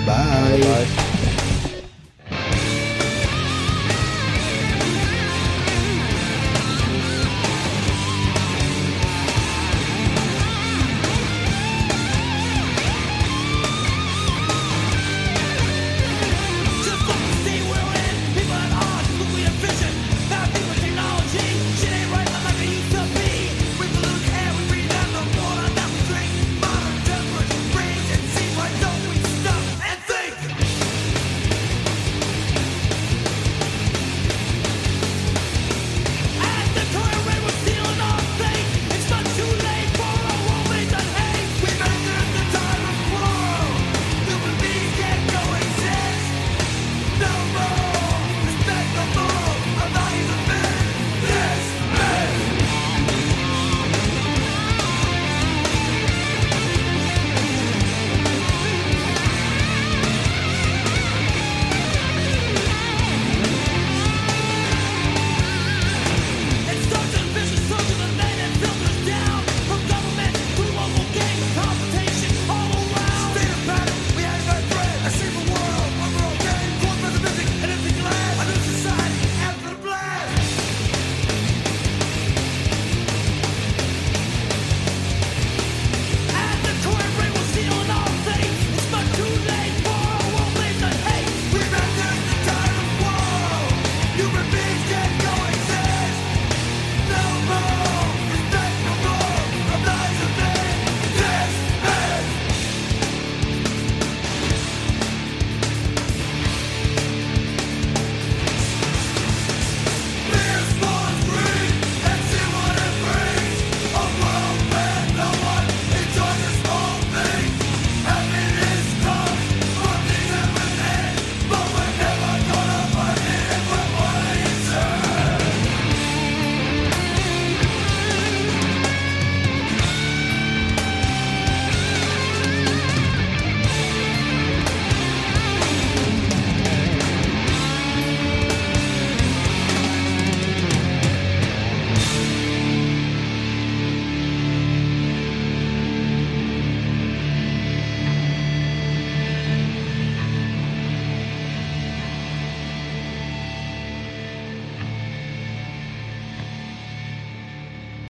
ביי. 0.04 0.60
ביי. 0.60 1.23